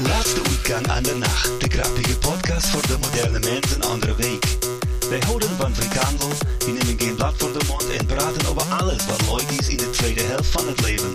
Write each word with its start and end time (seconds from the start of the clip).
Laatste 0.00 0.40
uitgang 0.48 0.88
aan 0.88 1.02
de 1.02 1.14
nacht. 1.14 1.60
De 1.60 1.68
grappige 1.68 2.18
podcast 2.18 2.66
voor 2.66 2.86
de 2.86 2.96
moderne 3.00 3.38
mens 3.38 3.74
een 3.74 3.82
andere 3.82 4.14
week. 4.14 4.44
Wij 5.08 5.18
houden 5.26 5.48
van 5.48 5.74
frikandel, 5.74 6.28
die 6.58 6.72
nemen 6.72 7.00
geen 7.00 7.14
blad 7.14 7.34
voor 7.36 7.52
de 7.52 7.64
mond 7.68 7.90
en 7.90 8.06
praten 8.06 8.48
over 8.48 8.62
alles 8.62 9.06
wat 9.06 9.20
leuk 9.30 9.58
is 9.58 9.68
in 9.68 9.76
de 9.76 9.90
tweede 9.90 10.22
helft 10.22 10.48
van 10.48 10.66
het 10.66 10.80
leven. 10.80 11.14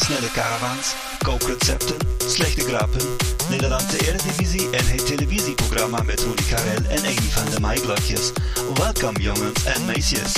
Snelle 0.00 0.30
caravans, 0.32 0.94
kookrecepten, 1.22 1.96
slechte 2.26 2.60
grappen, 2.60 3.16
Nederlandse 3.50 4.06
Eredivisie 4.06 4.70
en 4.70 4.86
het 4.86 5.06
televisieprogramma 5.06 6.02
met 6.02 6.20
Ronnie 6.20 6.46
Karel 6.46 6.84
en 6.88 6.98
Amy 6.98 7.28
van 7.30 7.50
de 7.50 7.60
Maaiblokjes. 7.60 8.32
Welkom 8.74 9.16
jongens 9.16 9.64
en 9.64 9.84
meisjes. 9.84 10.32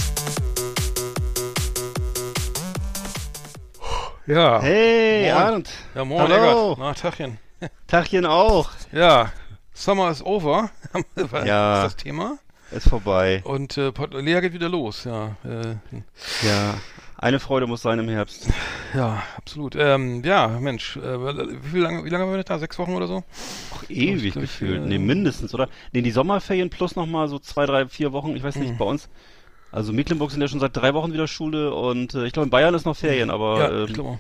Ja. 4.25 4.61
Hey. 4.61 5.35
Arndt. 5.35 5.71
Ja, 5.95 6.05
Hallo. 6.05 6.77
Tagchen 7.87 8.27
auch. 8.27 8.71
Ja, 8.93 9.33
Summer 9.75 10.11
is 10.11 10.23
over. 10.25 10.71
Ja. 11.45 11.79
ist 11.85 11.95
das 11.95 11.97
Thema. 11.97 12.39
Ist 12.71 12.89
vorbei. 12.89 13.41
Und 13.45 13.77
äh, 13.79 13.93
Lea 14.21 14.41
geht 14.41 14.53
wieder 14.53 14.69
los, 14.69 15.05
ja. 15.05 15.37
Äh, 15.45 15.77
Ja. 16.47 16.75
Eine 17.21 17.41
Freude 17.41 17.67
muss 17.67 17.83
sein 17.83 17.99
im 17.99 18.09
Herbst. 18.09 18.49
ja, 18.95 19.23
absolut. 19.37 19.75
Ähm, 19.77 20.23
ja, 20.25 20.47
Mensch, 20.47 20.97
äh, 20.97 21.73
wie, 21.73 21.81
lange, 21.81 22.05
wie 22.05 22.11
lange 22.11 22.25
waren 22.27 22.37
wir 22.37 22.45
da? 22.45 22.59
Sechs 22.61 22.79
Wochen 22.79 22.95
oder 22.95 23.09
so? 23.09 23.25
Ach, 23.75 23.83
ewig 23.89 24.33
glaub, 24.35 24.43
gefühlt. 24.43 24.83
äh, 24.85 24.87
Nee, 24.87 24.99
mindestens, 24.99 25.53
oder? 25.53 25.69
Nee, 25.93 26.03
die 26.03 26.13
Sommerferien 26.13 26.71
plus 26.71 26.95
nochmal 26.95 27.27
so 27.27 27.41
zwei, 27.41 27.67
drei, 27.67 27.89
vier 27.89 28.13
Wochen. 28.13 28.37
Ich 28.37 28.45
weiß 28.45 28.55
nicht, 28.57 28.71
Hm. 28.71 28.79
bei 28.79 28.85
uns. 28.85 29.09
Also 29.73 29.93
Mecklenburg 29.93 30.31
sind 30.31 30.41
ja 30.43 30.47
schon 30.49 30.61
seit 30.61 30.77
drei 30.77 30.95
Wochen 30.95 31.13
wieder 31.13 31.27
Schule 31.27 31.75
und 31.75 32.15
äh, 32.15 32.25
ich 32.25 32.33
glaube 32.33 32.45
in 32.45 32.51
Bayern 32.51 32.75
ist 32.75 32.87
noch 32.87 32.97
Ferien, 32.97 33.31
aber 33.31 33.59
ja, 33.59 33.83
ich 33.83 33.89
ähm, 33.91 33.95
glaube 33.95 34.09
auch. 34.11 34.19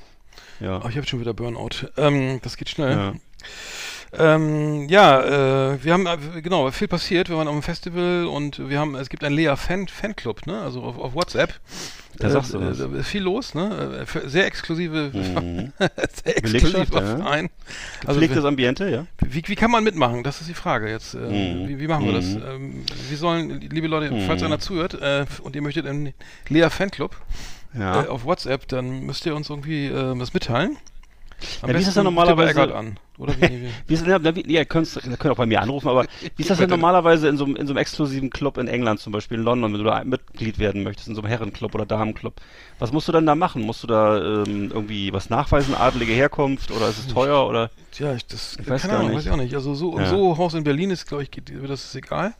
ja. 0.60 0.80
Oh, 0.84 0.88
ich 0.88 0.96
habe 0.96 1.06
schon 1.06 1.20
wieder 1.20 1.34
Burnout. 1.34 1.86
Ähm, 1.96 2.40
das 2.42 2.56
geht 2.56 2.68
schnell. 2.68 2.90
ja. 2.96 3.12
Ähm, 4.18 4.88
ja, 4.88 5.72
äh, 5.74 5.84
wir 5.84 5.92
haben, 5.92 6.06
äh, 6.06 6.40
genau, 6.40 6.70
viel 6.70 6.88
passiert. 6.88 7.28
Wir 7.28 7.36
waren 7.36 7.46
auf 7.46 7.54
dem 7.54 7.62
Festival 7.62 8.24
und 8.24 8.66
wir 8.70 8.78
haben, 8.78 8.94
es 8.94 9.10
gibt 9.10 9.22
einen 9.22 9.36
Lea-Fan, 9.36 9.86
Fanclub, 9.88 10.46
ne, 10.46 10.58
also 10.62 10.82
auf, 10.82 10.98
auf 10.98 11.14
WhatsApp. 11.14 11.52
Da 12.16 12.30
sagst 12.30 12.54
du 12.54 12.58
äh, 12.58 12.70
was. 12.70 12.80
äh, 12.80 13.02
viel 13.02 13.22
los, 13.22 13.54
ne, 13.54 14.06
äh, 14.06 14.28
sehr 14.28 14.46
exklusive, 14.46 15.10
Mhm. 15.12 15.72
sehr 16.24 16.38
exklusiver 16.38 17.02
ja. 17.02 17.16
Verein. 17.18 17.50
Also, 18.06 18.18
Gepflegtes 18.18 18.44
wir- 18.44 18.48
Ambiente, 18.48 18.88
ja? 18.88 19.06
wie, 19.20 19.42
wie 19.46 19.54
kann 19.54 19.70
man 19.70 19.84
mitmachen? 19.84 20.22
Das 20.22 20.40
ist 20.40 20.48
die 20.48 20.54
Frage 20.54 20.88
jetzt. 20.90 21.12
Äh, 21.12 21.18
Mhm. 21.18 21.68
wie, 21.68 21.78
wie 21.78 21.86
machen 21.86 22.06
wir 22.06 22.14
das? 22.14 22.24
Mhm. 22.28 22.42
Ähm, 22.48 22.84
wie 23.10 23.14
sollen, 23.14 23.60
liebe 23.60 23.88
Leute, 23.88 24.10
falls 24.26 24.40
Mhm. 24.40 24.46
einer 24.46 24.58
zuhört 24.58 24.94
äh, 24.94 25.26
und 25.42 25.54
ihr 25.54 25.60
möchtet 25.62 25.86
einen 25.86 26.14
Lea 26.48 26.70
Fanclub 26.70 27.14
Ja. 27.78 28.04
äh, 28.04 28.08
auf 28.08 28.24
WhatsApp, 28.24 28.66
dann 28.68 29.02
müsst 29.04 29.26
ihr 29.26 29.36
uns 29.36 29.50
irgendwie 29.50 29.88
äh, 29.88 30.18
was 30.18 30.32
mitteilen. 30.32 30.78
Am 31.62 31.68
Ja, 31.70 31.74
wie 31.74 31.78
ist 31.80 31.86
das 31.88 31.94
denn 31.94 32.02
ihr 32.02 32.04
bei 32.04 32.10
normalerweise- 32.10 32.50
Eggert 32.50 32.72
an. 32.72 32.98
Oder 33.18 33.34
wie, 33.40 33.68
wie, 33.88 33.94
ist, 33.94 34.06
ja, 34.06 34.22
wie, 34.36 34.52
ja, 34.52 34.64
könnt, 34.64 34.92
könnt 35.18 35.32
auch 35.32 35.36
bei 35.36 35.46
mir 35.46 35.60
anrufen, 35.60 35.88
aber 35.88 36.04
wie 36.36 36.42
ist 36.42 36.50
das 36.50 36.58
denn 36.58 36.70
normalerweise 36.70 37.26
in 37.28 37.36
so, 37.36 37.44
einem- 37.44 37.56
in 37.56 37.66
so 37.66 37.72
einem 37.72 37.78
exklusiven 37.78 38.30
Club 38.30 38.58
in 38.58 38.68
England 38.68 39.00
zum 39.00 39.12
Beispiel, 39.12 39.38
in 39.38 39.44
London, 39.44 39.72
wenn 39.72 39.78
du 39.78 39.84
da 39.84 40.04
Mitglied 40.04 40.58
werden 40.60 40.84
möchtest, 40.84 41.08
in 41.08 41.14
so 41.16 41.20
einem 41.22 41.28
Herrenclub 41.28 41.74
oder 41.74 41.84
Damenclub? 41.84 42.34
Was 42.78 42.92
musst 42.92 43.08
du 43.08 43.12
dann 43.12 43.26
da 43.26 43.34
machen? 43.34 43.62
Musst 43.62 43.82
du 43.82 43.86
da 43.88 44.18
ähm, 44.44 44.70
irgendwie 44.72 45.12
was 45.12 45.30
nachweisen, 45.30 45.74
adlige 45.74 46.12
Herkunft 46.12 46.70
oder 46.70 46.88
ist 46.88 46.98
es 46.98 47.06
teuer 47.08 47.46
oder? 47.46 47.70
Tja, 47.90 48.14
ich, 48.14 48.24
das, 48.26 48.56
Ich 48.60 48.68
weiß 48.68 48.82
keine 48.82 48.92
gar 48.92 49.00
Ahnung, 49.00 49.10
nicht. 49.10 49.18
weiß 49.18 49.26
ich 49.26 49.32
auch 49.32 49.36
nicht. 49.36 49.54
Also 49.54 49.74
so, 49.74 49.98
Ja. 49.98 50.06
so 50.06 50.38
Haus 50.38 50.54
in 50.54 50.62
Berlin 50.62 50.90
ist, 50.90 51.06
glaube 51.06 51.24
ich, 51.24 51.30
geht, 51.32 51.52
das 51.68 51.84
ist 51.86 51.94
egal. 51.96 52.34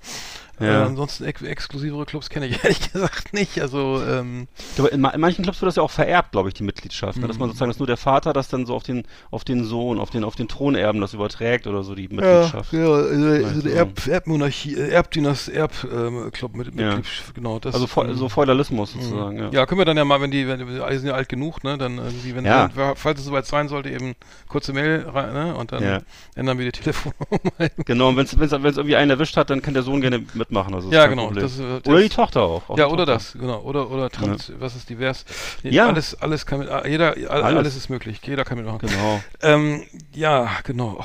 Äh, 0.60 0.66
Ja. 0.66 0.86
ansonsten 0.86 1.24
ex 1.24 1.42
exklusivere 1.42 2.04
Clubs 2.06 2.30
kenne 2.30 2.46
ich 2.46 2.58
ehrlich 2.64 2.92
gesagt 2.92 3.32
nicht. 3.32 3.60
Also 3.60 4.02
ähm, 4.06 4.48
glaube, 4.76 4.90
in, 4.90 5.00
ma- 5.00 5.10
in 5.10 5.20
manchen 5.20 5.42
Clubs 5.42 5.60
wird 5.60 5.68
das 5.68 5.76
ja 5.76 5.82
auch 5.82 5.90
vererbt, 5.90 6.32
glaube 6.32 6.48
ich, 6.48 6.54
die 6.54 6.62
Mitgliedschaft. 6.64 7.18
Ne? 7.18 7.26
Dass 7.26 7.36
Mhm. 7.36 7.40
man 7.40 7.48
sozusagen, 7.50 7.70
dass 7.70 7.78
nur 7.78 7.86
der 7.86 7.96
Vater 7.96 8.32
das 8.32 8.48
dann 8.48 8.66
so 8.66 8.74
auf 8.74 8.82
den, 8.82 9.04
auf 9.30 9.44
den 9.44 9.64
Sohn, 9.64 9.98
auf 9.98 10.10
den, 10.10 10.24
auf 10.24 10.34
den 10.36 10.48
Thronerben 10.48 11.00
das 11.00 11.14
überträgt 11.14 11.66
oder 11.66 11.82
so, 11.82 11.94
die 11.94 12.08
Mitgliedschaft. 12.08 12.72
ja, 12.72 12.80
also, 12.80 13.26
also 13.28 13.62
du. 13.62 13.68
der 13.68 13.76
Erb, 13.76 14.06
Erbmonarchie, 14.06 14.74
äh, 14.74 14.88
Erbdieners, 14.90 15.48
Erbclub 15.48 16.54
mit, 16.56 16.74
mit 16.74 16.80
Ja. 16.84 16.94
Mitglied- 16.96 17.34
genau. 17.34 17.58
Das, 17.58 17.74
Also 17.74 17.86
so 18.14 18.28
Feudalismus 18.28 18.92
sozusagen, 18.92 19.36
Mhm. 19.36 19.42
ja. 19.44 19.50
Ja, 19.52 19.66
können 19.66 19.80
wir 19.80 19.84
dann 19.84 19.96
ja 19.96 20.04
mal, 20.04 20.20
wenn 20.20 20.30
die, 20.30 20.46
wenn 20.48 20.58
die 20.60 20.96
sind 20.98 21.08
ja 21.08 21.14
alt 21.14 21.28
genug, 21.28 21.64
ne, 21.64 21.78
dann 21.78 21.98
irgendwie, 21.98 22.34
wenn, 22.34 22.44
Ja. 22.44 22.70
wenn 22.74 22.96
falls 22.96 23.20
es 23.20 23.26
soweit 23.26 23.46
sein 23.46 23.68
sollte, 23.68 23.90
eben 23.90 24.14
kurze 24.48 24.72
Mail 24.72 25.06
rein, 25.08 25.32
ne, 25.32 25.54
und 25.54 25.72
dann 25.72 25.82
Ja. 25.82 25.98
ändern 26.34 26.58
wir 26.58 26.64
die 26.70 26.72
Telefonnummer. 26.80 27.70
Genau, 27.84 28.08
und 28.08 28.16
wenn 28.16 28.24
es 28.26 28.32
irgendwie 28.62 28.96
einen 28.96 29.10
erwischt 29.10 29.36
hat, 29.36 29.50
dann 29.50 29.62
kann 29.62 29.74
der 29.74 29.82
Sohn 29.82 30.00
gerne 30.00 30.24
mitmachen. 30.48 30.74
Also 30.74 30.90
ja, 30.90 31.06
genau. 31.06 31.30
Das, 31.30 31.58
äh, 31.58 31.62
oder 31.62 31.80
das- 31.80 32.02
die 32.02 32.08
Tochter 32.08 32.42
auch. 32.42 32.68
auch 32.68 32.78
ja, 32.78 32.86
oder 32.86 33.04
Tochter. 33.06 33.12
das, 33.14 33.32
genau. 33.32 33.60
Oder, 33.60 33.90
oder 33.90 34.10
trans, 34.10 34.52
was 34.58 34.76
ist 34.76 34.88
divers? 34.88 35.24
Nee, 35.62 35.70
Ja. 35.70 35.86
Alles, 35.88 36.20
alles 36.20 36.46
kann 36.46 36.60
mit, 36.60 36.68
jeder, 36.86 37.12
all- 37.14 37.42
alles. 37.42 37.58
Alles. 37.58 37.76
ist 37.76 37.88
möglich. 37.90 38.20
Jeder 38.24 38.44
kann 38.44 38.58
mitmachen. 38.58 38.78
Genau. 38.80 39.20
Ähm, 39.42 39.84
ja, 40.14 40.50
genau. 40.64 40.98
Oh, 41.00 41.04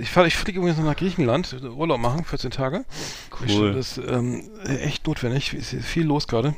ich 0.00 0.10
fahre, 0.10 0.26
ich 0.26 0.36
fliege 0.36 0.58
übrigens 0.58 0.78
noch 0.78 0.84
nach 0.86 0.96
Griechenland, 0.96 1.54
Urlaub 1.62 2.00
machen, 2.00 2.24
14 2.24 2.50
Tage. 2.50 2.84
Cool. 3.48 3.72
Das 3.74 3.98
ist 3.98 4.08
ähm, 4.08 4.48
echt 4.66 5.06
notwendig. 5.06 5.52
Es 5.54 5.72
ist 5.72 5.86
viel 5.86 6.04
los 6.06 6.26
gerade. 6.26 6.54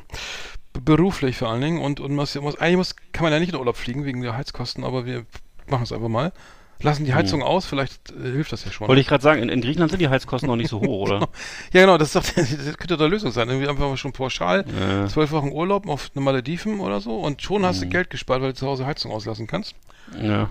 Beruflich 0.85 1.37
vor 1.39 1.49
allen 1.49 1.61
Dingen. 1.63 1.81
Und, 1.81 2.01
und 2.01 2.15
muss, 2.15 2.35
muss, 2.37 2.57
eigentlich 2.59 2.77
muss, 2.77 2.97
kann 3.13 3.25
man 3.25 3.33
ja 3.33 3.39
nicht 3.41 3.53
in 3.53 3.59
Urlaub 3.59 3.77
fliegen 3.77 4.05
wegen 4.05 4.21
der 4.21 4.37
Heizkosten, 4.37 4.85
aber 4.85 5.07
wir 5.07 5.25
machen 5.69 5.85
es 5.85 5.93
einfach 5.93 6.09
mal. 6.09 6.33
Lassen 6.83 7.05
die 7.07 7.15
Heizung 7.15 7.43
aus, 7.43 7.65
vielleicht 7.67 8.11
äh, 8.11 8.23
hilft 8.33 8.53
das 8.53 8.65
ja 8.65 8.71
schon. 8.71 8.85
Hm. 8.85 8.89
Wollte 8.89 9.01
ich 9.01 9.07
gerade 9.09 9.23
sagen, 9.23 9.43
in, 9.43 9.49
in 9.49 9.61
Griechenland 9.63 9.91
sind 9.91 10.01
die 10.01 10.09
Heizkosten 10.09 10.49
noch 10.49 10.57
nicht 10.57 10.69
so 10.69 10.81
hoch, 10.81 11.09
oder? 11.09 11.21
Ja, 11.73 11.81
genau, 11.81 11.97
das, 11.99 12.13
doch, 12.13 12.23
das 12.37 12.37
könnte 12.77 12.97
doch 12.97 13.01
eine 13.01 13.09
Lösung 13.09 13.31
sein. 13.33 13.49
Irgendwie 13.49 13.69
einfach 13.69 13.89
mal 13.89 13.97
schon 13.97 14.13
pauschal 14.13 14.65
Ja. 14.79 15.07
zwölf 15.09 15.31
Wochen 15.33 15.51
Urlaub 15.53 15.89
auf 15.89 16.11
eine 16.15 16.23
Malediven 16.25 16.81
oder 16.81 17.01
so 17.01 17.19
und 17.19 17.41
schon 17.43 17.65
hast 17.65 17.79
Mhm. 17.79 17.85
du 17.85 17.89
Geld 17.89 18.11
gespart, 18.11 18.43
weil 18.43 18.49
du 18.51 18.55
zu 18.55 18.67
Hause 18.67 18.85
Heizung 18.87 19.11
auslassen 19.13 19.47
kannst. 19.47 19.75
ja. 20.21 20.51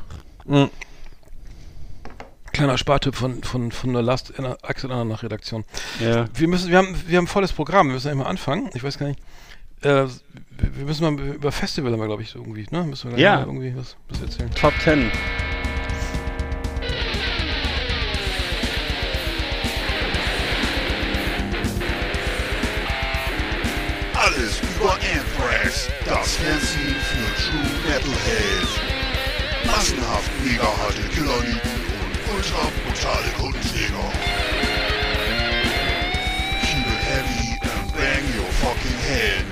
Kleiner 2.51 2.77
Spartipp 2.77 3.15
von, 3.15 3.43
von, 3.43 3.71
von 3.73 3.91
der 3.91 4.01
Last 4.01 4.33
Axel 4.63 4.89
Anna 4.91 5.03
nach 5.03 5.23
Redaktion. 5.23 5.65
Ja. 5.99 6.25
Wir 6.33 6.47
müssen, 6.47 6.71
wir 6.71 6.77
haben, 6.77 6.95
wir 7.05 7.17
haben 7.17 7.25
ein 7.25 7.27
volles 7.27 7.51
Programm, 7.51 7.87
wir 7.87 7.95
müssen 7.95 8.09
einmal 8.09 8.27
anfangen. 8.27 8.69
Ich 8.73 8.83
weiß 8.83 8.97
gar 8.97 9.07
nicht. 9.07 9.19
Äh, 9.81 10.05
wir 10.57 10.85
müssen 10.85 11.03
mal 11.03 11.21
über 11.35 11.51
Festival 11.51 11.91
haben 11.91 11.99
wir, 11.99 12.07
glaube 12.07 12.21
ich, 12.21 12.29
so 12.29 12.39
irgendwie, 12.39 12.65
ne? 12.71 12.83
Müssen 12.85 13.11
wir 13.11 13.19
Ja. 13.19 13.41
irgendwie 13.41 13.75
was, 13.75 13.97
was 14.07 14.21
erzählen. 14.21 14.49
Top 14.55 14.73
10. 14.81 15.11
Anthrax, 25.75 25.89
das 26.05 26.35
Fernsehen 26.35 26.95
für 26.95 27.27
True 27.41 27.69
Metalhead. 27.85 28.67
Massenhaft 29.65 30.31
mega 30.43 30.63
harte 30.63 31.01
Killerlieben 31.09 31.71
und 32.01 32.35
ultra 32.35 32.67
brutale 32.83 33.31
Kundenjäger. 33.37 34.11
Keep 36.61 36.87
it 36.87 37.01
heavy 37.11 37.59
and 37.61 37.93
bang 37.93 38.23
your 38.37 38.51
fucking 38.61 38.99
head. 39.07 39.45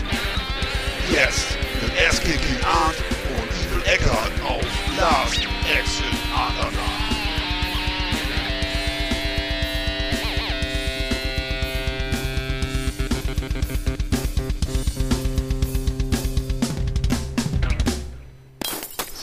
Jetzt 1.12 1.58
mit 1.82 1.92
Ass-Kicking 2.08 2.64
Art 2.64 2.96
und 3.36 3.50
Evil 3.60 3.84
Eckart 3.92 4.32
auf 4.48 4.66
Last 4.98 5.42
Exit 5.78 6.18
Andernach. 6.36 7.03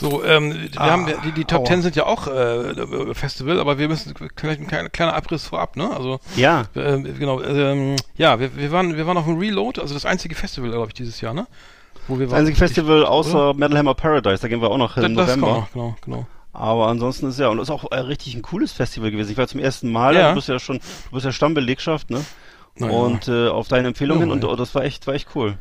So, 0.01 0.23
ähm, 0.23 0.51
wir 0.71 0.81
Ah, 0.81 0.89
haben 0.91 1.05
die, 1.23 1.31
die 1.31 1.45
Top. 1.45 1.67
10 1.67 1.83
sind 1.83 1.95
ja 1.95 2.07
auch 2.07 2.25
äh, 2.27 3.13
Festival, 3.13 3.59
aber 3.59 3.77
wir 3.77 3.87
müssen 3.87 4.13
vielleicht 4.35 4.59
ein 4.73 4.91
kleiner, 4.91 5.13
Abriss 5.13 5.45
vorab, 5.45 5.75
ne? 5.77 5.89
Also 5.95 6.19
Ja. 6.35 6.65
ähm, 6.75 7.03
genau, 7.19 7.39
ähm, 7.43 7.95
ja, 8.15 8.39
wir, 8.39 8.57
wir 8.57 8.71
waren 8.71 8.97
wir 8.97 9.05
waren 9.05 9.17
auf 9.17 9.25
dem 9.25 9.37
Reload, 9.37 9.79
also 9.79 9.93
das 9.93 10.05
einzige 10.05 10.33
Festival, 10.33 10.71
glaube 10.71 10.87
ich, 10.87 10.95
dieses 10.95 11.21
Jahr, 11.21 11.35
ne? 11.35 11.45
Wo 12.07 12.17
wir 12.17 12.25
Das 12.25 12.33
einzige 12.39 12.57
Festival 12.57 13.05
außer 13.05 13.53
Metal 13.53 13.77
Hammer 13.77 13.93
Paradise, 13.93 14.41
da 14.41 14.47
gehen 14.47 14.59
wir 14.61 14.71
auch 14.71 14.77
noch 14.79 14.95
hin 14.95 15.03
im 15.03 15.13
November. 15.13 15.47
noch, 15.47 15.71
genau, 15.71 15.95
genau. 16.03 16.27
Aber 16.51 16.87
ansonsten 16.87 17.27
ist 17.27 17.39
ja, 17.39 17.49
und 17.49 17.59
ist 17.59 17.69
auch 17.69 17.91
äh, 17.91 17.99
richtig 17.99 18.33
ein 18.35 18.41
cooles 18.41 18.71
Festival 18.73 19.11
gewesen. 19.11 19.31
Ich 19.31 19.37
war 19.37 19.47
zum 19.47 19.59
ersten 19.59 19.91
Mal, 19.91 20.15
Ja. 20.15 20.29
du 20.29 20.35
bist 20.35 20.47
ja 20.49 20.57
schon, 20.59 20.79
du 20.79 21.11
bist 21.11 21.25
ja 21.27 21.31
Stammbelegschaft, 21.31 22.09
ne? 22.09 22.25
Naja. 22.77 22.91
Und 22.97 23.27
äh, 23.27 23.49
auf 23.49 23.67
deine 23.67 23.89
Empfehlung 23.89 24.17
Ja, 24.17 24.23
hin 24.23 24.31
und 24.31 24.43
oh, 24.45 24.55
das 24.55 24.73
war 24.73 24.83
echt, 24.83 25.05
war 25.05 25.13
echt 25.13 25.27
cool. 25.35 25.57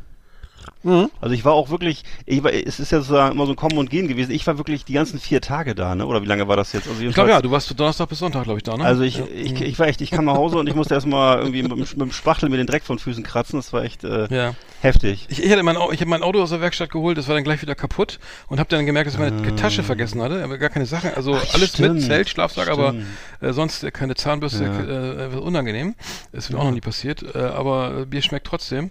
Mhm. 0.83 1.11
Also 1.21 1.35
ich 1.35 1.45
war 1.45 1.53
auch 1.53 1.69
wirklich, 1.71 2.05
ich 2.27 2.43
war, 2.43 2.53
es 2.53 2.81
ist 2.81 2.91
ja 2.93 2.99
sozusagen 3.01 3.35
immer 3.35 3.45
so 3.47 3.53
ein 3.53 3.57
Kommen 3.57 3.77
und 3.79 3.91
Gehen 3.91 4.09
gewesen. 4.09 4.31
Ich 4.31 4.47
war 4.47 4.57
wirklich 4.59 4.85
die 4.85 4.95
ganzen 4.95 5.19
vier 5.21 5.41
Tage 5.41 5.75
da, 5.75 5.95
ne? 5.95 6.07
Oder 6.07 6.23
wie 6.23 6.27
lange 6.27 6.49
war 6.49 6.57
das 6.57 6.73
jetzt? 6.73 6.89
Also 6.89 7.03
Ich 7.03 7.15
glaube 7.15 7.31
ja, 7.31 7.43
du 7.43 7.51
warst 7.51 7.79
Donnerstag 7.79 8.09
bis 8.09 8.19
Sonntag, 8.21 8.45
glaube 8.45 8.59
ich, 8.59 8.63
da, 8.65 8.77
ne? 8.77 8.85
Also 8.85 9.03
ich, 9.03 9.19
ja. 9.19 9.25
ich, 9.35 9.61
ich 9.61 9.79
war 9.79 9.89
echt, 9.89 10.01
ich 10.01 10.11
kam 10.11 10.25
nach 10.25 10.35
Hause 10.37 10.57
und 10.59 10.69
ich 10.69 10.75
musste 10.75 10.95
erstmal 10.95 11.39
irgendwie 11.39 11.63
mit, 11.63 11.71
dem- 11.73 11.79
mit 11.81 12.01
dem 12.01 12.13
Spachtel 12.13 12.49
mir 12.49 12.57
den 12.57 12.67
Dreck 12.67 12.83
von 12.85 12.99
Füßen 12.99 13.23
kratzen. 13.25 13.59
Das 13.59 13.73
war 13.73 13.85
echt 13.85 14.05
äh, 14.05 14.27
ja. 14.35 14.55
heftig. 14.81 15.27
Ich, 15.29 15.43
ich 15.45 15.51
hatte 15.53 15.63
mein, 15.63 15.77
ich 15.93 16.01
habe 16.01 16.09
mein 16.11 16.23
Auto 16.23 16.43
aus 16.43 16.51
der 16.51 16.61
Werkstatt 16.63 16.91
geholt, 16.91 17.19
das 17.19 17.29
war 17.29 17.35
dann 17.35 17.45
gleich 17.45 17.61
wieder 17.61 17.75
kaputt 17.75 18.19
und 18.49 18.59
habe 18.59 18.69
dann 18.71 18.87
gemerkt, 18.87 19.07
dass 19.09 19.15
ich 19.15 19.21
meine 19.21 19.55
Tasche 19.57 19.83
vergessen 19.83 20.23
hatte, 20.23 20.43
aber 20.43 20.57
gar 20.57 20.71
keine 20.71 20.87
Sachen, 20.87 21.11
also. 21.15 21.35
Ach, 21.37 21.55
alles 21.55 21.71
stimmt. 21.71 21.97
mit 21.97 22.05
Zelt, 22.05 22.29
Schlafsack, 22.31 22.69
aber 22.69 22.91
Stimmt. 22.91 23.07
äh, 23.43 23.53
sonst 23.53 23.85
äh, 23.85 23.91
keine 23.91 24.15
Zahnbürste, 24.15 24.65
Ja. 24.65 24.81
äh, 24.81 25.35
äh, 25.35 25.37
unangenehm. 25.39 25.95
Ist 26.33 26.51
mir 26.51 26.59
auch 26.59 26.65
noch 26.65 26.71
nie 26.73 26.81
passiert, 26.81 27.23
äh, 27.35 27.39
aber 27.39 28.01
äh, 28.03 28.07
Bier 28.07 28.23
schmeckt 28.23 28.47
trotzdem. 28.47 28.91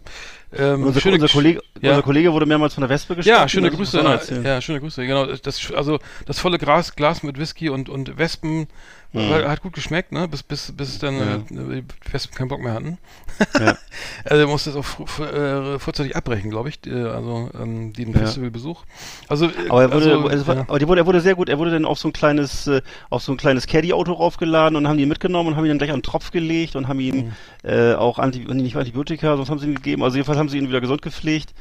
Ähm, 0.51 0.83
unser, 0.83 0.99
schöne 0.99 1.15
unser, 1.15 1.27
Kollege, 1.27 1.61
ja. 1.79 1.91
unser 1.91 2.01
Kollege 2.01 2.33
wurde 2.33 2.45
mehrmals 2.47 2.73
von 2.73 2.81
der 2.81 2.89
Wespe 2.89 3.15
gestochen. 3.15 3.37
Ja, 3.37 3.47
schöne 3.47 3.69
Grüße. 3.69 4.01
Ja, 4.43 4.61
schöne 4.61 4.79
Grüße. 4.79 5.05
Genau, 5.05 5.25
das 5.27 5.71
also 5.73 5.99
das 6.25 6.39
volle 6.39 6.57
Glas, 6.57 6.95
Glas 6.95 7.21
mit 7.21 7.37
Whisky 7.37 7.69
und 7.69 7.87
und 7.87 8.17
Wespen 8.17 8.67
Mhm. 9.11 9.29
hat 9.47 9.61
gut 9.63 9.73
geschmeckt, 9.73 10.11
ne? 10.11 10.27
Bis 10.27 10.43
bis 10.43 10.71
bis 10.71 10.99
dann 10.99 11.15
Ja. 11.17 11.35
äh, 11.35 11.81
die 11.81 12.13
Wespen 12.13 12.35
keinen 12.35 12.47
Bock 12.47 12.61
mehr 12.61 12.73
hatten. 12.73 12.97
Ja. 13.59 13.75
also 14.25 14.47
musste 14.47 14.69
es 14.69 14.75
auch 14.75 15.19
äh, 15.19 15.79
vorzeitig 15.79 16.15
abbrechen, 16.15 16.51
glaube 16.51 16.69
ich. 16.69 16.79
Also 16.85 17.49
ähm, 17.59 17.91
den 17.93 18.11
Ja. 18.13 18.19
Festivalbesuch. 18.19 18.83
Also 19.27 19.47
äh, 19.47 19.51
Aber 19.69 19.81
er 19.81 19.91
wurde, 19.93 20.29
also, 20.29 20.47
war, 20.47 20.55
ja. 20.55 20.61
aber 20.67 20.87
wurde, 20.87 21.01
er 21.01 21.07
wurde 21.07 21.21
sehr 21.21 21.35
gut. 21.35 21.49
Er 21.49 21.57
wurde 21.57 21.71
dann 21.71 21.85
auf 21.85 21.97
so 21.97 22.07
ein 22.09 22.13
kleines, 22.13 22.69
auf 23.09 23.23
so 23.23 23.31
ein 23.31 23.37
kleines 23.37 23.65
Caddy-Auto 23.65 24.13
raufgeladen 24.13 24.75
und 24.75 24.87
haben 24.87 24.97
die 24.97 25.05
mitgenommen 25.05 25.49
und 25.49 25.55
haben 25.55 25.65
ihn 25.65 25.69
dann 25.69 25.77
gleich 25.79 25.91
an 25.91 25.97
den 25.99 26.03
Tropf 26.03 26.31
gelegt 26.31 26.75
und 26.75 26.87
haben 26.87 26.99
ihn 26.99 27.33
äh, 27.63 27.93
auch 27.93 28.19
Anti, 28.19 28.39
nicht 28.53 28.75
Antibiotika, 28.75 29.35
sonst 29.37 29.49
haben 29.49 29.59
sie 29.59 29.67
ihn 29.67 29.75
gegeben. 29.75 30.03
Also 30.03 30.17
jedenfalls 30.17 30.37
haben 30.37 30.49
sie 30.49 30.57
ihn 30.57 30.67
wieder 30.69 30.81
gesund 30.81 31.01
gepflegt 31.01 31.53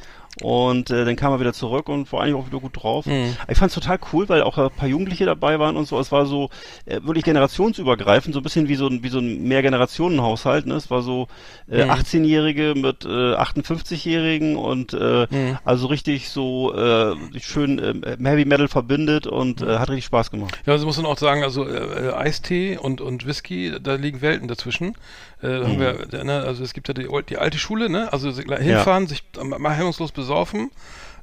und 0.43 0.91
äh, 0.91 1.05
dann 1.05 1.17
kam 1.17 1.33
er 1.33 1.41
wieder 1.41 1.53
zurück 1.53 1.89
und 1.89 2.13
war 2.13 2.23
eigentlich 2.23 2.35
auch 2.35 2.47
wieder 2.47 2.61
gut 2.61 2.83
drauf. 2.83 3.07
Mhm. 3.07 3.37
Ich 3.49 3.59
fand 3.59 3.71
es 3.71 3.75
total 3.75 3.99
cool, 4.13 4.29
weil 4.29 4.43
auch 4.43 4.57
ein 4.59 4.71
paar 4.71 4.89
Jugendliche 4.89 5.25
dabei 5.25 5.59
waren 5.59 5.77
und 5.77 5.87
so. 5.89 5.99
Es 5.99 6.13
war 6.13 6.27
so 6.27 6.51
äh, 6.87 7.01
wirklich 7.03 7.25
generationsübergreifend, 7.39 8.35
so 8.35 8.41
ein 8.41 8.43
bisschen 8.43 8.69
wie 8.69 8.75
so 8.75 8.87
ein 8.89 9.03
wie 9.03 9.09
so 9.09 9.19
ein 9.19 9.45
Mehrgenerationenhaushalt. 9.45 10.67
Ne? 10.67 10.75
Es 10.75 10.91
war 10.91 11.03
so 11.03 11.29
äh, 11.71 11.85
Mhm. 11.85 11.91
18-Jährige 11.93 12.75
mit 12.77 13.05
äh, 13.05 13.09
58-Jährigen 13.09 14.57
und 14.57 14.93
äh, 14.93 15.27
Mhm. 15.31 15.59
also 15.65 15.87
richtig 15.87 16.29
so 16.31 16.75
äh, 16.75 17.15
schön 17.41 17.79
äh, 17.79 18.17
Heavy 18.23 18.45
Metal 18.45 18.69
verbindet 18.69 19.27
und 19.27 19.63
äh, 19.63 19.79
hat 19.79 19.89
richtig 19.91 20.07
Spaß 20.07 20.31
gemacht. 20.31 20.59
Ja, 20.67 20.73
also 20.73 20.87
muss 20.87 20.97
man 20.97 21.07
auch 21.07 21.19
sagen, 21.19 21.43
also 21.43 21.67
äh, 21.67 22.09
äh, 22.09 22.13
Eistee 22.13 22.77
und, 22.77 23.01
und 23.01 23.27
Whisky, 23.27 23.73
da 23.83 23.95
liegen 23.95 24.21
Welten 24.21 24.49
dazwischen. 24.49 24.95
Äh, 25.43 25.47
haben 25.63 25.77
Mhm. 25.77 25.81
wir, 26.11 26.25
ne, 26.25 26.43
also 26.43 26.65
es 26.65 26.73
gibt 26.75 26.89
ja 26.89 26.95
die, 26.95 27.09
die 27.29 27.39
alte 27.39 27.59
Schule, 27.59 27.89
ne? 27.89 28.13
Also 28.13 28.31
sie- 28.31 28.45
hinfahren, 28.59 29.07
sich 29.07 29.23
mal 29.43 29.75
hemmungslos 29.75 30.11
besaufen, 30.13 30.71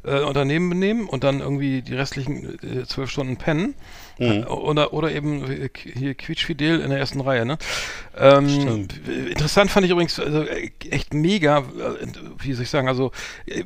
äh, 0.04 0.22
Unternehmen 0.22 0.70
benehmen 0.70 1.08
und 1.08 1.24
dann 1.24 1.40
irgendwie 1.42 1.82
die 1.82 1.96
restlichen 1.96 2.58
äh, 2.64 2.86
zwölf 2.86 3.10
Stunden 3.10 3.38
pennen. 3.38 3.74
Mhm. 4.18 4.48
Oder, 4.48 4.94
oder 4.94 5.12
eben 5.12 5.44
äh, 5.52 5.70
hier 5.74 6.16
quietschfidel 6.16 6.80
in 6.82 6.90
der 6.90 7.00
ersten 7.00 7.22
Reihe, 7.22 7.46
ne? 7.46 7.58
Ähm, 8.18 8.88
interessant 9.30 9.72
fand 9.72 9.86
ich 9.86 9.92
übrigens, 9.92 10.20
also 10.20 10.44
äh, 10.44 10.72
echt 10.90 11.14
mega, 11.14 11.60
äh, 11.60 12.08
wie 12.40 12.54
soll 12.54 12.64
ich 12.64 12.70
sagen, 12.70 12.88
also 12.88 13.12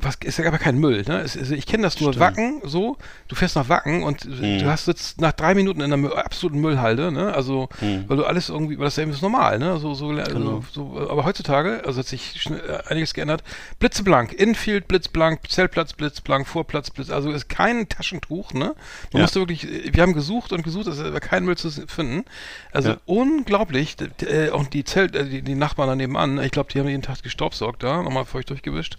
was 0.00 0.16
ist 0.24 0.38
ja 0.38 0.46
aber 0.46 0.58
kein 0.58 0.78
Müll, 0.78 1.04
ne? 1.06 1.20
Es, 1.20 1.36
es, 1.36 1.50
ich 1.50 1.66
kenne 1.66 1.84
das 1.84 2.00
nur 2.00 2.12
Stimmt. 2.12 2.24
Wacken, 2.26 2.60
so, 2.64 2.96
du 3.28 3.36
fährst 3.36 3.54
nach 3.56 3.68
Wacken 3.68 4.02
und 4.02 4.24
Mhm. 4.24 4.58
du 4.58 4.66
hast 4.70 4.88
jetzt 4.88 5.20
nach 5.20 5.32
drei 5.32 5.54
Minuten 5.54 5.80
in 5.80 5.92
einer 5.92 6.16
absoluten 6.16 6.60
Müllhalde, 6.60 7.12
ne? 7.12 7.32
Also, 7.32 7.68
Mhm. 7.80 8.04
weil 8.08 8.16
du 8.16 8.24
alles 8.24 8.48
irgendwie, 8.48 8.76
weil 8.78 8.86
das 8.86 8.96
ja 8.96 9.02
eben 9.04 9.12
ist 9.12 9.22
normal, 9.22 9.58
ne? 9.58 9.78
So, 9.78 9.94
so, 9.94 10.08
Genau. 10.08 10.62
so, 10.72 11.06
aber 11.08 11.24
heutzutage, 11.24 11.82
also 11.86 12.00
hat 12.00 12.06
sich 12.06 12.40
einiges 12.86 13.14
geändert. 13.14 13.44
Blitzeblank, 13.78 14.32
Infield 14.32 14.88
blitzblank, 14.88 15.48
Zeltplatz 15.48 15.92
blitzblank, 15.92 16.46
Vorplatz 16.48 16.90
blitz, 16.90 17.10
also 17.10 17.30
ist 17.30 17.48
kein 17.48 17.88
Taschentuch, 17.88 18.52
ne? 18.52 18.60
Man 18.60 18.74
Ja. 19.12 19.20
musste 19.20 19.40
wirklich, 19.40 19.66
wir 19.92 20.02
haben 20.02 20.12
gesucht 20.14 20.39
und 20.48 20.62
gesucht, 20.62 20.86
es 20.86 20.98
aber 21.00 21.20
kein 21.20 21.44
Müll 21.44 21.56
zu 21.56 21.70
finden. 21.70 22.24
Also 22.72 22.90
Ja. 22.90 22.96
unglaublich. 23.06 23.96
Äh, 24.22 24.50
Und 24.50 24.72
die 24.74 24.84
Zelt, 24.84 25.14
äh, 25.14 25.24
die, 25.26 25.42
die 25.42 25.54
Nachbarn 25.54 25.88
da 25.88 25.96
nebenan, 25.96 26.42
ich 26.42 26.50
glaube, 26.50 26.72
die 26.72 26.78
haben 26.80 26.88
jeden 26.88 27.02
Tag 27.02 27.22
gestaubsaugt 27.22 27.82
da, 27.82 28.02
nochmal 28.02 28.24
feucht 28.24 28.50
durchgewischt. 28.50 28.96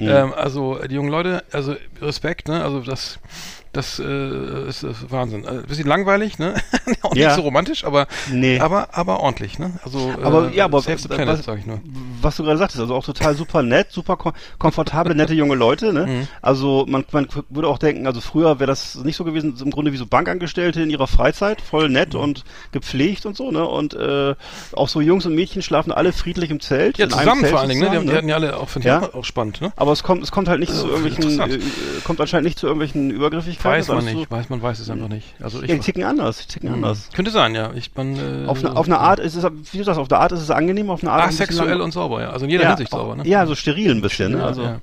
Mhm. 0.00 0.08
Ähm, 0.08 0.32
also 0.34 0.78
die 0.86 0.94
jungen 0.94 1.10
Leute, 1.10 1.44
also 1.52 1.76
Respekt, 2.00 2.48
ne? 2.48 2.62
Also 2.62 2.80
das, 2.80 3.18
das 3.74 3.98
äh, 3.98 4.68
ist, 4.68 4.82
ist 4.82 5.10
Wahnsinn. 5.10 5.44
Äh, 5.44 5.62
bisschen 5.66 5.86
langweilig, 5.86 6.38
ne? 6.38 6.54
Auch 7.02 7.14
Ja. 7.14 7.26
nicht 7.28 7.36
so 7.36 7.42
romantisch, 7.42 7.84
aber 7.84 8.06
Nee. 8.32 8.58
aber 8.60 8.88
aber 8.92 9.20
ordentlich, 9.20 9.58
ne? 9.58 9.72
Also 9.84 10.12
Aber, 10.22 10.50
äh, 10.50 10.56
ja, 10.56 10.64
aber 10.64 10.80
Save 10.80 10.98
the 10.98 11.08
was- 11.10 11.16
Planet, 11.16 11.38
was- 11.38 11.44
sag 11.44 11.58
ich 11.58 11.66
nur. 11.66 11.80
was 12.22 12.36
du 12.36 12.42
gerade 12.44 12.58
sagtest, 12.58 12.80
also 12.80 12.94
auch 12.94 13.04
total 13.04 13.34
super 13.34 13.62
nett, 13.62 13.88
super 13.90 14.16
kom 14.16 14.32
komfortable, 14.58 15.14
nette 15.14 15.34
junge 15.34 15.54
Leute, 15.54 15.92
ne? 15.92 16.06
Mhm. 16.06 16.28
Also 16.40 16.86
man, 16.88 17.04
man 17.12 17.26
würde 17.50 17.68
auch 17.68 17.78
denken, 17.78 18.06
also 18.06 18.20
früher 18.20 18.58
wäre 18.60 18.68
das 18.68 18.94
nicht 18.96 19.16
so 19.16 19.24
gewesen, 19.24 19.54
im 19.62 19.70
Grunde 19.70 19.92
wie 19.92 19.96
so 19.98 20.06
Bankangestellte 20.06 20.80
in 20.82 20.90
ihrer 20.90 21.06
Freizeit, 21.06 21.60
voll 21.60 21.88
nett 21.88 22.14
Mhm. 22.14 22.20
und 22.20 22.44
gepflegt 22.72 23.26
und 23.26 23.36
so, 23.36 23.50
ne? 23.50 23.66
Und 23.66 23.94
äh, 23.94 24.34
auch 24.72 24.88
so 24.88 25.00
Jungs 25.00 25.26
und 25.26 25.34
Mädchen 25.34 25.62
schlafen 25.62 25.92
alle 25.92 26.12
friedlich 26.12 26.50
im 26.50 26.60
Zelt. 26.60 26.96
Ja, 26.98 27.08
zusammen 27.08 27.40
Zelt 27.40 27.50
vor 27.52 27.60
allen 27.60 27.68
Dingen, 27.68 27.80
ne? 27.82 27.90
Die, 27.90 27.96
haben, 27.96 28.06
die 28.06 28.12
hatten 28.14 28.28
ja 28.28 28.36
alle 28.36 28.56
auch 28.58 28.68
von 28.68 28.82
Ja. 28.82 29.12
auch 29.12 29.24
spannend, 29.24 29.60
ne? 29.60 29.72
Aber 29.76 29.92
es 29.92 30.02
kommt, 30.02 30.22
es 30.22 30.30
kommt 30.30 30.48
halt 30.48 30.60
nicht 30.60 30.70
Also, 30.72 30.84
zu 30.86 30.88
irgendwelchen, 30.94 31.40
äh, 31.40 31.58
kommt 32.04 32.20
anscheinend 32.20 32.44
nicht 32.46 32.58
zu 32.58 32.66
irgendwelchen 32.66 33.10
Übergriffigkeiten. 33.10 33.63
Weiß 33.64 33.88
man 33.88 34.04
nicht, 34.04 34.30
weiß 34.30 34.48
man 34.50 34.62
weiß 34.62 34.78
es 34.78 34.90
einfach 34.90 35.08
nicht. 35.08 35.34
Also 35.40 35.58
So, 35.58 35.64
ich 35.64 35.70
ja, 35.70 35.76
die 35.76 35.80
ticken 35.82 36.04
anders, 36.04 36.38
die 36.38 36.46
ticken 36.52 36.68
Mhm. 36.70 36.74
anders. 36.76 37.08
Könnte 37.14 37.30
sein, 37.30 37.54
ja. 37.54 37.70
Ich 37.74 37.90
man 37.94 38.16
äh, 38.16 38.46
Auf 38.46 38.58
eine, 38.64 38.76
auf 38.76 38.86
eine 38.86 38.98
Art 38.98 39.18
ist 39.20 39.34
es, 39.36 39.44
wie 39.72 39.78
du 39.78 39.84
sagst, 39.84 39.98
auf 39.98 40.08
der 40.08 40.20
Art 40.20 40.32
ist 40.32 40.40
es 40.40 40.50
angenehm, 40.50 40.90
auf 40.90 41.02
eine 41.02 41.12
Art. 41.12 41.28
asexuell 41.28 41.70
lang- 41.70 41.80
und 41.80 41.92
sauber, 41.92 42.22
ja. 42.22 42.30
Also 42.30 42.44
in 42.44 42.50
jeder 42.50 42.64
ja, 42.64 42.68
Hinsicht 42.70 42.90
sauber, 42.90 43.16
ne? 43.16 43.26
Ja, 43.26 43.46
so 43.46 43.54
steril 43.54 43.90
ein 43.90 44.00
bisschen, 44.02 44.32
ne? 44.32 44.38
Ja, 44.38 44.44
Also, 44.46 44.62
ja. 44.62 44.80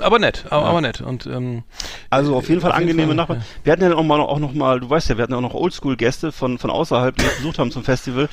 Aber 0.00 0.18
nett, 0.18 0.46
aber, 0.50 0.62
Ja. 0.62 0.68
aber 0.70 0.80
nett. 0.80 1.00
Und 1.02 1.26
ähm, 1.26 1.62
Also 2.10 2.34
auf 2.36 2.48
jeden 2.48 2.60
Fall 2.60 2.70
Auf 2.72 2.78
jeden 2.78 2.88
angenehme 2.90 3.08
Fall, 3.08 3.16
Nachbarn. 3.16 3.38
ja. 3.40 3.44
Wir 3.64 3.72
hatten 3.72 3.82
ja 3.82 3.94
auch 3.94 4.02
mal 4.02 4.20
auch 4.20 4.38
noch 4.38 4.54
mal, 4.54 4.80
du 4.80 4.88
weißt 4.88 5.08
ja, 5.10 5.16
wir 5.18 5.22
hatten 5.24 5.32
ja 5.32 5.38
auch 5.38 5.42
noch 5.42 5.54
Oldschool-Gäste 5.54 6.32
von 6.32 6.58
von 6.58 6.70
außerhalb, 6.70 7.16
die 7.16 7.24
besucht 7.38 7.58
haben 7.58 7.70
zum 7.70 7.84
Festival. 7.84 8.28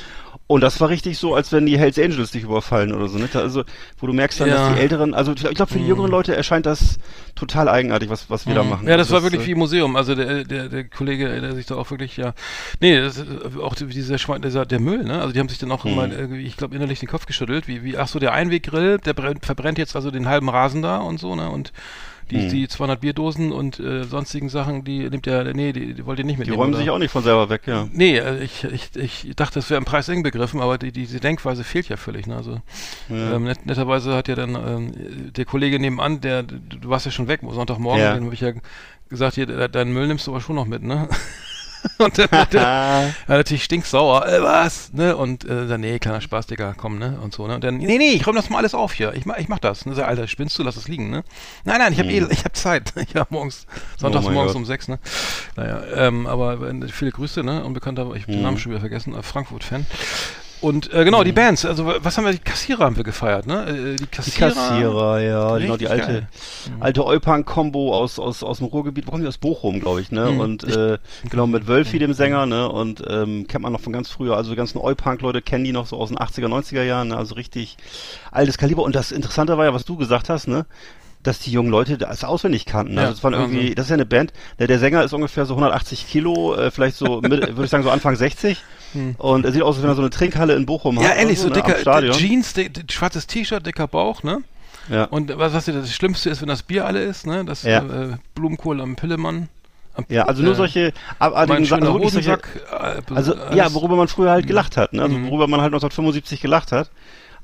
Und 0.47 0.61
das 0.61 0.81
war 0.81 0.89
richtig 0.89 1.19
so, 1.19 1.35
als 1.35 1.51
wenn 1.51 1.67
die 1.67 1.77
Hells 1.77 1.99
Angels 1.99 2.31
dich 2.31 2.41
überfallen 2.43 2.91
oder 2.93 3.07
so, 3.07 3.19
ne? 3.19 3.29
Also, 3.35 3.63
wo 3.99 4.07
du 4.07 4.13
merkst 4.13 4.39
dann, 4.39 4.47
Ja. 4.49 4.55
dass 4.69 4.73
die 4.75 4.79
Älteren, 4.81 5.13
also 5.13 5.33
ich 5.33 5.41
glaube, 5.41 5.67
für 5.71 5.77
die 5.77 5.83
Mhm. 5.83 5.89
jüngeren 5.89 6.09
Leute 6.09 6.35
erscheint 6.35 6.65
das 6.65 6.97
total 7.35 7.69
eigenartig, 7.69 8.09
was 8.09 8.29
was 8.31 8.47
wir 8.47 8.55
da 8.55 8.63
Mhm. 8.63 8.69
machen. 8.69 8.87
Ja, 8.87 8.97
das 8.97 9.07
Also 9.07 9.15
war 9.15 9.23
wirklich 9.23 9.43
äh, 9.43 9.51
wie 9.51 9.55
Museum. 9.55 9.88
Also 9.95 10.15
der, 10.15 10.43
der, 10.43 10.69
der 10.69 10.83
Kollege, 10.85 11.27
der 11.41 11.53
sich 11.55 11.65
da 11.65 11.75
auch 11.75 11.89
wirklich, 11.91 12.17
ja. 12.17 12.33
Nee, 12.79 12.99
das 12.99 13.17
ist 13.17 13.27
äh, 13.27 13.59
auch 13.61 13.75
dieser 13.75 14.17
Schwein, 14.17 14.41
dieser, 14.41 14.65
der 14.65 14.79
Müll, 14.79 15.03
ne? 15.03 15.19
Also 15.21 15.33
die 15.33 15.39
haben 15.39 15.49
sich 15.49 15.57
dann 15.59 15.71
auch 15.71 15.85
Mhm. 15.85 15.91
immer, 15.91 16.33
ich 16.37 16.57
glaube, 16.57 16.75
innerlich 16.75 16.99
den 16.99 17.09
Kopf 17.09 17.25
geschüttelt, 17.25 17.67
wie, 17.67 17.83
wie, 17.83 17.97
ach 17.97 18.07
so, 18.07 18.19
der 18.19 18.33
Einweggrill, 18.33 18.97
der 18.99 19.13
brennt, 19.13 19.45
verbrennt 19.45 19.77
jetzt 19.77 19.95
also 19.95 20.11
den 20.11 20.27
halben 20.27 20.49
Rasen 20.49 20.81
da 20.81 20.97
und 20.97 21.19
so, 21.19 21.35
ne? 21.35 21.49
Und 21.49 21.71
die, 22.31 22.37
Mhm. 22.37 22.49
die 22.49 22.67
200 22.67 23.01
Bierdosen 23.01 23.51
und 23.51 23.79
äh, 23.79 24.03
sonstigen 24.03 24.49
Sachen, 24.49 24.83
die 24.83 25.09
nimmt 25.09 25.25
der, 25.25 25.51
nee, 25.55 25.73
die, 25.73 25.95
die 25.95 26.05
wollt 26.05 26.19
ihr 26.19 26.25
nicht 26.25 26.35
Die 26.35 26.41
mitnehmen. 26.41 26.59
räumen 26.59 26.73
oder? 26.75 26.83
sich 26.83 26.89
auch 26.91 26.99
nicht 26.99 27.09
von 27.09 27.23
selber 27.23 27.49
weg, 27.49 27.63
ja. 27.65 27.87
Nee, 27.91 28.17
äh, 28.19 28.43
ich, 28.43 28.65
ich, 28.65 28.91
ich 28.95 29.35
dachte, 29.35 29.55
das 29.55 29.71
wäre 29.71 29.79
im 29.79 29.85
Preis 29.85 30.07
eng 30.09 30.21
begriffen, 30.21 30.61
aber 30.61 30.77
die, 30.77 30.91
diese 30.91 31.19
Denkweise 31.19 31.63
fehlt 31.63 31.89
ja 31.89 31.97
völlig. 31.97 32.27
Ne? 32.27 32.35
Also, 32.35 32.61
Ja. 33.09 33.33
ähm, 33.33 33.45
net, 33.45 33.65
netterweise 33.65 34.13
hat 34.13 34.27
ja 34.27 34.35
dann 34.35 34.53
ähm, 34.53 35.33
der 35.33 35.45
Kollege 35.45 35.79
nebenan, 35.79 36.21
der, 36.21 36.43
du 36.43 36.59
du 36.59 36.87
warst 36.89 37.07
ja 37.07 37.11
schon 37.11 37.27
weg, 37.27 37.41
Sonntagmorgen, 37.49 37.99
Ja. 38.03 38.13
den 38.13 38.25
habe 38.25 38.33
ich 38.35 38.41
ja 38.41 38.51
gesagt, 39.09 39.35
hier, 39.35 39.45
de- 39.45 39.67
deinen 39.69 39.91
Müll 39.93 40.07
nimmst 40.07 40.27
du 40.27 40.31
aber 40.31 40.41
schon 40.41 40.55
noch 40.55 40.65
mit, 40.65 40.83
ne? 40.83 41.07
Und 41.97 42.17
dann 42.17 42.29
hat 42.31 42.51
der, 42.53 43.13
war 43.27 43.37
natürlich 43.37 43.63
stinksauer, 43.63 44.27
äh, 44.27 44.41
was, 44.43 44.91
ne? 44.91 45.15
Und 45.15 45.45
äh, 45.45 45.65
dann, 45.65 45.79
nee, 45.79 45.97
kleiner 45.97 46.19
Spaß, 46.19 46.47
Digga, 46.47 46.73
komm, 46.75 46.99
ne? 46.99 47.17
Und 47.21 47.33
so, 47.33 47.47
ne? 47.47 47.55
Und 47.55 47.63
dann, 47.63 47.77
nee, 47.77 47.97
nee, 47.97 48.11
ich 48.11 48.27
räum 48.27 48.35
das 48.35 48.49
mal 48.49 48.57
alles 48.57 48.73
auf 48.73 48.91
hier. 48.91 49.13
Ich 49.13 49.25
mach, 49.25 49.37
ich 49.37 49.47
mach 49.47 49.59
das. 49.59 49.85
Ne? 49.85 49.95
Sag, 49.95 50.05
Alter, 50.07 50.27
spinnst 50.27 50.57
du, 50.59 50.63
lass 50.63 50.75
es 50.75 50.89
liegen, 50.89 51.09
ne? 51.09 51.23
Nein, 51.63 51.79
nein, 51.79 51.93
ich 51.93 51.99
habe 51.99 52.09
eh, 52.11 52.25
ich 52.31 52.39
habe 52.43 52.51
Zeit. 52.53 52.91
Ich 53.07 53.15
habe 53.15 53.27
morgens, 53.33 53.65
sonntags 53.97 54.25
Oh 54.25 54.31
morgens 54.31 54.51
Gott. 54.51 54.59
um 54.59 54.65
sechs, 54.65 54.89
ne? 54.89 54.99
Naja, 55.55 55.81
ähm, 55.95 56.27
aber 56.27 56.61
äh, 56.69 56.87
viele 56.89 57.11
Grüße, 57.11 57.43
ne? 57.45 57.63
Unbekannter, 57.63 58.11
ich 58.13 58.23
hab 58.23 58.27
den 58.27 58.37
Mhm. 58.39 58.43
Namen 58.43 58.57
schon 58.57 58.71
wieder 58.73 58.81
vergessen, 58.81 59.15
äh, 59.15 59.23
Frankfurt-Fan. 59.23 59.85
Und 60.61 60.93
äh, 60.93 61.05
genau, 61.05 61.23
die 61.23 61.31
Bands, 61.31 61.65
also 61.65 61.85
was 61.85 62.17
haben 62.17 62.25
wir, 62.25 62.33
die 62.33 62.39
Kassierer 62.39 62.83
haben 62.85 62.97
wir 62.97 63.03
gefeiert, 63.03 63.47
ne? 63.47 63.65
Äh, 63.65 63.95
die 63.95 64.03
die 64.03 64.07
Kassierer. 64.07 64.49
Kassierer, 64.49 65.19
ja, 65.21 65.57
genau, 65.57 65.77
die 65.77 65.87
alte, 65.87 66.05
geil. 66.05 66.27
Mhm. 66.75 66.83
alte 66.83 67.05
Eupan-Kombo 67.05 67.95
aus, 67.95 68.19
aus, 68.19 68.43
aus 68.43 68.57
dem 68.57 68.67
Ruhrgebiet, 68.67 69.07
wo 69.07 69.11
kommen 69.11 69.23
die 69.23 69.29
aus 69.29 69.37
Bochum, 69.37 69.79
glaube 69.79 70.01
ich, 70.01 70.11
ne? 70.11 70.31
Mhm. 70.31 70.39
Und 70.39 70.63
äh, 70.65 70.97
genau, 71.29 71.47
mit 71.47 71.67
Wölfi, 71.67 71.97
dem 71.97 72.13
Sänger, 72.13 72.45
ne? 72.45 72.69
Und 72.69 73.01
ähm, 73.07 73.47
kennt 73.47 73.63
man 73.63 73.71
noch 73.71 73.79
von 73.79 73.93
ganz 73.93 74.09
früher, 74.09 74.35
also 74.35 74.49
die 74.49 74.57
ganzen 74.57 74.79
Eupunk-Leute 74.79 75.41
kennen 75.41 75.63
die 75.63 75.71
noch 75.71 75.87
so 75.87 75.97
aus 75.97 76.09
den 76.09 76.17
80er, 76.17 76.47
90er 76.47 76.83
Jahren, 76.83 77.09
ne? 77.09 77.17
Also 77.17 77.35
richtig 77.35 77.77
altes 78.31 78.57
Kaliber. 78.57 78.83
Und 78.83 78.95
das 78.95 79.11
Interessante 79.11 79.57
war 79.57 79.65
ja, 79.65 79.73
was 79.73 79.85
du 79.85 79.95
gesagt 79.95 80.29
hast, 80.29 80.47
ne? 80.47 80.65
Dass 81.23 81.39
die 81.39 81.51
jungen 81.51 81.69
Leute 81.69 81.97
das 81.97 82.23
auswendig 82.23 82.65
kannten. 82.65 82.93
Ja, 82.95 83.01
also 83.01 83.13
das 83.13 83.23
waren 83.23 83.33
irgendwie, 83.33 83.57
Wahnsinn. 83.59 83.75
das 83.75 83.85
ist 83.85 83.89
ja 83.89 83.93
eine 83.95 84.05
Band, 84.05 84.31
der, 84.57 84.67
der 84.67 84.79
Sänger 84.79 85.03
ist 85.03 85.13
ungefähr 85.13 85.45
so 85.45 85.53
180 85.53 86.07
Kilo, 86.07 86.55
äh, 86.55 86.71
vielleicht 86.71 86.95
so, 86.95 87.21
würde 87.23 87.51
ich 87.63 87.69
sagen, 87.69 87.83
so 87.83 87.89
Anfang 87.91 88.15
60. 88.15 88.57
Hm. 88.93 89.15
Und 89.17 89.45
er 89.45 89.51
sieht 89.51 89.61
aus, 89.61 89.75
als 89.75 89.83
wenn 89.83 89.91
er 89.91 89.95
so 89.95 90.01
eine 90.01 90.09
Trinkhalle 90.09 90.55
in 90.55 90.65
Bochum 90.65 90.95
Ja, 90.97 91.09
hat. 91.09 91.17
ehrlich, 91.17 91.39
oder 91.39 91.49
so 91.49 91.49
ne, 91.49 91.53
dicker 91.61 91.75
Stadion. 91.79 92.13
Jeans, 92.17 92.53
di 92.53 92.69
di 92.69 92.81
schwarzes 92.91 93.27
T-Shirt, 93.27 93.65
dicker 93.65 93.87
Bauch, 93.87 94.23
ne? 94.23 94.39
Ja. 94.89 95.03
Und 95.03 95.37
was, 95.37 95.53
was 95.53 95.65
das 95.65 95.93
Schlimmste 95.93 96.29
ist, 96.31 96.41
wenn 96.41 96.47
das 96.47 96.63
Bier 96.63 96.85
alle 96.85 97.03
ist, 97.03 97.27
ne? 97.27 97.45
Das 97.45 97.63
Ja. 97.63 97.79
äh, 97.83 98.15
Blumenkohl 98.33 98.81
am 98.81 98.95
Pillemann. 98.95 99.49
Ja, 100.07 100.23
also 100.23 100.41
nur 100.41 100.53
äh, 100.53 100.55
solche 100.55 100.93
abartigen 101.19 101.65
Sachen, 101.65 101.83
also 101.83 101.93
wirklich 101.95 102.13
solche, 102.13 102.31
Hosensack. 102.31 103.01
äh, 103.09 103.13
Also 103.13 103.35
ja, 103.53 103.71
worüber 103.73 103.97
man 103.97 104.07
früher 104.07 104.31
halt 104.31 104.47
gelacht 104.47 104.77
hat, 104.77 104.93
ne? 104.93 105.03
Also 105.03 105.17
Mhm. 105.17 105.27
worüber 105.27 105.47
man 105.47 105.59
halt 105.61 105.73
1975 105.73 106.39
gelacht 106.41 106.71
hat, 106.71 106.89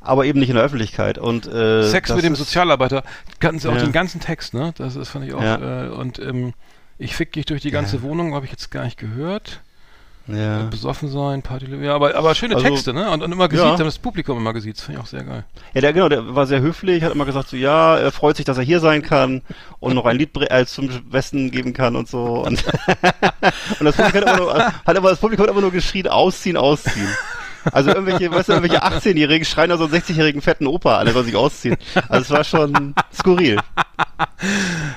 aber 0.06 0.26
eben 0.26 0.40
nicht 0.40 0.50
in 0.50 0.56
der 0.56 0.64
Öffentlichkeit. 0.64 1.18
Und 1.18 1.48
äh, 1.48 1.84
Sex 1.84 2.14
mit 2.14 2.24
dem 2.24 2.36
Sozialarbeiter. 2.36 3.04
Kannten 3.40 3.60
sie 3.60 3.68
auch 3.70 3.76
Ja. 3.76 3.82
den 3.82 3.92
ganzen 3.92 4.22
Text, 4.22 4.54
ne? 4.54 4.74
Das, 4.78 4.94
das 4.96 5.10
fand 5.10 5.26
ich 5.26 5.34
auch. 5.34 5.42
Ja. 5.42 5.86
Äh, 5.86 5.90
und 5.90 6.20
ähm, 6.20 6.54
ich 6.98 7.16
fick 7.16 7.34
dich 7.34 7.46
durch 7.46 7.62
die 7.62 7.72
ganze 7.72 7.98
Ja. 7.98 8.02
Wohnung, 8.04 8.34
habe 8.34 8.46
ich 8.46 8.52
jetzt 8.52 8.72
gar 8.72 8.86
nicht 8.86 8.98
gehört. 8.98 9.62
Ja. 10.28 10.64
Besoffen 10.64 11.08
sein, 11.12 11.44
Party, 11.44 11.68
ja, 11.84 11.94
aber, 11.94 12.16
aber 12.16 12.34
schöne 12.34 12.56
Also, 12.56 12.68
Texte, 12.68 12.94
ne? 12.96 13.12
Und, 13.12 13.22
und 13.22 13.32
immer 13.32 13.48
gesiezt, 13.48 13.78
ja. 13.78 13.84
das 13.84 14.00
Publikum 14.00 14.40
immer 14.40 14.54
gesiezt. 14.54 14.82
Finde 14.82 15.00
ich 15.00 15.04
auch 15.06 15.08
sehr 15.08 15.24
geil. 15.24 15.44
ja, 15.76 15.82
der 15.82 15.94
genau, 15.94 16.10
der 16.10 16.34
war 16.34 16.48
sehr 16.48 16.62
höflich, 16.62 17.04
hat 17.04 17.14
immer 17.14 17.26
gesagt 17.26 17.50
so, 17.50 17.56
ja, 17.58 17.96
er 17.96 18.12
freut 18.12 18.36
sich, 18.36 18.44
dass 18.44 18.58
er 18.58 18.64
hier 18.64 18.80
sein 18.80 19.04
kann 19.04 19.44
und 19.80 19.94
noch 19.94 20.06
ein 20.08 20.18
Lied 20.18 20.32
äh, 20.50 20.66
zum 20.66 20.90
Besten 21.12 21.52
geben 21.52 21.74
kann 21.74 21.96
und 21.96 22.08
so. 22.08 22.44
Und, 22.44 22.64
und 23.80 23.86
das 23.86 23.96
Publikum 23.96 24.22
hat 24.22 24.28
immer, 24.30 24.38
nur, 24.38 24.56
hat 24.66 24.98
aber 24.98 25.10
das 25.12 25.20
Publikum 25.20 25.44
hat 25.46 25.52
immer 25.52 25.62
nur 25.62 25.72
geschrien, 25.72 26.08
ausziehen, 26.08 26.58
ausziehen. 26.58 27.08
Also 27.72 27.90
irgendwelche, 27.92 28.32
weißt 28.32 28.50
du, 28.50 28.54
irgendwelche 28.54 28.84
18-Jährigen 28.84 29.46
schreien 29.46 29.70
da 29.70 29.78
so 29.78 29.86
einen 29.86 29.94
60-jährigen 29.94 30.42
fetten 30.42 30.68
Opa 30.68 31.04
der 31.04 31.14
soll 31.14 31.24
sich 31.24 31.36
ausziehen. 31.36 31.78
Also 32.10 32.22
es 32.22 32.32
war 32.32 32.44
schon 32.44 32.96
skurril. 33.14 33.58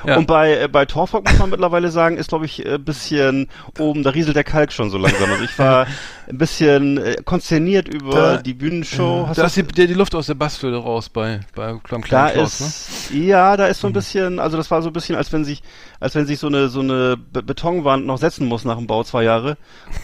Ja. 0.04 0.16
Und 0.16 0.26
bei, 0.26 0.62
äh, 0.62 0.68
bei 0.68 0.84
Torfolk 0.84 1.28
muss 1.28 1.38
man 1.38 1.50
mittlerweile 1.50 1.90
sagen, 1.90 2.16
ist 2.16 2.28
glaube 2.28 2.46
ich 2.46 2.64
ein 2.66 2.84
bisschen 2.84 3.48
oben, 3.78 4.02
da 4.02 4.10
rieselt 4.10 4.36
der 4.36 4.44
Kalk 4.44 4.72
schon 4.72 4.90
so 4.90 4.98
langsam. 4.98 5.30
Also 5.30 5.44
ich 5.44 5.58
war 5.58 5.86
ein 6.30 6.38
bisschen 6.38 6.98
äh, 6.98 7.16
konsterniert 7.24 7.88
über 7.88 8.10
Da- 8.12 8.36
die 8.42 8.54
Bühnenshow. 8.54 9.26
Hast 9.28 9.38
da 9.38 9.42
du- 9.42 9.46
ist 9.46 9.56
die, 9.56 9.86
die, 9.86 9.94
Luft 9.94 10.14
aus 10.14 10.26
der 10.26 10.34
Bassflöte 10.34 10.76
raus 10.76 11.08
bei, 11.08 11.40
bei 11.54 11.74
beim 11.88 12.02
da 12.08 12.30
Klaus, 12.30 12.60
ne? 12.60 12.66
ist, 12.66 13.10
ja, 13.12 13.56
da 13.56 13.66
ist 13.66 13.80
so 13.80 13.86
ein 13.86 13.92
bisschen, 13.92 14.38
also 14.38 14.56
das 14.56 14.70
war 14.70 14.82
so 14.82 14.90
ein 14.90 14.92
bisschen, 14.92 15.16
als 15.16 15.32
wenn 15.32 15.44
sich, 15.44 15.62
als 16.00 16.14
wenn 16.14 16.26
sich 16.26 16.38
so 16.38 16.46
eine, 16.48 16.68
so 16.68 16.80
eine 16.80 17.16
Be 17.16 17.42
Betonwand 17.42 18.06
noch 18.06 18.18
setzen 18.18 18.46
muss 18.46 18.64
nach 18.64 18.76
dem 18.76 18.86
Bau 18.86 19.02
zwei 19.04 19.24
Jahre. 19.24 19.56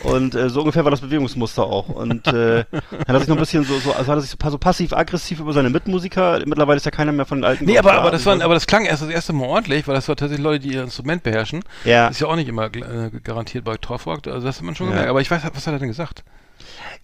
Und 0.02 0.34
äh, 0.34 0.48
so 0.48 0.60
ungefähr 0.60 0.84
war 0.84 0.90
das 0.90 1.00
Bewegungsmuster 1.02 1.62
auch. 1.64 1.88
Und 1.88 2.26
äh, 2.26 2.64
dann 2.72 2.82
hat 3.00 3.08
er 3.08 3.18
sich 3.20 3.28
noch 3.28 3.36
ein 3.36 3.40
bisschen 3.40 3.64
so, 3.64 3.78
so 3.78 3.92
also 3.92 4.10
hat 4.10 4.18
er 4.18 4.20
sich 4.22 4.30
so, 4.30 4.50
so 4.50 4.58
passiv-aggressiv 4.58 5.40
über 5.40 5.52
seine 5.52 5.70
Mitmusiker. 5.70 6.40
Mittlerweile 6.46 6.76
ist 6.78 6.84
ja 6.86 6.90
keiner 6.90 7.12
mehr 7.12 7.26
von 7.26 7.38
den 7.38 7.44
alten. 7.44 7.64
Nee, 7.66 7.78
aber, 7.78 7.92
aber 7.94 8.10
das 8.10 8.24
war, 8.26 8.40
aber 8.42 8.54
das 8.54 8.66
klang 8.66 8.84
erst 8.86 9.02
das 9.02 9.10
erste 9.10 9.32
Mal 9.32 9.46
ordentlich, 9.46 9.86
weil 9.86 9.94
das 9.94 10.08
war 10.08 10.16
tatsächlich 10.16 10.44
Leute, 10.44 10.60
die 10.60 10.74
ihr 10.74 10.82
Instrument 10.82 11.22
beherrschen. 11.22 11.62
ja. 11.84 12.08
Ist 12.08 12.20
ja 12.20 12.26
auch 12.28 12.36
nicht 12.36 12.48
immer 12.48 12.66
äh, 12.66 13.10
garantiert 13.22 13.64
bei 13.64 13.76
Torfolk, 13.76 14.26
also 14.26 14.46
das 14.46 14.56
hat 14.56 14.62
man 14.64 14.74
schon 14.74 14.86
Ja. 14.86 14.92
gemerkt. 14.92 15.10
Aber 15.10 15.20
ich 15.20 15.30
weiß, 15.30 15.42
was 15.52 15.66
hat 15.66 15.72
er 15.74 15.78
denn 15.78 15.88
gesagt? 15.88 16.13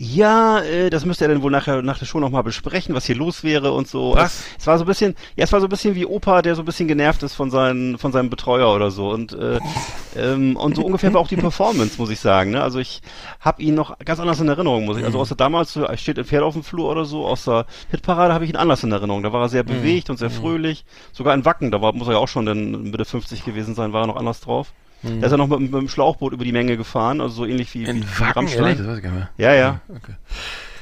Ja, 0.02 0.60
äh, 0.60 0.88
das 0.88 1.04
müsste 1.04 1.26
er 1.26 1.28
dann 1.28 1.42
wohl 1.42 1.50
nachher 1.50 1.82
nach 1.82 1.98
der 1.98 2.06
Show 2.06 2.20
nochmal 2.20 2.42
besprechen, 2.42 2.94
was 2.94 3.04
hier 3.04 3.16
los 3.16 3.44
wäre 3.44 3.72
und 3.72 3.86
so. 3.86 4.14
Was? 4.14 4.32
Es, 4.32 4.44
es 4.60 4.66
war 4.66 4.78
so 4.78 4.84
ein 4.84 4.86
bisschen, 4.86 5.14
ja, 5.36 5.44
es 5.44 5.52
war 5.52 5.60
so 5.60 5.66
ein 5.66 5.68
bisschen 5.68 5.94
wie 5.94 6.06
Opa, 6.06 6.40
der 6.40 6.54
so 6.54 6.62
ein 6.62 6.64
bisschen 6.64 6.88
genervt 6.88 7.22
ist 7.22 7.34
von 7.34 7.50
seinen, 7.50 7.98
von 7.98 8.10
seinem 8.10 8.30
Betreuer 8.30 8.74
oder 8.74 8.90
so. 8.90 9.10
Und 9.10 9.34
äh, 9.34 9.58
ähm, 10.16 10.56
und 10.56 10.76
so 10.76 10.86
ungefähr 10.86 11.12
war 11.12 11.20
auch 11.20 11.28
die 11.28 11.36
Performance, 11.36 11.96
muss 11.98 12.08
ich 12.08 12.18
sagen. 12.18 12.52
Ne? 12.52 12.62
Also 12.62 12.78
ich 12.78 13.02
habe 13.40 13.60
ihn 13.60 13.74
noch 13.74 13.98
ganz 13.98 14.20
anders 14.20 14.40
in 14.40 14.48
Erinnerung, 14.48 14.86
muss 14.86 14.96
ich. 14.96 15.04
Also 15.04 15.18
außer 15.18 15.34
damals 15.34 15.74
so, 15.74 15.86
steht 15.96 16.18
ein 16.18 16.24
Pferd 16.24 16.44
auf 16.44 16.54
dem 16.54 16.64
Flur 16.64 16.88
oder 16.88 17.04
so, 17.04 17.26
aus 17.26 17.44
der 17.44 17.66
Hitparade 17.90 18.32
habe 18.32 18.44
ich 18.44 18.50
ihn 18.50 18.56
anders 18.56 18.82
in 18.82 18.92
Erinnerung. 18.92 19.22
Da 19.22 19.34
war 19.34 19.42
er 19.42 19.48
sehr 19.50 19.64
bewegt 19.64 20.08
und 20.08 20.16
sehr 20.16 20.30
fröhlich. 20.30 20.86
Sogar 21.12 21.34
in 21.34 21.44
Wacken, 21.44 21.70
da 21.70 21.82
war, 21.82 21.92
muss 21.92 22.08
er 22.08 22.14
ja 22.14 22.20
auch 22.20 22.28
schon 22.28 22.46
dann 22.46 22.84
Mitte 22.84 23.04
50 23.04 23.44
gewesen 23.44 23.74
sein, 23.74 23.92
war 23.92 24.04
er 24.04 24.06
noch 24.06 24.16
anders 24.16 24.40
drauf. 24.40 24.72
Da 25.02 25.26
ist 25.26 25.32
er 25.32 25.38
noch 25.38 25.46
mit, 25.48 25.60
mit 25.60 25.72
dem 25.74 25.88
Schlauchboot 25.88 26.32
über 26.32 26.44
die 26.44 26.52
Menge 26.52 26.76
gefahren, 26.76 27.20
also 27.20 27.34
so 27.34 27.46
ähnlich 27.46 27.72
wie, 27.74 27.84
In 27.84 28.02
wie 28.02 28.22
Rammstein. 28.22 28.76
Das 28.76 28.86
weiß 28.86 28.96
ich 28.98 29.02
gar 29.02 29.10
nicht 29.12 29.18
mehr. 29.18 29.28
Ja, 29.38 29.54
ja. 29.54 29.80
Okay. 29.88 30.14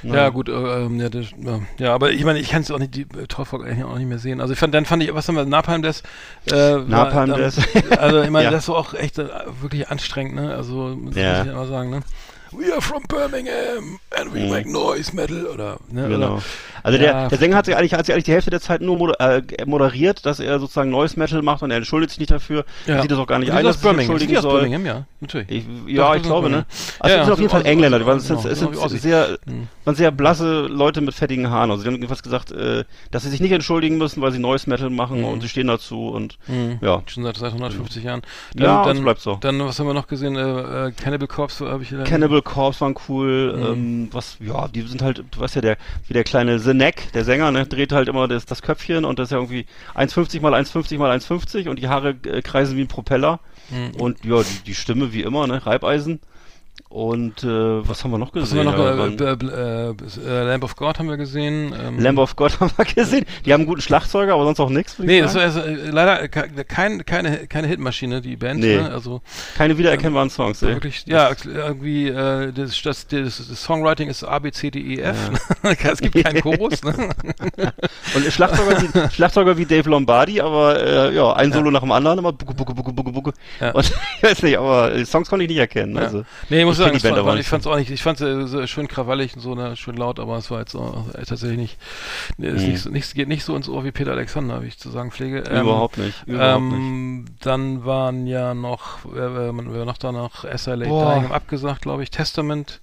Ja, 0.05 0.29
gut, 0.29 0.49
äh, 0.49 0.53
ähm, 0.53 1.01
ja, 1.01 1.09
das, 1.09 1.27
ja, 1.79 1.93
aber 1.93 2.13
ich 2.13 2.25
meine, 2.25 2.39
ich 2.39 2.51
kann 2.51 2.63
es 2.63 2.71
auch 2.71 2.79
nicht, 2.79 2.95
die 2.95 3.03
äh, 3.03 3.27
Torfolk 3.27 3.65
eigentlich 3.67 3.85
auch 3.85 3.97
nicht 3.99 4.07
mehr 4.09 4.19
sehen. 4.21 4.41
Also 4.41 4.53
ich 4.53 4.59
fand, 4.59 4.73
dann 4.73 4.85
fand 4.85 5.03
ich, 5.03 5.13
was 5.13 5.27
haben 5.27 5.35
wir, 5.35 5.45
Napalm 5.45 5.83
Death, 5.83 6.03
äh, 6.47 6.53
war 6.53 6.79
Napalm 6.85 7.35
Death. 7.35 7.55
Also 7.99 8.23
ich 8.23 8.31
meine, 8.31 8.45
Ja. 8.47 8.51
das 8.53 8.65
ist 8.65 8.71
auch 8.71 8.95
echt 8.95 9.19
äh, 9.19 9.29
wirklich 9.61 9.89
anstrengend, 9.89 10.37
ne? 10.37 10.55
Also 10.55 10.97
muss 10.97 11.17
Ja. 11.17 11.43
ich 11.43 11.49
immer 11.51 11.67
sagen, 11.67 11.91
ne? 11.91 12.01
We 12.53 12.73
are 12.73 12.81
from 12.81 13.03
Birmingham 13.09 13.99
and 14.19 14.33
we 14.35 14.41
Mhm. 14.41 14.49
make 14.51 14.71
noise 14.71 15.15
metal 15.15 15.47
oder 15.47 15.79
ne? 15.91 16.09
Genau. 16.09 16.35
Oder, 16.35 16.43
Also 16.85 16.97
Ja, 16.99 17.05
der, 17.23 17.29
der 17.29 17.39
Sänger 17.39 17.57
hat 17.57 17.67
sich 17.67 17.77
eigentlich, 17.77 17.93
hat 17.95 18.07
sich 18.07 18.15
eigentlich 18.15 18.25
die 18.25 18.33
Hälfte 18.33 18.51
der 18.51 18.61
Zeit 18.61 18.81
nur 18.81 18.97
moder 18.97 19.21
äh, 19.21 19.43
moderiert, 19.67 20.25
dass 20.25 20.39
er 20.41 20.59
sozusagen 20.61 20.91
neues 20.91 21.17
Metal 21.17 21.43
macht 21.43 21.63
und 21.63 21.71
er 21.71 21.77
entschuldigt 21.79 22.11
sich 22.11 22.21
nicht 22.21 22.31
dafür. 22.31 22.65
Er 22.87 23.03
sieht 23.03 23.11
das 23.11 23.19
auch 23.19 23.27
gar 23.27 23.39
nicht 23.41 23.49
Die 23.51 23.57
ein, 23.57 23.65
dass 23.65 23.79
Birmingham. 23.79 24.01
Entschuldigen 24.17 24.31
die 24.33 24.37
aus 24.39 24.43
soll. 24.45 24.61
Birmingham, 24.61 24.87
ja, 24.87 25.05
natürlich. 25.21 25.51
Ich, 25.51 25.65
ja, 25.89 26.15
ich 26.15 26.23
ist 26.23 26.27
glaube, 26.27 26.49
ne? 26.51 26.65
Also 27.01 27.17
Ja, 27.17 27.25
sind 27.25 27.33
auf 27.33 27.39
jeden 27.41 27.51
Fall 27.51 27.61
aus- 27.63 27.67
Engländer, 27.67 27.99
die 27.99 28.07
waren, 28.07 28.19
genau, 28.23 28.41
es 28.49 28.59
sind 28.59 28.73
genau 28.73 28.89
sehr, 28.89 29.39
Mhm. 29.47 29.69
waren 29.85 29.95
sehr 29.97 30.11
blasse 30.13 30.63
Leute 30.69 31.01
mit 31.01 31.15
fettigen 31.15 31.51
Haaren. 31.51 31.71
Also 31.71 31.83
sie 31.83 31.89
haben 31.89 31.97
jedenfalls 31.97 32.23
gesagt, 32.23 32.53
äh, 32.53 32.85
dass 33.11 33.25
sie 33.25 33.31
sich 33.31 33.41
nicht 33.41 33.53
entschuldigen 33.53 33.99
müssen, 33.99 34.23
weil 34.23 34.31
sie 34.33 34.39
neues 34.39 34.67
Metal 34.67 34.89
machen 34.89 35.19
Mhm. 35.19 35.25
und 35.27 35.41
sie 35.43 35.49
stehen 35.49 35.67
dazu 35.67 36.09
und 36.09 36.39
Mhm. 36.47 36.79
ja. 36.81 37.03
Schon 37.07 37.25
seit, 37.25 37.37
seit 37.37 37.53
150 37.53 38.05
Jahren. 38.05 38.23
Ja, 38.57 38.85
dann, 38.85 38.97
das 38.97 39.03
bleibt 39.05 39.21
so. 39.21 39.37
Dann, 39.41 39.59
was 39.61 39.79
haben 39.81 39.87
wir 39.89 39.95
noch 39.95 40.07
gesehen? 40.07 40.37
Äh, 40.37 40.87
äh, 40.89 40.93
Cannibal 40.93 41.27
Corpse 41.29 41.69
habe 41.69 41.83
ich 41.83 41.91
leider- 41.91 42.05
Cannibal 42.05 42.38
Corpse 42.43 42.81
waren 42.83 42.95
cool, 43.09 43.55
Mhm. 43.57 43.63
ähm, 43.65 44.09
was, 44.13 44.37
ja, 44.41 44.69
die 44.69 44.83
sind 44.83 45.03
halt, 45.03 45.25
du 45.31 45.41
weißt 45.41 45.57
ja, 45.57 45.61
der, 45.63 45.77
wie 46.07 46.15
der 46.15 46.25
kleine 46.25 46.59
The 46.59 46.75
Neck, 46.75 47.13
der 47.13 47.25
Sänger, 47.25 47.51
ne, 47.53 47.67
dreht 47.67 47.93
halt 47.93 48.09
immer 48.09 48.29
das, 48.29 48.45
das 48.47 48.63
Köpfchen 48.63 49.05
und 49.05 49.19
das 49.19 49.29
ist 49.29 49.33
ja 49.33 49.39
irgendwie 49.39 49.67
1,50 49.95 50.41
mal 50.41 50.55
1,50 50.55 50.99
mal 50.99 51.11
1,50 51.17 51.69
und 51.69 51.79
die 51.79 51.89
Haare 51.89 52.17
äh, 52.25 52.43
kreisen 52.43 52.77
wie 52.77 52.83
ein 52.83 52.89
Propeller 52.89 53.41
Mhm. 53.71 54.01
und 54.01 54.25
ja, 54.25 54.43
die, 54.43 54.65
die 54.67 54.75
Stimme 54.75 55.13
wie 55.13 55.21
immer, 55.23 55.47
ne, 55.47 55.65
Reibeisen. 55.67 56.21
Und 56.91 57.45
äh, 57.45 57.47
was 57.87 58.03
haben 58.03 58.13
wir 58.13 58.19
noch 58.19 58.35
Was 58.35 58.45
gesehen? 58.51 58.67
haben 58.67 58.79
wir 58.79 59.29
Ja, 59.29 59.37
noch? 59.37 59.51
Äh, 59.51 59.91
äh, 59.91 59.91
äh, 59.91 60.41
äh, 60.43 60.45
Lamb 60.45 60.65
of 60.65 60.75
God 60.75 60.99
haben 60.99 61.09
wir 61.11 61.19
gesehen. 61.19 61.75
Ähm, 61.79 61.99
Lamb 62.01 62.19
of 62.19 62.35
God 62.35 62.59
haben 62.61 62.71
wir 62.77 62.85
gesehen. 62.87 63.27
Die 63.45 63.53
haben 63.53 63.61
einen 63.61 63.69
guten 63.69 63.83
Schlagzeuger, 63.83 64.33
aber 64.33 64.45
sonst 64.45 64.59
auch 64.59 64.71
nichts. 64.71 64.99
Nee, 64.99 65.21
das 65.21 65.35
war 65.35 65.43
also, 65.43 65.61
leider 65.91 66.29
ke- 66.29 66.65
kein, 66.65 67.05
keine, 67.05 67.47
keine 67.47 67.67
Hitmaschine, 67.67 68.23
die 68.23 68.37
Band. 68.37 68.61
Nee. 68.61 68.77
Ne? 68.79 68.91
Also 68.91 69.21
Keine 69.59 69.77
wiedererkennbaren 69.77 70.31
Songs, 70.31 70.63
ey. 70.63 70.69
wirklich, 70.71 71.05
ja, 71.07 71.31
irgendwie, 71.45 72.09
äh, 72.09 72.53
das, 72.53 72.81
das, 72.81 73.07
das, 73.07 73.49
das 73.49 73.63
Songwriting 73.63 74.09
ist 74.09 74.25
A, 74.25 74.39
B, 74.39 74.51
C, 74.51 74.71
D, 74.71 74.79
E, 74.81 75.01
F. 75.01 75.17
es 75.63 76.01
gibt 76.01 76.25
keinen 76.25 76.41
Chorus. 76.41 76.83
Ne? 76.83 77.11
Und 78.15 78.33
Schlagzeuger 78.33 78.81
wie, 78.83 79.15
Schlagzeuger 79.15 79.59
wie 79.59 79.67
Dave 79.67 79.91
Lombardi, 79.91 80.41
aber 80.41 81.13
ja, 81.13 81.35
ein 81.35 81.53
Solo 81.53 81.71
nach 81.71 81.81
dem 81.81 81.93
anderen, 81.93 82.19
immer 82.19 82.33
bucke, 82.33 82.55
bucke, 82.55 82.73
bucke, 82.73 82.93
bucke, 82.95 83.13
bucke. 83.13 83.33
Ja. 83.61 83.73
Und 83.73 83.85
ich 84.17 84.23
weiß 84.23 84.43
nicht, 84.43 84.57
aber 84.59 85.05
Songs 85.05 85.29
konnte 85.29 85.45
ich 85.45 85.51
nicht 85.51 85.59
erkennen. 85.59 85.95
Ja. 85.95 86.03
Also. 86.03 86.25
Nee, 86.49 86.61
ich 86.61 86.78
muss 86.79 86.97
Ich 86.97 87.03
sagen, 87.03 87.15
es 87.15 87.17
Band 87.17 87.27
war, 87.27 87.35
nicht. 87.35 87.41
ich 87.43 87.49
fand's 87.49 87.67
auch 87.67 87.77
nicht, 87.77 87.91
ich 87.91 88.03
fand's 88.03 88.21
äh, 88.21 88.47
so 88.47 88.67
schön 88.67 88.89
krawallig 88.89 89.35
und 89.35 89.41
so, 89.41 89.55
ne, 89.55 89.77
schön 89.77 89.97
laut, 89.97 90.19
aber 90.21 90.37
es 90.39 90.51
war 90.51 90.61
jetzt 90.61 90.75
auch, 90.75 91.07
äh, 91.15 91.25
tatsächlich 91.25 91.59
nicht, 91.59 91.79
nee, 92.37 92.49
ist 92.49 92.63
Mhm. 92.63 92.69
nicht, 92.71 92.81
so- 92.83 92.91
nicht, 92.91 93.15
geht 93.15 93.29
nicht 93.29 93.45
so 93.45 93.55
ins 93.57 93.69
Ohr 93.69 93.85
wie 93.85 93.91
Peter 93.93 94.13
Alexander, 94.13 94.63
wie 94.63 94.67
ich 94.69 94.79
zu 94.79 94.91
sagen 94.91 95.11
pflege. 95.11 95.45
Ähm, 95.51 95.63
überhaupt 95.63 95.99
nicht. 95.99 96.23
Überhaupt 96.27 96.63
nicht. 96.65 96.75
ähm, 96.75 97.25
dann 97.41 97.85
waren 97.85 98.27
ja 98.27 98.55
noch, 98.55 98.99
wer, 99.11 99.35
wer 99.35 99.85
noch 99.85 99.99
da 99.99 100.13
noch 100.13 100.45
SLA. 100.45 100.85
Dying 100.87 101.31
abgesagt, 101.31 101.83
glaube 101.83 102.03
ich, 102.03 102.11
Testament. 102.11 102.81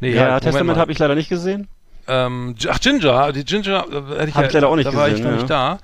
Nee, 0.00 0.14
Ja, 0.14 0.32
halt, 0.32 0.42
Testament 0.42 0.78
habe 0.78 0.92
ich 0.92 0.98
leider 0.98 1.14
nicht 1.14 1.28
gesehen. 1.28 1.68
Ähm, 2.08 2.54
ach, 2.68 2.78
Ginger, 2.80 3.32
die 3.32 3.44
Ginger, 3.44 3.84
äh, 3.90 4.18
hätte 4.18 4.28
ich, 4.28 4.34
Hab 4.34 4.42
ja, 4.42 4.48
ich 4.48 4.52
leider 4.52 4.68
auch 4.68 4.76
nicht 4.76 4.86
da 4.86 4.94
war 4.94 5.08
ich 5.08 5.14
gesehen, 5.16 5.30
noch 5.30 5.36
nicht 5.38 5.50
da. 5.50 5.78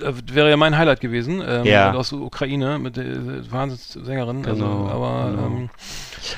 Äh, 0.00 0.12
Wäre 0.32 0.50
ja 0.50 0.56
mein 0.56 0.76
Highlight 0.76 1.00
gewesen, 1.00 1.42
ähm, 1.46 1.64
Ja. 1.64 1.92
aus 1.94 2.10
der 2.10 2.18
Ukraine 2.20 2.78
mit 2.78 2.96
der 2.96 3.04
äh, 3.06 3.50
Wahnsinnssängerin. 3.52 4.42
Genau, 4.42 4.86
also, 4.86 4.88
aber 4.94 5.30
genau. 5.30 5.46
ähm, 5.46 5.70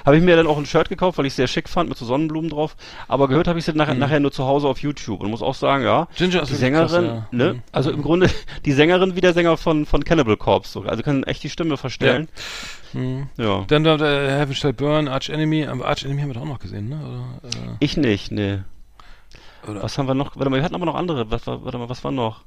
Habe 0.05 0.17
ich 0.17 0.23
mir 0.23 0.37
dann 0.37 0.47
auch 0.47 0.59
ein 0.59 0.67
Shirt 0.67 0.88
gekauft, 0.88 1.19
weil 1.19 1.26
ich 1.26 1.33
es 1.33 1.37
sehr 1.37 1.47
schick 1.49 1.69
fand, 1.69 1.88
mit 1.88 1.97
so 1.99 2.05
Sonnenblumen 2.05 2.50
drauf. 2.50 2.76
Aber 3.09 3.26
gehört 3.28 3.49
habe 3.49 3.59
ich 3.59 3.67
es 3.67 3.75
nachher, 3.75 3.95
Mhm. 3.95 4.00
nachher 4.00 4.21
nur 4.21 4.33
zu 4.33 4.45
Hause 4.45 4.69
auf 4.69 4.78
YouTube 4.81 5.21
und 5.23 5.31
muss 5.31 5.43
auch 5.43 5.55
sagen, 5.55 5.83
ja, 5.85 6.09
Ginger 6.17 6.43
die 6.43 6.55
Sängerin, 6.55 6.88
krass, 6.88 6.93
ja. 7.05 7.26
ne? 7.31 7.55
Mhm. 7.55 7.62
Also 7.73 7.90
im 7.90 8.02
Grunde 8.02 8.28
die 8.64 8.73
Sängerin 8.73 9.17
wie 9.17 9.21
der 9.21 9.33
Sänger 9.33 9.57
von, 9.57 9.87
von 9.87 10.05
Cannibal 10.05 10.37
Corpse. 10.37 10.83
Also 10.87 11.02
kann 11.02 11.23
echt 11.25 11.43
die 11.43 11.50
Stimme 11.50 11.76
verstellen. 11.76 12.28
Mhm. 12.93 13.28
Ja. 13.37 13.64
Dann 13.69 13.85
da, 13.85 13.97
der 13.97 14.38
Heaven 14.38 14.55
Shall 14.55 14.73
Burn, 14.73 15.09
Arch 15.09 15.28
Enemy. 15.31 15.67
Arch 15.67 16.05
Enemy 16.05 16.21
haben 16.23 16.28
wir 16.28 16.35
doch 16.35 16.43
auch 16.43 16.47
noch 16.47 16.59
gesehen, 16.59 16.88
ne? 16.88 16.99
Oder, 17.43 17.76
Ich 17.81 17.97
nicht, 17.97 18.31
ne. 18.33 18.64
äh, 19.67 19.75
Was 19.83 19.99
haben 19.99 20.07
wir 20.09 20.14
noch? 20.14 20.37
Warte 20.37 20.50
mal, 20.50 20.57
wir 20.57 20.62
hatten 20.64 20.75
aber 20.75 20.87
noch 20.87 20.95
andere. 20.95 21.31
Was, 21.31 21.47
war- 21.47 21.64
warte 21.64 21.78
mal, 21.78 21.88
was 21.88 22.02
war 22.05 22.11
noch? 22.12 22.43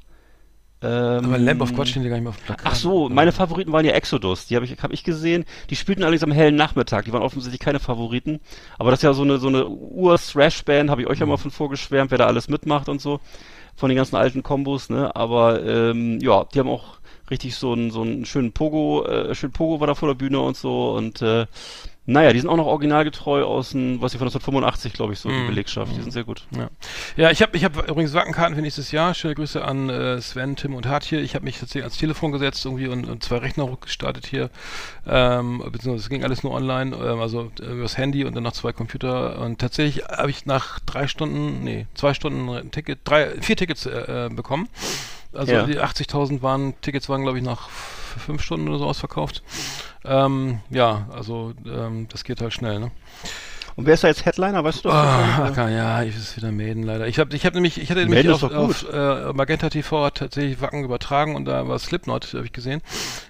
Ähm, 0.84 1.26
aber 1.26 1.38
Lamb 1.38 1.62
of 1.62 1.74
God 1.74 1.88
stehen 1.88 2.04
ja 2.04 2.10
gar 2.10 2.16
nicht 2.16 2.24
mehr 2.24 2.30
auf 2.32 2.38
dem 2.38 2.46
Plakat. 2.46 2.66
Ach 2.72 2.76
so, 2.76 3.08
meine 3.08 3.32
Favoriten 3.32 3.72
waren 3.72 3.86
ja 3.86 3.92
Exodus. 3.92 4.48
Die 4.48 4.56
habe 4.56 4.66
ich, 4.66 4.72
hab 4.82 4.92
ich 4.92 5.04
gesehen. 5.04 5.46
Die 5.70 5.76
spielten 5.76 6.02
allerdings 6.02 6.24
am 6.24 6.32
hellen 6.32 6.56
Nachmittag. 6.56 7.06
Die 7.06 7.14
waren 7.14 7.22
offensichtlich 7.22 7.60
keine 7.60 7.80
Favoriten. 7.80 8.40
Aber 8.80 8.90
das 8.90 9.00
ist 9.00 9.04
ja 9.04 9.14
so 9.14 9.22
eine, 9.22 9.38
so 9.38 9.48
eine 9.48 9.68
Ur-Thrash-Band, 9.68 10.90
habe 10.90 11.02
ich 11.02 11.08
euch 11.08 11.20
ja 11.20 11.26
Mhm. 11.26 11.32
mal 11.34 11.38
von 11.38 11.52
vorgeschwärmt, 11.52 12.10
wer 12.12 12.18
da 12.18 12.26
alles 12.28 12.48
mitmacht 12.48 12.90
und 12.90 13.00
so. 13.00 13.20
Von 13.76 13.90
den 13.90 13.96
ganzen 13.96 14.16
alten 14.16 14.44
Kombos, 14.44 14.90
ne? 14.90 15.16
Aber 15.16 15.64
ähm, 15.64 16.20
ja, 16.20 16.46
die 16.54 16.60
haben 16.60 16.70
auch 16.70 16.98
richtig 17.30 17.56
so 17.56 17.72
einen, 17.74 17.92
so 17.92 18.02
einen 18.02 18.26
schönen 18.26 18.52
Pogo, 18.52 19.06
äh, 19.06 19.34
schön 19.36 19.52
Pogo 19.52 19.80
war 19.80 19.88
da 19.88 19.96
vor 19.96 20.10
der 20.10 20.16
Bühne 20.16 20.40
und 20.40 20.58
so. 20.58 20.92
Und 20.92 21.22
äh, 21.22 21.46
naja, 22.08 22.34
die 22.34 22.40
sind 22.40 22.50
auch 22.50 22.58
noch 22.58 22.66
originalgetreu 22.66 23.44
aus 23.44 23.70
dem, 23.70 24.02
was 24.02 24.14
ich 24.14 24.18
von 24.18 24.28
1985, 24.28 24.92
glaube 24.94 25.14
ich, 25.14 25.20
so 25.20 25.30
die 25.30 25.36
Mhm. 25.36 25.48
Belegschaft. 25.48 25.96
Die 25.96 26.02
sind 26.02 26.12
sehr 26.12 26.24
gut. 26.24 26.48
Ja, 26.58 26.70
ja 27.16 27.30
ich 27.32 27.42
habe 27.44 27.56
ich 27.56 27.64
hab 27.64 27.88
übrigens 27.88 28.14
Wackenkarten 28.14 28.56
für 28.56 28.62
nächstes 28.62 28.92
Jahr. 28.92 29.14
Schöne 29.14 29.36
Grüße 29.36 29.64
an 29.64 29.90
äh, 29.90 30.20
Sven, 30.20 30.56
Tim 30.56 30.74
und 30.74 30.88
Hart 30.88 31.04
hier. 31.04 31.22
Ich 31.22 31.36
habe 31.36 31.46
mich 31.46 31.60
tatsächlich 31.60 31.84
ans 31.84 31.98
Telefon 31.98 32.32
gesetzt 32.32 32.66
irgendwie 32.66 32.88
und, 32.88 33.08
und 33.08 33.24
zwei 33.24 33.38
Rechner 33.38 33.70
gestartet 33.80 34.26
hier. 34.26 34.50
Ähm, 35.08 35.60
beziehungsweise 35.72 36.04
es 36.04 36.10
ging 36.10 36.24
alles 36.24 36.42
nur 36.44 36.54
online, 36.54 36.96
ähm, 36.96 37.20
also 37.20 37.52
äh, 37.62 37.66
übers 37.66 37.98
Handy 37.98 38.26
und 38.26 38.36
dann 38.36 38.44
noch 38.44 38.54
zwei 38.54 38.74
Computer. 38.74 39.40
Und 39.40 39.60
tatsächlich 39.60 40.04
habe 40.06 40.32
ich 40.32 40.46
nach 40.48 40.80
drei 40.80 41.08
Stunden, 41.08 41.64
nee, 41.64 41.86
zwei 41.94 42.14
Stunden 42.16 42.50
ein 42.50 42.72
Ticket, 42.72 43.00
drei, 43.04 43.30
vier 43.42 43.56
Tickets 43.56 43.86
äh, 43.86 44.26
äh, 44.26 44.30
bekommen. 44.30 44.68
Also 45.34 45.54
Ja. 45.54 45.64
die 45.66 45.80
80.000 45.80 46.42
waren, 46.42 46.74
Tickets 46.82 47.08
waren 47.10 47.22
glaube 47.22 47.38
ich 47.38 47.44
nach 47.44 47.70
f- 48.16 48.22
fünf 48.22 48.42
Stunden 48.42 48.68
oder 48.70 48.80
so 48.80 48.86
ausverkauft. 48.86 49.44
Ähm, 50.06 50.60
ja, 50.70 51.08
also 51.14 51.54
ähm, 51.66 52.08
das 52.10 52.24
geht 52.24 52.42
halt 52.42 52.54
schnell, 52.54 52.80
ne? 52.80 52.92
Und 53.78 53.86
wer 53.86 53.94
ist 53.94 54.04
da 54.04 54.10
jetzt 54.10 54.26
Headliner? 54.26 54.66
Weißt 54.66 54.84
du 54.84 54.90
das? 54.90 54.98
Ah? 54.98 55.46
Acker, 55.46 55.70
ja, 55.70 56.04
ich 56.04 56.14
ist 56.18 56.36
wieder 56.36 56.52
Maiden 56.52 56.84
leider. 56.84 57.08
Ich 57.08 57.18
habe 57.20 57.34
ich 57.34 57.46
hab 57.46 57.54
nämlich, 57.54 57.80
ich 57.82 57.90
hatte 57.90 58.02
nämlich 58.06 58.30
auf, 58.30 58.44
auf 58.44 58.86
äh, 58.92 59.32
Magenta 59.32 59.70
TV 59.70 60.04
hat 60.04 60.16
tatsächlich 60.16 60.60
Wacken 60.60 60.84
übertragen 60.84 61.38
und 61.38 61.46
da 61.46 61.66
war 61.70 61.80
Slipknot, 61.80 62.34
habe 62.34 62.46
ich 62.46 62.52
gesehen, 62.52 62.82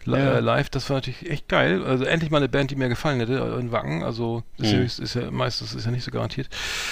li 0.05 0.17
Ja. 0.17 0.38
äh, 0.38 0.39
live. 0.39 0.71
Das 0.71 0.89
war 0.89 0.97
natürlich 0.97 1.29
echt 1.29 1.47
geil. 1.47 1.85
Also 1.85 2.05
endlich 2.05 2.31
mal 2.31 2.38
eine 2.38 2.50
Band, 2.50 2.71
die 2.71 2.75
mir 2.75 2.89
gefallen 2.89 3.19
hätte 3.19 3.33
äh, 3.38 3.59
in 3.59 3.71
Wacken. 3.71 4.01
Also 4.03 4.41
ist, 4.57 4.71
ja, 4.71 4.79
Mhm. 4.79 4.85
ist, 4.85 5.00
ist 5.00 5.13
ja 5.13 5.29
meistens 5.29 5.75
ist 5.75 5.85
ja 5.85 5.91
nicht 5.91 6.03
so 6.03 6.09
garantiert. 6.09 6.50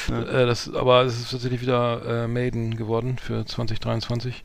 Ja. 0.09 0.21
Äh, 0.21 0.45
das, 0.45 0.71
aber 0.71 1.01
es 1.01 1.19
ist 1.19 1.31
tatsächlich 1.31 1.59
wieder 1.61 2.25
äh, 2.25 2.27
Maiden 2.27 2.77
geworden 2.77 3.17
für 3.17 3.47
2023. 3.47 4.43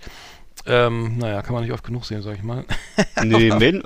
Ähm, 0.67 1.19
naja, 1.19 1.43
kann 1.43 1.55
man 1.55 1.65
nicht 1.65 1.73
oft 1.73 1.85
genug 1.85 2.05
sehen, 2.05 2.23
sag 2.23 2.37
ich 2.37 2.43
mal. 2.43 2.65
Nee, 3.23 3.51
Maiden 3.51 3.83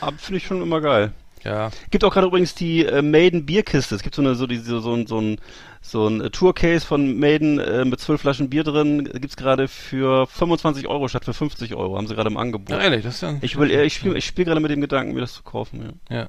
ah, 0.00 0.12
finde 0.16 0.38
ich 0.38 0.46
schon 0.46 0.62
immer 0.62 0.80
geil. 0.80 1.12
Ja. 1.44 1.70
Gibt 1.90 2.04
auch 2.04 2.12
gerade 2.12 2.26
übrigens 2.28 2.54
die 2.54 2.84
äh, 2.84 3.02
Maiden 3.02 3.46
Bierkiste. 3.46 3.94
Es 3.94 4.02
gibt 4.02 4.14
so 4.14 4.22
eine 4.22 4.34
so 4.34 4.46
diese 4.46 4.80
so, 4.80 4.94
ein 4.94 5.06
so 5.06 5.20
ein 5.20 5.38
so 5.80 6.06
ein 6.06 6.30
Tourcase 6.30 6.86
von 6.86 7.18
Maiden 7.18 7.58
äh, 7.58 7.84
mit 7.84 7.98
zwölf 8.00 8.20
Flaschen 8.20 8.48
Bier 8.48 8.62
drin. 8.62 9.04
Gibt's 9.14 9.36
gerade 9.36 9.66
für 9.66 10.26
25 10.28 10.86
Euro 10.86 11.08
statt 11.08 11.24
für 11.24 11.34
50 11.34 11.74
Euro. 11.74 11.96
Haben 11.96 12.06
sie 12.06 12.14
gerade 12.14 12.30
im 12.30 12.36
Angebot. 12.36 12.70
Ja, 12.70 12.78
ehrlich, 12.78 13.02
das 13.02 13.16
ist 13.16 13.22
ja. 13.22 13.34
Ich 13.40 13.58
will, 13.58 13.70
ich 13.70 13.94
spiele 13.94 14.16
ich 14.16 14.24
spiel 14.24 14.44
gerade 14.44 14.60
mit 14.60 14.70
dem 14.70 14.80
Gedanken, 14.80 15.14
mir 15.14 15.20
das 15.20 15.34
zu 15.34 15.42
kaufen. 15.42 15.96
Ja. 16.08 16.16
Ja. 16.16 16.28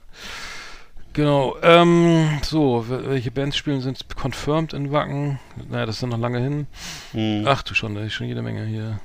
Genau. 1.14 1.56
Ähm, 1.62 2.40
so, 2.42 2.86
wel- 2.90 3.08
welche 3.08 3.30
Bands 3.30 3.56
spielen 3.56 3.82
sind 3.82 4.08
confirmed 4.20 4.74
in 4.74 4.92
Wacken? 4.92 5.40
Naja, 5.70 5.86
das 5.86 5.98
ist 5.98 6.02
ja 6.02 6.08
noch 6.08 6.18
lange 6.18 6.40
hin. 6.40 6.68
Hm. 7.12 7.44
Ach 7.46 7.62
du 7.62 7.76
schon, 7.76 7.94
da 7.94 8.02
ist 8.02 8.14
schon 8.14 8.28
jede 8.28 8.42
Menge 8.42 8.66
hier. 8.66 9.00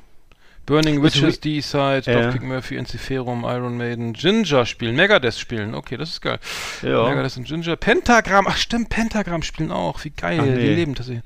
Burning 0.69 1.03
Witches, 1.03 1.41
D-Side, 1.41 2.03
Ja. 2.05 2.21
Dropkick 2.23 2.43
Murphy, 2.43 2.77
Enziferum, 2.77 3.45
Iron 3.45 3.77
Maiden, 3.79 4.13
Ginger 4.13 4.67
spielen, 4.67 4.95
Megadeth 4.97 5.39
spielen. 5.39 5.75
Okay, 5.75 5.97
das 5.97 6.11
ist 6.11 6.21
geil. 6.21 6.39
ja. 6.83 7.09
Megadeth 7.09 7.37
und 7.39 7.45
Ginger. 7.45 7.77
Pentagram, 7.77 8.47
ach 8.47 8.57
stimmt, 8.59 8.91
Pentagram 8.91 9.43
spielen 9.43 9.73
auch. 9.73 10.05
Wie 10.05 10.11
geil. 10.11 10.39
Ach, 10.41 10.45
Die 10.45 10.51
nee. 10.51 10.75
leben 10.75 10.95
tatsächlich. 10.95 11.25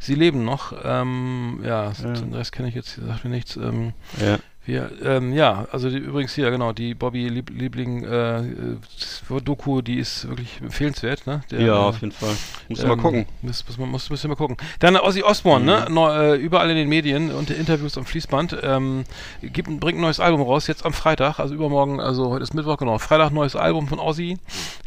Sie 0.00 0.14
leben 0.16 0.44
noch. 0.44 0.72
Ähm, 0.84 1.60
ja, 1.64 1.92
Ja. 2.02 2.12
den 2.14 2.34
Rest 2.34 2.50
kenne 2.52 2.68
ich 2.68 2.74
jetzt, 2.74 2.96
sagt 2.96 3.22
mir 3.24 3.30
nichts. 3.30 3.54
Ähm, 3.56 3.92
ja. 4.20 4.38
Wir, 4.70 4.90
ähm, 5.04 5.32
ja, 5.32 5.66
also 5.72 5.90
die, 5.90 5.96
übrigens 5.98 6.34
hier, 6.34 6.50
genau, 6.50 6.72
die 6.72 6.94
Bobby 6.94 7.28
Lieb 7.28 7.50
Liebling 7.50 8.04
äh, 8.04 8.38
äh, 8.40 9.40
Doku, 9.44 9.82
die 9.82 9.98
ist 9.98 10.28
wirklich 10.28 10.60
empfehlenswert, 10.60 11.26
ne? 11.26 11.42
Der, 11.50 11.60
ja, 11.60 11.66
äh, 11.74 11.88
auf 11.88 12.00
jeden 12.00 12.12
Fall. 12.12 12.34
Muss 12.68 12.84
mal 12.84 12.96
gucken. 12.96 13.26
Muss, 13.42 13.64
muss, 13.66 13.78
man- 13.78 13.88
muss, 13.90 14.08
muss 14.10 14.24
mal 14.24 14.36
gucken. 14.36 14.56
Dann 14.78 14.96
Ozzy 14.96 15.22
Osbourne, 15.22 15.64
ne? 15.64 15.84
Mhm. 15.88 15.94
Neu, 15.94 16.34
äh, 16.34 16.36
überall 16.36 16.70
in 16.70 16.76
den 16.76 16.88
Medien 16.88 17.32
und 17.32 17.50
Interviews 17.50 17.98
am 17.98 18.04
Fließband. 18.04 18.56
Ähm, 18.62 19.04
gibt, 19.42 19.68
bringt 19.80 19.98
ein 19.98 20.02
neues 20.02 20.20
Album 20.20 20.42
raus, 20.42 20.66
jetzt 20.68 20.86
am 20.86 20.92
Freitag, 20.92 21.38
also 21.40 21.54
übermorgen, 21.54 21.98
also 22.00 22.30
heute 22.30 22.44
ist 22.44 22.54
Mittwoch, 22.54 22.76
genau. 22.78 22.98
Freitag 22.98 23.32
neues 23.32 23.56
Album 23.56 23.88
von 23.88 23.98
Ozzy. 23.98 24.38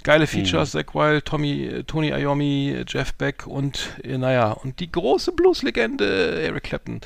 Geile 0.04 0.28
Features, 0.28 0.74
Mhm. 0.74 0.80
Zach 0.80 0.94
Wild, 0.96 1.26
Tommy, 1.26 1.64
äh, 1.66 1.84
Tony 1.84 2.10
Iommi, 2.10 2.84
Jeff 2.88 3.14
Beck 3.16 3.48
und, 3.48 3.90
äh, 4.04 4.18
naja, 4.18 4.52
und 4.52 4.80
die 4.80 4.92
große 4.92 5.32
Blueslegende 5.32 6.42
Eric 6.42 6.64
Clapton. 6.64 6.96
Mhm. 6.96 7.02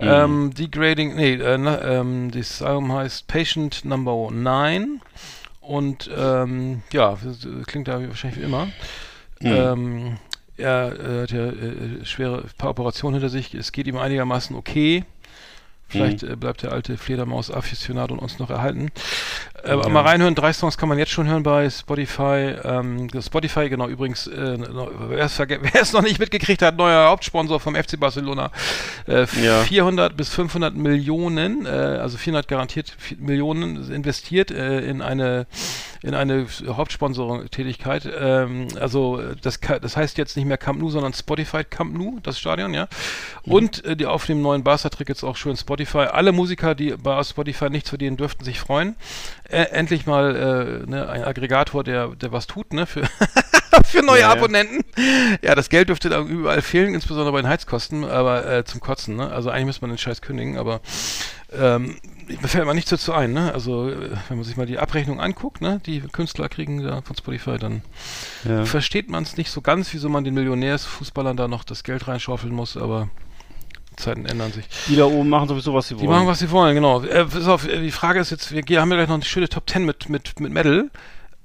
Ähm, 0.00 0.50
Degrading, 0.54 1.14
nee, 1.16 1.34
äh, 1.34 1.58
na, 1.58 1.82
ähm, 1.82 2.05
das 2.32 2.62
Album 2.62 2.92
heißt 2.92 3.26
Patient 3.26 3.84
Number 3.84 4.30
9 4.30 5.00
und 5.60 6.10
ähm, 6.16 6.82
ja, 6.92 7.14
äh, 7.14 7.62
klingt 7.66 7.88
da 7.88 8.00
wahrscheinlich 8.08 8.40
wie 8.40 8.44
immer. 8.44 8.66
Mhm. 9.40 9.46
Ähm, 9.46 10.16
er 10.56 10.98
äh, 10.98 11.22
hat 11.22 11.32
ja 11.32 11.46
äh, 11.46 12.04
schwere 12.04 12.44
paar 12.56 12.70
Operationen 12.70 13.14
hinter 13.14 13.28
sich. 13.28 13.54
Es 13.54 13.72
geht 13.72 13.86
ihm 13.86 13.96
einigermaßen 13.98 14.56
okay. 14.56 15.04
Vielleicht 15.88 16.22
Mhm. 16.22 16.32
äh, 16.32 16.36
bleibt 16.36 16.62
der 16.62 16.72
alte 16.72 16.96
Fledermaus-Afficionado 16.96 18.14
uns 18.14 18.38
noch 18.38 18.50
erhalten. 18.50 18.90
Äh, 19.64 19.70
Ja. 19.76 19.88
Mal 19.88 20.02
reinhören, 20.02 20.34
drei 20.34 20.52
Songs 20.52 20.76
kann 20.78 20.88
man 20.88 20.98
jetzt 20.98 21.12
schon 21.12 21.26
hören 21.26 21.42
bei 21.42 21.68
Spotify. 21.70 22.54
Ähm, 22.64 23.08
Spotify, 23.20 23.68
genau, 23.68 23.88
übrigens, 23.88 24.26
äh, 24.26 24.58
wer 25.08 25.24
es 25.82 25.92
noch 25.92 26.02
nicht 26.02 26.18
mitgekriegt 26.18 26.62
hat, 26.62 26.76
neuer 26.76 27.08
Hauptsponsor 27.08 27.60
vom 27.60 27.74
FC 27.74 27.98
Barcelona. 27.98 28.50
Äh, 29.06 29.26
Ja. 29.42 29.62
400 29.62 30.16
bis 30.16 30.28
500 30.30 30.74
Millionen, 30.74 31.66
äh, 31.66 31.68
also 31.68 32.16
400 32.18 32.48
garantiert 32.48 32.96
Millionen 33.18 33.90
investiert 33.92 34.50
äh, 34.50 34.80
in 34.80 35.02
eine 35.02 35.46
in 36.02 36.14
eine 36.14 36.46
Hauptsponsoring-Tätigkeit. 36.68 38.08
Ähm, 38.18 38.68
also 38.78 39.20
das, 39.42 39.58
das 39.60 39.96
heißt 39.96 40.18
jetzt 40.18 40.36
nicht 40.36 40.46
mehr 40.46 40.58
Camp 40.58 40.80
Nou, 40.80 40.90
sondern 40.90 41.12
Spotify 41.12 41.64
Camp 41.64 41.96
Nou, 41.96 42.18
das 42.22 42.38
Stadion, 42.38 42.74
ja. 42.74 42.86
Und 43.44 43.84
äh, 43.84 43.96
die 43.96 44.06
auf 44.06 44.26
dem 44.26 44.42
neuen 44.42 44.62
Barca-Trick 44.62 45.08
jetzt 45.08 45.24
auch 45.24 45.36
schön 45.36 45.56
Spotify. 45.56 46.06
Alle 46.12 46.32
Musiker, 46.32 46.74
die 46.74 46.90
bei 46.92 47.22
Spotify 47.24 47.70
nichts 47.70 47.88
verdienen, 47.88 48.16
dürften 48.16 48.44
sich 48.44 48.60
freuen. 48.60 48.94
Äh, 49.48 49.62
endlich 49.70 50.06
mal 50.06 50.34
äh, 50.86 50.90
ne, 50.90 51.08
ein 51.08 51.22
Aggregator, 51.24 51.84
der, 51.84 52.08
der 52.08 52.32
was 52.32 52.46
tut, 52.46 52.72
ne, 52.72 52.84
für, 52.86 53.02
für 53.84 54.02
neue 54.02 54.20
Ja, 54.20 54.26
ja. 54.28 54.32
Abonnenten. 54.32 54.84
Ja, 55.42 55.54
das 55.54 55.68
Geld 55.68 55.88
dürfte 55.88 56.08
da 56.08 56.20
überall 56.20 56.62
fehlen, 56.62 56.94
insbesondere 56.94 57.32
bei 57.32 57.42
den 57.42 57.48
Heizkosten, 57.48 58.04
aber 58.04 58.44
äh, 58.50 58.64
zum 58.64 58.80
Kotzen, 58.80 59.16
ne? 59.16 59.30
Also 59.30 59.50
eigentlich 59.50 59.66
müsste 59.66 59.82
man 59.82 59.90
den 59.90 59.98
Scheiß 59.98 60.20
kündigen, 60.20 60.58
aber 60.58 60.80
ähm, 61.56 61.96
mir 62.26 62.48
fällt 62.48 62.66
mal 62.66 62.74
nichts 62.74 62.90
dazu 62.90 63.12
ein, 63.12 63.32
ne? 63.32 63.52
Also, 63.54 63.88
äh, 63.88 64.10
wenn 64.28 64.38
man 64.38 64.44
sich 64.44 64.56
mal 64.56 64.66
die 64.66 64.78
Abrechnung 64.80 65.20
anguckt, 65.20 65.60
ne, 65.60 65.80
die 65.86 66.00
Künstler 66.00 66.48
kriegen 66.48 66.82
da 66.82 67.02
von 67.02 67.14
Spotify, 67.16 67.56
dann 67.58 67.82
Ja. 68.44 68.64
versteht 68.64 69.08
man 69.08 69.22
es 69.22 69.36
nicht 69.36 69.50
so 69.52 69.60
ganz, 69.60 69.92
wieso 69.94 70.08
man 70.08 70.24
den 70.24 70.34
Millionärsfußballern 70.34 71.36
da 71.36 71.46
noch 71.46 71.62
das 71.62 71.84
Geld 71.84 72.08
reinschaufeln 72.08 72.52
muss, 72.52 72.76
aber 72.76 73.08
Zeiten 73.96 74.26
ändern 74.26 74.52
sich. 74.52 74.64
Die 74.88 74.96
da 74.96 75.04
oben 75.06 75.28
machen 75.28 75.48
sowieso, 75.48 75.74
was 75.74 75.88
sie 75.88 75.94
Die 75.94 76.00
wollen. 76.00 76.10
machen, 76.10 76.26
was 76.28 76.38
sie 76.38 76.50
wollen, 76.50 76.74
genau. 76.74 77.02
Äh, 77.02 77.26
auf, 77.46 77.66
äh, 77.66 77.80
die 77.80 77.90
Frage 77.90 78.20
ist 78.20 78.30
jetzt, 78.30 78.52
wir 78.52 78.80
haben 78.80 78.90
ja 78.90 78.96
gleich 78.96 79.08
noch 79.08 79.14
eine 79.14 79.24
schöne 79.24 79.48
Top 79.48 79.68
10 79.68 79.84
mit, 79.84 80.08
mit, 80.08 80.38
mit 80.40 80.52
Metal. 80.52 80.90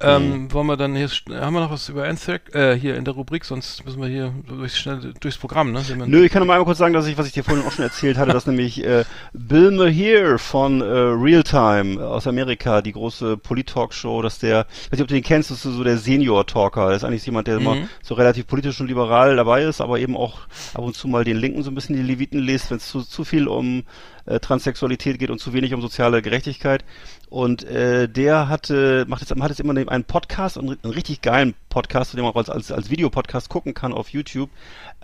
Ähm, 0.03 0.51
Wollen 0.53 0.67
wir 0.67 0.77
dann 0.77 0.95
hier, 0.95 1.09
haben 1.09 1.53
wir 1.53 1.61
noch 1.61 1.71
was 1.71 1.89
über 1.89 2.07
Anthrax, 2.07 2.53
äh, 2.53 2.77
hier 2.77 2.95
in 2.95 3.05
der 3.05 3.13
Rubrik, 3.13 3.45
sonst 3.45 3.85
müssen 3.85 4.01
wir 4.01 4.07
hier 4.07 4.33
durchs, 4.47 4.77
schnell 4.77 5.13
durchs 5.19 5.37
Programm, 5.37 5.71
ne? 5.71 5.81
Nö, 6.05 6.23
ich 6.25 6.31
kann 6.31 6.41
noch 6.41 6.47
mal 6.47 6.53
einmal 6.53 6.65
kurz 6.65 6.77
sagen, 6.77 6.93
dass 6.93 7.07
ich, 7.07 7.17
was 7.17 7.27
ich 7.27 7.33
dir 7.33 7.43
vorhin 7.43 7.65
auch 7.65 7.71
schon 7.71 7.83
erzählt 7.85 8.17
hatte, 8.17 8.31
dass 8.31 8.45
nämlich 8.45 8.83
äh, 8.83 9.03
Bill 9.33 9.71
Maher 9.71 10.37
von 10.39 10.81
äh, 10.81 10.85
Realtime 10.85 12.05
aus 12.05 12.27
Amerika, 12.27 12.81
die 12.81 12.93
große 12.93 13.37
Polit-Talk-Show, 13.37 14.21
dass 14.21 14.39
der, 14.39 14.65
weiß 14.65 14.91
nicht, 14.91 15.01
ob 15.01 15.07
du 15.07 15.13
den 15.13 15.23
kennst, 15.23 15.51
das 15.51 15.65
ist 15.65 15.73
so 15.75 15.83
der 15.83 15.97
Senior-Talker. 15.97 16.89
Das 16.89 16.97
ist 16.97 17.03
eigentlich 17.03 17.25
jemand, 17.25 17.47
der 17.47 17.57
immer 17.57 17.75
Mhm. 17.75 17.89
so 18.03 18.15
relativ 18.15 18.47
politisch 18.47 18.79
und 18.81 18.87
liberal 18.87 19.35
dabei 19.35 19.63
ist, 19.63 19.81
aber 19.81 19.99
eben 19.99 20.17
auch 20.17 20.39
ab 20.73 20.81
und 20.83 20.95
zu 20.95 21.07
mal 21.07 21.23
den 21.23 21.37
Linken 21.37 21.63
so 21.63 21.71
ein 21.71 21.75
bisschen 21.75 21.95
die 21.95 22.01
Leviten 22.03 22.39
liest, 22.39 22.69
wenn 22.71 22.77
es 22.77 22.87
zu, 22.87 23.01
zu 23.01 23.23
viel 23.23 23.47
um 23.47 23.83
äh, 24.25 24.39
Transsexualität 24.39 25.19
geht 25.19 25.29
und 25.29 25.39
zu 25.39 25.53
wenig 25.53 25.73
um 25.73 25.81
soziale 25.81 26.21
Gerechtigkeit. 26.21 26.83
Und 27.31 27.63
äh, 27.63 28.09
der 28.09 28.49
hatte, 28.49 29.05
macht 29.07 29.21
jetzt, 29.21 29.33
hat 29.33 29.49
jetzt 29.49 29.61
immer 29.61 29.73
einen 29.89 30.03
Podcast, 30.03 30.57
einen, 30.57 30.77
einen 30.83 30.93
richtig 30.93 31.21
geilen 31.21 31.53
Podcast, 31.69 32.11
den 32.13 32.23
man 32.23 32.33
auch 32.33 32.35
als, 32.35 32.49
als, 32.49 32.73
als 32.73 32.89
Videopodcast 32.89 33.47
gucken 33.47 33.73
kann 33.73 33.93
auf 33.93 34.09
YouTube. 34.09 34.49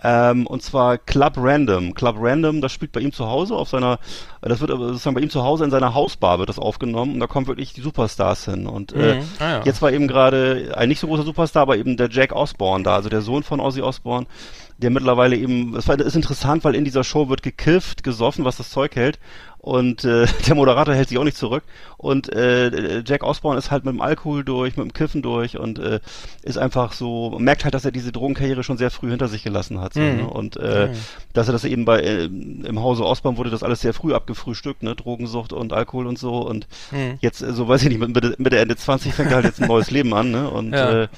Ähm, 0.04 0.46
und 0.46 0.62
zwar 0.62 0.98
Club 0.98 1.38
Random. 1.38 1.94
Club 1.94 2.16
Random, 2.18 2.60
das 2.60 2.70
spielt 2.70 2.92
bei 2.92 3.00
ihm 3.00 3.14
zu 3.14 3.26
Hause 3.26 3.54
auf 3.54 3.70
seiner, 3.70 3.98
das 4.42 4.60
wird 4.60 4.70
sozusagen 4.70 5.14
bei 5.14 5.22
ihm 5.22 5.30
zu 5.30 5.42
Hause 5.42 5.64
in 5.64 5.70
seiner 5.70 5.94
Hausbar 5.94 6.38
wird 6.38 6.50
das 6.50 6.58
aufgenommen 6.58 7.14
und 7.14 7.20
da 7.20 7.26
kommen 7.26 7.46
wirklich 7.46 7.72
die 7.72 7.80
Superstars 7.80 8.44
hin. 8.44 8.66
Und 8.66 8.92
äh, 8.92 9.16
Mhm. 9.16 9.24
Ah, 9.38 9.50
ja. 9.50 9.62
jetzt 9.64 9.80
war 9.80 9.90
eben 9.90 10.06
gerade 10.06 10.74
ein 10.76 10.90
nicht 10.90 11.00
so 11.00 11.06
großer 11.06 11.22
Superstar, 11.22 11.62
aber 11.62 11.78
eben 11.78 11.96
der 11.96 12.10
Jack 12.10 12.32
Osborne 12.32 12.84
da, 12.84 12.94
also 12.94 13.08
der 13.08 13.22
Sohn 13.22 13.42
von 13.42 13.58
Ozzy 13.58 13.80
Osbourne, 13.80 14.26
der 14.76 14.90
mittlerweile 14.90 15.34
eben, 15.34 15.72
das 15.72 15.88
ist 15.88 16.14
interessant, 16.14 16.62
weil 16.62 16.74
in 16.74 16.84
dieser 16.84 17.04
Show 17.04 17.30
wird 17.30 17.42
gekifft, 17.42 18.04
gesoffen, 18.04 18.44
was 18.44 18.58
das 18.58 18.68
Zeug 18.70 18.94
hält. 18.96 19.18
Und 19.68 20.02
äh, 20.04 20.26
der 20.46 20.54
Moderator 20.54 20.94
hält 20.94 21.10
sich 21.10 21.18
auch 21.18 21.24
nicht 21.24 21.36
zurück. 21.36 21.62
Und 21.98 22.32
äh, 22.32 23.02
Jack 23.06 23.22
Osborne 23.22 23.58
ist 23.58 23.70
halt 23.70 23.84
mit 23.84 23.92
dem 23.92 24.00
Alkohol 24.00 24.42
durch, 24.42 24.76
mit 24.78 24.86
dem 24.86 24.92
Kiffen 24.94 25.20
durch 25.20 25.58
und 25.58 25.78
äh, 25.78 26.00
ist 26.42 26.56
einfach 26.56 26.92
so, 26.94 27.36
merkt 27.38 27.64
halt, 27.64 27.74
dass 27.74 27.84
er 27.84 27.90
diese 27.90 28.10
Drogenkarriere 28.12 28.62
schon 28.62 28.78
sehr 28.78 28.90
früh 28.90 29.10
hinter 29.10 29.28
sich 29.28 29.42
gelassen 29.44 29.78
hat. 29.80 29.92
So, 29.94 30.00
Mhm. 30.00 30.16
ne? 30.16 30.26
Und 30.30 30.56
äh, 30.56 30.86
Mhm. 30.88 30.92
dass 31.34 31.48
er 31.48 31.52
das 31.52 31.64
eben 31.64 31.84
bei 31.84 32.00
äh, 32.00 32.24
im 32.24 32.80
Hause 32.80 33.04
Osborne 33.04 33.36
wurde 33.36 33.50
das 33.50 33.62
alles 33.62 33.80
sehr 33.82 33.92
früh 33.92 34.14
abgefrühstückt, 34.14 34.82
ne? 34.82 34.94
Drogensucht 34.94 35.52
und 35.52 35.72
Alkohol 35.74 36.06
und 36.06 36.18
so. 36.18 36.36
Und 36.38 36.66
Mhm. 36.90 37.18
jetzt, 37.20 37.42
äh, 37.42 37.52
so 37.52 37.68
weiß 37.68 37.82
ich 37.82 37.88
nicht, 37.90 37.98
mit 37.98 38.14
Mitte, 38.14 38.36
Mitte 38.38 38.58
Ende 38.58 38.76
20 38.76 39.12
fängt 39.12 39.30
er 39.32 39.36
halt 39.36 39.44
jetzt 39.46 39.60
ein 39.60 39.66
neues 39.66 39.90
Leben 39.90 40.14
an, 40.14 40.30
ne? 40.30 40.48
Und 40.48 40.72
Ja, 40.72 41.02
äh, 41.02 41.08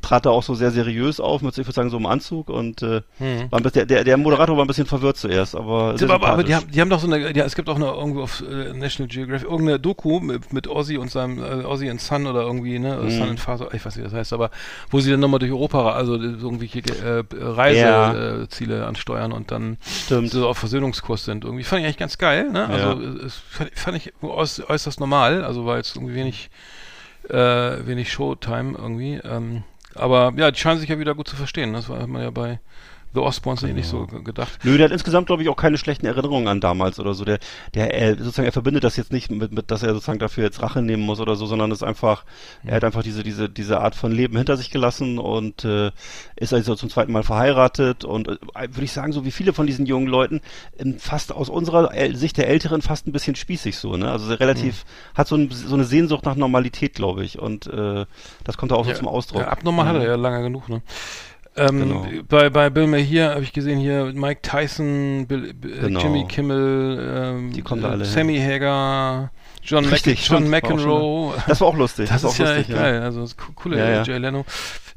trat 0.00 0.24
da 0.24 0.30
auch 0.30 0.42
so 0.44 0.54
sehr 0.54 0.70
seriös 0.70 1.20
auf, 1.20 1.42
mit, 1.42 1.52
ich 1.58 1.66
würde 1.66 1.72
sagen, 1.74 1.90
so 1.90 1.98
im 1.98 2.06
Anzug 2.06 2.48
und 2.48 2.82
äh, 2.82 3.02
Mhm. 3.18 3.50
war 3.50 3.58
ein 3.60 3.62
bisschen, 3.62 3.86
der, 3.86 3.86
der, 3.86 4.04
der 4.04 4.16
Moderator 4.16 4.56
war 4.56 4.64
ein 4.64 4.68
bisschen 4.68 4.86
verwirrt 4.86 5.16
zuerst, 5.18 5.54
aber 5.54 5.96
aber, 6.08 6.28
aber 6.28 6.44
die, 6.44 6.54
haben, 6.54 6.70
die 6.70 6.80
haben 6.80 6.88
doch 6.88 7.00
so 7.00 7.06
eine, 7.06 7.36
ja, 7.36 7.44
es 7.44 7.54
gibt 7.56 7.68
auch 7.68 7.76
eine 7.76 7.89
irgendwo 7.96 8.22
auf 8.22 8.42
äh, 8.42 8.72
National 8.72 9.08
Geographic 9.08 9.48
irgendeine 9.48 9.78
Doku 9.80 10.20
mit, 10.20 10.52
mit 10.52 10.68
Ozzy 10.68 10.96
und 10.98 11.10
seinem 11.10 11.38
äh, 11.38 11.64
Ozzy 11.64 11.88
and 11.90 12.00
Son 12.00 12.26
oder 12.26 12.42
irgendwie, 12.42 12.78
ne, 12.78 12.96
Mhm. 12.96 13.10
Son 13.10 13.28
and 13.30 13.40
Father, 13.40 13.68
ich 13.74 13.84
weiß 13.84 13.96
nicht, 13.96 14.04
wie 14.04 14.10
das 14.10 14.18
heißt, 14.18 14.32
aber 14.32 14.50
wo 14.90 15.00
sie 15.00 15.10
dann 15.10 15.20
nochmal 15.20 15.38
durch 15.40 15.52
Europa, 15.52 15.92
also 15.92 16.14
äh, 16.16 16.18
irgendwelche 16.18 16.80
äh, 16.80 17.24
Ja. 17.36 17.52
Reiseziele 17.52 18.42
äh, 18.44 18.48
Ziele 18.48 18.86
ansteuern 18.86 19.32
und 19.32 19.50
dann 19.50 19.78
Stimmt. 20.04 20.30
so 20.30 20.48
auf 20.48 20.58
Versöhnungskurs 20.58 21.24
sind. 21.24 21.44
Irgendwie 21.44 21.64
fand 21.64 21.80
ich 21.80 21.86
eigentlich 21.86 21.98
ganz 21.98 22.18
geil, 22.18 22.50
ne? 22.50 22.68
Also 22.68 23.00
Ja. 23.00 23.24
es 23.26 23.34
fand, 23.74 23.96
ich 23.96 24.12
äuß, 24.22 24.68
äußerst 24.68 25.00
normal, 25.00 25.44
also 25.44 25.66
war 25.66 25.76
jetzt 25.76 25.96
irgendwie 25.96 26.14
wenig, 26.14 26.50
äh, 27.28 27.34
wenig 27.86 28.12
Showtime 28.12 28.76
irgendwie. 28.78 29.20
Ähm, 29.24 29.64
aber 29.94 30.32
ja, 30.36 30.50
die 30.50 30.58
scheinen 30.58 30.78
sich 30.80 30.88
ja 30.88 30.98
wieder 30.98 31.14
gut 31.14 31.28
zu 31.28 31.36
verstehen. 31.36 31.72
Das 31.72 31.88
war 31.88 32.06
man 32.06 32.22
ja 32.22 32.30
bei 32.30 32.60
The 33.12 33.20
Osbournes 33.20 33.62
nicht 33.62 33.88
so 33.88 33.98
Genau. 34.06 34.10
ge- 34.18 34.22
gedacht. 34.22 34.58
Nö, 34.62 34.76
der 34.76 34.84
hat 34.86 34.92
insgesamt, 34.92 35.26
glaube 35.26 35.42
ich, 35.42 35.48
auch 35.48 35.56
keine 35.56 35.78
schlechten 35.78 36.06
Erinnerungen 36.06 36.46
an 36.46 36.60
damals 36.60 37.00
oder 37.00 37.12
so. 37.14 37.24
Der, 37.24 37.38
der, 37.74 37.92
er, 37.92 38.16
sozusagen, 38.16 38.46
er 38.46 38.52
verbindet 38.52 38.84
das 38.84 38.96
jetzt 38.96 39.12
nicht 39.12 39.30
mit, 39.30 39.50
mit, 39.52 39.70
dass 39.70 39.82
er 39.82 39.92
sozusagen 39.94 40.20
dafür 40.20 40.44
jetzt 40.44 40.62
Rache 40.62 40.80
nehmen 40.80 41.02
muss 41.02 41.18
oder 41.18 41.34
so, 41.34 41.46
sondern 41.46 41.72
ist 41.72 41.82
einfach, 41.82 42.24
er 42.64 42.76
hat 42.76 42.84
einfach 42.84 43.02
diese, 43.02 43.22
diese, 43.24 43.48
diese 43.48 43.80
Art 43.80 43.94
von 43.96 44.12
Leben 44.12 44.36
hinter 44.36 44.56
sich 44.56 44.70
gelassen 44.70 45.18
und 45.18 45.64
äh, 45.64 45.90
ist 46.36 46.54
also 46.54 46.76
zum 46.76 46.88
zweiten 46.88 47.10
Mal 47.10 47.24
verheiratet 47.24 48.04
und 48.04 48.28
äh, 48.28 48.36
würde 48.54 48.84
ich 48.84 48.92
sagen, 48.92 49.12
so 49.12 49.24
wie 49.24 49.32
viele 49.32 49.52
von 49.52 49.66
diesen 49.66 49.86
jungen 49.86 50.06
Leuten, 50.06 50.40
fast 50.98 51.32
aus 51.32 51.48
unserer 51.48 51.90
Sicht 52.14 52.36
der 52.36 52.48
Älteren 52.48 52.80
fast 52.80 53.06
ein 53.08 53.12
bisschen 53.12 53.34
spießig 53.34 53.76
so, 53.76 53.96
ne? 53.96 54.10
Also 54.10 54.32
relativ, 54.34 54.84
hat 55.14 55.26
so, 55.26 55.34
ein, 55.36 55.50
so 55.50 55.74
eine 55.74 55.84
Sehnsucht 55.84 56.24
nach 56.24 56.36
Normalität, 56.36 56.94
glaube 56.94 57.24
ich. 57.24 57.38
Und 57.40 57.66
äh, 57.66 58.06
das 58.44 58.56
kommt 58.56 58.70
da 58.70 58.76
auch 58.76 58.86
so 58.86 58.92
zum 58.92 59.08
Ausdruck. 59.08 59.40
Ja, 59.42 59.48
abnormal 59.48 59.86
hat 59.86 59.96
er 59.96 60.04
ja 60.04 60.14
lange 60.16 60.42
genug, 60.42 60.68
ne? 60.68 60.82
Ähm, 61.56 61.78
Genau. 61.80 62.06
bei, 62.28 62.48
bei 62.48 62.70
Bill 62.70 62.86
Maher 62.86 63.02
hier 63.02 63.30
habe 63.30 63.42
ich 63.42 63.52
gesehen 63.52 63.78
hier 63.78 64.12
Mike 64.14 64.40
Tyson, 64.42 65.26
Bill, 65.26 65.52
Bill, 65.52 65.78
Genau. 65.80 66.00
Jimmy 66.00 66.24
Kimmel, 66.28 67.12
ähm, 67.14 67.52
Die 67.52 67.62
kommen 67.62 67.82
da 67.82 67.90
alle 67.90 68.04
Sammy 68.04 68.38
Hagar, 68.38 69.30
John, 69.62 69.84
Richtig, 69.84 70.20
Mc, 70.20 70.28
John 70.30 70.42
stimmt, 70.44 70.62
war 70.62 70.70
McEnroe. 70.70 71.34
Das 71.46 71.60
war 71.60 71.68
auch 71.68 71.76
lustig. 71.76 72.08
Das, 72.08 72.22
war 72.22 72.30
ist 72.30 72.36
auch 72.40 72.44
ja 72.44 72.54
lustig, 72.54 72.70
echt 72.74 72.78
geil. 72.80 73.02
Also 73.02 73.22
das 73.22 73.36
coole 73.36 73.78
Ja, 73.78 73.90
ja. 73.90 74.02
Jay 74.04 74.18
Leno. 74.18 74.44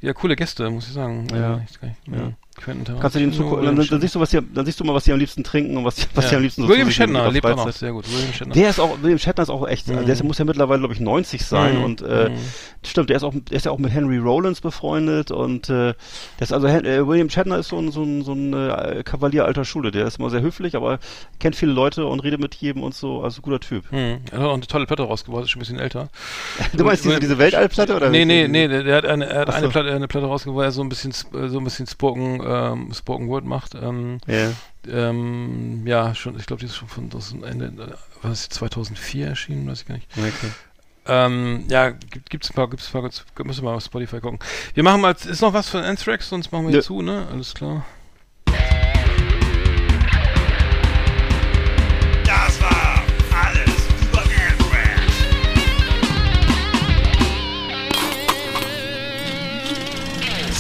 Ja, 0.01 0.13
coole 0.13 0.35
Gäste, 0.35 0.69
muss 0.69 0.87
ich 0.87 0.93
sagen. 0.93 1.27
Ja. 1.31 1.61
geil. 1.81 1.95
Ja. 2.11 2.31
Quentin 2.55 2.95
Kannst 2.99 3.15
du 3.15 3.19
Tarantino, 3.19 3.31
zugucken, 3.43 3.65
dann, 3.65 3.87
dann, 3.87 4.01
siehst 4.01 4.15
du, 4.15 4.19
was 4.19 4.29
die, 4.29 4.39
dann 4.53 4.65
siehst 4.65 4.79
du 4.79 4.83
mal, 4.83 4.93
was 4.93 5.03
die 5.05 5.11
am 5.13 5.19
liebsten 5.19 5.43
trinken 5.43 5.77
und 5.77 5.85
was, 5.85 5.95
die- 5.95 6.05
was 6.13 6.25
Ja. 6.25 6.29
die 6.31 6.35
am 6.37 6.41
liebsten 6.43 6.61
so 6.63 6.69
William 6.69 6.91
Shatner 6.91 7.31
lebt 7.31 7.45
auch 7.45 7.55
noch 7.55 7.71
sehr 7.71 7.91
gut. 7.91 8.05
William 8.11 8.33
Shatner. 8.33 8.53
Der 8.53 8.69
ist 8.69 8.79
auch, 8.79 8.97
William 9.01 9.17
Shatner 9.19 9.43
ist 9.43 9.49
auch 9.49 9.67
echt, 9.67 9.87
Mhm. 9.87 10.05
der 10.05 10.13
ist, 10.13 10.23
muss 10.23 10.37
ja 10.37 10.45
mittlerweile, 10.45 10.79
glaube 10.79 10.93
ich, 10.93 10.99
90 10.99 11.45
sein 11.45 11.77
Mhm. 11.79 11.83
und 11.83 12.01
äh, 12.01 12.29
Mhm. 12.29 12.35
stimmt, 12.85 13.09
der 13.09 13.17
ist 13.17 13.23
auch, 13.23 13.33
der 13.33 13.57
ist 13.57 13.65
ja 13.65 13.71
auch 13.71 13.79
mit 13.79 13.91
Henry 13.91 14.17
Rollins 14.17 14.61
befreundet 14.61 15.31
und 15.31 15.69
äh, 15.69 15.93
das 16.37 16.49
ist 16.49 16.53
also 16.53 16.67
äh, 16.67 17.07
William 17.07 17.29
Shatner 17.29 17.57
ist 17.57 17.69
so 17.69 17.77
ein, 17.79 17.91
so 17.91 18.03
ein, 18.03 18.23
so 18.23 18.33
ein 18.33 18.53
äh, 18.53 19.01
Kavalier 19.03 19.45
alter 19.45 19.65
Schule, 19.65 19.91
der 19.91 20.05
ist 20.05 20.19
immer 20.19 20.29
sehr 20.29 20.41
höflich, 20.41 20.75
aber 20.75 20.99
kennt 21.39 21.55
viele 21.55 21.71
Leute 21.73 22.05
und 22.05 22.19
redet 22.21 22.39
mit 22.39 22.55
jedem 22.55 22.83
und 22.83 22.93
so, 22.93 23.21
also 23.23 23.41
guter 23.41 23.59
Typ. 23.59 23.85
Hm. 23.91 24.17
Er 24.31 24.39
hat 24.39 24.45
auch 24.47 24.53
eine 24.53 24.67
tolle 24.67 24.85
Platte 24.85 25.03
rausgebracht, 25.03 25.43
ist 25.45 25.51
schon 25.51 25.59
ein 25.59 25.63
bisschen 25.65 25.79
älter. 25.79 26.09
Du 26.73 26.83
meinst 26.83 27.03
diese, 27.05 27.19
diese 27.19 27.37
Weltallplatte 27.37 27.95
oder? 27.95 28.09
Nee, 28.09 28.25
nee, 28.25 28.47
nee, 28.47 28.67
der, 28.67 28.83
der 28.83 28.95
hat 28.97 29.05
eine, 29.05 29.25
er 29.25 29.41
hat 29.41 29.53
eine. 29.53 29.69
Platte, 29.69 29.91
eine 29.91 30.07
Platte 30.07 30.27
rausgebracht, 30.27 30.65
er 30.65 30.71
so 30.71 30.81
ein 30.83 30.89
bisschen, 30.89 31.11
so 31.13 31.57
ein 31.57 31.63
bisschen 31.63 31.87
Spoken, 31.87 32.41
ähm, 32.45 32.93
Spoken 32.93 33.27
Word 33.27 33.45
macht. 33.45 33.75
Ähm, 33.75 34.19
Ja. 34.27 34.51
ähm, 34.87 35.85
ja, 35.85 36.13
schon, 36.15 36.37
ich 36.37 36.45
glaube, 36.45 36.59
die 36.61 36.65
ist 36.67 36.75
schon 36.75 36.87
von 36.87 37.09
das 37.09 37.31
Ende, 37.33 37.65
äh, 37.67 37.93
was 38.21 38.41
ist 38.41 38.53
die, 38.53 38.57
2004 38.59 39.27
erschienen, 39.27 39.67
weiß 39.67 39.81
ich 39.81 39.87
gar 39.87 39.95
nicht. 39.95 40.07
Okay. 40.17 40.51
Ähm, 41.05 41.65
ja, 41.67 41.89
gibt, 41.91 42.29
gibt's 42.29 42.49
ein 42.49 42.53
paar, 42.53 42.69
gibt's 42.69 42.87
ein 42.87 42.91
paar, 42.93 43.45
müssen 43.45 43.61
wir 43.63 43.69
mal 43.71 43.75
auf 43.75 43.83
Spotify 43.83 44.19
gucken. 44.21 44.39
Wir 44.73 44.83
machen 44.83 45.01
mal, 45.01 45.11
ist 45.13 45.41
noch 45.41 45.53
was 45.53 45.67
von 45.69 45.83
Anthrax, 45.83 46.29
sonst 46.29 46.51
machen 46.51 46.65
wir 46.65 46.69
hier 46.71 46.77
Nö. 46.79 46.83
zu, 46.83 47.01
ne? 47.01 47.27
Alles 47.31 47.53
klar. 47.53 47.85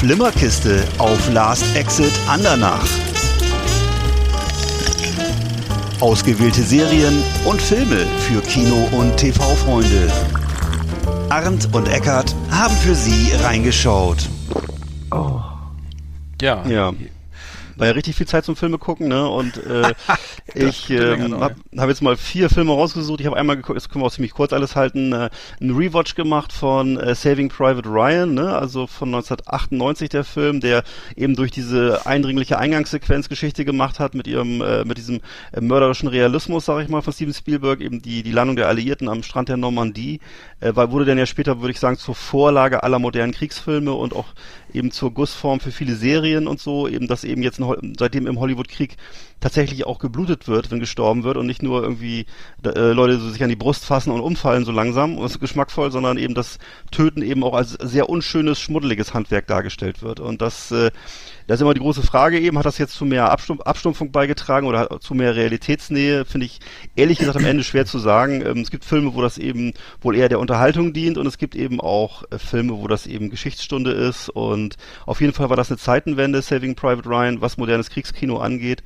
Flimmerkiste 0.03 0.83
auf 0.97 1.31
Last 1.31 1.63
Exit 1.77 2.11
Andernach. 2.27 2.85
Ausgewählte 6.01 6.61
Serien 6.61 7.23
und 7.45 7.61
Filme 7.61 8.05
für 8.27 8.41
Kino- 8.41 8.89
und 8.91 9.15
TV-Freunde. 9.15 10.11
Arndt 11.29 11.73
und 11.73 11.87
Eckart 11.87 12.35
haben 12.51 12.75
für 12.75 12.95
Sie 12.95 13.31
reingeschaut. 13.45 14.27
Ja. 16.41 16.65
Ja. 16.65 16.91
War 17.75 17.87
ja 17.87 17.93
richtig 17.93 18.15
viel 18.15 18.27
Zeit 18.27 18.45
zum 18.45 18.55
Filme 18.55 18.77
gucken, 18.77 19.07
ne? 19.07 19.27
Und 19.27 19.57
äh, 19.57 19.93
ich 20.53 20.89
ähm, 20.89 21.19
genau, 21.19 21.41
habe 21.41 21.55
hab 21.77 21.89
jetzt 21.89 22.01
mal 22.01 22.17
vier 22.17 22.49
Filme 22.49 22.71
rausgesucht. 22.71 23.19
Ich 23.19 23.25
habe 23.25 23.37
einmal 23.37 23.55
geguckt, 23.55 23.77
das 23.77 23.89
können 23.89 24.03
wir 24.03 24.07
auch 24.07 24.11
ziemlich 24.11 24.33
kurz 24.33 24.53
alles 24.53 24.75
halten, 24.75 25.13
äh, 25.13 25.29
einen 25.59 25.75
Rewatch 25.75 26.15
gemacht 26.15 26.53
von 26.53 26.97
äh, 26.97 27.15
Saving 27.15 27.49
Private 27.49 27.87
Ryan, 27.87 28.33
ne? 28.33 28.55
Also 28.55 28.87
von 28.87 29.09
1998 29.09 30.09
der 30.09 30.23
Film, 30.23 30.59
der 30.59 30.83
eben 31.15 31.35
durch 31.35 31.51
diese 31.51 32.05
eindringliche 32.05 32.57
Eingangssequenz 32.57 33.29
Geschichte 33.29 33.65
gemacht 33.65 33.99
hat 33.99 34.13
mit 34.15 34.27
ihrem, 34.27 34.61
äh, 34.61 34.83
mit 34.85 34.97
diesem 34.97 35.21
äh, 35.51 35.61
mörderischen 35.61 36.09
Realismus, 36.09 36.65
sag 36.65 36.83
ich 36.83 36.89
mal, 36.89 37.01
von 37.01 37.13
Steven 37.13 37.33
Spielberg, 37.33 37.81
eben 37.81 38.01
die, 38.01 38.23
die 38.23 38.31
Landung 38.31 38.55
der 38.55 38.67
Alliierten 38.67 39.09
am 39.09 39.23
Strand 39.23 39.49
der 39.49 39.57
Normandie, 39.57 40.19
äh, 40.59 40.75
war, 40.75 40.91
wurde 40.91 41.05
dann 41.05 41.17
ja 41.17 41.25
später, 41.25 41.61
würde 41.61 41.71
ich 41.71 41.79
sagen, 41.79 41.97
zur 41.97 42.15
Vorlage 42.15 42.83
aller 42.83 42.99
modernen 42.99 43.33
Kriegsfilme 43.33 43.93
und 43.93 44.13
auch 44.13 44.27
eben 44.73 44.91
zur 44.91 45.13
Gussform 45.13 45.59
für 45.59 45.71
viele 45.71 45.95
Serien 45.95 46.47
und 46.47 46.59
so, 46.59 46.87
eben 46.87 47.07
dass 47.07 47.23
eben 47.23 47.43
jetzt 47.43 47.61
seitdem 47.97 48.27
im 48.27 48.39
Hollywood-Krieg 48.39 48.97
tatsächlich 49.39 49.85
auch 49.85 49.99
geblutet 49.99 50.47
wird, 50.47 50.71
wenn 50.71 50.79
gestorben 50.79 51.23
wird 51.23 51.37
und 51.37 51.45
nicht 51.45 51.61
nur 51.61 51.83
irgendwie 51.83 52.25
äh, 52.63 52.91
Leute 52.91 53.19
so 53.19 53.29
sich 53.29 53.43
an 53.43 53.49
die 53.49 53.55
Brust 53.55 53.85
fassen 53.85 54.11
und 54.11 54.21
umfallen 54.21 54.65
so 54.65 54.71
langsam 54.71 55.17
und 55.17 55.39
geschmackvoll, 55.39 55.91
sondern 55.91 56.17
eben 56.17 56.33
das 56.33 56.59
Töten 56.91 57.21
eben 57.21 57.43
auch 57.43 57.53
als 57.53 57.71
sehr 57.71 58.09
unschönes, 58.09 58.59
schmuddeliges 58.59 59.13
Handwerk 59.13 59.47
dargestellt 59.47 60.01
wird. 60.01 60.19
Und 60.19 60.41
das, 60.41 60.71
äh, 60.71 60.91
das 61.47 61.55
ist 61.55 61.61
immer 61.61 61.73
die 61.73 61.81
große 61.81 62.03
Frage 62.03 62.39
eben, 62.39 62.57
hat 62.57 62.65
das 62.65 62.77
jetzt 62.77 62.93
zu 62.93 63.05
mehr 63.05 63.31
Abstumpf 63.31 63.61
Abstumpfung 63.61 64.11
beigetragen 64.11 64.67
oder 64.67 64.99
zu 64.99 65.13
mehr 65.13 65.35
Realitätsnähe, 65.35 66.25
finde 66.25 66.45
ich 66.45 66.59
ehrlich 66.95 67.19
gesagt 67.19 67.37
am 67.37 67.45
Ende 67.45 67.63
schwer 67.63 67.85
zu 67.85 67.99
sagen. 67.99 68.41
Ähm, 68.45 68.59
es 68.59 68.71
gibt 68.71 68.85
Filme, 68.85 69.13
wo 69.13 69.21
das 69.21 69.37
eben 69.37 69.73
wohl 70.01 70.15
eher 70.15 70.29
der 70.29 70.39
Unterhaltung 70.39 70.93
dient 70.93 71.17
und 71.17 71.27
es 71.27 71.37
gibt 71.37 71.55
eben 71.55 71.79
auch 71.79 72.23
äh, 72.31 72.37
Filme, 72.37 72.73
wo 72.73 72.87
das 72.87 73.07
eben 73.07 73.29
Geschichtsstunde 73.29 73.91
ist 73.91 74.29
und 74.29 74.77
auf 75.05 75.21
jeden 75.21 75.33
Fall 75.33 75.49
war 75.49 75.57
das 75.57 75.69
eine 75.69 75.77
Zeitenwende, 75.77 76.41
Saving 76.41 76.75
Private 76.75 77.07
Ryan, 77.07 77.41
was 77.41 77.57
modernes 77.57 77.89
Kriegskino 77.89 78.37
angeht. 78.37 78.83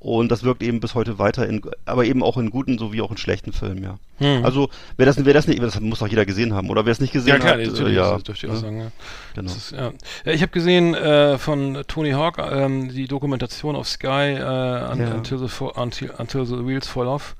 Und 0.00 0.30
das 0.30 0.44
wirkt 0.44 0.62
eben 0.62 0.78
bis 0.78 0.94
heute 0.94 1.18
weiter 1.18 1.48
in, 1.48 1.60
aber 1.84 2.04
eben 2.04 2.22
auch 2.22 2.36
in 2.36 2.50
guten 2.50 2.78
sowie 2.78 3.00
auch 3.00 3.10
in 3.10 3.16
schlechten 3.16 3.52
Filmen, 3.52 3.82
ja. 3.82 3.98
Hm. 4.18 4.44
Also, 4.44 4.68
wer 4.96 5.06
das, 5.06 5.24
wer 5.24 5.34
das 5.34 5.48
nicht, 5.48 5.60
das 5.60 5.80
muss 5.80 5.98
doch 5.98 6.06
jeder 6.06 6.24
gesehen 6.24 6.54
haben, 6.54 6.70
oder 6.70 6.84
wer 6.84 6.92
es 6.92 7.00
nicht 7.00 7.12
gesehen 7.12 7.30
ja, 7.30 7.38
klar, 7.38 7.54
hat, 7.54 7.66
natürlich, 7.66 7.94
äh, 7.94 7.96
ja, 7.96 8.12
das 8.12 8.22
dürfte 8.22 8.46
ich 8.46 8.52
auch 8.52 8.56
sagen, 8.56 8.80
ja. 8.80 8.92
genau. 9.34 9.50
Ist, 9.50 9.72
ja. 9.72 9.92
ja, 10.24 10.32
ich 10.32 10.42
habe 10.42 10.52
gesehen 10.52 10.94
äh, 10.94 11.36
von 11.38 11.82
Tony 11.88 12.12
Hawk 12.12 12.38
ähm, 12.38 12.90
die 12.90 13.08
Dokumentation 13.08 13.74
auf 13.74 13.88
Sky 13.88 14.36
äh, 14.38 14.92
until, 14.92 15.38
the 15.38 15.64
until, 15.74 16.10
until 16.16 16.46
the 16.46 16.64
Wheels 16.64 16.86
Fall 16.86 17.08
Off. 17.08 17.34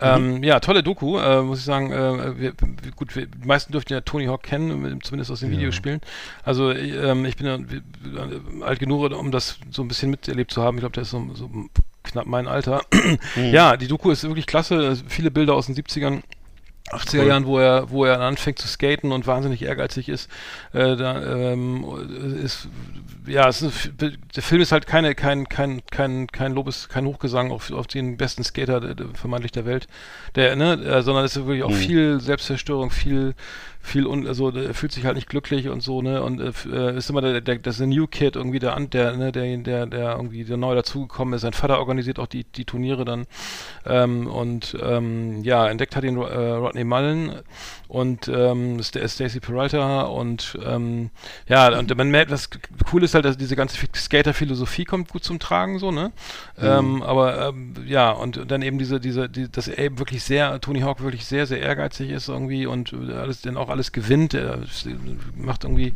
Mhm. 0.00 0.06
Ähm, 0.08 0.42
ja, 0.42 0.58
tolle 0.58 0.82
Doku, 0.82 1.18
äh, 1.18 1.42
muss 1.42 1.60
ich 1.60 1.64
sagen. 1.64 1.92
Äh, 1.92 2.38
wir, 2.38 2.52
gut, 2.96 3.14
wir, 3.14 3.26
die 3.26 3.46
meisten 3.46 3.70
dürften 3.72 3.92
ja 3.92 4.00
Tony 4.00 4.26
Hawk 4.26 4.42
kennen, 4.42 5.00
zumindest 5.02 5.30
aus 5.30 5.40
den 5.40 5.52
Ja. 5.52 5.58
Videospielen. 5.58 6.00
Also 6.42 6.72
ähm, 6.72 7.24
ich 7.24 7.36
bin 7.36 7.46
ja 7.46 7.54
äh, 7.54 8.64
alt 8.64 8.80
genug, 8.80 9.12
um 9.12 9.30
das 9.30 9.58
so 9.70 9.82
ein 9.82 9.88
bisschen 9.88 10.10
miterlebt 10.10 10.50
zu 10.50 10.62
haben. 10.62 10.76
Ich 10.76 10.80
glaube, 10.80 10.94
der 10.94 11.02
ist 11.02 11.10
so, 11.10 11.24
so 11.34 11.48
knapp 12.12 12.26
mein 12.26 12.46
Alter. 12.48 12.82
Mhm. 12.92 13.18
Ja, 13.52 13.76
die 13.76 13.88
Doku 13.88 14.10
ist 14.10 14.22
wirklich 14.22 14.46
klasse. 14.46 14.96
Viele 15.08 15.30
Bilder 15.30 15.54
aus 15.54 15.66
den 15.66 15.74
70ern. 15.74 16.22
80er 16.90 17.20
Cool. 17.20 17.26
Jahren, 17.28 17.46
wo 17.46 17.58
er, 17.58 17.90
wo 17.90 18.04
er 18.04 18.20
anfängt 18.20 18.58
zu 18.58 18.66
skaten 18.68 19.12
und 19.12 19.26
wahnsinnig 19.26 19.62
ehrgeizig 19.62 20.08
ist, 20.10 20.28
äh, 20.72 20.96
da, 20.96 21.22
ähm, 21.52 21.86
ist, 22.42 22.68
ja, 23.26 23.48
ist, 23.48 23.92
der 24.00 24.42
Film 24.42 24.60
ist 24.60 24.72
halt 24.72 24.86
keine, 24.86 25.14
kein, 25.14 25.48
kein, 25.48 25.80
kein, 25.90 26.26
kein 26.26 26.52
Lobes, 26.52 26.88
kein 26.90 27.06
Hochgesang 27.06 27.50
auf, 27.50 27.70
auf 27.70 27.86
den 27.86 28.16
besten 28.18 28.42
Skater 28.44 28.80
der, 28.80 28.94
der, 28.94 29.06
vermeintlich 29.14 29.52
der 29.52 29.64
Welt, 29.64 29.86
der, 30.34 30.54
ne, 30.56 30.72
äh, 30.74 31.02
sondern 31.02 31.24
es 31.24 31.36
ist 31.36 31.46
wirklich 31.46 31.62
auch 31.62 31.70
Mhm. 31.70 31.74
viel 31.74 32.20
Selbstzerstörung, 32.20 32.90
viel, 32.90 33.34
viel 33.82 34.06
und 34.06 34.26
also 34.26 34.50
er 34.50 34.74
fühlt 34.74 34.92
sich 34.92 35.04
halt 35.04 35.16
nicht 35.16 35.28
glücklich 35.28 35.68
und 35.68 35.82
so, 35.82 36.02
ne, 36.02 36.22
und 36.22 36.40
äh, 36.40 36.52
äh, 36.72 36.96
ist 36.96 37.10
immer 37.10 37.20
der, 37.20 37.40
der, 37.40 37.58
das 37.58 37.74
ist 37.74 37.80
der 37.80 37.88
New 37.88 38.06
Kid 38.06 38.36
irgendwie 38.36 38.60
der, 38.60 38.78
der, 38.78 39.16
ne, 39.16 39.32
der, 39.32 39.56
der, 39.58 39.86
der 39.86 40.12
irgendwie 40.12 40.44
der 40.44 40.56
neu 40.56 40.74
dazugekommen 40.74 41.34
ist. 41.34 41.42
Sein 41.42 41.52
Vater 41.52 41.78
organisiert 41.78 42.18
auch 42.18 42.28
die, 42.28 42.44
die 42.44 42.64
Turniere 42.64 43.04
dann 43.04 43.26
ähm, 43.84 44.28
und 44.28 44.76
ähm, 44.80 45.42
ja, 45.42 45.68
entdeckt 45.68 45.96
hat 45.96 46.04
ihn 46.04 46.16
äh, 46.16 46.20
Rodney 46.20 46.84
Mullen 46.84 47.32
und 47.88 48.28
ähm, 48.28 48.80
der 48.94 49.08
Stacey 49.08 49.40
Peralta 49.40 50.02
und 50.02 50.58
ähm, 50.64 51.10
ja, 51.46 51.76
und 51.76 51.94
man 51.96 52.10
merkt, 52.10 52.30
was 52.30 52.48
cool 52.92 53.02
ist 53.02 53.14
halt, 53.14 53.24
dass 53.24 53.36
diese 53.36 53.56
ganze 53.56 53.76
Skater-Philosophie 53.94 54.84
kommt 54.84 55.10
gut 55.10 55.24
zum 55.24 55.38
Tragen, 55.38 55.78
so, 55.78 55.90
ne? 55.90 56.12
Ähm, 56.58 57.02
aber 57.02 57.48
ähm, 57.48 57.74
ja, 57.86 58.10
und 58.10 58.50
dann 58.50 58.62
eben 58.62 58.78
diese, 58.78 59.00
diese, 59.00 59.28
die, 59.28 59.50
dass 59.50 59.68
er 59.68 59.78
eben 59.78 59.98
wirklich 59.98 60.22
sehr, 60.22 60.60
Tony 60.60 60.80
Hawk 60.80 61.02
wirklich 61.02 61.26
sehr, 61.26 61.46
sehr 61.46 61.60
ehrgeizig 61.60 62.10
ist 62.10 62.28
irgendwie 62.28 62.66
und 62.66 62.92
äh, 62.92 63.12
alles, 63.12 63.42
dann 63.42 63.56
auch 63.56 63.68
alles 63.72 63.92
gewinnt, 63.92 64.34
er 64.34 64.58
macht 65.34 65.64
irgendwie, 65.64 65.94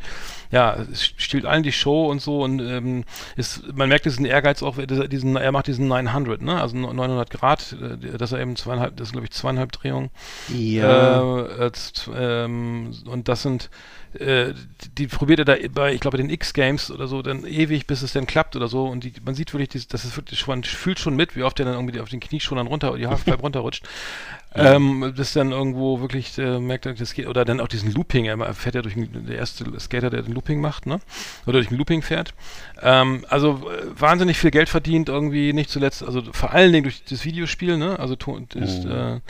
ja, 0.51 0.77
stiehlt 0.95 1.45
allen 1.45 1.63
die 1.63 1.73
Show 1.73 2.11
und 2.11 2.21
so 2.21 2.43
und 2.43 2.61
ähm, 2.61 3.05
ist, 3.37 3.77
man 3.77 3.89
merkt 3.89 4.05
diesen 4.05 4.25
Ehrgeiz 4.25 4.63
auch, 4.63 4.77
diesen, 4.77 5.37
er 5.37 5.53
macht 5.53 5.67
diesen 5.69 5.89
900, 5.89 6.43
ne? 6.43 6.61
Also 6.61 6.77
900 6.77 7.31
Grad, 7.31 7.77
äh, 7.81 8.19
dass 8.19 8.33
er 8.33 8.41
eben 8.41 8.57
zweieinhalb, 8.57 8.97
das 8.97 9.09
ist 9.09 9.13
glaube 9.13 9.27
ich 9.27 9.33
zweieinhalb 9.33 9.73
Drehungen 9.73 10.11
Ja. 10.49 11.45
äh, 11.47 11.71
ähm, 12.17 12.93
und 13.07 13.29
das 13.29 13.43
sind, 13.43 13.71
äh, 14.19 14.55
die, 14.97 15.07
probiert 15.07 15.41
er 15.41 15.45
da 15.45 15.57
bei, 15.73 15.93
ich 15.93 16.01
glaube, 16.01 16.17
den 16.17 16.31
X-Games 16.31 16.91
oder 16.91 17.07
so, 17.07 17.23
dann 17.23 17.45
ewig, 17.45 17.87
bis 17.87 18.03
es 18.03 18.13
dann 18.13 18.27
klappt 18.27 18.57
oder 18.57 18.69
so. 18.69 18.87
Und 18.87 19.05
die, 19.05 19.13
man 19.25 19.35
sieht 19.35 19.53
wirklich, 19.53 19.89
das 19.89 20.05
ist 20.05 20.17
wirklich, 20.17 20.47
man 20.47 20.65
fühlt 20.65 20.99
schon 20.99 21.17
mit, 21.17 21.37
wie 21.37 21.43
oft 21.43 21.59
der 21.59 21.67
dann 21.67 21.75
irgendwie 21.75 22.01
auf 22.01 22.09
den 22.09 22.21
Knieschonern 22.21 22.67
runter, 22.67 22.97
die 22.97 23.07
Halfpipe 23.07 23.37
runterrutscht. 23.41 23.85
Ähm, 24.57 25.13
bis 25.17 25.33
dann 25.33 25.53
irgendwo 25.53 26.01
wirklich 26.01 26.37
äh, 26.39 26.59
merkt, 26.59 26.87
er, 26.87 26.95
das 26.95 27.15
geht, 27.15 27.27
oder 27.27 27.45
dann 27.45 27.61
auch 27.61 27.69
diesen 27.69 27.93
Looping, 27.93 28.25
er 28.27 28.55
fährt 28.55 28.75
ja 28.75 28.83
durch 28.83 28.95
den, 28.95 29.27
der 29.27 29.37
erste 29.39 29.65
Skater, 29.79 30.11
der 30.11 30.23
den 30.23 30.35
Looping 30.35 30.61
macht, 30.61 30.87
ne? 30.87 30.99
Oder 31.45 31.55
durch 31.55 31.69
den 31.69 31.79
Looping 31.79 32.03
fährt. 32.03 32.35
Ähm, 32.81 33.25
also 33.29 33.71
äh, 33.71 34.01
wahnsinnig 34.01 34.39
viel 34.39 34.51
Geld 34.51 34.69
verdient, 34.69 35.09
irgendwie 35.09 35.53
nicht 35.53 35.71
zuletzt, 35.71 36.03
also 36.03 36.23
vor 36.33 36.53
allen 36.53 36.73
Dingen 36.73 36.85
durch 36.85 37.05
das 37.05 37.25
Videospiel, 37.25 37.77
ne? 37.77 37.99
Also 37.99 38.17
das, 38.17 38.85
Mhm. 38.85 38.91
äh, 38.91 39.21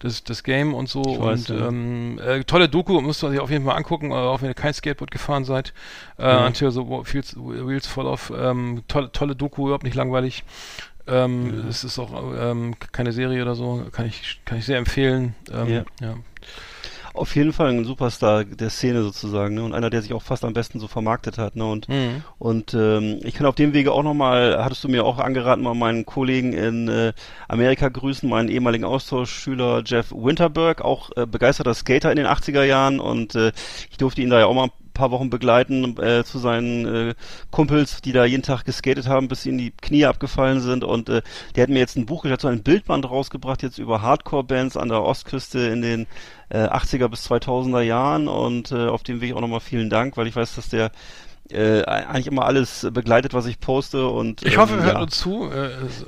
das, 0.00 0.24
das 0.24 0.42
Game 0.42 0.74
und 0.74 0.88
so. 0.88 1.02
Weiß, 1.04 1.50
und 1.50 1.58
ja. 1.60 1.68
ähm, 1.68 2.18
äh, 2.24 2.44
tolle 2.44 2.68
Doku, 2.68 3.00
müsst 3.00 3.22
ihr 3.24 3.30
sich 3.30 3.40
auf 3.40 3.50
jeden 3.50 3.64
Fall 3.64 3.76
angucken, 3.76 4.10
äh, 4.10 4.14
auch 4.14 4.40
wenn 4.42 4.48
ihr 4.48 4.54
kein 4.54 4.74
Skateboard 4.74 5.10
gefahren 5.10 5.44
seid. 5.44 5.72
Äh, 6.18 6.22
Ja. 6.22 6.46
Until 6.46 6.70
the 6.70 6.80
Wheels 6.80 7.86
Fall 7.86 8.06
Off. 8.06 8.32
Ähm, 8.36 8.82
tolle, 8.88 9.10
tolle 9.12 9.34
Doku, 9.36 9.64
überhaupt 9.66 9.84
nicht 9.84 9.94
langweilig. 9.96 10.44
Ähm, 11.06 11.62
Ja. 11.62 11.68
Es 11.68 11.84
ist 11.84 11.98
auch 11.98 12.10
ähm, 12.38 12.74
keine 12.92 13.12
Serie 13.12 13.42
oder 13.42 13.54
so, 13.54 13.84
kann 13.92 14.06
ich, 14.06 14.40
kann 14.44 14.58
ich 14.58 14.64
sehr 14.66 14.78
empfehlen. 14.78 15.34
Ähm, 15.52 15.68
Ja. 15.68 15.84
ja. 16.00 16.14
Auf 17.14 17.34
jeden 17.34 17.54
Fall 17.54 17.70
ein 17.70 17.86
Superstar 17.86 18.44
der 18.44 18.68
Szene 18.68 19.02
sozusagen, 19.02 19.54
ne? 19.54 19.64
Und 19.64 19.72
einer, 19.72 19.88
der 19.88 20.02
sich 20.02 20.12
auch 20.12 20.22
fast 20.22 20.44
am 20.44 20.52
besten 20.52 20.80
so 20.80 20.86
vermarktet 20.86 21.38
hat, 21.38 21.56
ne? 21.56 21.64
Und, 21.64 21.88
Mhm. 21.88 22.22
und 22.38 22.74
ähm, 22.74 23.20
ich 23.22 23.32
kann 23.32 23.46
auf 23.46 23.54
dem 23.54 23.72
Wege 23.72 23.90
auch 23.92 24.02
nochmal, 24.02 24.62
hattest 24.62 24.84
du 24.84 24.88
mir 24.90 25.02
auch 25.02 25.16
angeraten, 25.18 25.62
mal 25.62 25.72
meinen 25.74 26.04
Kollegen 26.04 26.52
in 26.52 26.88
äh, 26.88 27.14
Amerika 27.48 27.88
grüßen, 27.88 28.28
meinen 28.28 28.50
ehemaligen 28.50 28.84
Austauschschüler 28.84 29.82
Jeff 29.86 30.12
Winterberg, 30.12 30.82
auch 30.82 31.10
äh, 31.16 31.24
begeisterter 31.24 31.72
Skater 31.72 32.10
in 32.10 32.16
den 32.18 32.26
80er 32.26 32.64
Jahren 32.64 33.00
und 33.00 33.34
äh, 33.34 33.52
ich 33.90 33.96
durfte 33.96 34.20
ihn 34.20 34.28
da 34.28 34.40
ja 34.40 34.44
auch 34.46 34.54
mal 34.54 34.68
paar 34.96 35.10
Wochen 35.10 35.30
begleiten 35.30 35.96
äh, 35.98 36.24
zu 36.24 36.38
seinen 36.38 36.86
äh, 36.86 37.14
Kumpels, 37.50 38.00
die 38.02 38.12
da 38.12 38.24
jeden 38.24 38.42
Tag 38.42 38.64
geskatet 38.64 39.06
haben, 39.06 39.28
bis 39.28 39.46
ihnen 39.46 39.58
die 39.58 39.70
Knie 39.70 40.06
abgefallen 40.06 40.60
sind. 40.60 40.82
Und 40.82 41.08
äh, 41.08 41.22
der 41.54 41.62
hat 41.62 41.70
mir 41.70 41.78
jetzt 41.78 41.96
ein 41.96 42.06
Buch, 42.06 42.24
ich 42.24 42.40
so 42.40 42.48
ein 42.48 42.62
Bildband 42.62 43.08
rausgebracht 43.08 43.62
jetzt 43.62 43.78
über 43.78 44.02
Hardcore-Bands 44.02 44.76
an 44.76 44.88
der 44.88 45.02
Ostküste 45.02 45.60
in 45.60 45.82
den 45.82 46.06
äh, 46.48 46.66
80er 46.66 47.08
bis 47.08 47.30
2000er 47.30 47.82
Jahren. 47.82 48.28
Und 48.28 48.72
äh, 48.72 48.88
auf 48.88 49.02
dem 49.02 49.20
Weg 49.20 49.34
auch 49.34 49.40
nochmal 49.40 49.60
vielen 49.60 49.90
Dank, 49.90 50.16
weil 50.16 50.26
ich 50.26 50.36
weiß, 50.36 50.56
dass 50.56 50.68
der 50.68 50.90
äh, 51.50 51.82
eigentlich 51.84 52.26
immer 52.26 52.44
alles 52.44 52.86
begleitet, 52.92 53.34
was 53.34 53.46
ich 53.46 53.60
poste 53.60 54.06
und 54.08 54.42
Ich 54.44 54.56
hoffe, 54.56 54.74
ähm, 54.74 54.80
er 54.80 54.84
hört 54.86 54.94
ja. 54.96 55.02
uns 55.02 55.18
zu. 55.18 55.50
Äh, 55.50 55.66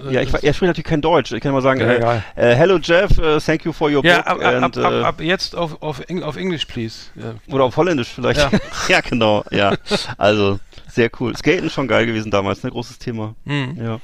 äh, 0.08 0.14
Ja, 0.14 0.20
ich, 0.20 0.32
er 0.32 0.54
spricht 0.54 0.68
natürlich 0.68 0.84
kein 0.84 1.00
Deutsch. 1.00 1.32
Ich 1.32 1.40
kann 1.40 1.52
mal 1.52 1.62
sagen, 1.62 1.80
Ja, 1.80 2.22
äh, 2.36 2.52
äh, 2.52 2.54
hello 2.54 2.78
Jeff, 2.82 3.10
uh, 3.18 3.38
thank 3.38 3.64
you 3.64 3.72
for 3.72 3.90
your 3.90 4.04
ja, 4.04 4.18
book. 4.18 4.26
ab, 4.26 4.38
ab, 4.44 4.62
and, 4.62 4.78
ab, 4.78 5.04
ab, 5.04 5.20
jetzt 5.20 5.56
auf, 5.56 5.82
auf, 5.82 6.00
Eng 6.08 6.22
auf 6.22 6.36
English, 6.36 6.66
please. 6.66 7.06
Ja. 7.14 7.34
Oder 7.54 7.64
auf 7.64 7.76
Holländisch 7.76 8.08
vielleicht. 8.08 8.40
Ja. 8.40 8.50
Ja, 8.88 9.00
genau, 9.00 9.44
ja. 9.50 9.74
Also, 10.16 10.60
sehr 10.88 11.10
cool. 11.20 11.36
Skaten 11.36 11.68
schon 11.68 11.88
geil 11.88 12.06
gewesen 12.06 12.30
damals, 12.30 12.62
ne? 12.62 12.70
Großes 12.70 12.98
Thema. 12.98 13.34
Mhm. 13.44 13.76
Ja. 13.80 14.00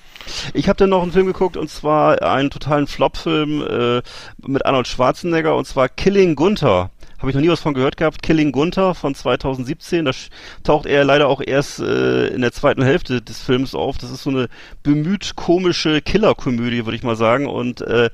Ich 0.53 0.68
habe 0.68 0.77
dann 0.77 0.90
noch 0.90 1.03
einen 1.03 1.12
Film 1.12 1.27
geguckt 1.27 1.57
und 1.57 1.70
zwar 1.70 2.20
einen 2.23 2.51
totalen 2.51 2.87
Flop-Film 2.87 4.03
mit 4.47 4.66
Arnold 4.66 4.88
Schwarzenegger 4.88 5.57
und 5.57 5.66
zwar 5.66 5.88
Killing 5.88 6.35
Gunther. 6.35 6.90
Habe 7.25 7.31
ich 7.31 7.37
noch 7.37 7.41
nie 7.41 7.49
was 7.49 7.61
von 7.61 7.73
gehört 7.73 7.97
gehabt. 7.97 8.23
Killing 8.23 8.53
Gunther 8.53 8.95
von 8.95 9.15
2017. 9.15 10.05
Das 10.05 10.15
sch- 10.15 10.29
taucht 10.63 10.85
er 10.85 11.05
leider 11.07 11.27
auch 11.27 11.41
erst 11.41 11.81
äh, 11.81 12.27
in 12.27 12.43
der 12.43 12.53
zweiten 12.53 12.83
Hälfte 12.83 13.23
des 13.23 13.41
Films 13.41 13.75
auf. 13.75 13.97
Das 13.97 14.11
ist 14.11 14.25
so 14.25 14.29
eine 14.29 14.49
bemüht 14.83 15.35
komische 15.35 16.03
Killerkomödie, 16.03 16.85
würde 16.85 16.97
ich 16.97 17.03
mal 17.03 17.17
sagen. 17.17 17.47
Und 17.47 17.81
äh, 17.81 18.11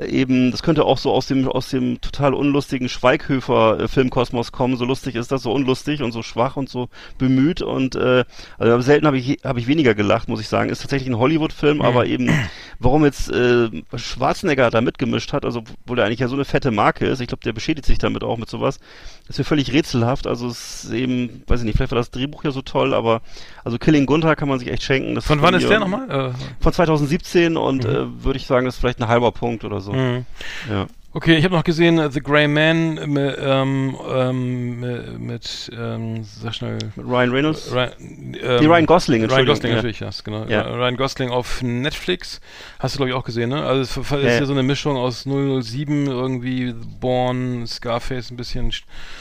eben, 0.00 0.50
das 0.50 0.62
könnte 0.62 0.84
auch 0.84 0.98
so 0.98 1.12
aus 1.12 1.26
dem 1.26 1.48
aus 1.48 1.70
dem 1.70 2.00
total 2.00 2.34
unlustigen 2.34 2.88
Schweighöfer 2.88 3.88
Filmkosmos 3.88 4.52
kommen. 4.52 4.76
So 4.76 4.84
lustig 4.84 5.14
ist 5.14 5.32
das, 5.32 5.42
so 5.42 5.52
unlustig 5.52 6.02
und 6.02 6.12
so 6.12 6.22
schwach 6.22 6.56
und 6.56 6.68
so 6.68 6.88
bemüht 7.18 7.62
und 7.62 7.96
äh, 7.96 8.24
also 8.58 8.80
selten 8.80 9.06
habe 9.06 9.18
ich 9.18 9.38
habe 9.44 9.60
ich 9.60 9.66
weniger 9.66 9.94
gelacht, 9.94 10.28
muss 10.28 10.40
ich 10.40 10.48
sagen. 10.48 10.70
Ist 10.70 10.82
tatsächlich 10.82 11.08
ein 11.08 11.18
Hollywood-Film, 11.18 11.82
aber 11.82 12.06
eben 12.06 12.30
warum 12.78 13.04
jetzt 13.04 13.30
äh, 13.30 13.68
Schwarzenegger 13.94 14.70
da 14.70 14.80
mitgemischt 14.80 15.32
hat, 15.32 15.44
also 15.44 15.62
obwohl 15.82 15.96
der 15.96 16.06
eigentlich 16.06 16.20
ja 16.20 16.28
so 16.28 16.34
eine 16.36 16.44
fette 16.44 16.70
Marke 16.70 17.06
ist. 17.06 17.20
Ich 17.20 17.28
glaube, 17.28 17.44
der 17.44 17.52
beschädigt 17.52 17.86
sich 17.86 17.98
damit 17.98 18.24
auch 18.24 18.36
mit 18.36 18.48
sowas. 18.48 18.78
Ist 19.28 19.38
mir 19.38 19.44
völlig 19.44 19.72
rätselhaft. 19.72 20.26
Also 20.26 20.48
es 20.48 20.84
ist 20.84 20.92
eben, 20.92 21.42
weiß 21.46 21.60
ich 21.60 21.66
nicht, 21.66 21.76
vielleicht 21.76 21.92
war 21.92 21.98
das 21.98 22.10
Drehbuch 22.10 22.44
ja 22.44 22.50
so 22.50 22.62
toll, 22.62 22.94
aber 22.94 23.22
also 23.64 23.78
Killing 23.78 24.06
Gunther 24.06 24.36
kann 24.36 24.48
man 24.48 24.58
sich 24.58 24.68
echt 24.70 24.82
schenken. 24.82 25.14
Das 25.14 25.26
Von 25.26 25.42
wann 25.42 25.54
ist 25.54 25.68
der 25.68 25.80
nochmal? 25.80 26.10
Äh, 26.10 26.62
Von 26.62 26.72
2017 26.72 27.56
und 27.56 27.84
äh, 27.84 28.06
würde 28.22 28.38
ich 28.38 28.46
sagen, 28.46 28.66
das 28.66 28.74
ist 28.76 28.80
vielleicht 28.80 29.00
ein 29.00 29.08
halber 29.08 29.32
Punkt 29.32 29.64
oder 29.64 29.80
so. 29.80 29.92
mhm. 29.92 30.26
Ja. 30.70 30.86
Okay, 31.16 31.36
ich 31.38 31.44
habe 31.46 31.54
noch 31.54 31.64
gesehen 31.64 31.98
äh, 31.98 32.10
The 32.10 32.20
Grey 32.20 32.46
Man 32.46 32.96
mit, 33.10 33.38
ähm, 33.40 33.96
ähm, 34.06 35.16
mit, 35.26 35.70
ähm, 35.74 36.24
sag 36.24 36.54
schnell, 36.54 36.76
Mit 36.94 37.06
Ryan 37.06 37.30
Reynolds. 37.30 37.72
Ryan, 37.72 37.90
ähm, 37.98 38.34
Die 38.60 38.66
Ryan 38.66 38.84
Gosling, 38.84 39.24
Ryan 39.24 39.46
Gosling 39.46 39.70
ja. 39.70 39.76
natürlich, 39.76 40.00
ja, 40.00 40.10
genau. 40.22 40.44
Ja. 40.44 40.60
Ryan 40.74 40.98
Gosling 40.98 41.30
auf 41.30 41.62
Netflix. 41.62 42.42
Hast 42.78 42.94
du, 42.94 42.98
glaube 42.98 43.08
ich, 43.08 43.16
auch 43.16 43.24
gesehen, 43.24 43.48
ne? 43.48 43.64
Also 43.64 43.80
es 43.80 43.96
ist 43.96 44.10
ja, 44.10 44.18
Ja. 44.18 44.44
so 44.44 44.52
eine 44.52 44.62
Mischung 44.62 44.98
aus 44.98 45.24
007, 45.24 46.06
irgendwie 46.06 46.74
Born, 47.00 47.66
Scarface 47.66 48.30
ein 48.30 48.36
bisschen. 48.36 48.70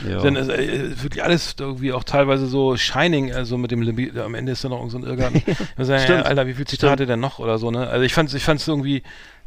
Ja. 0.05 0.21
Dann 0.21 0.35
ist, 0.35 0.49
äh, 0.49 1.01
wirklich 1.01 1.23
alles 1.23 1.55
irgendwie 1.57 1.93
auch 1.93 2.03
teilweise 2.03 2.47
so 2.47 2.75
Shining, 2.75 3.31
also 3.31 3.57
mit 3.57 3.71
dem 3.71 3.81
Libi 3.81 4.11
am 4.19 4.35
Ende 4.35 4.51
ist 4.51 4.65
da 4.65 4.67
noch 4.67 4.79
irgend 4.79 4.91
so 4.91 4.97
ein 4.97 5.05
Irrgarten. 5.05 5.41
Stimmt. 6.03 6.25
Alter, 6.25 6.45
wie 6.45 6.55
viel 6.55 6.67
Zitate 6.67 7.05
denn 7.05 7.21
noch 7.21 7.39
oder 7.39 7.57
so, 7.57 7.71
ne? 7.71 7.87
Also 7.87 8.03
ich 8.03 8.13
fand's, 8.13 8.33
ich 8.33 8.43
fand's 8.43 8.67
irgendwie 8.67 9.01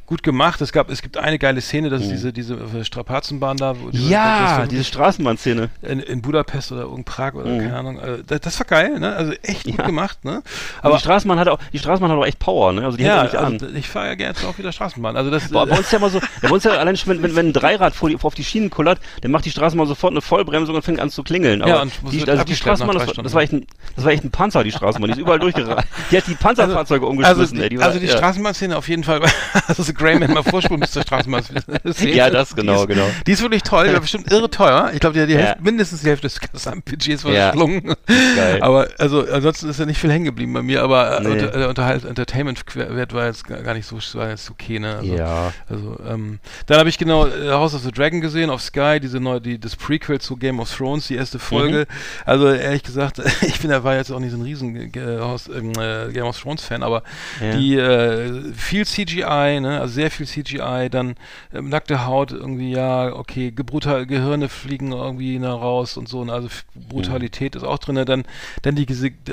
gut 0.09 0.23
gemacht. 0.23 0.61
Es 0.63 0.73
gab, 0.73 0.91
es 0.91 1.03
gibt 1.03 1.19
eine 1.19 1.39
geile 1.39 1.61
Szene, 1.61 1.91
das 1.91 2.01
ist 2.03 2.11
diese, 2.11 2.33
diese 2.33 2.55
äh, 2.55 2.83
Strapazenbahn 2.83 3.59
da, 3.59 3.79
wo 3.79 3.91
diese, 3.91 4.05
Mhm. 4.07 4.11
ja, 4.11 4.67
diese 4.67 4.83
Straßenbahnszene. 4.85 5.69
in, 5.83 6.01
in 6.01 6.23
Budapest 6.23 6.73
oder 6.73 6.85
in 6.97 7.05
Prag 7.05 7.35
oder 7.35 7.51
Mhm. 7.51 7.59
keine 7.61 7.77
Ahnung. 7.77 8.01
Also 8.01 8.23
das, 8.27 8.41
das 8.41 8.59
war 8.59 8.67
geil, 8.67 8.99
ne? 8.99 9.15
Also 9.15 9.33
echt 9.43 9.65
gut 9.65 9.79
Ja. 9.79 9.85
gemacht, 9.85 10.25
ne? 10.25 10.43
Aber 10.81 10.95
die 10.97 11.01
Straßenbahn 11.01 11.39
hat 11.39 11.49
auch, 11.49 11.59
die 11.73 11.79
Straßenbahn 11.79 12.11
hat 12.11 12.19
auch 12.19 12.27
echt 12.27 12.39
Power, 12.39 12.73
ne? 12.73 12.85
Also 12.87 12.97
die 12.97 13.05
ja, 13.05 13.23
nicht 13.25 13.35
also, 13.37 13.67
an. 13.67 13.77
ich 13.77 13.87
fahre 13.89 14.07
ja 14.09 14.15
gerne 14.15 14.35
auch 14.49 14.57
wieder 14.57 14.73
Straßenbahn. 14.73 15.15
Also 15.17 15.31
das 15.31 15.49
Bei, 15.51 15.67
bei 15.67 15.77
uns 15.77 15.87
ist 15.87 15.93
ja 15.93 15.99
immer 15.99 16.09
so, 16.11 16.21
bei 16.41 16.49
uns 16.51 16.65
ja 16.65 16.71
allein 16.73 16.97
schon, 16.97 17.13
wenn, 17.13 17.23
wenn, 17.23 17.37
wenn 17.37 17.47
ein 17.49 17.53
Dreirad 17.53 17.95
vor 17.95 18.09
die, 18.09 18.17
auf 18.21 18.35
die 18.35 18.45
Schienen 18.45 18.71
kullert, 18.71 18.99
dann 19.21 19.31
macht 19.31 19.45
die 19.45 19.51
Straßenbahn 19.51 19.87
sofort 19.87 20.13
eine 20.13 20.23
Vollbremsung 20.23 20.75
und 20.75 20.83
fängt 20.83 21.01
an 21.01 21.11
zu 21.11 21.23
klingeln. 21.23 21.61
Aber 21.61 21.71
Ja, 21.71 21.83
und 21.83 21.93
die, 22.11 22.27
also 22.29 22.45
die 22.45 22.57
Straßenbahn, 22.57 22.97
das, 22.97 23.13
das, 23.13 23.35
war 23.35 23.43
echt 23.43 23.53
ein, 23.53 23.67
das 23.95 24.05
war 24.07 24.13
echt 24.13 24.25
ein 24.25 24.31
Panzer, 24.31 24.65
die 24.65 24.73
Straßenbahn. 24.73 25.09
Die 25.09 25.13
ist 25.13 25.21
überall 25.21 25.39
durchgerannt. 25.39 25.87
Die 26.11 26.17
hat 26.17 26.27
die 26.27 26.35
Panzerfahrzeuge 26.35 27.05
also, 27.07 27.11
umgeschmissen, 27.11 27.59
die, 27.59 27.63
ey. 27.65 27.69
Die 27.69 27.79
war, 27.79 27.87
also 27.89 27.99
die 27.99 28.07
ja. 28.07 28.17
Straßenbahnszene 28.17 28.75
auf 28.77 28.89
jeden 28.89 29.05
Fall, 29.05 29.21
also 29.67 29.83
so 29.99 30.05
Greyman 30.05 30.33
mal 30.33 30.43
vorspulen 30.43 30.81
bis 30.81 30.93
zur 30.93 31.03
Straßenbahnszene. 31.03 31.61
Ja, 32.15 32.31
das 32.31 32.51
Die 32.51 32.57
genau, 32.57 32.83
ist, 32.83 32.89
genau. 32.89 33.07
Die 33.27 33.33
ist 33.33 33.43
wirklich 33.43 33.63
toll, 33.63 33.89
die 33.89 33.93
war 33.95 34.01
bestimmt 34.01 34.31
irre 34.33 34.51
teuer. 34.51 34.91
Ich 34.95 35.01
glaube, 35.01 35.15
die 35.15 35.21
hat 35.23 35.29
die 35.29 35.35
Ja. 35.35 35.41
Hälfte, 35.41 35.63
mindestens 35.63 36.01
die 36.03 36.09
Hälfte 36.09 36.27
des 36.29 36.41
Gesamtbudgets 36.41 37.23
Ja. 37.25 37.31
verschlungen. 37.31 37.95
Geil. 38.37 38.63
Aber 38.63 38.89
also 38.99 39.27
ansonsten 39.31 39.69
ist 39.69 39.79
ja 39.81 39.87
nicht 39.87 39.99
viel 40.01 40.11
hängen 40.11 40.25
geblieben 40.25 40.53
bei 40.53 40.63
mir, 40.63 40.83
aber 40.83 41.21
Nee. 41.21 41.29
nee. 41.29 41.33
unter, 41.35 41.55
äh, 41.61 41.67
Unterhalt, 41.69 42.05
Entertainment-Wert 42.05 43.13
war 43.13 43.27
jetzt 43.27 43.45
gar 43.47 43.75
nicht 43.75 43.87
so, 43.87 43.97
war 44.19 44.29
jetzt 44.31 44.51
okay, 44.51 44.79
ne? 44.79 44.97
Also, 44.97 45.15
Ja. 45.15 45.53
Also, 45.69 45.99
ähm, 46.09 46.39
dann 46.67 46.79
habe 46.79 46.89
ich 46.89 46.99
genau 46.99 47.27
äh, 47.27 47.51
House 47.51 47.75
of 47.75 47.83
the 47.83 47.93
Dragon 47.93 48.21
gesehen 48.21 48.51
auf 48.51 48.61
Sky, 48.63 48.99
diese 49.01 49.21
neue, 49.21 49.41
die, 49.41 49.59
das 49.59 49.77
Prequel 49.77 50.21
zu 50.21 50.37
Game 50.37 50.61
of 50.61 50.75
Thrones, 50.75 51.07
die 51.09 51.17
erste 51.17 51.39
Folge. 51.39 51.87
Also 52.25 52.49
ehrlich 52.51 52.83
gesagt, 52.83 53.21
ich 53.43 53.61
bin 53.61 53.71
da 53.71 53.85
war 53.85 53.97
jetzt 53.97 54.11
auch 54.11 54.21
nicht 54.21 54.31
so 54.33 54.37
ein 54.39 54.43
riesen 54.43 54.77
äh, 54.95 55.19
ähm, 55.57 55.73
äh, 55.79 56.13
Game 56.13 56.25
of 56.27 56.41
Thrones 56.41 56.63
Fan, 56.65 56.83
aber 56.83 57.03
Ja. 57.41 57.57
die 57.57 57.77
äh, 57.77 58.53
viel 58.55 58.87
CGI, 58.87 59.61
ne, 59.61 59.81
also 59.81 59.88
sehr 59.89 60.11
viel 60.11 60.27
CGI, 60.27 60.89
dann 60.91 61.15
ähm, 61.53 61.69
nackte 61.69 62.07
Haut 62.07 62.33
irgendwie, 62.33 62.71
ja, 62.73 63.13
okay, 63.15 63.51
gebrutal, 63.51 64.07
Gehirne 64.07 64.49
fliegen 64.49 64.93
irgendwie 64.93 65.39
na, 65.39 65.53
raus 65.53 65.97
und 65.97 66.09
so, 66.09 66.21
und 66.21 66.31
also 66.31 66.47
F- 66.47 66.65
Brutalität 66.75 67.57
ist 67.57 67.65
auch 67.65 67.79
drin, 67.79 67.97
dann 68.07 68.25
dann 68.63 68.75
die 68.75 68.87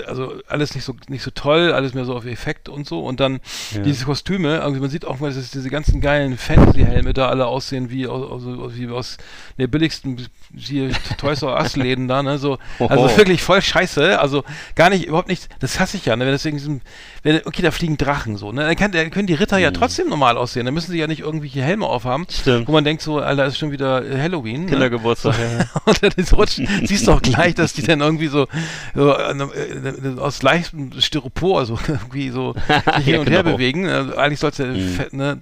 also 0.07 0.33
alles 0.47 0.75
nicht 0.75 0.83
so 0.83 0.95
nicht 1.07 1.23
so 1.23 1.31
toll, 1.31 1.71
alles 1.73 1.93
mehr 1.93 2.05
so 2.05 2.15
auf 2.15 2.25
Effekt 2.25 2.69
und 2.69 2.87
so 2.87 2.99
und 3.05 3.19
dann 3.19 3.39
Ja. 3.73 3.81
diese 3.83 4.05
Kostüme, 4.05 4.61
also 4.61 4.79
man 4.79 4.89
sieht 4.89 5.05
auch 5.05 5.19
mal, 5.19 5.33
dass 5.33 5.51
diese 5.51 5.69
ganzen 5.69 6.01
geilen 6.01 6.37
Fantasy-Helme 6.37 7.13
da 7.13 7.29
alle 7.29 7.47
aussehen 7.47 7.89
wie 7.89 8.07
aus, 8.07 8.45
aus, 8.45 8.71
wie 8.75 8.87
aus 8.89 9.17
der 9.57 9.67
billigsten 9.67 10.27
hier, 10.55 10.91
Toys 11.17 11.41
R 11.41 11.55
Us 11.57 11.75
Läden 11.75 12.07
da, 12.07 12.23
ne, 12.23 12.37
so, 12.37 12.57
also 12.79 13.05
Oho. 13.05 13.17
wirklich 13.17 13.41
voll 13.41 13.61
scheiße, 13.61 14.19
also 14.19 14.43
gar 14.75 14.89
nicht, 14.89 15.05
überhaupt 15.05 15.27
nicht, 15.29 15.49
das 15.59 15.79
hasse 15.79 15.97
ich 15.97 16.05
ja, 16.05 16.15
ne, 16.15 16.25
wenn 16.25 16.33
irgendwie, 16.45 16.63
so- 16.63 16.79
wenn, 17.23 17.41
okay, 17.45 17.61
da 17.61 17.71
fliegen 17.71 17.97
Drachen 17.97 18.37
so, 18.37 18.51
ne, 18.51 18.61
dann, 18.61 18.75
kann, 18.75 18.91
dann 18.91 19.09
können 19.11 19.27
die 19.27 19.33
Ritter 19.33 19.57
ja 19.57 19.71
trotzdem 19.71 20.09
normal 20.09 20.37
aussehen, 20.37 20.44
dann 20.53 20.73
müssen 20.73 20.91
sie 20.91 20.97
ja 20.97 21.07
nicht 21.07 21.21
irgendwelche 21.21 21.61
Helme 21.61 21.87
aufhaben, 21.87 22.25
Stimmt. 22.29 22.67
wo 22.67 22.71
man 22.71 22.83
denkt 22.83 23.01
so, 23.01 23.19
Alter, 23.19 23.45
ist 23.45 23.57
schon 23.57 23.71
wieder 23.71 24.05
äh, 24.05 24.19
Halloween, 24.21 24.65
ne? 24.65 24.71
Kindergeburtstag. 24.71 25.35
ja. 25.37 25.65
und 25.85 26.03
dann 26.03 26.11
ist 26.15 26.33
rutschen, 26.33 26.67
siehst 26.85 27.07
du 27.07 27.11
auch 27.11 27.21
gleich, 27.21 27.55
dass 27.55 27.73
die 27.73 27.83
dann 27.83 28.01
irgendwie 28.01 28.27
so, 28.27 28.47
so 28.93 29.13
äh, 29.13 29.31
äh, 29.31 30.19
aus 30.19 30.41
leichtem 30.41 30.99
Styropor 30.99 31.65
so 31.65 31.79
irgendwie 31.87 32.29
so 32.29 32.55
hin 33.03 33.19
und 33.19 33.29
her 33.29 33.43
genau. 33.43 33.55
bewegen. 33.55 33.87
Also 33.87 34.15
eigentlich 34.15 34.39
sollte 34.39 34.63
es 34.65 34.77
ja 34.77 35.03
fett, 35.03 35.13
ne, 35.13 35.41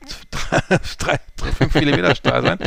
drei, 0.98 1.20
drei, 1.38 1.52
fünf 1.52 1.74
Millimeter 1.76 2.16
Stahl 2.16 2.44
sein. 2.44 2.60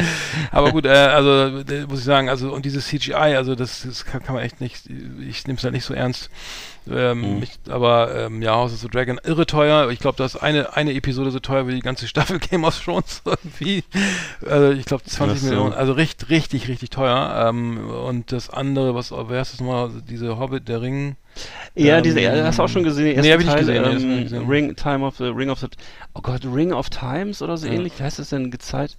Aber 0.51 0.73
gut, 0.73 0.87
äh, 0.87 0.91
also 0.91 1.59
äh, 1.61 1.87
muss 1.87 2.01
ich 2.01 2.05
sagen, 2.05 2.29
also 2.29 2.53
und 2.53 2.65
dieses 2.65 2.87
CGI, 2.87 3.15
also 3.15 3.55
das, 3.55 3.83
das 3.83 4.05
kann, 4.05 4.23
kann 4.23 4.35
man 4.35 4.45
echt 4.45 4.61
nicht, 4.61 4.87
ich 4.87 5.47
nehme 5.47 5.59
es 5.59 5.65
halt 5.65 5.75
nicht 5.75 5.85
so 5.85 5.95
ernst. 5.95 6.31
Ähm, 6.91 7.37
Mhm. 7.37 7.43
ich, 7.43 7.53
aber 7.69 8.15
ähm, 8.15 8.43
ja, 8.43 8.55
House 8.55 8.73
of 8.73 8.79
the 8.81 8.89
Dragon, 8.89 9.19
irre 9.25 9.47
teuer. 9.47 9.91
Ich 9.91 9.99
glaube, 9.99 10.17
das 10.19 10.35
ist 10.37 10.41
eine, 10.41 10.77
eine 10.77 10.93
Episode 10.95 11.31
so 11.31 11.41
teuer 11.41 11.67
wie 11.67 11.75
die 11.75 11.81
ganze 11.81 12.07
Staffel 12.09 12.39
Game 12.39 12.65
of 12.65 12.79
Thrones 12.83 13.23
irgendwie. 13.27 13.83
Also 14.49 14.71
ich 14.71 14.85
glaube 14.87 15.05
20 15.05 15.37
Ach 15.37 15.41
so. 15.43 15.49
Millionen, 15.49 15.73
also 15.75 15.93
richtig, 15.93 16.29
richtig, 16.31 16.69
richtig 16.69 16.91
teuer. 16.91 17.47
Ähm, 17.49 17.89
und 17.91 18.31
das 18.33 18.51
andere, 18.51 18.95
was, 18.95 19.11
wer 19.13 19.41
ist 19.43 19.53
das 19.55 19.61
nochmal, 19.61 19.91
diese 20.09 20.39
Hobbit, 20.39 20.69
der 20.69 20.81
Ring? 20.83 21.17
Ja, 21.75 21.99
Ähm, 21.99 22.03
diese, 22.03 22.21
ja, 22.21 22.33
hast 22.45 22.59
du 22.59 22.63
auch 22.63 22.69
schon 22.69 22.83
gesehen? 22.85 23.15
den 23.15 23.21
nee, 23.21 23.33
hab 23.33 23.41
ich 23.41 23.47
nicht 23.47 23.59
gesehen, 23.59 23.85
Ähm, 23.85 24.23
gesehen. 24.23 24.49
Ring, 24.49 24.75
Time 24.77 25.05
of 25.05 25.17
the, 25.19 25.25
Ring 25.25 25.51
of 25.51 25.59
the, 25.61 25.67
oh 26.17 26.21
Gott, 26.23 26.43
Ring 26.45 26.73
of 26.73 26.89
Times 26.91 27.43
oder 27.43 27.57
so 27.57 27.67
Ja. 27.67 27.75
ähnlich, 27.75 27.93
wie 27.99 28.03
heißt 28.03 28.19
das 28.19 28.31
denn, 28.31 28.51
gezeigt? 28.51 28.97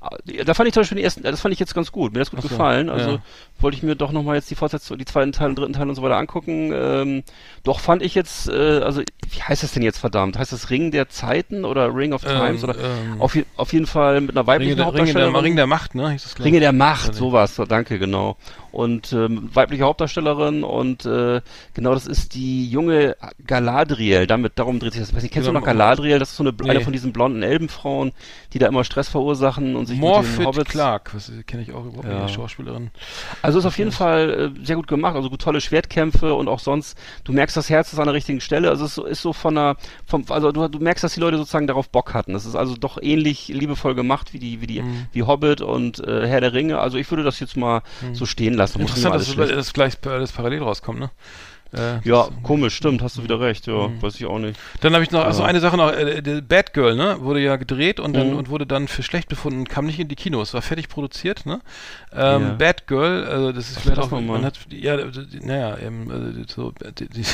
Ah, 0.00 0.10
Da 0.44 0.54
fand 0.54 0.68
ich 0.68 0.74
zum 0.74 0.82
Beispiel 0.82 0.96
den 0.96 1.04
ersten, 1.04 1.22
das 1.22 1.40
fand 1.40 1.52
ich 1.52 1.58
jetzt 1.58 1.74
ganz 1.74 1.90
gut, 1.92 2.12
mir 2.12 2.20
hat 2.20 2.26
das 2.26 2.30
gut 2.30 2.42
so, 2.42 2.48
gefallen, 2.48 2.90
also 2.90 3.12
ja. 3.12 3.18
wollte 3.58 3.76
ich 3.76 3.82
mir 3.82 3.96
doch 3.96 4.12
nochmal 4.12 4.36
jetzt 4.36 4.50
die 4.50 4.54
Fortsetzung, 4.54 4.98
die 4.98 5.04
zweiten 5.04 5.32
Teil 5.32 5.48
und 5.48 5.58
dritten 5.58 5.72
Teil 5.72 5.88
und 5.88 5.94
so 5.94 6.02
weiter 6.02 6.16
angucken, 6.16 6.72
ähm, 6.74 7.22
doch 7.62 7.80
fand 7.80 8.02
ich 8.02 8.14
jetzt, 8.14 8.48
äh, 8.48 8.80
also, 8.80 9.00
ja, 9.00 9.48
heißt 9.48 9.62
das 9.62 9.72
denn 9.72 9.82
jetzt 9.82 9.98
verdammt? 9.98 10.38
Heißt 10.38 10.52
das 10.52 10.70
Ring 10.70 10.90
der 10.90 11.08
Zeiten 11.08 11.64
oder 11.64 11.94
Ring 11.94 12.12
of 12.12 12.22
Times? 12.22 12.62
Ähm, 12.62 12.68
oder 12.68 12.78
ähm, 12.78 13.20
auf, 13.20 13.36
auf 13.56 13.72
jeden 13.72 13.86
Fall 13.86 14.20
mit 14.20 14.30
einer 14.36 14.46
weiblichen 14.46 14.74
Ringe, 14.74 14.76
der, 14.76 14.86
Ringe, 14.86 14.86
der, 14.86 14.86
Hauptdarstellerin. 14.86 15.44
Ring 15.44 15.56
der 15.56 15.66
Macht, 15.66 15.94
ne? 15.94 16.16
Das, 16.22 16.44
Ringe 16.44 16.60
der 16.60 16.72
Macht, 16.72 17.08
Also, 17.08 17.18
sowas, 17.30 17.54
so, 17.56 17.64
danke, 17.64 17.98
genau. 17.98 18.36
Und 18.70 19.12
ähm, 19.12 19.48
weibliche 19.54 19.84
Hauptdarstellerin 19.84 20.62
und 20.62 21.06
äh, 21.06 21.40
genau, 21.74 21.94
das 21.94 22.06
ist 22.06 22.34
die 22.34 22.68
junge 22.70 23.16
Galadriel. 23.46 24.26
Damit, 24.26 24.52
darum 24.58 24.78
dreht 24.78 24.92
sich 24.92 25.00
das. 25.00 25.08
Ich 25.10 25.16
weiß 25.16 25.22
nicht, 25.22 25.32
kennst 25.32 25.48
du 25.48 25.52
noch 25.52 25.64
Galadriel? 25.64 26.18
Das 26.18 26.30
ist 26.30 26.36
so 26.36 26.44
eine, 26.44 26.52
Nee. 26.66 26.70
eine 26.70 26.80
von 26.80 26.92
diesen 26.92 27.12
blonden 27.12 27.42
Elbenfrauen, 27.42 28.12
die 28.52 28.58
da 28.58 28.66
immer 28.66 28.84
Stress 28.84 29.08
verursachen 29.08 29.76
und 29.76 29.86
sich 29.86 29.96
mit 29.98 30.04
den 30.04 30.10
Morphet 30.10 30.46
Hobbits. 30.46 30.70
Clark, 30.70 31.14
was 31.14 31.30
kenne 31.46 31.62
ich 31.62 31.72
auch 31.72 31.84
überhaupt 31.84 32.08
Ja. 32.08 32.22
nicht, 32.24 32.34
Schauspielerin. 32.34 32.90
Also 33.42 33.58
ist 33.58 33.66
auf 33.66 33.78
jeden 33.78 33.92
Fall 33.92 34.52
äh, 34.58 34.64
sehr 34.66 34.76
gut 34.76 34.86
gemacht, 34.88 35.14
also 35.16 35.30
gut, 35.30 35.40
tolle 35.40 35.60
Schwertkämpfe 35.60 36.34
und 36.34 36.48
auch 36.48 36.58
sonst, 36.60 36.98
du 37.24 37.32
merkst, 37.32 37.56
das 37.56 37.70
Herz 37.70 37.92
ist 37.92 37.98
an 37.98 38.06
der 38.06 38.14
richtigen 38.14 38.40
Stelle, 38.40 38.70
also 38.70 38.84
es 38.84 38.90
ist 38.90 38.94
so, 38.96 39.04
ist 39.04 39.22
so 39.22 39.32
von 39.32 39.56
einer, 39.56 39.76
vom, 40.06 40.24
also 40.28 40.52
du, 40.52 40.68
du 40.68 40.78
merkst, 40.78 41.04
dass 41.04 41.14
die 41.14 41.20
Leute 41.20 41.36
sozusagen 41.36 41.66
darauf 41.66 41.88
Bock 41.90 42.14
hatten. 42.14 42.32
Das 42.32 42.46
ist 42.46 42.54
also 42.56 42.76
doch 42.76 42.98
ähnlich 43.00 43.48
liebevoll 43.48 43.94
gemacht 43.94 44.32
wie 44.32 44.38
die, 44.38 44.60
wie 44.60 44.66
die, 44.66 44.82
Mhm. 44.82 45.06
wie 45.12 45.22
Hobbit 45.24 45.60
und 45.60 45.98
äh, 46.06 46.26
Herr 46.26 46.40
der 46.40 46.52
Ringe. 46.52 46.78
Also 46.78 46.98
ich 46.98 47.10
würde 47.10 47.22
das 47.24 47.40
jetzt 47.40 47.56
mal 47.56 47.82
so 48.12 48.26
stehen 48.26 48.54
lassen. 48.54 48.80
Interessant, 48.80 49.12
alles 49.14 49.26
dass 49.26 49.36
das, 49.36 49.50
das 49.50 49.72
gleich 49.72 49.98
das 50.00 50.32
parallel 50.32 50.62
rauskommt, 50.62 50.98
ne? 51.00 51.10
Äh, 51.72 52.00
Ja, 52.08 52.24
das- 52.28 52.30
komisch, 52.42 52.74
stimmt, 52.74 53.02
hast 53.02 53.18
du 53.18 53.22
wieder 53.22 53.40
recht, 53.40 53.66
ja, 53.66 53.88
Mhm. 53.88 54.00
weiß 54.02 54.14
ich 54.16 54.24
auch 54.26 54.38
nicht. 54.38 54.58
Dann 54.80 54.94
habe 54.94 55.04
ich 55.04 55.10
noch, 55.10 55.24
also 55.24 55.42
Ja. 55.42 55.48
eine 55.48 55.60
Sache 55.60 55.76
noch, 55.76 55.92
äh, 55.92 56.22
der 56.22 56.40
Bad 56.40 56.72
Girl, 56.72 56.96
ne, 56.96 57.16
wurde 57.20 57.40
ja 57.40 57.56
gedreht 57.56 58.00
und 58.00 58.14
dann 58.14 58.30
Mhm. 58.30 58.36
und 58.36 58.48
wurde 58.48 58.66
dann 58.66 58.88
für 58.88 59.02
schlecht 59.02 59.28
befunden, 59.28 59.66
kam 59.66 59.84
nicht 59.84 60.00
in 60.00 60.08
die 60.08 60.14
Kinos, 60.16 60.54
war 60.54 60.62
fertig 60.62 60.88
produziert, 60.88 61.44
ne? 61.44 61.60
Ähm, 62.12 62.42
Ja. 62.42 62.52
Bad 62.54 62.86
Girl, 62.86 63.24
also 63.26 63.52
das 63.52 63.68
ist 63.68 63.76
Was 63.76 63.82
vielleicht 63.82 63.98
auch, 64.00 64.10
das 64.10 64.20
man 64.22 64.44
hat, 64.46 64.58
ja, 64.70 64.96
die- 64.96 65.40
naja, 65.44 65.76
ähm, 65.78 66.10
äh, 66.40 66.44
so, 66.50 66.72
die, 66.98 67.06
die, 67.08 67.24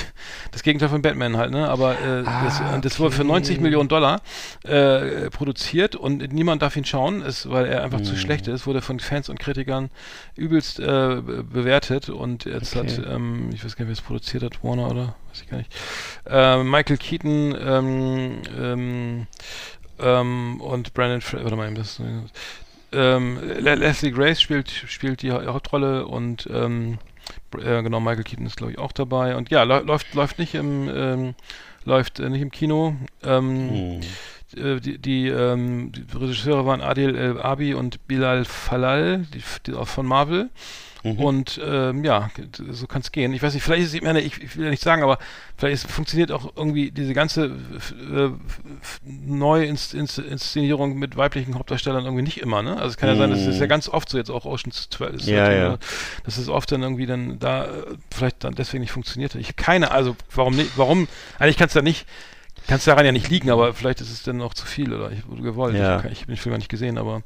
das 0.51 0.63
Gegenteil 0.65 0.89
von 0.89 1.01
Batman 1.01 1.37
halt, 1.37 1.53
ne? 1.53 1.69
Aber 1.69 1.93
äh, 1.93 2.25
das, 2.25 2.61
Ah, 2.61 2.75
und 2.75 2.85
das 2.85 2.99
wurde 2.99 3.13
für 3.15 3.23
okay. 3.23 3.29
90 3.29 3.61
Millionen 3.61 3.89
Dollar 3.89 4.21
äh, 4.65 5.31
produziert 5.31 5.95
und 5.95 6.33
niemand 6.33 6.63
darf 6.63 6.77
ihn 6.77 6.85
schauen, 6.85 7.23
ist, 7.23 7.49
weil 7.51 7.67
er 7.67 7.85
einfach 7.85 8.01
zu 8.01 8.15
Mhm. 8.15 8.17
schlecht 8.19 8.49
ist, 8.49 8.67
wurde 8.67 8.83
von 8.83 8.99
Fans 8.99 9.29
und 9.29 9.39
Kritikern 9.39 9.91
übelst 10.35 10.81
äh, 10.81 10.83
be- 10.85 11.45
bewertet 11.45 12.09
und 12.09 12.47
jetzt 12.47 12.75
Okay. 12.77 12.89
hat, 12.89 13.07
ähm, 13.07 13.51
ich 13.55 13.65
weiß 13.65 13.77
gar 13.77 13.85
nicht, 13.85 13.91
wer 13.91 13.93
es 13.93 14.01
produziert 14.01 14.24
hat, 14.33 14.63
Warner 14.65 14.91
oder 14.91 15.15
weiß 15.31 15.43
ich 15.43 15.49
gar 15.49 15.59
nicht. 15.59 15.73
Ähm, 16.27 16.71
Michael 16.71 16.97
Keaton 16.97 17.57
ähm, 17.61 18.43
ähm, 18.59 19.27
ähm, 19.99 20.61
und 20.61 20.95
Brandon, 20.95 21.21
Fra 21.21 21.43
warte 21.43 21.57
mal, 21.57 21.73
das, 21.75 22.01
ähm, 22.93 23.39
Le 23.59 23.75
Leslie 23.75 24.11
Grace 24.13 24.41
spielt 24.41 24.71
spielt 24.71 25.23
die 25.23 25.33
Ha- 25.33 25.47
Hauptrolle 25.47 26.07
und 26.07 26.49
ähm, 26.53 26.99
äh, 27.59 27.83
genau 27.83 28.01
Michael 28.01 28.25
Keaton 28.25 28.47
ist 28.47 28.57
glaube 28.57 28.73
ich 28.73 28.79
auch 28.79 28.93
dabei 28.93 29.37
und 29.37 29.51
ja 29.51 29.63
lä- 29.63 29.85
läuft 29.85 30.15
läuft 30.15 30.39
nicht 30.39 30.55
im 30.55 30.89
ähm, 30.95 31.35
läuft 31.85 32.21
äh, 32.21 32.29
nicht 32.31 32.41
im 32.43 32.51
Kino. 32.51 32.97
Mhm. 33.23 34.01
äh, 34.57 34.81
die, 34.81 34.99
die, 34.99 35.29
ähm, 35.29 35.93
die 35.93 36.05
Regisseure 36.17 36.65
waren 36.67 36.81
Adil 36.81 37.17
El 37.17 37.41
Abi 37.43 37.75
und 37.75 38.07
Bilal 38.07 38.45
Falal, 38.45 39.27
die, 39.35 39.43
die 39.67 39.75
auch 39.75 39.89
von 39.89 40.07
Marvel. 40.07 40.49
Mhm. 41.05 41.19
Und 41.19 41.61
ähm, 41.63 42.03
ja, 42.03 42.31
so 42.71 42.87
kann 42.87 43.03
es 43.03 43.13
gehen. 43.13 43.33
Ich 43.35 43.43
weiß 43.43 43.53
nicht, 43.55 43.63
vielleicht 43.63 43.83
ist 43.83 43.89
es, 43.91 43.95
ich 43.95 44.03
meine, 44.03 44.21
ich, 44.23 44.43
ich 44.43 44.57
will 44.57 44.65
ja 44.65 44.71
nicht 44.71 44.83
sagen, 44.83 45.03
aber 45.03 45.19
vielleicht 45.57 45.85
ist, 45.85 45.91
funktioniert 45.93 46.33
auch 46.33 46.53
irgendwie 46.57 46.91
diese 46.91 47.13
ganze 47.15 47.45
äh, 47.47 48.31
Neuinszenierung 49.05 50.99
mit 50.99 51.17
weiblichen 51.17 51.55
Hauptdarstellern 51.57 52.05
irgendwie 52.05 52.23
nicht 52.23 52.41
immer, 52.41 52.63
ne? 52.63 52.77
Also 52.77 52.89
es 52.89 52.97
kann 52.97 53.09
ja 53.09 53.17
sein, 53.17 53.31
das 53.31 53.41
ist 53.47 53.59
ja 53.59 53.65
Mhm. 53.65 53.69
ganz 53.69 53.89
oft 53.89 54.09
so 54.09 54.19
jetzt 54.19 54.31
auch 54.31 54.45
Ocean's 54.45 54.89
12, 54.91 55.15
ist 55.17 55.27
Ja, 55.27 55.45
halt, 55.45 55.59
ja. 55.59 55.79
dass 56.25 56.39
es 56.39 56.49
oft 56.49 56.71
dann 56.73 56.83
irgendwie 56.83 57.07
dann 57.07 57.39
da 57.39 57.65
äh, 57.67 57.69
vielleicht 58.13 58.45
dann 58.45 58.55
deswegen 58.55 58.81
nicht 58.81 58.93
funktioniert 58.93 59.35
hat. 59.35 59.41
Ich 59.41 59.49
habe 59.49 59.63
keine, 59.63 59.91
also 59.91 60.17
warum 60.35 60.57
nicht, 60.57 60.71
warum, 60.77 61.07
eigentlich 61.39 61.57
kann 61.57 61.69
es 61.69 61.75
da 61.75 61.83
nicht, 61.83 62.07
kann 62.67 62.79
es 62.79 62.85
daran 62.85 63.05
ja 63.05 63.13
nicht 63.13 63.29
liegen, 63.29 63.51
aber 63.51 63.75
vielleicht 63.75 64.01
ist 64.01 64.11
es 64.11 64.23
dann 64.23 64.41
auch 64.41 64.55
zu 64.55 64.65
viel 64.65 64.93
oder 64.93 65.11
ich 65.13 65.27
wurde 65.29 65.43
gewollt. 65.43 65.77
Ja. 65.77 65.99
Ich, 66.07 66.13
ich 66.13 66.21
habe 66.23 66.33
den 66.33 66.37
Film 66.37 66.53
gar 66.53 66.59
nicht 66.59 66.71
gesehen, 66.71 66.97
aber 66.99 67.23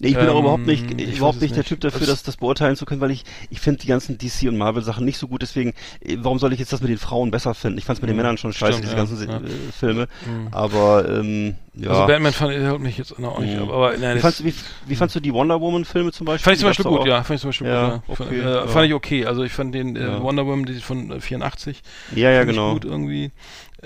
Nee, 0.00 0.08
ich 0.08 0.14
bin 0.16 0.28
auch 0.28 0.34
Ähm, 0.34 0.40
überhaupt 0.42 0.66
nicht, 0.66 0.90
ich 1.00 1.08
weiß 1.08 1.16
überhaupt 1.16 1.40
nicht 1.40 1.52
der 1.52 1.58
nicht. 1.60 1.68
Typ 1.68 1.80
dafür, 1.80 2.00
Das- 2.00 2.08
das, 2.08 2.22
das 2.22 2.36
beurteilen 2.36 2.76
zu 2.76 2.84
können, 2.84 3.00
weil 3.00 3.10
ich, 3.10 3.24
ich 3.50 3.60
finde 3.60 3.80
die 3.80 3.86
ganzen 3.86 4.18
DC 4.18 4.46
und 4.48 4.58
Marvel 4.58 4.82
Sachen 4.82 5.04
nicht 5.06 5.16
so 5.18 5.26
gut, 5.26 5.40
deswegen, 5.42 5.70
äh, 6.00 6.16
warum 6.20 6.38
soll 6.38 6.52
ich 6.52 6.58
jetzt 6.60 6.72
das 6.72 6.82
mit 6.82 6.90
den 6.90 6.98
Frauen 6.98 7.30
besser 7.30 7.54
finden? 7.54 7.78
Ich 7.78 7.84
fand 7.84 7.98
es 7.98 8.02
mit 8.02 8.10
den 8.10 8.14
Mhm. 8.16 8.22
Männern 8.22 8.38
schon 8.38 8.52
scheiße, 8.52 8.72
Stimmt, 8.74 8.84
diese 8.84 8.92
ja, 8.92 8.98
ganzen 8.98 9.16
Se- 9.16 9.26
ja. 9.26 9.36
äh, 9.38 9.72
Filme, 9.76 10.08
Mhm. 10.26 10.48
aber, 10.52 11.08
ähm, 11.08 11.54
ja. 11.74 11.90
also 11.90 12.06
Batman 12.06 12.32
fand 12.34 12.52
ich 12.52 12.66
haut 12.66 12.80
mich 12.80 12.98
jetzt 12.98 13.18
noch 13.18 13.38
nicht, 13.40 13.56
Mhm. 13.56 13.62
aber, 13.62 13.74
aber 13.74 13.96
nein, 13.96 14.16
wie, 14.18 14.20
fandst, 14.20 14.40
du- 14.40 14.44
wie, 14.44 14.54
wie 14.86 14.96
fandst 14.96 15.16
du 15.16 15.20
die 15.20 15.32
Wonder 15.32 15.60
Woman 15.60 15.86
Filme 15.86 16.12
zum 16.12 16.26
Beispiel? 16.26 16.44
Fand 16.44 16.54
ich 16.56 16.60
zum 16.60 16.68
Beispiel 16.70 16.84
gut, 16.86 17.06
ja. 17.06 17.22
Fand 17.24 17.36
ich 17.36 17.40
zum 17.40 17.48
Beispiel 17.48 17.66
Ja, 17.66 18.02
gut, 18.06 18.08
ja. 18.08 18.14
Fand, 18.14 18.30
okay, 18.30 18.40
äh, 18.40 18.68
fand 18.68 18.86
ich 18.86 18.94
okay. 18.94 19.26
Also 19.26 19.42
ich 19.44 19.52
fand 19.52 19.74
den 19.74 19.96
äh. 19.96 20.20
Wonder 20.22 20.44
Woman 20.46 20.66
die 20.66 20.74
von 20.80 21.10
äh, 21.10 21.20
84 21.20 21.82
auch. 22.12 22.16
Ja, 22.16 22.30
ja, 22.30 22.44
genau. 22.44 22.74
gut 22.74 22.84
irgendwie. 22.84 23.32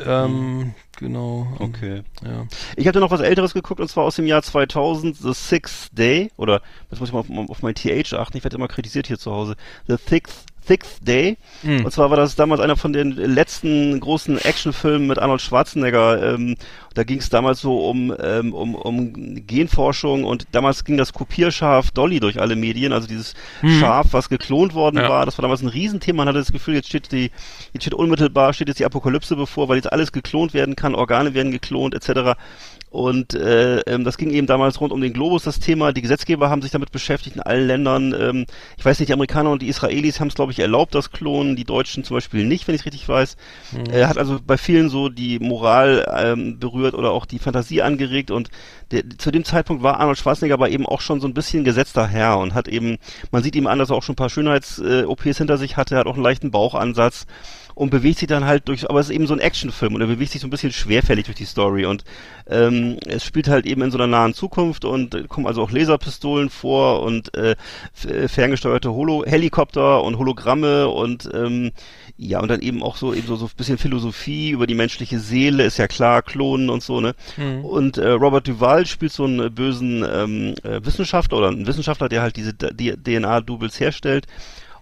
Ähm, 0.04 0.74
genau. 0.98 1.46
ähm, 1.58 1.66
Okay. 1.66 2.02
Ja. 2.24 2.46
Ich 2.76 2.86
hatte 2.86 3.00
noch 3.00 3.10
was 3.10 3.20
Älteres 3.20 3.54
geguckt 3.54 3.80
und 3.80 3.88
zwar 3.88 4.04
aus 4.04 4.16
dem 4.16 4.26
Jahr 4.26 4.42
2000, 4.42 5.16
The 5.16 5.32
Sixth 5.32 5.96
Day, 5.96 6.30
oder, 6.36 6.62
jetzt 6.90 7.00
muss 7.00 7.08
ich 7.08 7.12
mal 7.12 7.20
auf, 7.20 7.50
auf 7.50 7.62
mein 7.62 7.74
TH 7.74 8.14
achten, 8.14 8.36
ich 8.36 8.44
werde 8.44 8.56
immer 8.56 8.68
kritisiert 8.68 9.06
hier 9.06 9.18
zu 9.18 9.30
Hause. 9.30 9.56
The 9.86 9.96
Sixth, 9.96 10.46
Sixth 10.66 11.06
Day. 11.06 11.36
Mhm. 11.62 11.84
Und 11.84 11.90
zwar 11.92 12.10
war 12.10 12.16
das 12.16 12.36
damals 12.36 12.60
einer 12.60 12.76
von 12.76 12.92
den 12.92 13.12
letzten 13.12 13.98
großen 13.98 14.38
Actionfilmen 14.38 15.06
mit 15.08 15.18
Arnold 15.18 15.40
Schwarzenegger. 15.40 16.34
Ähm, 16.34 16.56
da 16.94 17.04
ging 17.04 17.18
es 17.18 17.28
damals 17.28 17.60
so 17.60 17.88
um, 17.88 18.12
ähm, 18.22 18.52
um, 18.52 18.74
um 18.74 19.46
Genforschung 19.46 20.24
und 20.24 20.46
damals 20.52 20.84
ging 20.84 20.96
das 20.96 21.12
Kopierschaf 21.12 21.90
Dolly 21.92 22.18
durch 22.20 22.40
alle 22.40 22.56
Medien, 22.56 22.92
also 22.92 23.06
dieses 23.06 23.34
Mhm. 23.62 23.78
Schaf, 23.80 24.08
was 24.10 24.28
geklont 24.28 24.74
worden 24.74 24.96
Ja. 24.98 25.08
war. 25.08 25.24
Das 25.26 25.38
war 25.38 25.42
damals 25.42 25.62
ein 25.62 25.68
Riesenthema. 25.68 26.18
Man 26.18 26.28
hatte 26.28 26.38
das 26.40 26.52
Gefühl, 26.52 26.74
jetzt 26.74 26.88
steht 26.88 27.12
die, 27.12 27.30
jetzt 27.72 27.82
steht 27.82 27.94
unmittelbar, 27.94 28.52
steht 28.52 28.68
jetzt 28.68 28.80
die 28.80 28.84
Apokalypse 28.84 29.36
bevor, 29.36 29.68
weil 29.68 29.76
jetzt 29.76 29.92
alles 29.92 30.12
geklont 30.12 30.52
werden 30.52 30.76
kann, 30.76 30.94
Organe 30.94 31.32
werden 31.34 31.52
geklont, 31.52 31.94
etc. 31.94 32.36
Und 32.90 33.34
äh, 33.34 33.78
ähm, 33.82 34.02
das 34.02 34.18
ging 34.18 34.30
eben 34.30 34.48
damals 34.48 34.80
rund 34.80 34.92
um 34.92 35.00
den 35.00 35.12
Globus, 35.12 35.44
das 35.44 35.60
Thema. 35.60 35.92
Die 35.92 36.02
Gesetzgeber 36.02 36.50
haben 36.50 36.60
sich 36.60 36.72
damit 36.72 36.90
beschäftigt 36.90 37.36
in 37.36 37.42
allen 37.42 37.68
Ländern. 37.68 38.12
Ähm, 38.18 38.46
ich 38.76 38.84
weiß 38.84 38.98
nicht, 38.98 39.08
die 39.08 39.12
Amerikaner 39.12 39.50
und 39.50 39.62
die 39.62 39.68
Israelis 39.68 40.18
haben 40.18 40.26
es, 40.26 40.34
glaube 40.34 40.50
ich, 40.50 40.58
erlaubt, 40.58 40.96
das 40.96 41.12
Klonen. 41.12 41.54
Die 41.54 41.64
Deutschen 41.64 42.02
zum 42.02 42.16
Beispiel 42.16 42.44
nicht, 42.44 42.66
wenn 42.66 42.74
ich 42.74 42.84
richtig 42.84 43.08
weiß. 43.08 43.36
Er 43.92 44.08
hat 44.08 44.18
also 44.18 44.40
bei 44.44 44.56
vielen 44.56 44.88
so 44.88 45.08
die 45.08 45.38
Moral 45.38 46.04
ähm, 46.18 46.58
berührt 46.58 46.94
oder 46.94 47.12
auch 47.12 47.26
die 47.26 47.38
Fantasie 47.38 47.80
angeregt. 47.80 48.32
Und 48.32 48.50
der, 48.90 49.08
zu 49.18 49.30
dem 49.30 49.44
Zeitpunkt 49.44 49.84
war 49.84 50.00
Arnold 50.00 50.18
Schwarzenegger 50.18 50.54
aber 50.54 50.70
eben 50.70 50.86
auch 50.86 51.00
schon 51.00 51.20
so 51.20 51.28
ein 51.28 51.34
bisschen 51.34 51.62
gesetzter 51.62 52.08
Herr 52.08 52.38
und 52.38 52.54
hat 52.54 52.66
eben, 52.66 52.98
man 53.30 53.44
sieht 53.44 53.54
ihm 53.54 53.68
an, 53.68 53.78
dass 53.78 53.90
er 53.90 53.96
auch 53.96 54.02
schon 54.02 54.14
ein 54.14 54.16
paar 54.16 54.30
Schönheits-OPs 54.30 55.38
hinter 55.38 55.58
sich 55.58 55.76
hatte, 55.76 55.96
hat 55.96 56.06
auch 56.06 56.14
einen 56.14 56.24
leichten 56.24 56.50
Bauchansatz 56.50 57.26
und 57.74 57.90
bewegt 57.90 58.18
sich 58.18 58.28
dann 58.28 58.44
halt 58.44 58.68
durch, 58.68 58.88
aber 58.88 59.00
es 59.00 59.08
ist 59.08 59.14
eben 59.14 59.26
so 59.26 59.34
ein 59.34 59.40
Actionfilm 59.40 59.94
und 59.94 60.00
er 60.00 60.06
bewegt 60.06 60.32
sich 60.32 60.40
so 60.40 60.46
ein 60.46 60.50
bisschen 60.50 60.72
schwerfällig 60.72 61.26
durch 61.26 61.36
die 61.36 61.44
Story 61.44 61.86
und 61.86 62.04
ähm, 62.48 62.98
es 63.06 63.24
spielt 63.24 63.48
halt 63.48 63.66
eben 63.66 63.82
in 63.82 63.90
so 63.90 63.98
einer 63.98 64.06
nahen 64.06 64.34
Zukunft 64.34 64.84
und 64.84 65.14
äh, 65.14 65.24
kommen 65.28 65.46
also 65.46 65.62
auch 65.62 65.70
Laserpistolen 65.70 66.50
vor 66.50 67.02
und 67.02 67.34
äh, 67.36 67.56
äh, 68.06 68.28
ferngesteuerte 68.28 68.92
Holo 68.92 69.24
Helikopter 69.26 70.02
und 70.02 70.18
Hologramme 70.18 70.88
und 70.88 71.28
ähm, 71.32 71.72
ja 72.16 72.40
und 72.40 72.48
dann 72.48 72.60
eben 72.60 72.82
auch 72.82 72.96
so 72.96 73.14
eben 73.14 73.26
so, 73.26 73.36
so 73.36 73.46
ein 73.46 73.50
bisschen 73.56 73.78
Philosophie 73.78 74.50
über 74.50 74.66
die 74.66 74.74
menschliche 74.74 75.18
Seele 75.18 75.64
ist 75.64 75.78
ja 75.78 75.86
klar 75.88 76.22
Klonen 76.22 76.70
und 76.70 76.82
so 76.82 77.00
ne 77.00 77.14
Mhm. 77.36 77.64
und 77.64 77.98
äh, 77.98 78.08
Robert 78.10 78.48
Duval 78.48 78.86
spielt 78.86 79.12
so 79.12 79.24
einen 79.24 79.40
äh, 79.40 79.50
bösen 79.50 80.04
ähm, 80.10 80.54
äh, 80.62 80.84
Wissenschaftler 80.84 81.38
oder 81.38 81.48
einen 81.48 81.66
Wissenschaftler, 81.66 82.08
der 82.08 82.22
halt 82.22 82.36
diese 82.36 82.54
DNA-Doubles 82.56 83.78
herstellt. 83.80 84.26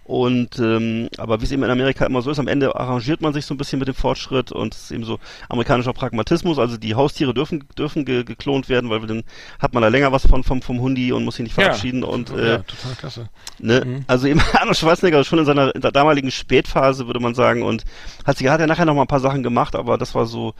Und 0.09 0.57
ähm, 0.57 1.07
aber 1.19 1.39
wie 1.39 1.45
es 1.45 1.51
eben 1.51 1.61
in 1.61 1.69
Amerika 1.69 2.03
immer 2.03 2.23
so 2.23 2.31
ist, 2.31 2.39
am 2.39 2.47
Ende 2.47 2.75
arrangiert 2.75 3.21
man 3.21 3.31
sich 3.31 3.45
so 3.45 3.53
ein 3.53 3.57
bisschen 3.57 3.77
mit 3.77 3.87
dem 3.87 3.93
Fortschritt 3.93 4.51
und 4.51 4.73
es 4.73 4.85
ist 4.85 4.91
eben 4.91 5.03
so 5.03 5.19
amerikanischer 5.49 5.93
Pragmatismus. 5.93 6.57
Also 6.57 6.77
die 6.77 6.95
Haustiere 6.95 7.31
dürfen 7.31 7.63
dürfen 7.77 8.05
ge 8.05 8.23
geklont 8.23 8.69
werden, 8.69 8.89
weil 8.89 9.01
dann 9.01 9.21
hat 9.59 9.75
man 9.75 9.83
da 9.83 9.87
länger 9.87 10.11
was 10.11 10.25
von 10.25 10.43
vom 10.43 10.63
vom 10.63 10.81
Hundi 10.81 11.11
und 11.11 11.25
muss 11.25 11.35
sich 11.35 11.43
nicht 11.43 11.53
verabschieden 11.53 12.03
und 12.03 12.31
ja, 12.31 12.55
äh, 12.55 12.63
total 12.63 12.95
klasse. 12.97 13.29
Ne? 13.59 13.83
Mhm. 13.85 14.05
Also 14.07 14.25
eben 14.25 14.41
Arnold 14.53 14.77
Schwarzenegger 14.77 15.23
schon 15.23 15.37
in 15.37 15.45
seiner, 15.45 15.75
in 15.75 15.81
der 15.81 15.91
damaligen 15.91 16.31
Spätphase, 16.31 17.05
würde 17.05 17.19
man 17.19 17.35
sagen, 17.35 17.61
und 17.61 17.83
hat 18.25 18.39
sich, 18.39 18.47
hat 18.47 18.59
er 18.59 18.65
nachher 18.65 18.85
noch 18.85 18.95
mal 18.95 19.01
ein 19.01 19.07
paar 19.07 19.19
Sachen 19.19 19.43
gemacht, 19.43 19.75
aber 19.75 19.99
das 19.99 20.15
war 20.15 20.25
so, 20.25 20.55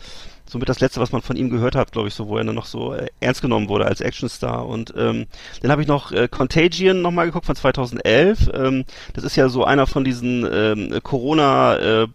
somit 0.49 0.67
das 0.67 0.79
letzte, 0.79 0.99
was 0.99 1.11
man 1.11 1.21
von 1.21 1.37
ihm 1.37 1.49
gehört 1.49 1.75
hat, 1.75 1.91
glaube 1.91 2.07
ich, 2.07 2.13
so, 2.13 2.27
wo 2.27 2.37
er 2.37 2.43
dann 2.43 2.55
noch 2.55 2.65
so 2.65 2.93
äh, 2.93 3.07
ernst 3.19 3.41
genommen 3.41 3.69
wurde 3.69 3.85
als 3.85 4.01
Actionstar. 4.01 4.67
Und 4.67 4.93
ähm, 4.97 5.27
dann 5.61 5.71
habe 5.71 5.81
ich 5.81 5.87
noch 5.87 6.11
äh, 6.11 6.27
Contagion 6.27 7.01
noch 7.01 7.11
mal 7.11 7.25
geguckt 7.25 7.45
von 7.45 7.55
2011. 7.55 8.49
Ähm, 8.53 8.85
das 9.13 9.23
ist 9.23 9.35
ja 9.35 9.47
so 9.49 9.63
einer 9.63 9.85
von 9.85 10.03
diesen 10.03 10.47
ähm, 10.51 10.99
Corona, 11.03 11.77
äh, 11.77 12.07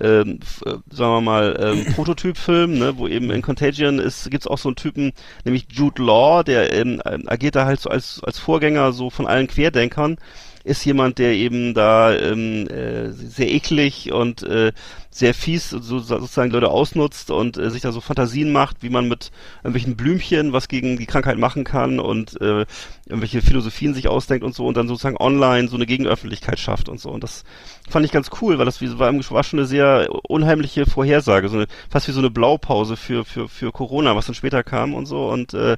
ähm, 0.00 0.40
äh, 0.64 0.70
sagen 0.90 1.14
wir 1.14 1.20
mal, 1.20 1.58
ähm, 1.60 1.92
Prototypfilmen, 1.94 2.78
ne, 2.78 2.96
wo 2.96 3.08
eben 3.08 3.30
in 3.30 3.42
Contagion 3.42 3.98
ist, 3.98 4.30
gibt's 4.30 4.46
auch 4.46 4.58
so 4.58 4.68
einen 4.68 4.76
Typen, 4.76 5.12
nämlich 5.44 5.66
Jude 5.70 6.02
Law, 6.02 6.44
der 6.44 6.72
ähm, 6.72 7.02
agiert 7.04 7.56
da 7.56 7.66
halt 7.66 7.80
so 7.80 7.90
als, 7.90 8.22
als 8.22 8.38
Vorgänger 8.38 8.92
so 8.92 9.10
von 9.10 9.26
allen 9.26 9.48
Querdenkern 9.48 10.16
ist 10.64 10.84
jemand, 10.84 11.18
der 11.18 11.32
eben 11.32 11.74
da 11.74 12.14
ähm, 12.14 12.66
äh, 12.68 13.10
sehr 13.12 13.50
eklig 13.50 14.12
und 14.12 14.42
äh, 14.42 14.72
sehr 15.10 15.34
fies 15.34 15.70
so, 15.70 15.98
sozusagen 15.98 16.50
Leute 16.50 16.68
ausnutzt 16.68 17.30
und 17.30 17.56
äh, 17.56 17.70
sich 17.70 17.82
da 17.82 17.92
so 17.92 18.00
Fantasien 18.00 18.52
macht, 18.52 18.82
wie 18.82 18.90
man 18.90 19.08
mit 19.08 19.32
irgendwelchen 19.58 19.96
Blümchen 19.96 20.52
was 20.52 20.68
gegen 20.68 20.98
die 20.98 21.06
Krankheit 21.06 21.38
machen 21.38 21.64
kann 21.64 21.98
und 21.98 22.40
äh, 22.40 22.66
irgendwelche 23.06 23.42
Philosophien 23.42 23.94
sich 23.94 24.08
ausdenkt 24.08 24.44
und 24.44 24.54
so 24.54 24.66
und 24.66 24.76
dann 24.76 24.86
sozusagen 24.86 25.16
online 25.16 25.68
so 25.68 25.76
eine 25.76 25.86
Gegenöffentlichkeit 25.86 26.58
schafft 26.58 26.88
und 26.88 27.00
so. 27.00 27.10
Und 27.10 27.24
das 27.24 27.44
fand 27.88 28.04
ich 28.06 28.12
ganz 28.12 28.30
cool, 28.40 28.58
weil 28.58 28.66
das 28.66 28.80
war, 28.98 29.12
war 29.12 29.44
schon 29.44 29.58
eine 29.58 29.66
sehr 29.66 30.08
unheimliche 30.28 30.86
Vorhersage, 30.86 31.48
so 31.48 31.56
eine, 31.56 31.66
fast 31.88 32.06
wie 32.06 32.12
so 32.12 32.20
eine 32.20 32.30
Blaupause 32.30 32.96
für, 32.96 33.24
für, 33.24 33.48
für 33.48 33.72
Corona, 33.72 34.14
was 34.14 34.26
dann 34.26 34.34
später 34.34 34.62
kam 34.62 34.94
und 34.94 35.06
so. 35.06 35.28
Und 35.28 35.54
äh, 35.54 35.76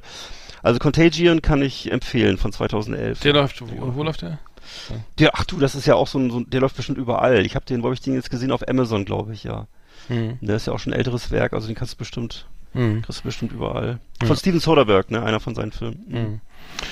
also 0.62 0.78
Contagion 0.78 1.42
kann 1.42 1.62
ich 1.62 1.90
empfehlen 1.90 2.36
von 2.36 2.52
2011. 2.52 3.20
Der 3.20 3.32
läuft, 3.32 3.62
wo, 3.62 3.96
wo 3.96 4.02
läuft 4.02 4.22
der? 4.22 4.38
Der, 5.18 5.34
ach 5.34 5.44
du, 5.44 5.58
das 5.58 5.74
ist 5.74 5.86
ja 5.86 5.94
auch 5.94 6.06
so 6.06 6.18
ein, 6.18 6.30
so, 6.30 6.40
der 6.40 6.60
läuft 6.60 6.76
bestimmt 6.76 6.98
überall. 6.98 7.44
Ich 7.46 7.54
habe 7.54 7.64
den, 7.64 7.82
wo 7.82 7.86
habe 7.86 7.94
ich 7.94 8.00
den 8.00 8.14
jetzt 8.14 8.30
gesehen? 8.30 8.52
Auf 8.52 8.66
Amazon, 8.68 9.04
glaube 9.04 9.32
ich, 9.32 9.44
ja. 9.44 9.66
Mhm. 10.08 10.38
Der 10.40 10.56
ist 10.56 10.66
ja 10.66 10.72
auch 10.72 10.78
schon 10.78 10.92
ein 10.92 10.98
älteres 10.98 11.30
Werk, 11.30 11.52
also 11.52 11.66
den 11.66 11.76
kannst 11.76 11.94
du 11.94 11.98
bestimmt, 11.98 12.46
mhm. 12.74 13.02
kriegst 13.02 13.20
du 13.20 13.24
bestimmt 13.24 13.52
überall. 13.52 14.00
Von 14.20 14.28
ja. 14.28 14.36
Steven 14.36 14.60
Soderbergh, 14.60 15.12
ne, 15.12 15.22
einer 15.22 15.40
von 15.40 15.54
seinen 15.54 15.72
Filmen. 15.72 16.04
Mhm. 16.08 16.40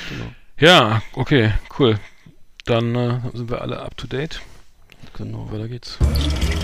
Genau. 0.08 0.30
Ja, 0.58 1.02
okay, 1.14 1.52
cool. 1.78 1.98
Dann 2.66 2.94
äh, 2.94 3.20
sind 3.34 3.50
wir 3.50 3.62
alle 3.62 3.80
up 3.80 3.96
to 3.96 4.06
date. 4.06 4.40
Genau. 5.16 5.50
Weiter 5.50 5.68
geht's. 5.68 5.98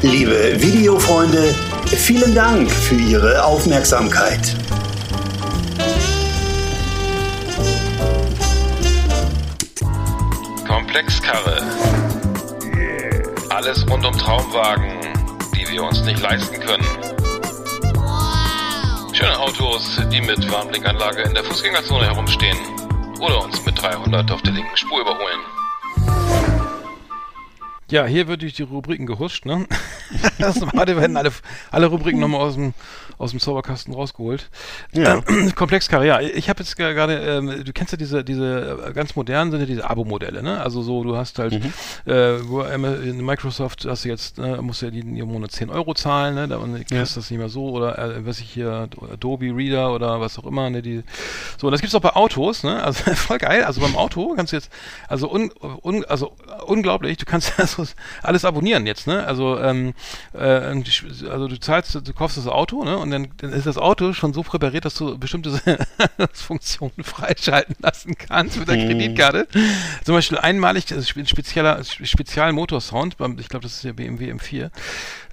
Liebe 0.02 0.60
Videofreunde, 0.60 1.54
vielen 1.86 2.34
Dank 2.34 2.70
für 2.70 2.96
Ihre 2.96 3.44
Aufmerksamkeit. 3.44 4.56
Komplexkarre. 10.86 11.62
Alles 13.50 13.84
rund 13.90 14.06
um 14.06 14.16
Traumwagen, 14.16 14.88
die 15.52 15.68
wir 15.72 15.82
uns 15.82 16.00
nicht 16.04 16.20
leisten 16.20 16.60
können. 16.60 16.86
Schöne 19.12 19.36
Autos, 19.36 20.00
die 20.12 20.20
mit 20.20 20.48
Warnblinkanlage 20.48 21.22
in 21.22 21.34
der 21.34 21.42
Fußgängerzone 21.42 22.06
herumstehen 22.06 22.56
oder 23.18 23.42
uns 23.42 23.66
mit 23.66 23.82
300 23.82 24.30
auf 24.30 24.42
der 24.42 24.52
linken 24.52 24.76
Spur 24.76 25.00
überholen. 25.00 25.40
Ja, 27.90 28.06
hier 28.06 28.28
wird 28.28 28.42
durch 28.42 28.54
die 28.54 28.62
Rubriken 28.62 29.06
gehuscht, 29.06 29.44
ne? 29.44 29.66
das 30.38 30.60
werden 30.60 31.16
alle, 31.16 31.32
alle 31.72 31.86
Rubriken 31.86 32.20
nochmal 32.20 32.42
aus 32.42 32.54
dem, 32.54 32.74
aus 33.18 33.30
dem 33.30 33.40
Zauberkasten 33.40 33.94
rausgeholt. 33.94 34.50
Ja. 34.92 35.22
Ähm, 35.36 35.54
Komplexkarre, 35.54 36.06
ja. 36.06 36.20
Ich 36.20 36.48
habe 36.48 36.62
jetzt 36.62 36.76
gerade, 36.76 37.14
ähm, 37.14 37.64
du 37.64 37.72
kennst 37.72 37.92
ja 37.92 37.98
diese, 37.98 38.24
diese 38.24 38.92
ganz 38.94 39.16
modernen 39.16 39.50
sind 39.50 39.60
ja 39.60 39.66
diese 39.66 39.88
Abo-Modelle, 39.88 40.42
ne? 40.42 40.60
Also 40.60 40.82
so, 40.82 41.02
du 41.04 41.16
hast 41.16 41.38
halt, 41.38 41.52
mhm. 41.52 41.72
äh, 42.06 43.08
in 43.08 43.24
Microsoft 43.24 43.86
hast 43.86 44.04
du 44.04 44.08
jetzt, 44.08 44.38
äh, 44.38 44.60
musst 44.62 44.82
du 44.82 44.86
ja 44.86 44.92
jeden 44.92 45.16
Monat 45.26 45.52
10 45.52 45.70
Euro 45.70 45.94
zahlen, 45.94 46.34
ne? 46.34 46.48
Da 46.48 46.58
kriegst 46.58 46.90
ja. 46.90 47.00
das 47.00 47.30
nicht 47.30 47.38
mehr 47.38 47.48
so, 47.48 47.70
oder 47.70 47.98
äh, 47.98 48.26
was 48.26 48.40
ich 48.40 48.50
hier, 48.50 48.88
Adobe 49.12 49.54
Reader 49.54 49.92
oder 49.92 50.20
was 50.20 50.38
auch 50.38 50.46
immer, 50.46 50.70
ne? 50.70 50.82
Die, 50.82 51.02
so, 51.58 51.66
und 51.66 51.72
das 51.72 51.80
gibt's 51.80 51.94
auch 51.94 52.00
bei 52.00 52.14
Autos, 52.14 52.62
ne? 52.62 52.82
Also 52.82 53.10
voll 53.14 53.38
geil. 53.38 53.64
Also 53.64 53.80
beim 53.80 53.96
Auto 53.96 54.34
kannst 54.36 54.52
du 54.52 54.56
jetzt, 54.56 54.70
also 55.08 55.30
un, 55.30 55.50
un, 55.82 56.04
also 56.04 56.32
unglaublich, 56.66 57.16
du 57.18 57.24
kannst 57.24 57.52
ja 57.58 57.66
so 57.66 57.84
alles 58.22 58.44
abonnieren 58.44 58.86
jetzt, 58.86 59.06
ne? 59.06 59.26
Also, 59.26 59.58
ähm, 59.58 59.94
äh, 60.32 60.38
also 60.38 61.48
du 61.48 61.58
zahlst, 61.58 61.94
du 61.94 62.12
kaufst 62.12 62.36
das 62.36 62.46
Auto, 62.46 62.84
ne? 62.84 63.05
Und 63.06 63.12
dann, 63.12 63.28
dann 63.36 63.52
ist 63.52 63.66
das 63.66 63.78
Auto 63.78 64.12
schon 64.12 64.32
so 64.32 64.42
präpariert, 64.42 64.84
dass 64.84 64.94
du 64.94 65.16
bestimmte 65.16 65.60
Funktionen 66.32 67.04
freischalten 67.04 67.76
lassen 67.78 68.16
kannst 68.16 68.58
mit 68.58 68.68
der 68.68 68.76
mhm. 68.76 68.88
Kreditkarte. 68.88 69.46
Zum 70.04 70.14
Beispiel 70.14 70.38
einmalig, 70.38 70.92
also 70.92 71.08
ein 71.18 71.26
spezieller, 71.26 71.82
Spezialmotorsound, 71.84 73.16
ich 73.38 73.48
glaube, 73.48 73.62
das 73.62 73.74
ist 73.74 73.84
der 73.84 73.92
BMW 73.92 74.32
M4, 74.32 74.70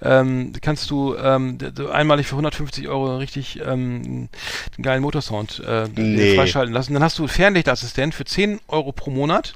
ähm, 0.04 0.52
kannst 0.60 0.90
du 0.90 1.16
ähm, 1.16 1.58
einmalig 1.92 2.26
für 2.26 2.34
150 2.34 2.88
Euro 2.88 3.16
richtig 3.16 3.60
ähm, 3.60 4.28
einen 4.76 4.82
geilen 4.82 5.02
Motorsound 5.02 5.62
äh, 5.66 5.88
nee. 5.94 6.34
freischalten 6.36 6.74
lassen. 6.74 6.92
Dann 6.92 7.02
hast 7.02 7.18
du 7.18 7.26
Fernlichtassistent 7.26 8.14
für 8.14 8.24
10 8.24 8.60
Euro 8.68 8.92
pro 8.92 9.10
Monat. 9.10 9.54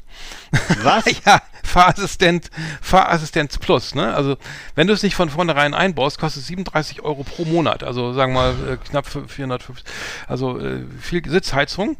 Was? 0.83 1.05
ja, 1.27 1.43
Fahrassistent, 1.63 2.51
Fahrassistenz 2.81 3.59
Plus, 3.59 3.95
ne? 3.95 4.15
Also, 4.15 4.37
wenn 4.75 4.87
du 4.87 4.95
es 4.95 5.03
nicht 5.03 5.15
von 5.15 5.29
vornherein 5.29 5.75
einbaust, 5.75 6.19
kostet 6.19 6.43
es 6.43 6.49
37 6.49 7.03
Euro 7.03 7.25
pro 7.25 7.45
Monat. 7.45 7.85
Also, 7.85 8.15
sagen 8.15 8.33
wir 8.33 8.41
mal, 8.41 8.73
äh, 8.73 8.77
knapp 8.77 9.07
450, 9.07 9.85
also 10.27 10.59
äh, 10.59 10.81
viel 11.01 11.29
Sitzheizung. 11.29 11.99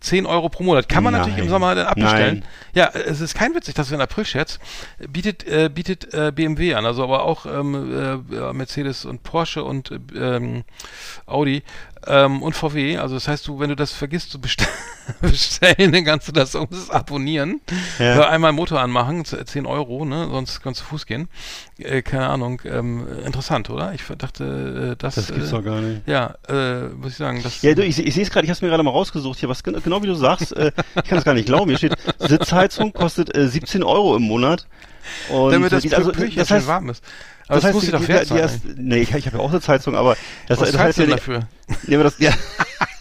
10 0.00 0.26
Euro 0.26 0.48
pro 0.48 0.62
Monat. 0.62 0.88
Kann 0.88 1.04
man 1.04 1.12
Nein. 1.12 1.22
natürlich 1.22 1.44
im 1.44 1.48
Sommer 1.48 1.74
dann 1.74 1.86
abbestellen. 1.86 2.40
Nein. 2.40 2.48
Ja, 2.74 2.90
es 3.00 3.20
ist 3.20 3.34
kein 3.34 3.54
Witz, 3.54 3.72
dass 3.72 3.90
wir 3.90 3.96
in 3.96 4.00
April-Scherz 4.00 4.58
bietet, 5.08 5.46
äh, 5.46 5.70
bietet 5.72 6.12
äh, 6.12 6.32
BMW 6.34 6.74
an, 6.74 6.86
also 6.86 7.02
aber 7.02 7.24
auch 7.24 7.46
ähm, 7.46 8.22
äh, 8.30 8.52
Mercedes 8.52 9.04
und 9.04 9.22
Porsche 9.22 9.64
und 9.64 9.90
ähm, 10.14 10.64
Audi 11.26 11.62
ähm, 12.06 12.42
und 12.42 12.54
VW. 12.54 12.98
Also 12.98 13.14
das 13.14 13.28
heißt, 13.28 13.46
du, 13.46 13.58
wenn 13.58 13.68
du 13.68 13.76
das 13.76 13.92
vergisst 13.92 14.30
zu 14.30 14.40
bestellen, 14.40 14.70
bestellen 15.20 15.92
dann 15.92 16.04
kannst 16.04 16.28
du 16.28 16.32
das 16.32 16.54
umsonst 16.54 16.92
abonnieren. 16.92 17.60
Ja. 17.98 18.28
einmal 18.28 18.52
Motor 18.52 18.80
anmachen, 18.80 19.24
10 19.24 19.66
Euro, 19.66 20.04
ne? 20.04 20.28
Sonst 20.30 20.60
kannst 20.62 20.80
du 20.80 20.84
Fuß 20.84 21.06
gehen. 21.06 21.28
Äh, 21.78 22.02
keine 22.02 22.28
Ahnung. 22.28 22.62
Ähm, 22.64 23.06
interessant, 23.24 23.70
oder? 23.70 23.92
Ich 23.94 24.02
dachte, 24.18 24.92
äh, 24.92 24.96
das. 24.96 25.16
Das 25.16 25.28
gibt's 25.28 25.50
doch 25.50 25.64
gar 25.64 25.80
nicht. 25.80 26.06
Ja, 26.06 26.34
äh, 26.48 26.88
muss 26.88 27.12
ich 27.12 27.18
sagen. 27.18 27.42
Das, 27.42 27.62
ja, 27.62 27.74
du, 27.74 27.84
ich, 27.84 27.98
ich 27.98 28.14
sehe 28.14 28.22
es 28.22 28.30
gerade, 28.30 28.44
ich 28.44 28.50
habe 28.50 28.56
es 28.56 28.62
mir 28.62 28.68
gerade 28.68 28.82
mal 28.82 28.90
rausgesucht 28.90 29.38
hier, 29.38 29.48
was 29.48 29.62
genau 29.62 30.02
wie 30.02 30.06
du 30.06 30.14
sagst, 30.14 30.56
äh, 30.56 30.72
ich 30.96 31.08
kann 31.08 31.18
es 31.18 31.24
gar 31.24 31.34
nicht 31.34 31.46
glauben. 31.46 31.68
Hier 31.70 31.78
steht, 31.78 31.96
Sitzheizung 32.18 32.92
kostet 32.92 33.36
äh, 33.36 33.48
17 33.48 33.82
Euro 33.82 34.16
im 34.16 34.22
Monat. 34.22 34.66
Und 35.30 35.52
Damit 35.52 35.72
das, 35.72 35.92
also, 35.92 36.10
das 36.12 36.50
heißt, 36.50 36.66
warm 36.66 36.90
ist. 36.90 37.04
Aber 37.48 37.60
das, 37.60 37.62
das 37.62 37.64
heißt, 37.64 37.74
muss 37.74 37.84
ich 37.84 37.90
doch 37.90 38.08
wert 38.08 38.26
sein. 38.26 38.60
Nee, 38.76 38.98
ich, 38.98 39.14
ich 39.14 39.26
habe 39.26 39.36
ja 39.38 39.42
auch 39.42 39.50
eine 39.50 39.60
Zeitung, 39.60 39.94
aber 39.94 40.16
das, 40.48 40.58
das 40.58 40.76
heißt 40.76 40.98
ja 40.98 41.06
dafür. 41.06 41.48
Nee, 41.86 41.94
aber 41.94 42.04
das, 42.04 42.18
ja. 42.18 42.32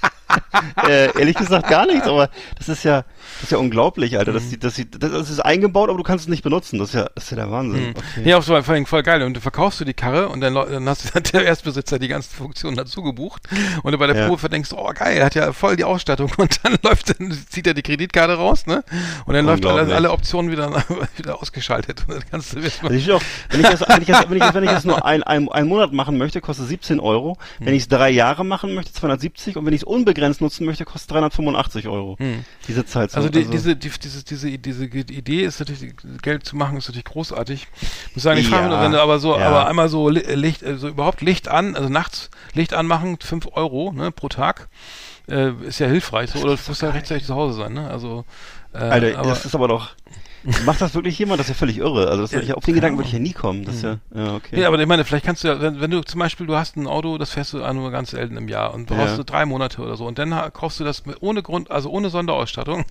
äh, 0.88 1.18
ehrlich 1.20 1.36
gesagt 1.36 1.68
gar 1.70 1.86
nichts, 1.86 2.08
aber 2.08 2.30
das 2.58 2.70
ist 2.70 2.84
ja, 2.84 3.04
das 3.36 3.44
ist 3.44 3.52
ja 3.52 3.58
unglaublich, 3.58 4.18
Alter. 4.18 4.34
Das, 4.34 4.44
das, 4.60 4.76
das, 4.76 5.12
das 5.12 5.30
ist 5.30 5.40
eingebaut, 5.40 5.90
aber 5.90 5.98
du 5.98 6.04
kannst 6.04 6.26
es 6.26 6.30
nicht 6.30 6.44
benutzen. 6.44 6.80
Das 6.80 6.90
ist 6.90 6.96
ja, 6.96 7.10
das 7.16 7.26
ist 7.26 7.30
ja 7.32 7.38
der 7.38 7.52
Wahnsinn. 7.52 7.88
Mhm. 7.88 7.94
Okay. 7.96 8.30
Ja, 8.30 8.38
auch 8.38 8.44
so, 8.44 8.60
vor 8.62 8.74
allem 8.74 8.86
voll 8.86 9.04
geil. 9.04 9.22
Und 9.24 9.36
du 9.36 9.42
verkaufst 9.42 9.80
du 9.80 9.86
die 9.86 9.94
Karre 9.94 10.30
und 10.30 10.42
dann, 10.42 10.54
dann 10.54 10.88
hast 10.88 11.14
du 11.14 11.22
der 11.34 11.46
Erstbesitzer 11.46 12.00
die 12.00 12.08
ganzen 12.08 12.36
Funktionen 12.36 12.78
dazu 12.78 13.02
gebucht. 13.04 13.44
Und 13.84 13.92
du 13.92 13.98
bei 13.98 14.08
der 14.08 14.16
ja. 14.16 14.28
Probe 14.28 14.50
denkst, 14.50 14.72
oh 14.74 14.90
geil, 14.94 15.18
er 15.18 15.26
hat 15.26 15.36
ja 15.36 15.52
voll 15.54 15.76
die 15.76 15.84
Ausstattung. 15.84 16.32
Und 16.38 16.60
dann 16.64 16.78
läuft, 16.84 17.20
dann 17.20 17.32
zieht 17.50 17.68
er 17.68 17.74
die 17.74 17.82
Kreditkarte 17.82 18.34
raus, 18.34 18.66
ne? 18.66 18.84
Und 19.26 19.34
dann 19.34 19.46
läuft 19.46 19.66
alle, 19.66 19.94
alle 19.94 20.12
Optionen 20.12 20.52
wieder, 20.52 20.72
wieder 21.18 21.42
ausgeschaltet. 21.42 22.04
Und 22.08 22.16
dann 22.16 22.24
kannst 22.30 22.54
du 22.54 22.58
also 22.60 22.90
ich 22.90 23.12
auch, 23.12 23.22
wenn 23.50 23.62
ich 23.62 23.68
das, 23.68 23.82
wenn 23.82 24.02
ich 24.02 24.08
das, 24.08 24.30
wenn 24.30 24.38
ich 24.38 24.44
das, 24.44 24.54
wenn 24.54 24.64
ich 24.64 24.70
das 24.70 24.86
nur 24.86 25.06
ein, 25.06 25.24
ein, 25.24 25.50
ein 25.50 25.68
Monat 25.68 25.94
machen 25.94 26.18
möchte, 26.18 26.42
kostet 26.42 26.68
17 26.68 27.00
Euro. 27.00 27.38
Wenn 27.60 27.70
mhm. 27.70 27.76
ich 27.76 27.84
es 27.84 27.88
drei 27.88 28.10
Jahre 28.10 28.46
machen 28.46 28.74
möchte, 28.74 28.94
270. 28.94 29.58
Und 29.58 29.66
wenn 29.66 29.74
ich 29.74 29.82
es 29.82 29.84
unbegrenzt 29.84 30.15
nutzen 30.40 30.66
möchte, 30.66 30.86
kostet 30.86 31.12
385 31.12 31.88
Euro. 31.88 32.16
Hm. 32.20 32.46
Diese 32.68 32.86
Zeit. 32.86 33.16
Also, 33.16 33.30
die, 33.30 33.40
also 33.40 33.52
diese, 33.52 33.76
die, 33.76 33.90
diese, 33.90 34.24
diese, 34.24 34.58
diese 34.58 34.86
Idee 34.86 35.44
ist 35.44 35.60
natürlich, 35.60 35.94
Geld 36.22 36.46
zu 36.46 36.56
machen, 36.56 36.78
ist 36.78 36.88
natürlich 36.88 37.06
großartig. 37.06 37.68
Ich 37.82 38.16
muss 38.16 38.24
sagen, 38.24 38.40
ich 38.40 38.50
ja, 38.50 38.58
frage 38.58 38.70
mich, 38.70 38.80
wenn 38.80 38.92
du 38.92 39.02
aber 39.02 39.20
so, 39.20 39.38
ja. 39.38 39.48
aber 39.48 39.68
einmal 39.68 39.90
so 39.90 40.10
Licht, 40.10 40.64
also 40.64 40.88
überhaupt 40.88 41.22
Licht 41.22 41.48
an, 41.48 41.76
also 41.76 41.90
nachts 41.90 42.30
Licht 42.54 42.74
anmachen, 42.74 43.18
5 43.20 43.48
Euro 43.54 43.92
ne, 43.92 44.12
pro 44.12 44.30
Tag, 44.30 44.70
äh, 45.28 45.52
ist 45.66 45.80
ja 45.80 45.88
hilfreich. 45.88 46.32
So, 46.32 46.40
oder 46.40 46.56
du 46.56 46.62
musst 46.68 46.82
ja 46.82 46.90
rechtzeitig 46.90 47.26
zu 47.26 47.36
Hause 47.36 47.58
sein. 47.58 47.74
Ne? 47.74 47.90
Also, 47.90 48.26
äh, 48.74 48.78
Alter, 48.78 49.20
aber, 49.20 49.30
das 49.30 49.46
ist 49.46 49.56
aber 49.56 49.68
doch 49.68 49.92
Macht 50.66 50.80
das 50.82 50.94
wirklich 50.94 51.18
jemand? 51.18 51.40
Das 51.40 51.48
ist 51.48 51.56
ja 51.56 51.58
völlig 51.58 51.78
irre. 51.78 52.08
Also 52.08 52.22
das 52.22 52.32
ja, 52.32 52.40
ich, 52.40 52.54
auf 52.54 52.64
den 52.64 52.76
Gedanken 52.76 52.98
würde 52.98 53.08
ich 53.08 53.14
ja 53.14 53.20
nie 53.20 53.34
kommen. 53.34 53.66
Das 53.66 53.82
ja, 53.82 53.98
ja, 54.14 54.36
okay. 54.36 54.60
Ja, 54.60 54.68
aber 54.68 54.80
ich 54.80 54.88
meine, 54.88 55.04
vielleicht 55.04 55.26
kannst 55.26 55.44
du 55.44 55.48
ja, 55.48 55.60
wenn, 55.60 55.82
wenn 55.82 55.92
du 55.92 56.02
zum 56.02 56.20
Beispiel, 56.20 56.46
du 56.46 56.56
hast 56.56 56.78
ein 56.78 56.88
Auto, 56.88 57.18
das 57.18 57.32
fährst 57.32 57.54
du 57.54 57.74
nur 57.74 57.92
ganz 57.92 58.12
selten 58.12 58.38
im 58.38 58.48
Jahr 58.48 58.74
und 58.74 58.86
brauchst 58.86 59.12
ja. 59.12 59.18
du 59.18 59.24
drei 59.24 59.46
Monate 59.46 59.82
oder 59.82 59.98
so 59.98 60.06
und 60.06 60.20
dann 60.20 60.32
kaufst 60.54 60.80
du 60.80 60.84
das 60.84 61.06
mit, 61.06 61.18
ohne 61.22 61.42
Grund, 61.42 61.72
also 61.72 61.90
ohne 61.90 62.10
Sonderausstattung. 62.10 62.86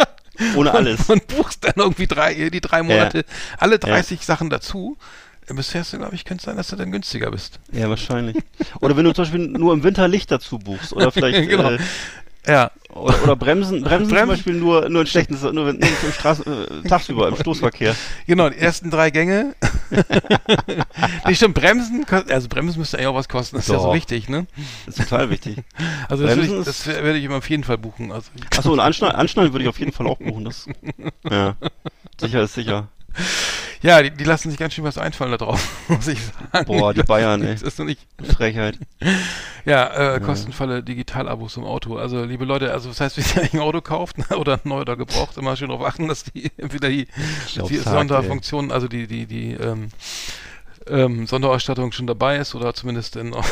ohne 0.56 0.72
alles. 0.72 1.08
Und, 1.08 1.20
und, 1.20 1.26
buchst 1.28 1.64
dann 1.64 1.74
irgendwie 1.76 2.06
drei, 2.06 2.50
die 2.50 2.60
drei 2.60 2.82
Monate, 2.82 3.24
alle 3.58 3.78
30 3.78 4.24
Sachen 4.24 4.50
dazu. 4.50 4.96
Bisher 5.48 5.82
ist, 5.82 5.92
glaube 5.92 6.16
ich, 6.16 6.24
könnte 6.24 6.44
sein, 6.44 6.56
dass 6.56 6.68
du 6.68 6.76
dann 6.76 6.90
günstiger 6.90 7.30
bist. 7.30 7.60
Ja, 7.70 7.88
wahrscheinlich. 7.88 8.36
Oder 8.80 8.96
wenn 8.96 9.04
du 9.04 9.12
zum 9.12 9.22
Beispiel 9.24 9.46
nur 9.46 9.72
im 9.74 9.84
Winter 9.84 10.08
Licht 10.08 10.32
dazu 10.32 10.58
buchst. 10.58 10.92
Oder 10.92 11.12
vielleicht 11.12 11.48
genau. 11.48 11.70
äh, 11.70 11.78
ja. 12.46 12.70
Oder, 12.96 13.22
oder 13.24 13.36
Bremsen, 13.36 13.82
Bremsen, 13.82 14.08
Bremsen 14.08 14.18
zum 14.18 14.28
Beispiel 14.28 14.54
nur, 14.54 14.88
nur 14.88 15.02
in 15.02 15.06
schlechten, 15.06 15.38
nur, 15.40 15.52
nur 15.52 15.68
im 15.70 16.12
Straßen, 16.12 16.44
äh, 16.46 16.88
tagsüber 16.88 17.28
im 17.28 17.36
Stoßverkehr. 17.36 17.94
Genau, 18.26 18.48
die 18.48 18.56
ersten 18.56 18.90
drei 18.90 19.10
Gänge. 19.10 19.54
Nicht 21.26 21.36
stimmt, 21.36 21.54
Bremsen, 21.54 22.06
also 22.08 22.48
Bremsen 22.48 22.78
müsste 22.78 22.96
eigentlich 22.96 23.08
auch 23.08 23.14
was 23.14 23.28
kosten, 23.28 23.56
das 23.56 23.66
ist 23.66 23.70
Doch. 23.70 23.82
ja 23.82 23.88
so 23.88 23.94
wichtig, 23.94 24.30
ne? 24.30 24.46
Das 24.86 24.98
ist 24.98 25.08
total 25.08 25.30
wichtig. 25.30 25.58
Also 26.08 26.24
das, 26.24 26.36
ich, 26.38 26.64
das 26.64 26.86
werde 26.86 27.18
ich 27.18 27.24
immer 27.24 27.36
auf 27.36 27.50
jeden 27.50 27.64
Fall 27.64 27.78
buchen. 27.78 28.12
Also. 28.12 28.30
Achso, 28.56 28.72
und 28.72 28.80
Anschnallen, 28.80 29.16
Anschnallen 29.16 29.52
würde 29.52 29.64
ich 29.64 29.68
auf 29.68 29.78
jeden 29.78 29.92
Fall 29.92 30.06
auch 30.06 30.18
buchen, 30.18 30.44
das, 30.44 30.66
ja. 31.30 31.56
Sicher 32.20 32.42
ist 32.42 32.54
sicher. 32.54 32.88
Ja, 33.82 34.02
die, 34.02 34.10
die 34.10 34.24
lassen 34.24 34.50
sich 34.50 34.58
ganz 34.58 34.74
schön 34.74 34.84
was 34.84 34.98
einfallen 34.98 35.30
da 35.30 35.36
drauf, 35.36 35.68
muss 35.88 36.08
ich 36.08 36.18
sagen. 36.52 36.66
Boah, 36.66 36.92
die 36.92 37.02
Bayern, 37.02 37.42
ey. 37.42 37.52
Das 37.52 37.62
ist 37.62 37.78
noch 37.78 37.86
nicht. 37.86 38.00
Frechheit. 38.36 38.78
Ja, 39.64 40.14
äh, 40.14 40.20
kostenvolle 40.20 40.84
Digitalabos 40.84 41.56
im 41.56 41.64
Auto. 41.64 41.96
Also, 41.96 42.22
liebe 42.22 42.44
Leute, 42.44 42.72
also 42.72 42.88
das 42.88 43.00
heißt, 43.00 43.16
wenn 43.36 43.46
ihr 43.46 43.54
ein 43.54 43.58
Auto 43.58 43.80
kauft 43.80 44.16
ne, 44.16 44.36
oder 44.36 44.60
neu 44.62 44.82
oder 44.82 44.96
gebraucht, 44.96 45.36
immer 45.36 45.56
schön 45.56 45.70
darauf 45.70 45.84
achten, 45.84 46.06
dass 46.06 46.22
die 46.22 46.52
entweder 46.56 46.88
die, 46.88 47.08
die 47.68 47.76
Sonderfunktionen, 47.78 48.70
also 48.70 48.86
die, 48.86 49.08
die, 49.08 49.26
die, 49.26 49.54
ähm, 49.54 49.88
ähm, 50.88 51.26
Sonderausstattung 51.26 51.90
schon 51.90 52.06
dabei 52.06 52.36
ist 52.36 52.54
oder 52.54 52.74
zumindest 52.74 53.16
dann 53.16 53.34
auch 53.34 53.44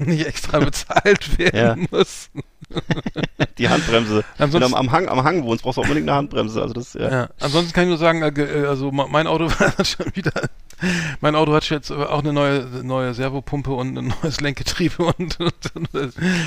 nicht 0.00 0.26
extra 0.26 0.58
bezahlt 0.58 1.38
werden 1.38 1.86
muss. 1.92 2.30
Die 3.58 3.68
Handbremse. 3.68 4.24
Wenn 4.36 4.44
Ansonsten- 4.44 4.70
du 4.72 4.76
am, 4.76 4.92
Hang, 4.92 5.08
am 5.08 5.24
Hang 5.24 5.44
wohnst, 5.44 5.62
brauchst 5.64 5.78
du 5.78 5.82
unbedingt 5.82 6.08
eine 6.08 6.16
Handbremse. 6.16 6.60
Also 6.62 6.74
das, 6.74 6.94
ja. 6.94 7.10
Ja. 7.10 7.28
Ansonsten 7.40 7.72
kann 7.72 7.84
ich 7.84 7.88
nur 7.90 7.98
sagen, 7.98 8.22
äh, 8.22 8.28
äh, 8.30 8.66
also 8.66 8.90
mein 8.92 9.26
Auto 9.26 9.50
hat 9.58 9.86
schon 9.86 10.06
wieder, 10.14 10.32
mein 11.20 11.34
Auto 11.34 11.52
hat 11.52 11.68
jetzt 11.70 11.90
auch 11.92 12.20
eine 12.20 12.32
neue 12.32 12.66
neue 12.82 13.14
Servopumpe 13.14 13.70
und 13.72 13.96
ein 13.98 14.12
neues 14.22 14.40
Lenkgetriebe 14.40 15.02
und, 15.04 15.38
und, 15.40 15.54
und 15.74 15.88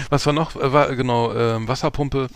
was 0.09 0.25
war 0.25 0.33
noch? 0.33 0.55
Äh, 0.55 0.73
War, 0.73 0.95
genau, 0.95 1.33
ähm, 1.33 1.67
Wasserpumpe. 1.67 2.27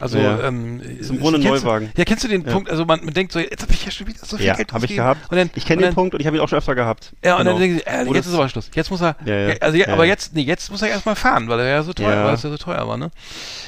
Also 0.00 0.18
Ja. 0.18 0.40
ähm, 0.46 0.80
Ist 0.80 1.10
im 1.10 1.20
Grunde 1.20 1.38
ein 1.38 1.42
kennst 1.42 1.62
du- 1.62 1.66
Neuwagen. 1.66 1.90
Ja, 1.96 2.04
kennst 2.04 2.24
du 2.24 2.28
den 2.28 2.44
Ja. 2.44 2.52
Punkt? 2.52 2.70
Also 2.70 2.84
man, 2.84 3.04
man 3.04 3.14
denkt 3.14 3.32
so, 3.32 3.38
jetzt 3.38 3.62
habe 3.62 3.72
ich 3.72 3.84
ja 3.84 3.90
schon 3.90 4.06
wieder 4.06 4.18
so 4.24 4.36
viel 4.36 4.46
Ja, 4.46 4.54
Geld 4.54 4.72
habe 4.72 4.84
ich 4.86 4.94
gehabt. 4.94 5.20
Dann, 5.30 5.50
ich 5.54 5.64
kenne 5.66 5.80
den 5.82 5.86
dann, 5.88 5.94
Punkt 5.94 6.14
und 6.14 6.20
ich 6.20 6.26
habe 6.26 6.36
ihn 6.36 6.42
auch 6.42 6.48
schon 6.48 6.58
öfter 6.58 6.74
gehabt. 6.74 7.12
Ja, 7.24 7.36
und 7.36 7.44
dann 7.46 7.56
Genau. 7.56 7.58
denken 7.58 7.78
sie, 7.78 7.86
äh, 7.86 8.14
jetzt 8.14 8.26
ist 8.26 8.34
aber 8.34 8.48
Schluss. 8.48 8.70
Jetzt 8.74 8.90
muss 8.90 9.00
er, 9.02 9.16
Ja, 9.24 9.54
also 9.60 9.78
aber 9.90 10.04
jetzt, 10.04 10.34
nee, 10.34 10.42
jetzt 10.42 10.70
muss 10.70 10.82
er 10.82 10.88
erstmal 10.88 11.16
fahren, 11.16 11.48
weil 11.48 11.60
er 11.60 11.68
ja 11.68 11.82
so 11.82 11.92
teuer, 11.92 12.24
weil 12.24 12.34
es 12.34 12.42
ja 12.42 12.50
so 12.50 12.56
teuer 12.56 12.86
war, 12.86 12.96
ne? 12.96 13.10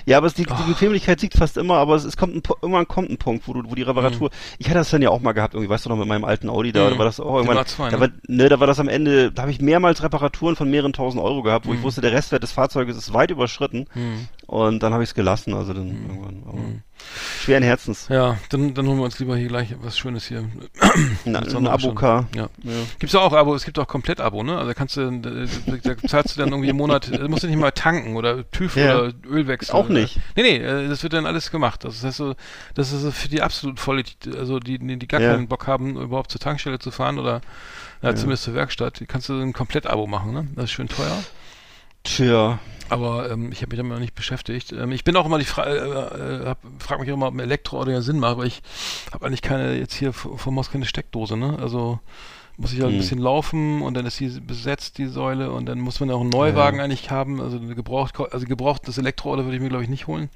Ja, 0.06 0.18
aber 0.18 0.26
es, 0.26 0.34
die, 0.34 0.44
die 0.44 0.62
Bequemlichkeit 0.68 1.20
siegt 1.20 1.34
fast 1.36 1.56
immer, 1.56 1.76
aber 1.76 1.94
es, 1.96 2.04
es 2.04 2.16
kommt 2.16 2.34
ein, 2.36 2.42
irgendwann 2.62 2.86
kommt 2.88 3.10
ein 3.10 3.18
Punkt, 3.18 3.46
wo 3.48 3.52
du, 3.54 3.62
wo 3.70 3.74
die 3.74 3.82
Reparatur, 3.82 4.30
ich 4.58 4.66
hatte 4.68 4.78
das 4.78 4.90
dann 4.90 5.02
ja 5.02 5.10
auch 5.10 5.20
mal 5.20 5.32
gehabt, 5.32 5.54
irgendwie, 5.54 5.68
weißt 5.70 5.86
du 5.86 5.90
noch, 5.90 5.96
mit 5.96 6.06
meinem 6.08 6.24
alten 6.24 6.48
Audi, 6.48 6.72
da, 6.72 6.86
Mhm. 6.86 6.90
da 6.92 6.98
war 6.98 7.04
das 7.04 7.20
auch 7.20 7.34
irgendwann, 7.36 7.56
A2, 7.76 7.90
da 7.90 7.96
ne? 7.96 8.00
war, 8.00 8.08
ne, 8.28 8.48
da 8.48 8.60
war 8.60 8.66
das 8.66 8.80
am 8.80 8.88
Ende, 8.88 9.32
da 9.32 9.42
habe 9.42 9.50
ich 9.52 9.60
mehrmals 9.60 10.02
Reparaturen 10.02 10.56
von 10.56 10.70
mehreren 10.70 10.92
tausend 10.92 11.22
Euro 11.22 11.42
gehabt, 11.42 11.66
wo 11.66 11.72
ich 11.72 11.80
Mhm. 11.80 11.84
wusste, 11.84 12.00
der 12.00 12.12
Restwert 12.12 12.42
des 12.42 12.52
Fahrzeuges 12.52 12.96
ist 12.96 13.12
weit 13.12 13.30
überschritten 13.30 13.86
Hm. 13.92 14.28
und 14.46 14.82
dann 14.82 14.92
habe 14.92 15.02
ich 15.02 15.10
es 15.10 15.14
gelassen, 15.14 15.54
also 15.54 15.72
dann 15.72 15.88
irgendwann, 15.88 16.42
aber 16.46 16.58
schweren 17.42 17.62
Herzens. 17.62 18.06
Ja, 18.08 18.38
dann, 18.50 18.74
dann 18.74 18.86
holen 18.86 18.98
wir 18.98 19.04
uns 19.04 19.18
lieber 19.18 19.36
hier 19.36 19.48
gleich 19.48 19.74
was 19.82 19.98
Schönes 19.98 20.26
hier. 20.26 20.42
Mit 21.24 21.36
ein. 21.54 21.66
Abo-Car. 21.66 22.28
Ja. 22.34 22.48
Ja. 22.62 22.72
Gibt's 22.98 23.14
auch 23.14 23.32
Abo, 23.32 23.54
es 23.54 23.64
gibt 23.64 23.78
auch 23.78 23.86
Komplett-Abo, 23.86 24.42
ne? 24.42 24.58
Also 24.58 24.72
kannst 24.74 24.96
du, 24.96 25.02
äh, 25.02 25.48
da 25.82 25.96
zahlst 26.08 26.36
du 26.36 26.40
dann 26.40 26.50
irgendwie 26.50 26.70
im 26.70 26.76
Monat, 26.76 27.08
äh, 27.10 27.28
musst 27.28 27.42
du 27.42 27.46
nicht 27.46 27.58
mal 27.58 27.70
tanken 27.70 28.16
oder 28.16 28.48
TÜV 28.50 28.76
Ja. 28.76 28.98
oder 29.00 29.12
Ölwechsel. 29.28 29.74
Auch 29.74 29.86
oder- 29.86 29.94
nicht. 30.00 30.18
Nee, 30.36 30.42
nee, 30.42 30.56
äh, 30.58 30.88
das 30.88 31.02
wird 31.02 31.12
dann 31.12 31.26
alles 31.26 31.50
gemacht. 31.50 31.84
Also 31.84 31.96
das 31.96 32.04
heißt 32.04 32.16
so, 32.18 32.34
das 32.74 32.92
ist 32.92 33.02
so 33.02 33.10
für 33.10 33.28
die 33.28 33.42
absolut 33.42 33.80
voll, 33.80 34.02
also 34.36 34.58
die, 34.60 34.78
die 34.78 35.08
gar 35.08 35.20
Ja. 35.20 35.32
keinen 35.32 35.48
Bock 35.48 35.66
haben, 35.66 35.96
überhaupt 36.00 36.30
zur 36.30 36.40
Tankstelle 36.40 36.78
zu 36.78 36.90
fahren 36.90 37.18
oder 37.18 37.40
ja, 38.02 38.10
Ja. 38.10 38.14
zumindest 38.16 38.44
zur 38.44 38.54
Werkstatt, 38.54 39.00
die 39.00 39.06
kannst 39.06 39.28
du 39.28 39.34
ein 39.40 39.52
Komplett-Abo 39.52 40.06
machen, 40.06 40.32
ne? 40.32 40.46
Das 40.54 40.64
ist 40.66 40.70
schön 40.72 40.88
teuer. 40.88 41.16
Tja. 42.04 42.58
Aber 42.88 43.30
ähm, 43.30 43.52
ich 43.52 43.58
habe 43.62 43.70
mich 43.70 43.76
damit 43.76 43.92
noch 43.92 44.00
nicht 44.00 44.14
beschäftigt. 44.14 44.72
Ähm, 44.72 44.90
ich 44.92 45.04
bin 45.04 45.16
auch 45.16 45.26
immer 45.26 45.38
die 45.38 45.44
Fra 45.44 45.64
äh, 45.64 45.76
äh, 45.76 46.46
hab, 46.46 46.58
frag 46.80 46.98
mich 47.00 47.10
auch 47.10 47.14
immer, 47.14 47.28
ob 47.28 47.34
ein 47.34 47.40
Elektroauto 47.40 47.90
ja 47.90 48.00
Sinn 48.00 48.18
macht, 48.18 48.38
weil 48.38 48.48
ich 48.48 48.62
habe 49.12 49.26
eigentlich 49.26 49.42
keine, 49.42 49.78
jetzt 49.78 49.94
hier 49.94 50.12
v- 50.12 50.36
vom 50.36 50.56
Haus 50.58 50.70
keine 50.70 50.86
Steckdose, 50.86 51.36
ne? 51.36 51.56
Also 51.60 52.00
muss 52.56 52.72
ich 52.72 52.80
halt 52.80 52.90
ein 52.90 52.94
Hm. 52.94 52.98
bisschen 52.98 53.18
laufen 53.20 53.80
und 53.82 53.94
dann 53.94 54.06
ist 54.06 54.18
die 54.18 54.28
besetzt, 54.40 54.98
die 54.98 55.06
Säule, 55.06 55.52
und 55.52 55.66
dann 55.66 55.78
muss 55.78 56.00
man 56.00 56.08
ja 56.08 56.14
auch 56.16 56.20
einen 56.20 56.30
Neuwagen 56.30 56.80
eigentlich 56.80 57.10
haben. 57.10 57.40
Also 57.40 57.60
gebraucht, 57.60 58.18
also 58.32 58.44
gebrauchtes 58.46 58.98
Elektroauto 58.98 59.44
würde 59.44 59.56
ich 59.56 59.62
mir, 59.62 59.68
glaube 59.68 59.84
ich, 59.84 59.88
nicht 59.90 60.06
holen. 60.08 60.28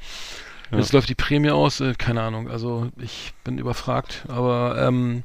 Ja. 0.71 0.79
Jetzt 0.79 0.93
läuft 0.93 1.09
die 1.09 1.15
Prämie 1.15 1.51
aus, 1.51 1.81
äh, 1.81 1.95
keine 1.95 2.23
Ahnung. 2.23 2.49
Also 2.51 2.89
ich 2.97 3.33
bin 3.45 3.59
überfragt, 3.59 4.25
aber 4.29 4.77
ähm, 4.81 5.23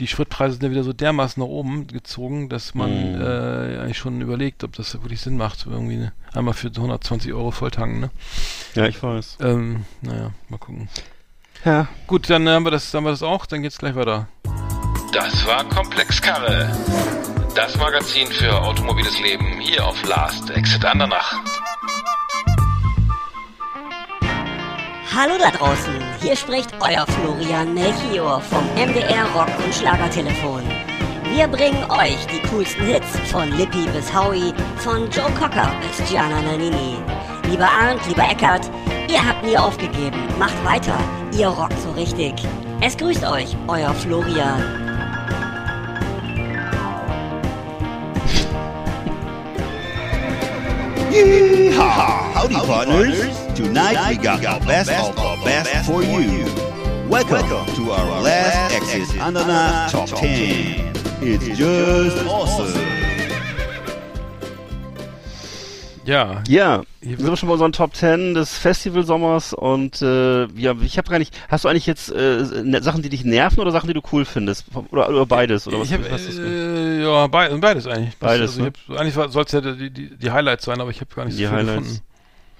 die 0.00 0.06
Spritpreise 0.08 0.54
sind 0.54 0.64
ja 0.64 0.70
wieder 0.70 0.82
so 0.84 0.92
dermaßen 0.92 1.40
nach 1.40 1.48
oben 1.48 1.86
gezogen, 1.86 2.48
dass 2.48 2.74
man 2.74 3.14
Mhm. 3.14 3.20
äh, 3.20 3.78
eigentlich 3.78 3.98
schon 3.98 4.20
überlegt, 4.20 4.64
ob 4.64 4.72
das 4.74 4.92
wirklich 4.94 5.20
Sinn 5.20 5.36
macht, 5.36 5.66
irgendwie 5.66 5.94
eine, 5.94 6.12
einmal 6.34 6.54
für 6.54 6.68
120 6.68 7.32
Euro 7.32 7.50
volltanken, 7.52 8.00
ne? 8.00 8.10
Ja, 8.74 8.86
ich 8.86 9.02
weiß. 9.02 9.38
Ähm, 9.40 9.84
naja, 10.00 10.30
mal 10.48 10.58
gucken. 10.58 10.88
Ja. 11.64 11.86
Gut, 12.08 12.28
dann 12.28 12.48
haben 12.48 12.64
wir 12.64 12.70
das, 12.72 12.92
haben 12.92 13.04
wir 13.04 13.10
das 13.10 13.22
auch, 13.22 13.46
dann 13.46 13.62
geht's 13.62 13.78
gleich 13.78 13.94
weiter. 13.94 14.26
Das 15.12 15.46
war 15.46 15.62
Komplexkarre. 15.68 16.74
Das 17.54 17.76
Magazin 17.76 18.26
für 18.28 18.60
automobiles 18.62 19.20
Leben 19.20 19.60
hier 19.60 19.86
auf 19.86 20.02
Last 20.08 20.50
Exit 20.50 20.84
Andernach. 20.86 21.34
Hallo 25.14 25.34
da 25.38 25.50
draußen, 25.50 25.92
hier 26.22 26.34
spricht 26.34 26.70
euer 26.80 27.06
Florian 27.06 27.74
Melchior 27.74 28.40
vom 28.40 28.64
MDR 28.76 29.26
Rock 29.34 29.50
und 29.62 29.74
Schlagertelefon. 29.74 30.62
Wir 31.34 31.46
bringen 31.48 31.84
euch 31.90 32.26
die 32.28 32.40
coolsten 32.48 32.86
Hits 32.86 33.18
von 33.30 33.50
Lippi 33.58 33.86
bis 33.92 34.10
Howie, 34.14 34.54
von 34.78 35.10
Joe 35.10 35.30
Cocker 35.38 35.70
bis 35.82 36.08
Gianna 36.08 36.40
Nannini. 36.40 36.96
Lieber 37.50 37.68
Arndt, 37.68 38.00
lieber 38.08 38.22
Eckert, 38.22 38.70
ihr 39.10 39.22
habt 39.22 39.44
nie 39.44 39.58
aufgegeben, 39.58 40.16
macht 40.38 40.64
weiter, 40.64 40.98
ihr 41.36 41.48
rockt 41.48 41.78
so 41.82 41.90
richtig. 41.90 42.32
Es 42.80 42.96
grüßt 42.96 43.24
euch, 43.24 43.54
euer 43.68 43.92
Florian. 43.92 44.81
Yeehaw! 51.12 52.32
Howdy, 52.32 52.54
partners. 52.54 53.36
Tonight 53.54 54.08
we 54.08 54.16
got 54.16 54.40
the 54.40 54.66
best 54.66 54.90
of 54.90 55.14
the 55.14 55.44
best 55.44 55.86
for 55.86 56.02
you. 56.02 56.46
Welcome 57.06 57.66
to 57.74 57.90
our 57.90 58.22
last 58.22 58.72
exit 58.72 59.20
Ananas 59.20 59.92
Top 59.92 60.08
10. 60.08 60.90
It's 61.20 61.58
just 61.58 62.26
awesome. 62.26 63.01
Ja, 66.04 66.42
Ja, 66.48 66.82
Hier- 67.00 67.18
wir 67.18 67.24
sind 67.24 67.38
schon 67.38 67.48
bei 67.48 67.52
unseren 67.52 67.72
Top 67.72 67.94
10 67.94 68.34
des 68.34 68.56
Festivalsommers 68.58 69.52
und 69.54 70.02
äh, 70.02 70.46
ja, 70.46 70.74
ich 70.82 70.98
habe 70.98 71.08
gar 71.08 71.18
nicht, 71.18 71.32
hast 71.48 71.64
du 71.64 71.68
eigentlich 71.68 71.86
jetzt 71.86 72.10
äh, 72.10 72.44
ne, 72.64 72.82
Sachen, 72.82 73.02
die 73.02 73.08
dich 73.08 73.24
nerven 73.24 73.60
oder 73.60 73.70
Sachen, 73.70 73.86
die 73.86 73.94
du 73.94 74.02
cool 74.12 74.24
findest? 74.24 74.64
Oder, 74.90 75.08
oder 75.08 75.26
beides? 75.26 75.66
Oder 75.68 75.78
was, 75.80 75.86
ich 75.88 75.92
habe 75.94 76.10
was 76.10 76.26
äh, 76.26 77.02
ja 77.02 77.26
be 77.28 77.58
beides 77.60 77.86
eigentlich. 77.86 78.16
Beides, 78.16 78.52
Also 78.58 78.66
ich 78.66 78.72
hab, 78.88 78.98
eigentlich 79.00 79.14
soll 79.14 79.44
es 79.44 79.52
ja 79.52 79.60
die, 79.60 79.90
die, 79.90 80.16
die 80.16 80.30
Highlights 80.30 80.64
sein, 80.64 80.80
aber 80.80 80.90
ich 80.90 81.00
habe 81.00 81.14
gar 81.14 81.24
nicht 81.24 81.38
Die 81.38 81.44
so 81.44 81.48
viel 81.50 81.58
Highlights. 81.58 81.78
gefunden. 81.82 82.02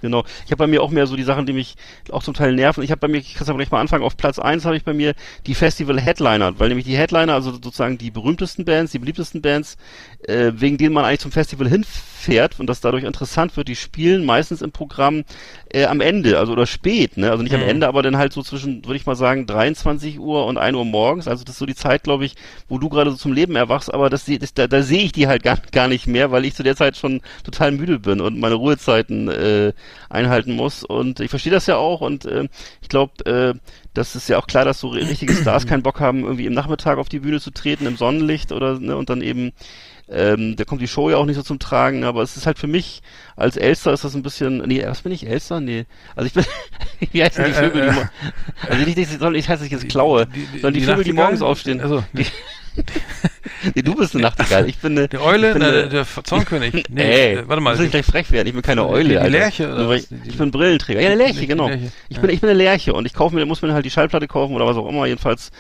Genau. 0.03 0.24
Ich 0.45 0.51
habe 0.51 0.57
bei 0.57 0.66
mir 0.66 0.82
auch 0.82 0.90
mehr 0.90 1.07
so 1.07 1.14
die 1.14 1.22
Sachen, 1.22 1.47
die 1.47 1.53
mich 1.53 1.76
auch 2.11 2.24
zum 2.24 2.34
Teil 2.34 2.53
nerven. 2.57 2.82
Ich 2.82 2.90
habe 2.90 2.99
bei 2.99 3.07
mir, 3.07 3.18
ich 3.18 3.34
kann 3.34 3.49
aber 3.49 3.59
gleich 3.59 3.70
mal 3.70 3.80
anfangen, 3.80 4.03
auf 4.03 4.16
Platz 4.16 4.40
eins 4.40 4.64
habe 4.64 4.76
ich 4.76 4.82
bei 4.82 4.93
mir 4.93 5.14
die 5.47 5.55
Festival-Headliner, 5.55 6.59
weil 6.59 6.70
nämlich 6.70 6.86
die 6.86 6.97
Headliner, 6.97 7.34
also 7.34 7.53
sozusagen 7.53 7.99
die 7.99 8.11
berühmtesten 8.11 8.64
Bands, 8.64 8.90
die 8.90 8.99
beliebtesten 8.99 9.43
Bands, 9.43 9.76
äh, 10.28 10.52
wegen 10.54 10.78
denen 10.78 10.94
man 10.94 11.04
eigentlich 11.04 11.20
zum 11.20 11.32
Festival 11.32 11.68
hinfährt 11.68 12.60
und 12.60 12.66
das 12.68 12.80
dadurch 12.80 13.04
interessant 13.04 13.56
wird, 13.56 13.68
die 13.68 13.76
spielen 13.76 14.24
meistens 14.24 14.62
im 14.62 14.70
Programm 14.70 15.24
äh, 15.72 15.84
am 15.86 16.00
Ende, 16.00 16.38
also 16.38 16.52
oder 16.52 16.66
spät, 16.66 17.16
ne? 17.16 17.30
Also 17.30 17.42
nicht 17.42 17.54
am 17.54 17.62
Mhm. 17.62 17.68
Ende, 17.68 17.88
aber 17.88 18.02
dann 18.02 18.16
halt 18.16 18.32
so 18.32 18.42
zwischen, 18.42 18.84
würde 18.84 18.96
ich 18.96 19.06
mal 19.06 19.16
sagen, 19.16 19.46
23 19.46 20.18
Uhr 20.20 20.46
und 20.46 20.58
1 20.58 20.76
Uhr 20.76 20.84
morgens. 20.84 21.26
Also 21.28 21.44
das 21.44 21.54
ist 21.54 21.58
so 21.58 21.66
die 21.66 21.74
Zeit, 21.74 22.04
glaube 22.04 22.24
ich, 22.24 22.34
wo 22.68 22.78
du 22.78 22.88
gerade 22.88 23.10
so 23.10 23.16
zum 23.16 23.32
Leben 23.32 23.56
erwachst, 23.56 23.92
aber 23.92 24.10
das, 24.10 24.24
das 24.26 24.54
da, 24.54 24.66
da 24.68 24.82
sehe 24.82 25.02
ich 25.02 25.12
die 25.12 25.26
halt 25.26 25.42
gar, 25.42 25.58
gar 25.72 25.88
nicht 25.88 26.06
mehr, 26.06 26.30
weil 26.30 26.44
ich 26.44 26.54
zu 26.54 26.62
der 26.62 26.76
Zeit 26.76 26.96
schon 26.96 27.20
total 27.44 27.72
müde 27.72 27.98
bin 27.98 28.20
und 28.20 28.38
meine 28.38 28.54
Ruhezeiten 28.54 29.28
äh, 29.28 29.72
einhalten 30.08 30.52
muss. 30.54 30.84
Und 30.84 31.20
ich 31.20 31.30
verstehe 31.30 31.52
das 31.52 31.66
ja 31.66 31.76
auch 31.76 32.00
und 32.00 32.24
äh, 32.26 32.48
ich 32.80 32.88
glaube, 32.88 33.24
äh, 33.26 33.54
das 33.94 34.16
ist 34.16 34.28
ja 34.28 34.38
auch 34.38 34.46
klar, 34.46 34.64
dass 34.64 34.80
so 34.80 34.88
richtige 34.88 35.34
Stars 35.34 35.66
keinen 35.66 35.82
Bock 35.82 36.00
haben, 36.00 36.22
irgendwie 36.22 36.46
im 36.46 36.54
Nachmittag 36.54 36.98
auf 36.98 37.08
die 37.08 37.18
Bühne 37.20 37.40
zu 37.40 37.50
treten, 37.50 37.86
im 37.86 37.96
Sonnenlicht 37.96 38.52
oder 38.52 38.78
ne, 38.78 38.96
und 38.96 39.10
dann 39.10 39.20
eben 39.20 39.52
ähm, 40.09 40.57
da 40.57 40.64
kommt 40.64 40.80
die 40.82 40.88
Show 40.88 41.11
ja 41.11 41.16
auch 41.16 41.24
nicht 41.26 41.36
so 41.36 41.42
zum 41.42 41.59
Tragen, 41.59 42.05
aber 42.05 42.22
es 42.22 42.36
ist 42.36 42.46
halt 42.46 42.59
für 42.59 42.66
mich 42.66 43.03
als 43.36 43.57
Elster 43.57 43.92
ist 43.92 44.05
das 44.05 44.14
ein 44.14 44.22
bisschen, 44.22 44.59
nee, 44.66 44.84
was 44.86 45.03
bin 45.03 45.12
ich, 45.12 45.26
Elster? 45.26 45.61
Nee, 45.61 45.86
also 46.16 46.26
ich 46.26 46.32
bin, 46.34 46.44
wie 47.12 47.22
heißen 47.22 47.44
die 47.44 47.50
Äh, 47.50 47.55
Vögel, 47.55 47.82
äh, 47.82 47.90
die, 47.90 47.94
mo- 47.96 48.09
also 48.68 48.84
nicht, 48.84 48.96
nicht, 48.96 49.22
ich 49.36 49.48
heiße, 49.48 49.64
ich 49.64 49.72
jetzt 49.72 49.88
klaue, 49.88 50.26
Die- 50.26 50.40
die- 50.40 50.46
sondern 50.61 50.74
die, 50.74 50.80
die 50.80 50.86
Vögel, 50.86 51.05
die 51.05 51.12
morgens 51.12 51.40
aufstehen. 51.42 51.80
Also, 51.80 52.03
die, 52.12 52.26
nee, 53.74 53.82
du 53.82 53.94
bist 53.94 54.14
eine 54.14 54.22
Nachtigall, 54.22 54.68
ich 54.68 54.78
bin 54.78 54.96
eine, 54.98 55.09
Die 55.09 55.18
Eule, 55.18 55.53
bin 55.55 55.62
eine, 55.62 55.88
der 55.88 56.07
Zornkönig. 56.24 56.84
Nee, 56.90 57.03
Ey, 57.03 57.34
äh, 57.36 57.48
warte 57.48 57.62
mal. 57.62 57.74
muss 57.76 57.84
ich 57.84 57.90
gleich 57.90 58.07
frech 58.07 58.30
werden. 58.30 58.48
Ich 58.48 58.55
bin 58.55 58.62
keine 58.62 58.86
Eule, 58.86 59.09
die 59.11 59.18
Alter. 59.18 59.30
Lerche 59.30 59.66
oder 59.72 59.88
weil 59.88 59.98
was? 59.98 60.11
Ich, 60.11 60.28
ich 60.32 60.36
bin 60.38 60.50
Brillenträger. 60.50 61.00
Ja, 61.00 61.09
eine 61.09 61.16
Lerche, 61.16 61.46
genau. 61.46 61.68
Lerche, 61.68 61.92
Ich 62.09 62.18
bin, 62.20 62.30
ich 62.30 62.40
bin 62.40 62.50
eine 62.50 62.59
Lerche 62.59 62.92
und 62.94 63.07
ich 63.07 63.12
kaufe 63.14 63.34
mir, 63.34 63.44
muss 63.46 63.62
mir 63.62 63.72
halt 63.72 63.84
die 63.84 63.90
Schallplatte 63.90 64.26
kaufen 64.28 64.55
oder 64.55 64.66
was 64.66 64.76
auch 64.76 64.88
immer. 64.88 65.07
Jedenfalls 65.07 65.50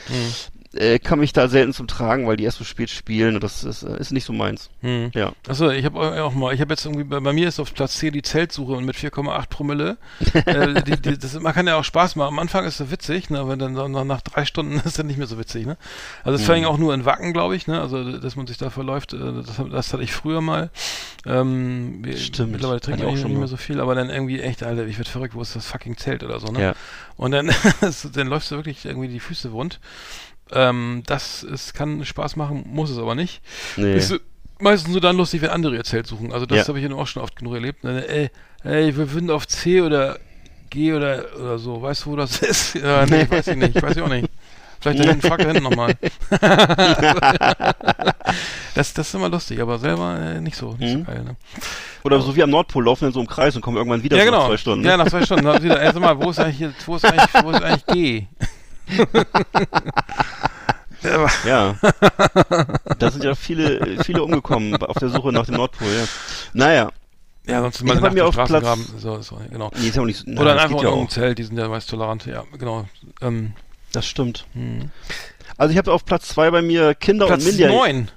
äh, 0.74 0.98
kann 0.98 1.18
mich 1.18 1.32
da 1.32 1.48
selten 1.48 1.72
zum 1.72 1.86
Tragen, 1.86 2.26
weil 2.26 2.36
die 2.36 2.44
erst 2.44 2.58
so 2.58 2.64
spät 2.64 2.90
spielen 2.90 3.34
und 3.34 3.44
das 3.44 3.64
ist, 3.64 3.82
äh, 3.82 3.98
ist 3.98 4.12
nicht 4.12 4.24
so 4.24 4.32
meins. 4.32 4.70
Hm. 4.80 5.10
Ja. 5.14 5.32
Achso, 5.48 5.70
ich 5.70 5.84
habe 5.84 6.22
auch 6.22 6.32
mal, 6.32 6.54
ich 6.54 6.60
habe 6.60 6.72
jetzt 6.72 6.84
irgendwie, 6.84 7.04
bei, 7.04 7.20
bei 7.20 7.32
mir 7.32 7.48
ist 7.48 7.60
auf 7.60 7.74
Platz 7.74 7.96
C 7.96 8.10
die 8.10 8.22
Zeltsuche 8.22 8.72
und 8.72 8.84
mit 8.84 8.96
4,8 8.96 9.48
Promille. 9.48 9.98
äh, 10.46 10.82
die, 10.82 11.00
die, 11.00 11.18
das, 11.18 11.38
man 11.40 11.52
kann 11.52 11.66
ja 11.66 11.76
auch 11.76 11.84
Spaß 11.84 12.16
machen. 12.16 12.28
Am 12.28 12.38
Anfang 12.38 12.64
ist 12.64 12.80
es 12.80 12.90
witzig, 12.90 13.30
ne, 13.30 13.40
aber 13.40 13.56
dann 13.56 13.74
nach, 14.06 14.20
drei 14.22 14.44
Stunden 14.44 14.76
ist 14.84 14.98
es 14.98 15.04
nicht 15.04 15.18
mehr 15.18 15.26
so 15.26 15.38
witzig, 15.38 15.66
ne. 15.66 15.76
Also 16.24 16.36
es 16.36 16.44
fing 16.48 16.64
auch 16.64 16.78
nur 16.78 16.94
in 16.94 17.04
Wacken, 17.04 17.32
glaube 17.32 17.56
ich, 17.56 17.66
ne, 17.66 17.80
also 17.80 18.18
dass 18.18 18.36
man 18.36 18.46
sich 18.46 18.58
da 18.58 18.70
verläuft, 18.70 19.12
äh, 19.12 19.18
das, 19.18 19.60
das 19.70 19.92
hatte 19.92 20.02
ich 20.02 20.12
früher 20.12 20.40
mal. 20.40 20.70
Ähm, 21.26 22.02
Stimmt. 22.16 22.52
Mittlerweile 22.52 22.76
Hatte 22.76 22.90
trinken 22.90 23.02
ich 23.02 23.08
auch 23.08 23.16
schon 23.16 23.30
nicht 23.30 23.38
mehr 23.38 23.48
so 23.48 23.56
viel, 23.56 23.80
aber 23.80 23.94
dann 23.94 24.10
irgendwie 24.10 24.40
echt, 24.40 24.62
Alter, 24.62 24.86
ich 24.86 24.98
werd 24.98 25.08
verrückt, 25.08 25.34
wo 25.34 25.42
ist 25.42 25.54
das 25.54 25.66
fucking 25.66 25.96
Zelt 25.96 26.24
oder 26.24 26.40
so, 26.40 26.48
ne. 26.48 26.60
Ja. 26.60 26.74
Und 27.16 27.32
dann, 27.32 27.50
dann 28.14 28.26
läufst 28.26 28.50
du 28.50 28.56
wirklich 28.56 28.84
irgendwie 28.84 29.08
die 29.08 29.20
Füße 29.20 29.52
wund. 29.52 29.78
Ähm, 30.52 31.02
das 31.06 31.42
es 31.42 31.72
kann 31.74 32.04
Spaß 32.04 32.36
machen, 32.36 32.64
muss 32.68 32.90
es 32.90 32.98
aber 32.98 33.14
nicht. 33.14 33.40
Nee. 33.76 33.96
Ist 33.96 34.14
meistens 34.58 34.92
nur 34.92 35.00
dann 35.00 35.16
lustig, 35.16 35.42
wenn 35.42 35.50
andere 35.50 35.74
ihr 35.76 35.84
Zelt 35.84 36.06
suchen. 36.06 36.32
Also 36.32 36.46
das 36.46 36.58
Ja. 36.58 36.68
habe 36.68 36.78
ich 36.80 36.88
ja 36.88 36.94
auch 36.94 37.06
schon 37.06 37.22
oft 37.22 37.36
genug 37.36 37.54
erlebt. 37.54 37.84
Ne? 37.84 38.06
Ey, 38.08 38.30
ey, 38.64 38.96
wir 38.96 39.06
finden 39.06 39.30
auf 39.30 39.46
C 39.48 39.80
oder 39.80 40.18
G 40.70 40.92
oder, 40.94 41.24
oder 41.38 41.58
so. 41.58 41.80
Weißt 41.82 42.04
du, 42.06 42.10
wo 42.12 42.16
das 42.16 42.38
ist? 42.42 42.74
Ja, 42.74 43.04
nee, 43.06 43.26
weiß 43.28 43.48
ich 43.48 43.56
nicht. 43.56 43.82
Weiß 43.82 43.96
ich 43.96 44.02
auch 44.02 44.08
nicht. 44.08 44.28
Vielleicht 44.80 44.98
da 44.98 45.04
hinten, 45.04 45.22
frag 45.28 45.38
da 45.38 45.46
hinten 45.46 45.62
nochmal. 45.62 45.94
das, 48.74 48.92
das 48.94 49.08
ist 49.08 49.14
immer 49.14 49.28
lustig, 49.28 49.60
aber 49.60 49.78
selber 49.78 50.18
äh, 50.18 50.40
nicht 50.40 50.56
so, 50.56 50.74
nicht 50.78 50.94
Mhm. 50.96 50.98
so 51.00 51.04
geil. 51.04 51.22
Ne? 51.24 51.36
Oder 52.04 52.20
so 52.20 52.34
wie 52.34 52.42
am 52.42 52.50
Nordpol 52.50 52.84
laufen 52.84 53.06
in 53.06 53.12
so 53.12 53.20
einem 53.20 53.28
Kreis 53.28 53.54
und 53.54 53.62
kommen 53.62 53.76
irgendwann 53.76 54.02
wieder 54.02 54.16
Ja, 54.16 54.24
so 54.24 54.30
nach 54.30 54.36
genau. 54.38 54.48
zwei 54.48 54.56
Stunden. 54.56 54.84
Ja, 54.84 54.96
nach 54.96 55.06
zwei 55.08 55.22
Stunden. 55.24 55.44
Dann 55.44 55.62
wieder, 55.62 55.80
erst 55.80 55.98
mal, 56.00 56.18
wo 56.20 56.30
ist 56.30 56.40
eigentlich, 56.40 56.68
wo 56.86 56.96
ist 56.96 57.04
eigentlich, 57.04 57.44
wo 57.44 57.50
ist 57.50 57.62
eigentlich 57.62 57.86
G? 57.86 58.26
Ja, 61.44 61.74
da 62.98 63.10
sind 63.10 63.24
ja 63.24 63.34
viele, 63.34 64.02
viele 64.04 64.22
umgekommen 64.22 64.76
auf 64.76 64.96
der 64.98 65.08
Suche 65.08 65.32
nach 65.32 65.46
dem 65.46 65.56
Nordpol, 65.56 65.88
ja. 65.88 66.04
Naja. 66.52 66.90
Ja, 67.44 67.60
sonst 67.60 67.82
mal 67.82 67.94
nach 67.94 68.02
bei 68.02 68.10
mir 68.10 68.24
auf 68.26 68.36
Platz- 68.36 68.50
graben. 68.50 68.86
So, 68.98 69.20
so, 69.20 69.40
genau. 69.50 69.72
Nee, 69.76 69.88
ist 69.88 69.98
auch 69.98 70.04
nicht, 70.04 70.24
nein, 70.28 70.38
Oder 70.38 70.60
einfach 70.62 70.80
in 70.80 71.00
ja. 71.00 71.08
Zelt, 71.08 71.38
die 71.38 71.42
sind 71.42 71.58
ja 71.58 71.66
meist 71.68 71.90
tolerant. 71.90 72.24
Ja, 72.26 72.44
genau. 72.56 72.86
Ähm, 73.20 73.54
Das 73.90 74.06
stimmt. 74.06 74.46
hm. 74.52 74.90
Also 75.56 75.72
ich 75.72 75.78
habe 75.78 75.92
auf 75.92 76.04
Platz 76.04 76.28
zwei 76.28 76.50
bei 76.52 76.62
mir 76.62 76.94
Kinder 76.94 77.26
Platz 77.26 77.40
und 77.44 77.48
Minderjährige. 77.50 77.78
9. 77.98 78.08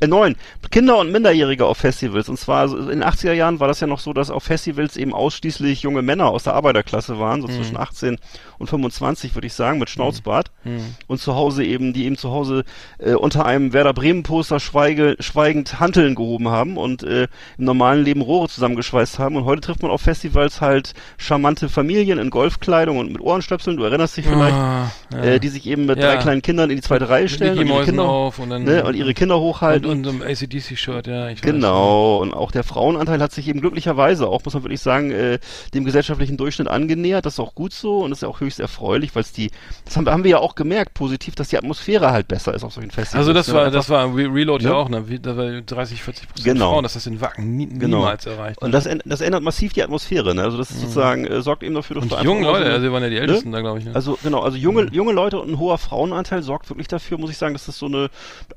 Äh, 0.00 0.06
neun. 0.06 0.36
Kinder 0.70 0.96
und 0.96 1.12
Minderjährige 1.12 1.66
auf 1.66 1.76
Festivals. 1.76 2.30
Und 2.30 2.38
zwar 2.38 2.72
in 2.72 2.86
den 2.88 3.04
80er 3.04 3.32
Jahren 3.34 3.60
war 3.60 3.68
das 3.68 3.80
ja 3.80 3.86
noch 3.86 4.00
so, 4.00 4.14
dass 4.14 4.30
auf 4.30 4.44
Festivals 4.44 4.96
eben 4.96 5.12
ausschließlich 5.12 5.82
junge 5.82 6.00
Männer 6.00 6.28
aus 6.28 6.44
der 6.44 6.54
Arbeiterklasse 6.54 7.18
waren, 7.18 7.42
so 7.42 7.48
Mhm. 7.48 7.52
zwischen 7.52 7.76
18 7.76 8.18
und 8.60 8.68
25, 8.68 9.34
würde 9.34 9.46
ich 9.46 9.54
sagen, 9.54 9.78
mit 9.78 9.90
Schnauzbart. 9.90 10.50
Hm. 10.62 10.78
Und 11.06 11.18
zu 11.20 11.34
Hause 11.34 11.64
eben, 11.64 11.92
die 11.92 12.04
eben 12.04 12.16
zu 12.16 12.30
Hause 12.30 12.64
äh, 12.98 13.14
unter 13.14 13.46
einem 13.46 13.72
Werder 13.72 13.94
Bremen 13.94 14.22
Poster 14.22 14.60
schweige, 14.60 15.16
schweigend 15.18 15.80
Hanteln 15.80 16.14
gehoben 16.14 16.48
haben 16.48 16.76
und 16.76 17.02
äh, 17.02 17.26
im 17.58 17.64
normalen 17.64 18.04
Leben 18.04 18.20
Rohre 18.20 18.48
zusammengeschweißt 18.48 19.18
haben. 19.18 19.36
Und 19.36 19.44
heute 19.46 19.62
trifft 19.62 19.82
man 19.82 19.90
auf 19.90 20.02
Festivals 20.02 20.60
halt 20.60 20.92
charmante 21.16 21.68
Familien 21.68 22.18
in 22.18 22.30
Golfkleidung 22.30 22.98
und 22.98 23.10
mit 23.12 23.20
Ohrenstöpseln, 23.20 23.76
du 23.78 23.84
erinnerst 23.84 24.16
dich 24.16 24.26
vielleicht, 24.26 24.54
Ah, 24.54 24.90
ja. 25.12 25.18
äh, 25.22 25.40
die 25.40 25.48
sich 25.48 25.66
eben 25.66 25.86
mit 25.86 25.98
Ja. 25.98 26.12
drei 26.14 26.16
kleinen 26.18 26.42
Kindern 26.42 26.68
in 26.70 26.76
die 26.76 26.82
zweite 26.82 27.08
Reihe 27.08 27.28
stellen 27.28 27.58
und 27.58 27.66
ihre, 27.66 27.84
Kinder, 27.84 28.04
auf 28.04 28.38
und 28.38 28.50
dann 28.50 28.64
ne, 28.64 28.84
und 28.84 28.94
ihre 28.94 29.14
Kinder 29.14 29.40
hochhalten. 29.40 29.88
und, 29.88 30.06
und 30.06 30.18
so 30.18 30.24
ein 30.24 30.30
ACDC-Shirt, 30.30 31.06
ja. 31.06 31.32
Genau, 31.40 32.18
und 32.18 32.34
auch 32.34 32.50
der 32.50 32.64
Frauenanteil 32.64 33.20
hat 33.22 33.32
sich 33.32 33.48
eben 33.48 33.60
glücklicherweise 33.60 34.28
auch, 34.28 34.44
muss 34.44 34.52
man 34.52 34.62
wirklich 34.64 34.80
sagen, 34.82 35.10
äh, 35.10 35.38
dem 35.72 35.84
gesellschaftlichen 35.84 36.36
Durchschnitt 36.36 36.68
angenähert. 36.68 37.24
Das 37.24 37.34
ist 37.34 37.40
auch 37.40 37.54
gut 37.54 37.72
so 37.72 37.98
und 38.00 38.12
ist 38.12 38.22
ja 38.22 38.28
auch 38.28 38.40
höchst 38.40 38.49
erfreulich, 38.58 39.14
weil 39.14 39.22
es 39.22 39.32
die, 39.32 39.50
das 39.84 39.96
haben, 39.96 40.06
wir- 40.06 40.12
haben 40.12 40.24
wir 40.24 40.30
ja 40.32 40.38
auch 40.38 40.54
gemerkt, 40.56 40.94
positiv, 40.94 41.34
dass 41.36 41.48
die 41.48 41.58
Atmosphäre 41.58 42.10
halt 42.10 42.26
besser 42.26 42.52
ist 42.54 42.64
auf 42.64 42.72
solchen 42.72 42.90
Festivals. 42.90 43.14
Also 43.20 43.32
das 43.32 43.46
ne? 43.48 43.54
war, 43.54 43.60
Einfach- 43.66 43.72
das 43.78 43.88
war 43.90 44.06
Re 44.16 44.24
Reload 44.34 44.64
ja 44.64 44.70
Ne? 44.70 44.76
auch, 44.76 44.88
ne? 44.88 45.04
Da 45.20 45.36
war 45.36 45.60
30, 45.60 46.02
40 46.02 46.28
Prozent 46.28 46.44
Genau. 46.54 46.72
Frauen, 46.72 46.82
dass 46.82 46.94
das 46.94 47.06
in 47.06 47.20
Wacken 47.20 47.56
nie, 47.56 47.66
Genau. 47.66 47.98
niemals 47.98 48.26
erreicht. 48.26 48.60
und 48.62 48.72
das, 48.72 48.88
das 49.04 49.20
ändert 49.20 49.42
massiv 49.42 49.72
die 49.74 49.82
Atmosphäre, 49.84 50.34
ne? 50.34 50.42
Also 50.42 50.56
das 50.58 50.70
ist 50.70 50.80
sozusagen, 50.80 51.26
äh, 51.26 51.42
sorgt 51.42 51.62
eben 51.62 51.74
dafür, 51.74 51.94
dass 51.96 52.02
und 52.04 52.10
du 52.12 52.16
immer 52.16 52.40
Leute, 52.40 52.64
so- 52.66 52.72
also 52.72 52.92
waren 52.92 53.02
ja 53.04 53.10
die 53.10 53.18
Ältesten 53.18 53.52
da, 53.52 53.60
glaube 53.60 53.78
ich. 53.78 53.84
Ne? 53.84 53.94
Also 53.94 54.18
genau, 54.22 54.40
also 54.40 54.56
junge, 54.56 54.88
junge 54.90 55.12
Leute 55.12 55.38
und 55.38 55.50
ein 55.50 55.58
hoher 55.58 55.78
Frauenanteil 55.78 56.42
sorgt 56.42 56.68
wirklich 56.70 56.88
dafür, 56.88 57.18
muss 57.18 57.30
ich 57.30 57.36
sagen, 57.38 57.54
dass 57.54 57.66
das 57.66 57.78
so 57.78 57.86
eine, 57.86 58.08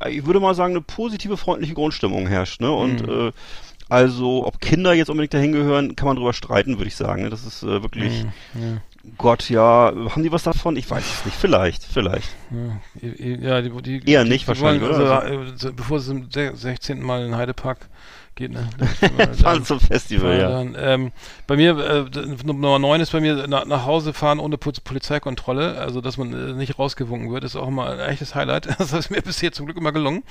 ich 0.09 0.25
würde 0.25 0.39
mal 0.39 0.55
sagen, 0.55 0.73
eine 0.73 0.81
positive, 0.81 1.35
freundliche 1.37 1.73
Grundstimmung 1.73 2.27
herrscht. 2.27 2.61
Ne? 2.61 2.71
Und 2.71 3.05
Mhm. 3.05 3.27
äh, 3.27 3.31
also, 3.89 4.47
ob 4.47 4.59
Kinder 4.61 4.93
jetzt 4.93 5.09
unbedingt 5.09 5.33
dahin 5.33 5.51
gehören, 5.51 5.95
kann 5.95 6.07
man 6.07 6.15
drüber 6.15 6.33
streiten, 6.33 6.77
würde 6.79 6.87
ich 6.87 6.95
sagen. 6.95 7.23
Ne? 7.23 7.29
Das 7.29 7.45
ist 7.45 7.63
äh, 7.63 7.83
wirklich, 7.83 8.23
Mhm, 8.53 8.79
Gott, 9.17 9.49
ja, 9.49 9.91
haben 10.11 10.23
die 10.23 10.31
was 10.31 10.43
davon? 10.43 10.77
Ich 10.77 10.89
weiß 10.89 11.03
es 11.05 11.25
nicht. 11.25 11.35
Vielleicht, 11.37 11.83
vielleicht. 11.83 12.29
ja, 13.01 13.61
die, 13.61 13.69
die, 13.99 14.09
Eher 14.09 14.23
die, 14.23 14.29
nicht 14.29 14.47
wahrscheinlich, 14.47 14.81
wollen, 14.81 14.95
oder? 15.01 15.21
Also, 15.23 15.69
äh, 15.69 15.71
bevor 15.73 15.97
es 15.97 16.05
zum 16.05 16.31
se- 16.31 16.55
16. 16.55 17.01
Mal 17.01 17.25
in 17.25 17.35
Heidepark 17.35 17.89
geht, 18.35 18.51
ne? 18.51 18.67
Fahren 19.41 19.63
zum 19.65 19.79
Festival, 19.79 20.39
ja. 20.39 20.49
Dann, 20.49 20.75
ähm, 20.77 21.11
bei 21.47 21.55
mir, 21.55 21.77
äh, 21.77 22.45
Nummer 22.45 22.79
9 22.79 23.01
ist 23.01 23.11
bei 23.11 23.19
mir 23.19 23.47
nach, 23.47 23.65
nach 23.65 23.85
Hause 23.85 24.13
fahren 24.13 24.39
ohne 24.39 24.57
Pol- 24.57 24.73
Polizeikontrolle, 24.83 25.77
also 25.77 26.01
dass 26.01 26.17
man 26.17 26.33
äh, 26.33 26.53
nicht 26.53 26.79
rausgewunken 26.79 27.31
wird, 27.31 27.43
ist 27.43 27.55
auch 27.55 27.67
immer 27.67 27.89
ein 27.89 27.99
echtes 27.99 28.35
Highlight. 28.35 28.67
Das 28.77 28.91
ist 28.93 29.09
mir 29.11 29.21
bisher 29.21 29.51
zum 29.51 29.65
Glück 29.65 29.77
immer 29.77 29.91
gelungen. 29.91 30.23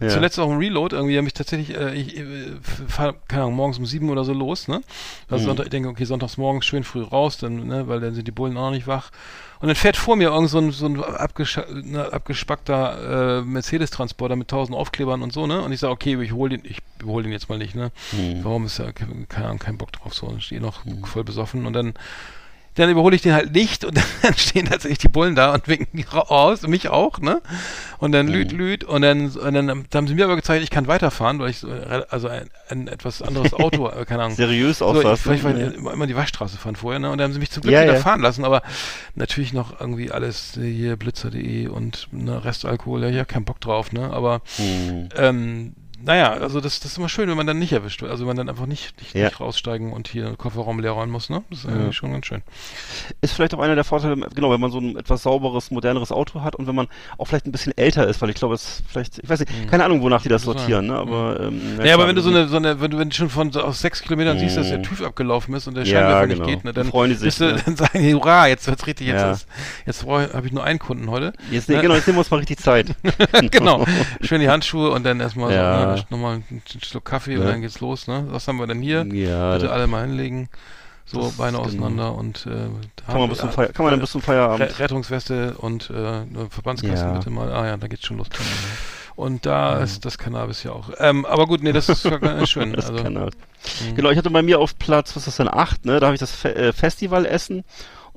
Ja. 0.00 0.08
Zuletzt 0.08 0.38
auch 0.38 0.50
im 0.50 0.58
Reload, 0.58 0.94
irgendwie 0.94 1.16
habe 1.18 1.26
ich 1.26 1.34
tatsächlich, 1.34 1.76
äh, 1.76 1.94
ich 1.94 2.16
äh, 2.18 2.24
fahre, 2.88 3.14
keine 3.28 3.42
Ahnung, 3.44 3.56
morgens 3.56 3.78
um 3.78 3.86
sieben 3.86 4.10
oder 4.10 4.24
so 4.24 4.32
los, 4.32 4.68
ne? 4.68 4.80
Also 5.30 5.42
Mhm. 5.44 5.46
Sonntag, 5.48 5.64
ich 5.66 5.70
denke, 5.70 5.88
okay, 5.88 6.04
sonntags 6.04 6.36
morgens 6.36 6.64
schön 6.66 6.84
früh 6.84 7.02
raus, 7.02 7.38
dann, 7.38 7.66
ne, 7.66 7.88
weil 7.88 8.00
dann 8.00 8.14
sind 8.14 8.26
die 8.26 8.32
Bullen 8.32 8.56
auch 8.56 8.62
noch 8.66 8.70
nicht 8.70 8.86
wach. 8.86 9.10
Und 9.60 9.66
dann 9.68 9.76
fährt 9.76 9.96
vor 9.96 10.16
mir 10.16 10.28
irgend 10.28 10.50
so 10.50 10.58
ein, 10.58 10.70
so 10.70 10.86
ein 10.86 11.02
abgesch 11.02 11.60
ne, 11.82 12.12
abgespackter 12.12 13.38
äh, 13.38 13.42
Mercedes-Transporter 13.42 14.36
mit 14.36 14.48
tausend 14.48 14.76
Aufklebern 14.76 15.22
und 15.22 15.32
so, 15.32 15.46
ne? 15.46 15.62
Und 15.62 15.72
ich 15.72 15.80
sage, 15.80 15.92
okay, 15.92 16.20
ich 16.22 16.32
hole 16.32 16.56
den, 16.56 16.64
ich 16.64 16.78
hole 17.04 17.24
den 17.24 17.32
jetzt 17.32 17.48
mal 17.48 17.58
nicht, 17.58 17.74
ne? 17.74 17.90
Hm. 18.10 18.44
Warum 18.44 18.66
ist 18.66 18.78
ja, 18.78 18.92
keine 18.92 19.46
Ahnung, 19.46 19.58
kein 19.58 19.78
Bock 19.78 19.92
drauf, 19.92 20.14
so, 20.14 20.26
und 20.26 20.42
stehe 20.42 20.60
noch 20.60 20.82
voll 21.04 21.24
besoffen 21.24 21.66
und 21.66 21.72
dann 21.72 21.94
dann 22.78 22.90
überhole 22.90 23.14
ich 23.16 23.22
den 23.22 23.32
halt 23.34 23.52
nicht 23.52 23.84
und 23.84 23.96
dann 24.22 24.34
stehen 24.36 24.66
tatsächlich 24.66 24.98
die 24.98 25.08
Bullen 25.08 25.34
da 25.34 25.52
und 25.54 25.68
winken 25.68 26.04
raus, 26.12 26.62
mich 26.62 26.88
auch, 26.88 27.18
ne? 27.20 27.40
Und 27.98 28.12
dann 28.12 28.28
lüt, 28.28 28.52
lüt 28.52 28.84
und 28.84 29.02
dann, 29.02 29.28
und 29.30 29.54
dann, 29.54 29.68
haben 29.94 30.06
sie 30.06 30.14
mir 30.14 30.24
aber 30.24 30.36
gezeigt, 30.36 30.62
ich 30.62 30.70
kann 30.70 30.86
weiterfahren, 30.86 31.38
weil 31.40 31.50
ich 31.50 31.58
so, 31.58 31.68
äh, 31.68 32.04
also 32.10 32.28
ein, 32.28 32.48
ein 32.68 32.86
etwas 32.88 33.22
anderes 33.22 33.52
Auto, 33.54 33.88
äh, 33.88 34.04
keine 34.04 34.22
Ahnung. 34.24 34.36
Seriös 34.36 34.78
So, 34.78 34.90
ich, 34.92 34.98
aussahst. 34.98 35.22
vielleicht 35.22 35.44
weil 35.44 35.54
ne? 35.54 35.70
ich 35.70 35.76
immer, 35.76 35.92
immer 35.92 36.06
die 36.06 36.16
Waschstraße 36.16 36.56
fahren 36.58 36.76
vorher, 36.76 37.00
ne? 37.00 37.10
Und 37.10 37.18
dann 37.18 37.24
haben 37.26 37.32
sie 37.32 37.40
mich 37.40 37.50
zum 37.50 37.62
Glück 37.62 37.74
Ja, 37.74 37.82
wieder 37.82 37.94
ja. 37.94 38.00
fahren 38.00 38.20
lassen, 38.20 38.44
aber 38.44 38.62
natürlich 39.14 39.52
noch 39.52 39.80
irgendwie 39.80 40.10
alles 40.12 40.52
hier 40.60 40.96
blitzer.de 40.96 41.66
und 41.68 42.08
ne, 42.12 42.44
Restalkohol, 42.44 43.02
ja, 43.02 43.08
ich 43.10 43.18
hab 43.18 43.28
keinen 43.28 43.44
Bock 43.44 43.60
drauf, 43.60 43.92
ne? 43.92 44.10
Aber 44.12 44.40
Hm. 44.56 45.08
ähm, 45.16 45.72
naja, 46.04 46.32
also 46.32 46.60
das, 46.60 46.80
das 46.80 46.92
ist 46.92 46.98
immer 46.98 47.08
schön, 47.08 47.28
wenn 47.28 47.36
man 47.36 47.46
dann 47.46 47.58
nicht 47.58 47.72
erwischt 47.72 48.00
wird. 48.02 48.10
Also 48.10 48.22
wenn 48.22 48.28
man 48.28 48.36
dann 48.36 48.48
einfach 48.48 48.66
nicht, 48.66 48.98
nicht, 49.00 49.14
Ja. 49.14 49.24
nicht 49.26 49.40
raussteigen 49.40 49.92
und 49.92 50.08
hier 50.08 50.24
den 50.24 50.38
Kofferraum 50.38 50.78
leer 50.80 50.92
räumen 50.92 51.10
muss, 51.12 51.28
ne? 51.30 51.42
Das 51.50 51.60
ist 51.60 51.66
eigentlich 51.66 51.96
schon 51.96 52.12
ganz 52.12 52.26
schön. 52.26 52.42
ist 53.20 53.32
vielleicht 53.32 53.54
auch 53.54 53.58
einer 53.58 53.74
der 53.74 53.84
Vorteile, 53.84 54.16
genau, 54.34 54.50
wenn 54.50 54.60
man 54.60 54.70
so 54.70 54.78
ein 54.78 54.96
etwas 54.96 55.22
sauberes, 55.22 55.70
moderneres 55.70 56.12
Auto 56.12 56.42
hat 56.42 56.56
und 56.56 56.66
wenn 56.66 56.74
man 56.74 56.88
auch 57.18 57.24
vielleicht 57.26 57.46
ein 57.46 57.52
bisschen 57.52 57.72
älter 57.76 58.06
ist, 58.06 58.20
weil 58.22 58.30
ich 58.30 58.36
glaube, 58.36 58.54
es 58.54 58.82
vielleicht, 58.88 59.18
ich 59.18 59.28
weiß 59.28 59.40
nicht, 59.40 59.50
keine 59.70 59.84
Ahnung, 59.84 60.02
wonach 60.02 60.22
die 60.22 60.28
das 60.28 60.42
sortieren, 60.42 60.86
ne? 60.86 60.94
Aber, 60.94 61.40
ähm, 61.40 61.60
Ja, 61.78 61.82
klar, 61.84 61.94
aber 61.94 62.08
wenn 62.08 62.16
du 62.16 62.22
so 62.22 62.30
eine, 62.30 62.48
so 62.48 62.56
eine, 62.56 62.80
wenn 62.80 62.90
du, 62.90 62.98
wenn 62.98 63.10
du 63.10 63.16
schon 63.16 63.30
von 63.30 63.54
aus 63.56 63.80
sechs 63.80 64.00
Kilometern 64.02 64.38
siehst, 64.38 64.56
dass 64.56 64.68
der 64.68 64.78
Mhm. 64.78 64.82
TÜV 64.84 65.02
abgelaufen 65.02 65.54
ist 65.54 65.66
und 65.66 65.74
der 65.74 65.84
Ja, 65.84 66.00
Scheinwerfer 66.00 66.26
genau. 66.28 66.44
nicht 66.46 66.54
geht, 66.56 66.64
ne, 66.64 66.72
dann, 66.72 66.86
freuen 66.90 67.10
die 67.10 67.16
sich, 67.16 67.36
du, 67.36 67.46
ne? 67.54 67.62
dann 67.64 67.76
sagen 67.76 67.98
die, 68.02 68.14
hurra, 68.14 68.46
jetzt 68.46 68.66
wird's 68.68 68.86
richtig, 68.86 69.08
jetzt 69.08 69.20
Ja. 69.20 69.32
ist, 69.32 69.46
jetzt 69.86 70.06
habe 70.06 70.46
ich 70.46 70.52
nur 70.52 70.64
einen 70.64 70.78
Kunden 70.78 71.10
heute. 71.10 71.32
Jetzt, 71.50 71.68
Ne? 71.68 71.80
genau, 71.80 71.94
jetzt 71.94 72.06
nehmen 72.06 72.16
wir 72.16 72.20
uns 72.20 72.30
mal 72.30 72.36
richtig 72.38 72.58
Zeit. 72.58 72.94
genau. 73.50 73.84
Schön 74.20 74.40
die 74.40 74.48
Handschuhe 74.48 74.90
und 74.90 75.04
dann 75.04 75.20
erstmal 75.20 75.52
Ja. 75.52 75.80
so, 75.82 75.86
ne, 75.86 75.87
nochmal 76.10 76.34
einen 76.50 76.62
Schluck 76.82 77.04
Kaffee 77.04 77.36
und 77.36 77.44
Ne? 77.44 77.50
dann 77.52 77.60
geht's 77.62 77.80
los, 77.80 78.06
ne? 78.06 78.26
Was 78.30 78.46
haben 78.48 78.58
wir 78.58 78.66
denn 78.66 78.80
hier? 78.82 79.04
Ja, 79.12 79.54
Bitte 79.54 79.70
alle 79.72 79.86
mal 79.86 80.06
hinlegen. 80.06 80.48
So, 81.06 81.22
das 81.22 81.32
Beine 81.38 81.56
ist 81.58 81.64
auseinander 81.64 82.14
und 82.14 82.44
äh, 82.46 82.68
kann 83.06 83.18
man 83.18 83.30
bis 83.30 83.38
zum 83.38 83.50
Feier, 83.50 83.68
kann 83.68 83.84
man 83.84 83.92
dann 83.92 84.00
bis 84.00 84.10
zum 84.10 84.20
Feierabend. 84.20 84.60
Re 84.60 84.78
Rettungsweste 84.78 85.54
und 85.56 85.88
äh, 85.88 85.94
eine 85.94 86.48
Verbandskasten 86.50 87.08
Ja. 87.08 87.16
bitte 87.18 87.30
mal. 87.30 87.50
Ah 87.50 87.66
ja, 87.66 87.76
da 87.78 87.86
geht's 87.88 88.04
schon 88.06 88.18
los. 88.18 88.26
Und 89.16 89.46
da 89.46 89.78
ist 89.78 90.04
das 90.04 90.16
Cannabis 90.18 90.62
ja 90.62 90.72
auch. 90.72 90.90
Ähm, 90.98 91.24
aber 91.24 91.46
gut, 91.46 91.62
nee, 91.62 91.72
das 91.72 91.88
ist 91.88 92.04
ja 92.04 92.18
ganz 92.18 92.48
schön. 92.50 92.72
Das 92.74 92.90
Also, 92.90 93.02
halt. 93.02 93.34
Mhm. 93.88 93.94
Genau, 93.96 94.10
ich 94.10 94.18
hatte 94.18 94.30
bei 94.30 94.42
mir 94.42 94.58
auf 94.60 94.78
Platz, 94.78 95.16
was 95.16 95.26
ist 95.26 95.26
das 95.26 95.36
denn, 95.38 95.48
acht, 95.48 95.84
ne? 95.86 95.98
Da 95.98 96.06
habe 96.06 96.14
ich 96.14 96.20
das 96.20 96.30
Fe 96.30 96.54
äh, 96.54 96.72
Festivalessen. 96.72 97.64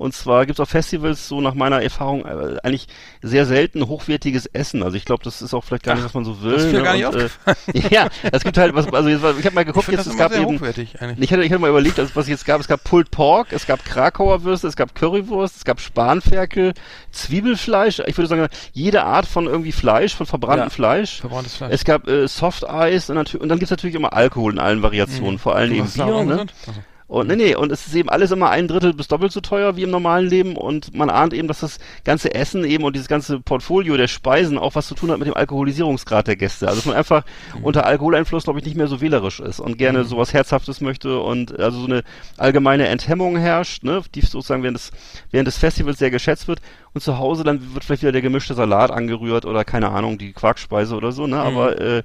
Und 0.02 0.14
zwar 0.14 0.46
gibt's 0.46 0.60
auf 0.60 0.68
Festivals 0.68 1.28
so 1.28 1.40
nach 1.40 1.54
meiner 1.54 1.82
Erfahrung 1.82 2.24
äh, 2.24 2.58
eigentlich 2.62 2.88
sehr 3.22 3.46
selten 3.46 3.86
hochwertiges 3.86 4.46
Essen. 4.46 4.82
Also 4.82 4.96
ich 4.96 5.04
glaube, 5.04 5.22
das 5.24 5.42
ist 5.42 5.54
auch 5.54 5.64
vielleicht 5.64 5.84
gar 5.84 5.94
nicht, 5.94 6.04
was 6.04 6.14
man 6.14 6.24
so 6.24 6.42
will. 6.42 6.54
das 6.54 6.64
ist 6.64 6.72
mir 6.72 6.78
ne? 6.78 6.84
gar 6.84 6.94
nicht 6.94 7.06
Und, 7.06 7.16
äh, 7.16 7.88
Ja, 7.90 8.08
es 8.30 8.42
gibt 8.42 8.58
halt 8.58 8.74
was, 8.74 8.92
also 8.92 9.08
jetzt, 9.08 9.24
ich 9.38 9.46
habe 9.46 9.54
mal 9.54 9.64
geguckt, 9.64 9.88
jetzt 9.88 10.06
es 10.06 10.16
gab 10.16 10.32
sehr 10.32 10.42
eben, 10.42 10.54
hochwertig 10.54 11.00
eigentlich. 11.00 11.24
ich 11.24 11.32
hatte, 11.32 11.44
ich 11.44 11.52
hatte 11.52 11.60
mal 11.60 11.70
überlegt, 11.70 11.98
also 11.98 12.14
was 12.14 12.24
es 12.24 12.30
jetzt 12.30 12.44
gab, 12.44 12.60
es 12.60 12.68
gab 12.68 12.82
Pulled 12.84 13.10
Pork, 13.10 13.52
es 13.52 13.66
gab 13.66 13.84
Krakauer 13.84 14.44
Würste, 14.44 14.68
es 14.68 14.76
gab 14.76 14.94
Currywurst, 14.94 15.56
es 15.56 15.64
gab 15.64 15.80
Spanferkel, 15.80 16.74
Zwiebelfleisch, 17.10 18.00
ich 18.06 18.16
würde 18.16 18.28
sagen, 18.28 18.48
jede 18.72 19.04
Art 19.04 19.26
von 19.26 19.46
irgendwie 19.46 19.72
Fleisch, 19.72 20.14
von 20.14 20.26
verbranntem 20.26 20.68
Ja. 20.68 20.70
Fleisch. 20.70 21.20
Verbranntes 21.20 21.56
Fleisch. 21.56 21.72
Es 21.72 21.84
gab 21.84 22.08
äh, 22.08 22.26
Soft 22.28 22.68
Eis 22.68 23.10
und, 23.10 23.34
und 23.34 23.48
dann 23.48 23.58
gibt's 23.58 23.70
natürlich 23.70 23.96
immer 23.96 24.12
Alkohol 24.12 24.52
in 24.52 24.58
allen 24.58 24.82
Variationen, 24.82 25.38
vor 25.38 25.54
allem 25.54 25.72
eben 25.72 25.88
Bier. 25.88 26.24
Ne? 26.24 26.46
Also, 26.66 26.80
Und 27.12 27.28
nee, 27.28 27.36
nee, 27.36 27.54
und 27.54 27.70
es 27.70 27.86
ist 27.86 27.94
eben 27.94 28.08
alles 28.08 28.30
immer 28.30 28.48
ein 28.48 28.68
Drittel 28.68 28.94
bis 28.94 29.06
doppelt 29.06 29.32
so 29.32 29.42
teuer 29.42 29.76
wie 29.76 29.82
im 29.82 29.90
normalen 29.90 30.26
Leben 30.26 30.56
und 30.56 30.94
man 30.94 31.10
ahnt 31.10 31.34
eben, 31.34 31.46
dass 31.46 31.60
das 31.60 31.78
ganze 32.04 32.34
Essen 32.34 32.64
eben 32.64 32.84
und 32.84 32.96
dieses 32.96 33.06
ganze 33.06 33.38
Portfolio 33.38 33.98
der 33.98 34.08
Speisen 34.08 34.56
auch 34.56 34.76
was 34.76 34.86
zu 34.86 34.94
tun 34.94 35.10
hat 35.10 35.18
mit 35.18 35.28
dem 35.28 35.36
Alkoholisierungsgrad 35.36 36.26
der 36.26 36.36
Gäste. 36.36 36.68
Also 36.68 36.78
dass 36.78 36.86
man 36.86 36.96
einfach 36.96 37.24
unter 37.60 37.84
Alkoholeinfluss, 37.84 38.44
glaube 38.44 38.60
ich, 38.60 38.64
nicht 38.64 38.78
mehr 38.78 38.86
so 38.86 39.02
wählerisch 39.02 39.40
ist 39.40 39.60
und 39.60 39.76
gerne 39.76 40.04
sowas 40.04 40.32
Herzhaftes 40.32 40.80
möchte 40.80 41.20
und 41.20 41.60
also 41.60 41.80
so 41.80 41.84
eine 41.84 42.02
allgemeine 42.38 42.88
Enthemmung 42.88 43.36
herrscht, 43.36 43.84
ne, 43.84 44.00
die 44.14 44.22
sozusagen 44.22 44.62
während 44.62 44.78
des, 44.78 44.90
während 45.30 45.48
des 45.48 45.58
Festivals 45.58 45.98
sehr 45.98 46.10
geschätzt 46.10 46.48
wird 46.48 46.62
und 46.94 47.02
zu 47.02 47.18
Hause 47.18 47.44
dann 47.44 47.74
wird 47.74 47.84
vielleicht 47.84 48.00
wieder 48.00 48.12
der 48.12 48.22
gemischte 48.22 48.54
Salat 48.54 48.90
angerührt 48.90 49.44
oder 49.44 49.66
keine 49.66 49.90
Ahnung, 49.90 50.16
die 50.16 50.32
Quarkspeise 50.32 50.96
oder 50.96 51.12
so, 51.12 51.26
ne, 51.26 51.36
aber 51.36 51.78
äh, 51.78 52.02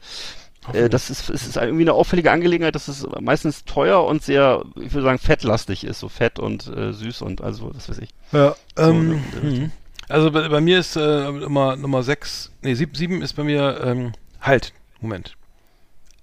äh, 0.73 0.89
das 0.89 1.09
ist, 1.09 1.29
es 1.29 1.47
ist 1.47 1.57
irgendwie 1.57 1.83
eine 1.83 1.93
auffällige 1.93 2.31
Angelegenheit, 2.31 2.75
dass 2.75 2.87
es 2.87 3.05
meistens 3.19 3.65
teuer 3.65 4.05
und 4.05 4.23
sehr, 4.23 4.63
ich 4.75 4.93
würde 4.93 5.03
sagen, 5.03 5.19
fettlastig 5.19 5.83
ist, 5.83 5.99
so 5.99 6.09
fett 6.09 6.39
und 6.39 6.67
äh, 6.67 6.93
süß 6.93 7.21
und 7.21 7.41
also, 7.41 7.69
das 7.71 7.89
weiß 7.89 7.99
ich. 7.99 8.09
Ja, 8.31 8.55
So, 8.75 8.83
ähm, 8.83 9.11
in 9.11 9.31
der 9.33 9.43
Richtung. 9.43 9.63
hm. 9.65 9.71
Also 10.09 10.31
bei, 10.31 10.47
bei 10.47 10.61
mir 10.61 10.79
ist 10.79 10.95
äh, 10.95 11.31
Nummer, 11.31 11.75
Nummer 11.75 12.01
6, 12.01 12.51
nee, 12.61 12.73
7, 12.73 12.95
7 12.95 13.21
ist 13.21 13.33
bei 13.33 13.43
mir, 13.43 13.81
ähm, 13.83 14.13
halt, 14.39 14.73
Moment. 15.01 15.35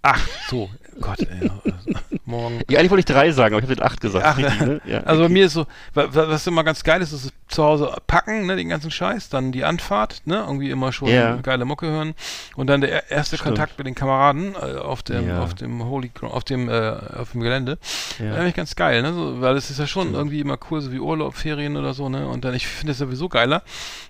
Ach, 0.03 0.27
so, 0.49 0.71
Gott, 1.01 1.21
ey, 1.21 1.47
ja, 1.47 1.55
morgen. 2.25 2.61
Ja, 2.71 2.79
eigentlich 2.79 2.91
wollte 2.91 3.01
ich 3.01 3.05
drei 3.15 3.31
sagen, 3.33 3.55
aber 3.55 3.63
ich 3.63 3.69
habe 3.69 3.77
den 3.77 3.85
acht 3.85 4.01
gesagt. 4.01 4.25
Ach, 4.27 4.37
Richtig, 4.39 4.61
ne? 4.61 4.81
ja, 4.87 5.01
also 5.01 5.21
bei 5.21 5.25
okay. 5.27 5.33
mir 5.35 5.47
ist 5.47 5.53
so, 5.55 5.67
wa- 5.95 6.09
wa- 6.15 6.29
was 6.29 6.47
immer 6.47 6.65
ganz 6.65 6.83
geil 6.85 7.03
ist, 7.03 7.13
ist 7.13 7.33
zu 7.49 7.63
Hause 7.63 7.95
packen, 8.07 8.47
ne, 8.47 8.57
den 8.57 8.69
ganzen 8.71 8.91
Scheiß, 8.91 9.29
dann 9.29 9.53
die 9.53 9.65
Anfahrt, 9.65 10.23
ne, 10.25 10.37
irgendwie 10.47 10.71
immer 10.71 10.93
schon 10.93 11.09
Ja. 11.09 11.37
geile 11.37 11.65
Mucke 11.65 11.87
hören 11.87 12.15
und 12.57 12.67
dann 12.69 12.81
der 12.81 12.91
er- 12.93 13.11
erste 13.11 13.37
Stimmt. 13.37 13.49
Kontakt 13.51 13.79
mit 13.79 13.87
den 13.87 13.95
Kameraden 13.95 14.55
äh, 14.55 14.77
auf 14.79 15.03
dem, 15.03 15.29
Ja. 15.29 15.43
auf 15.43 15.55
dem 15.55 15.85
Holy, 15.85 16.11
auf 16.23 16.45
dem, 16.45 16.69
äh, 16.69 16.97
auf 17.19 17.33
dem 17.33 17.43
Gelände. 17.43 17.79
Ja. 18.19 18.35
Eigentlich 18.35 18.55
ganz 18.55 18.75
geil, 18.75 19.03
ne, 19.03 19.13
so, 19.13 19.41
weil 19.41 19.57
es 19.57 19.71
ist 19.71 19.79
ja 19.79 19.87
schon 19.87 20.05
Stimmt. 20.05 20.17
irgendwie 20.17 20.41
immer 20.41 20.59
cool, 20.71 20.81
so 20.81 20.91
wie 20.93 20.99
Urlaub, 20.99 21.35
Ferien 21.37 21.77
oder 21.77 21.93
so, 21.95 22.09
ne, 22.09 22.27
und 22.27 22.45
dann, 22.45 22.55
ich 22.55 22.67
finde 22.67 22.93
es 22.93 22.99
sowieso 22.99 23.29
geiler, 23.29 23.63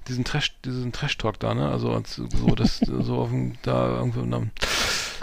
diesen 0.09 0.25
Trash, 0.25 0.55
diesen 0.65 0.93
Trash-Talk 0.93 1.39
da, 1.41 1.53
ne, 1.55 1.69
also 1.69 1.93
als 1.93 2.15
so, 2.15 2.55
das, 2.55 2.79
so 2.79 3.17
auf 3.19 3.31
dem, 3.31 3.55
da 3.63 3.89
irgendwo, 3.97 4.21
am- 4.21 4.51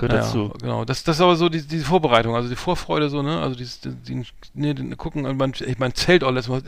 Gehört 0.01 0.13
ja, 0.13 0.25
dazu. 0.25 0.51
Genau, 0.59 0.83
das, 0.83 1.03
das 1.03 1.17
ist 1.17 1.21
aber 1.21 1.35
so 1.35 1.47
die, 1.47 1.61
diese 1.61 1.85
Vorbereitung, 1.85 2.35
also 2.35 2.49
die 2.49 2.55
Vorfreude 2.55 3.11
so, 3.11 3.21
ne? 3.21 3.39
Also 3.39 3.55
dieses, 3.55 3.81
die, 3.81 3.91
die, 3.91 4.23
nee, 4.55 4.73
den, 4.73 4.97
gucken, 4.97 5.27
und 5.27 5.37
mein, 5.37 5.53
ich 5.63 5.77
mein 5.77 5.93
Zelt 5.93 6.23
auch 6.23 6.31
letztes 6.31 6.49
Mal 6.49 6.63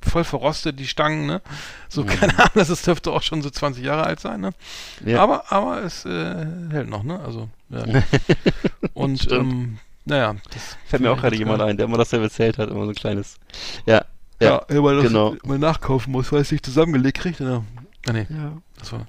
voll 0.00 0.22
verrostet, 0.22 0.78
die 0.78 0.86
Stangen, 0.86 1.26
ne? 1.26 1.42
So, 1.88 2.04
keine 2.04 2.32
Ahnung, 2.38 2.52
das 2.54 2.70
ist, 2.70 2.86
dürfte 2.86 3.10
auch 3.10 3.22
schon 3.22 3.42
so 3.42 3.50
20 3.50 3.84
Jahre 3.84 4.04
alt 4.04 4.20
sein, 4.20 4.40
ne? 4.40 4.50
Ja. 5.04 5.20
Aber, 5.20 5.50
aber 5.50 5.82
es 5.82 6.04
äh, 6.04 6.46
hält 6.70 6.88
noch, 6.88 7.02
ne? 7.02 7.18
Also, 7.18 7.48
ja. 7.70 7.82
Und, 8.94 9.32
ähm, 9.32 9.78
naja, 10.04 10.36
das 10.54 10.76
Fällt 10.86 11.02
mir 11.02 11.10
auch 11.10 11.20
gerade 11.20 11.34
jemand 11.34 11.60
ein, 11.62 11.76
der 11.76 11.86
immer 11.86 11.98
dasselbe 11.98 12.26
erzählt 12.26 12.56
hat, 12.58 12.70
immer 12.70 12.84
so 12.84 12.90
ein 12.90 12.94
kleines. 12.94 13.38
Ja. 13.84 14.04
Ja, 14.40 14.62
Ja, 14.70 14.82
weil 14.84 14.94
das 14.94 15.08
genau. 15.08 15.34
mal 15.44 15.58
nachkaufen 15.58 16.12
muss, 16.12 16.30
weil 16.30 16.42
es 16.42 16.52
nicht 16.52 16.64
zusammengelegt 16.64 17.18
kriegt, 17.18 17.40
oder? 17.40 17.64
Ah, 18.06 18.12
nee, 18.12 18.28
ja. 18.30 18.52
das 18.78 18.92
war. 18.92 19.06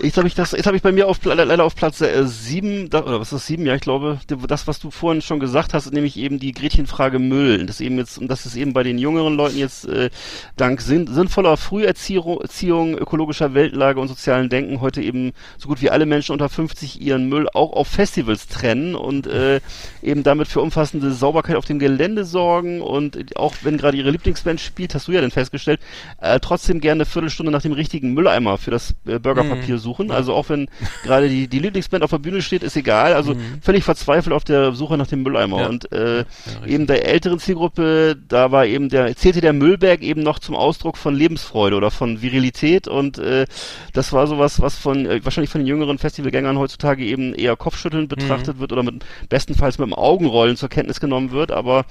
Jetzt 0.00 0.16
habe 0.16 0.28
ich 0.28 0.34
das, 0.34 0.52
jetzt 0.52 0.66
habe 0.66 0.76
ich 0.76 0.82
bei 0.82 0.92
mir 0.92 1.08
auf, 1.08 1.24
leider 1.24 1.64
auf 1.64 1.74
Platz 1.74 2.00
äh, 2.00 2.24
sieben, 2.26 2.88
da, 2.88 3.02
oder 3.02 3.20
was 3.20 3.28
ist 3.28 3.32
das 3.32 3.46
sieben? 3.46 3.66
Ja, 3.66 3.74
ich 3.74 3.80
glaube, 3.80 4.20
das, 4.46 4.66
was 4.66 4.78
du 4.78 4.90
vorhin 4.90 5.22
schon 5.22 5.40
gesagt 5.40 5.74
hast, 5.74 5.92
nämlich 5.92 6.16
eben 6.16 6.38
die 6.38 6.52
Gretchenfrage 6.52 7.18
Müll. 7.18 7.66
Das 7.66 7.80
eben 7.80 7.98
jetzt, 7.98 8.18
und 8.18 8.28
das 8.28 8.46
ist 8.46 8.54
eben 8.54 8.72
bei 8.72 8.82
den 8.82 8.98
jüngeren 8.98 9.34
Leuten 9.34 9.58
jetzt 9.58 9.86
äh, 9.88 10.10
dank 10.56 10.80
sinn, 10.80 11.06
sinnvoller 11.06 11.56
Früherziehung, 11.56 12.40
Erziehung, 12.40 12.96
ökologischer 12.96 13.54
Weltlage 13.54 13.98
und 13.98 14.08
sozialen 14.08 14.48
Denken 14.48 14.80
heute 14.80 15.02
eben 15.02 15.32
so 15.56 15.68
gut 15.68 15.82
wie 15.82 15.90
alle 15.90 16.06
Menschen 16.06 16.32
unter 16.32 16.48
50 16.48 17.00
ihren 17.00 17.28
Müll 17.28 17.48
auch 17.52 17.72
auf 17.72 17.88
Festivals 17.88 18.46
trennen 18.46 18.94
und 18.94 19.26
äh, 19.26 19.60
eben 20.02 20.22
damit 20.22 20.48
für 20.48 20.60
umfassende 20.60 21.12
Sauberkeit 21.12 21.56
auf 21.56 21.64
dem 21.64 21.78
Gelände 21.78 22.24
sorgen 22.24 22.82
und 22.82 23.36
auch 23.36 23.54
wenn 23.62 23.78
gerade 23.78 23.96
ihre 23.96 24.10
Lieblingsband 24.10 24.60
spielt, 24.60 24.94
hast 24.94 25.08
du 25.08 25.12
ja 25.12 25.20
dann 25.20 25.30
festgestellt, 25.30 25.80
äh, 26.20 26.38
trotzdem 26.40 26.80
gerne 26.80 26.98
eine 26.98 27.06
Viertelstunde 27.06 27.50
nach 27.50 27.62
dem 27.62 27.72
richtigen 27.72 28.14
Mülleimer 28.14 28.58
für 28.58 28.70
das 28.70 28.94
äh, 29.06 29.18
Burgerpapier 29.18 29.78
suchen. 29.78 29.87
Also 30.10 30.34
auch 30.34 30.48
wenn 30.48 30.68
gerade 31.02 31.28
die, 31.28 31.48
die 31.48 31.58
Lieblingsband 31.58 32.02
auf 32.04 32.10
der 32.10 32.18
Bühne 32.18 32.42
steht, 32.42 32.62
ist 32.62 32.76
egal. 32.76 33.14
Also 33.14 33.34
völlig 33.62 33.84
verzweifelt 33.84 34.34
auf 34.34 34.44
der 34.44 34.72
Suche 34.72 34.96
nach 34.98 35.06
dem 35.06 35.22
Mülleimer. 35.22 35.60
Ja. 35.62 35.68
Und 35.68 35.90
äh, 35.92 35.98
richtig. 35.98 36.26
eben 36.66 36.86
der 36.86 37.06
älteren 37.06 37.38
Zielgruppe, 37.38 38.16
da 38.28 38.50
war 38.52 38.66
eben 38.66 38.88
der, 38.88 39.14
zählte 39.16 39.40
der 39.40 39.52
Müllberg 39.52 40.02
eben 40.02 40.22
noch 40.22 40.38
zum 40.38 40.54
Ausdruck 40.54 40.96
von 40.96 41.14
Lebensfreude 41.14 41.76
oder 41.76 41.90
von 41.90 42.22
Virilität 42.22 42.88
und 42.88 43.18
äh, 43.18 43.46
das 43.92 44.12
war 44.12 44.26
sowas, 44.26 44.60
was 44.60 44.76
von 44.76 45.06
äh, 45.06 45.24
wahrscheinlich 45.24 45.50
von 45.50 45.60
den 45.60 45.68
jüngeren 45.68 45.98
Festivalgängern 45.98 46.58
heutzutage 46.58 47.04
eben 47.04 47.34
eher 47.34 47.56
kopfschüttelnd 47.56 48.08
betrachtet 48.08 48.56
Mhm. 48.56 48.60
wird 48.60 48.72
oder 48.72 48.82
mit 48.82 49.04
bestenfalls 49.28 49.78
mit 49.78 49.86
dem 49.88 49.94
Augenrollen 49.94 50.56
zur 50.56 50.68
Kenntnis 50.68 51.00
genommen 51.00 51.30
wird, 51.30 51.50
aber 51.50 51.84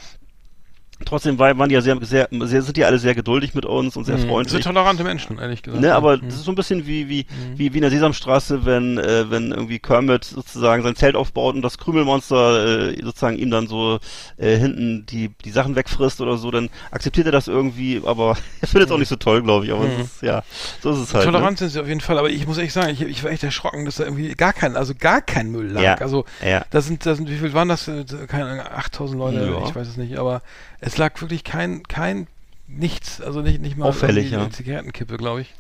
Trotzdem 1.06 1.38
war, 1.38 1.58
waren 1.58 1.70
die 1.70 1.76
ja 1.76 1.82
sehr, 1.82 1.98
sehr, 2.02 2.28
sehr, 2.32 2.62
sind 2.64 2.76
die 2.76 2.84
alle 2.84 2.98
sehr 3.00 3.14
geduldig 3.16 3.54
mit 3.54 3.66
uns 3.66 3.96
und 3.96 4.06
sehr 4.06 4.16
Mhm. 4.16 4.22
Das 4.22 4.30
freundlich. 4.30 4.52
sind 4.54 4.64
tolerante 4.64 5.04
Menschen, 5.04 5.38
ehrlich 5.40 5.62
gesagt. 5.62 5.82
Ne, 5.82 5.94
aber 5.94 6.18
Mhm. 6.18 6.22
das 6.26 6.36
ist 6.36 6.44
so 6.46 6.52
ein 6.52 6.56
bisschen 6.56 6.88
wie, 6.88 7.08
wie, 7.08 7.26
wie, 7.56 7.72
wie 7.74 7.78
in 7.78 7.82
der 7.84 7.92
Sesamstraße, 7.92 8.66
wenn, 8.66 8.98
äh, 8.98 9.30
wenn 9.30 9.52
irgendwie 9.52 9.80
Kermit 9.80 10.26
sozusagen 10.26 10.82
sein 10.84 10.96
Zelt 10.96 11.16
aufbaut 11.16 11.56
und 11.56 11.62
das 11.62 11.78
Krümelmonster 11.78 12.90
äh, 12.92 13.02
sozusagen 13.04 13.38
ihm 13.38 13.52
dann 13.52 13.68
so 13.68 14.00
äh, 14.38 14.58
hinten 14.58 15.06
die, 15.06 15.30
die 15.46 15.52
Sachen 15.52 15.76
wegfrisst 15.76 16.20
oder 16.22 16.38
so, 16.38 16.50
dann 16.52 16.70
akzeptiert 16.92 17.26
er 17.28 17.32
das 17.32 17.48
irgendwie, 17.48 18.02
aber 18.06 18.36
er 18.62 18.68
findet 18.68 18.90
es 18.90 18.94
auch 18.94 18.98
nicht 19.00 19.10
so 19.10 19.16
toll, 19.18 19.44
glaube 19.44 19.66
ich. 19.66 19.72
Aber 19.72 19.86
es 19.86 20.00
ist, 20.00 20.22
ja, 20.24 20.44
so 20.82 20.92
ist 20.92 20.98
es 21.00 21.14
halt. 21.14 21.26
Tolerant 21.26 21.58
sind 21.60 21.70
sie 21.70 21.80
auf 21.80 21.88
jeden 21.88 22.02
Fall, 22.02 22.18
aber 22.18 22.30
ich 22.30 22.48
muss 22.48 22.58
ehrlich 22.58 22.74
sagen, 22.74 22.90
ich, 22.90 23.02
ich 23.02 23.24
war 23.24 23.32
echt 23.32 23.44
erschrocken, 23.44 23.86
dass 23.86 23.98
da 23.98 24.04
irgendwie 24.04 24.30
gar 24.34 24.54
kein, 24.54 24.76
also 24.76 24.94
gar 24.98 25.22
kein 25.22 25.52
Müll 25.52 25.68
lag. 25.72 25.82
Ja. 25.84 25.94
Also 25.96 26.26
Ja. 26.44 26.66
da 26.72 26.82
sind, 26.82 27.06
da 27.06 27.14
sind, 27.16 27.30
wie 27.30 27.38
viel 27.38 27.54
waren 27.54 27.70
das? 27.70 27.88
Äh, 27.88 28.04
Keine 28.28 28.46
Ahnung, 28.46 28.66
8000 28.66 29.20
Leute, 29.20 29.38
Ja. 29.46 29.68
ich 29.70 29.76
weiß 29.76 29.88
es 29.88 29.98
nicht, 29.98 30.18
aber 30.18 30.42
es 30.80 30.98
lag 30.98 31.20
wirklich 31.22 31.44
kein, 31.44 31.84
kein, 31.84 32.28
nichts, 32.68 33.22
also 33.22 33.42
nicht, 33.42 33.62
nicht 33.62 33.78
mal 33.78 33.86
Auffällig, 33.88 34.32
ja. 34.32 34.40
eine 34.42 34.50
Zigarettenkippe, 34.50 35.18
glaube 35.18 35.42
ich. 35.42 35.54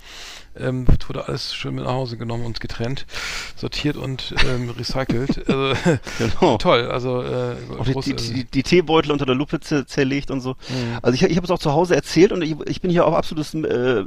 Ähm, 0.60 0.88
wurde 1.08 1.28
alles 1.28 1.54
schön 1.54 1.76
mit 1.76 1.84
nach 1.84 1.92
Hause 1.92 2.18
genommen 2.18 2.44
und 2.44 2.60
getrennt, 2.60 3.06
sortiert 3.56 3.96
und 3.96 4.34
ähm, 4.50 4.72
recycelt. 4.72 5.46
Also, 5.48 5.74
Genau. 6.18 6.58
toll, 6.60 6.90
also 6.90 7.22
äh, 7.22 7.56
Auch 7.78 7.86
die, 7.86 7.94
groß, 7.94 8.06
die, 8.06 8.14
also- 8.14 8.34
die, 8.34 8.44
die 8.46 8.64
Teebeutel 8.64 9.12
unter 9.12 9.28
der 9.28 9.36
Lupe 9.36 9.58
zer- 9.58 9.86
zerlegt 9.86 10.32
und 10.32 10.42
so. 10.42 10.54
Mhm. 10.70 10.98
Also 11.04 11.14
ich, 11.14 11.22
ich 11.30 11.38
habe 11.38 11.46
es 11.46 11.52
auch 11.52 11.60
zu 11.60 11.74
Hause 11.74 11.96
erzählt 11.96 12.32
und 12.32 12.42
ich, 12.42 12.56
ich 12.66 12.82
bin 12.82 12.90
hier 12.90 13.06
auch 13.06 13.14
absolutes 13.14 13.54
äh, 13.54 14.04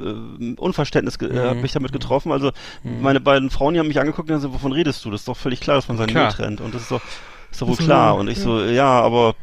Unverständnis, 0.57 1.15
äh, 1.21 1.53
Mhm. 1.55 1.61
mich 1.61 1.71
damit 1.71 1.93
getroffen. 1.93 2.33
Also 2.33 2.51
meine 2.83 3.21
beiden 3.21 3.49
Frauen, 3.49 3.73
die 3.73 3.79
haben 3.79 3.87
mich 3.87 3.99
angeguckt 4.01 4.27
und 4.29 4.35
haben 4.35 4.41
gesagt, 4.41 4.53
wovon 4.53 4.73
redest 4.73 5.05
du? 5.05 5.09
Das 5.11 5.21
ist 5.21 5.27
doch 5.29 5.37
völlig 5.37 5.61
klar, 5.61 5.77
dass 5.77 5.87
man 5.87 5.95
seinen. 5.97 6.11
Müll 6.13 6.27
trennt. 6.27 6.59
Und 6.59 6.75
das 6.75 6.81
ist 6.83 6.91
doch, 6.91 7.01
ist 7.49 7.61
doch 7.61 7.67
wohl 7.67 7.77
klar. 7.77 8.15
Und 8.17 8.27
ich 8.27 8.39
so, 8.39 8.61
ja, 8.61 8.89
aber 9.01 9.35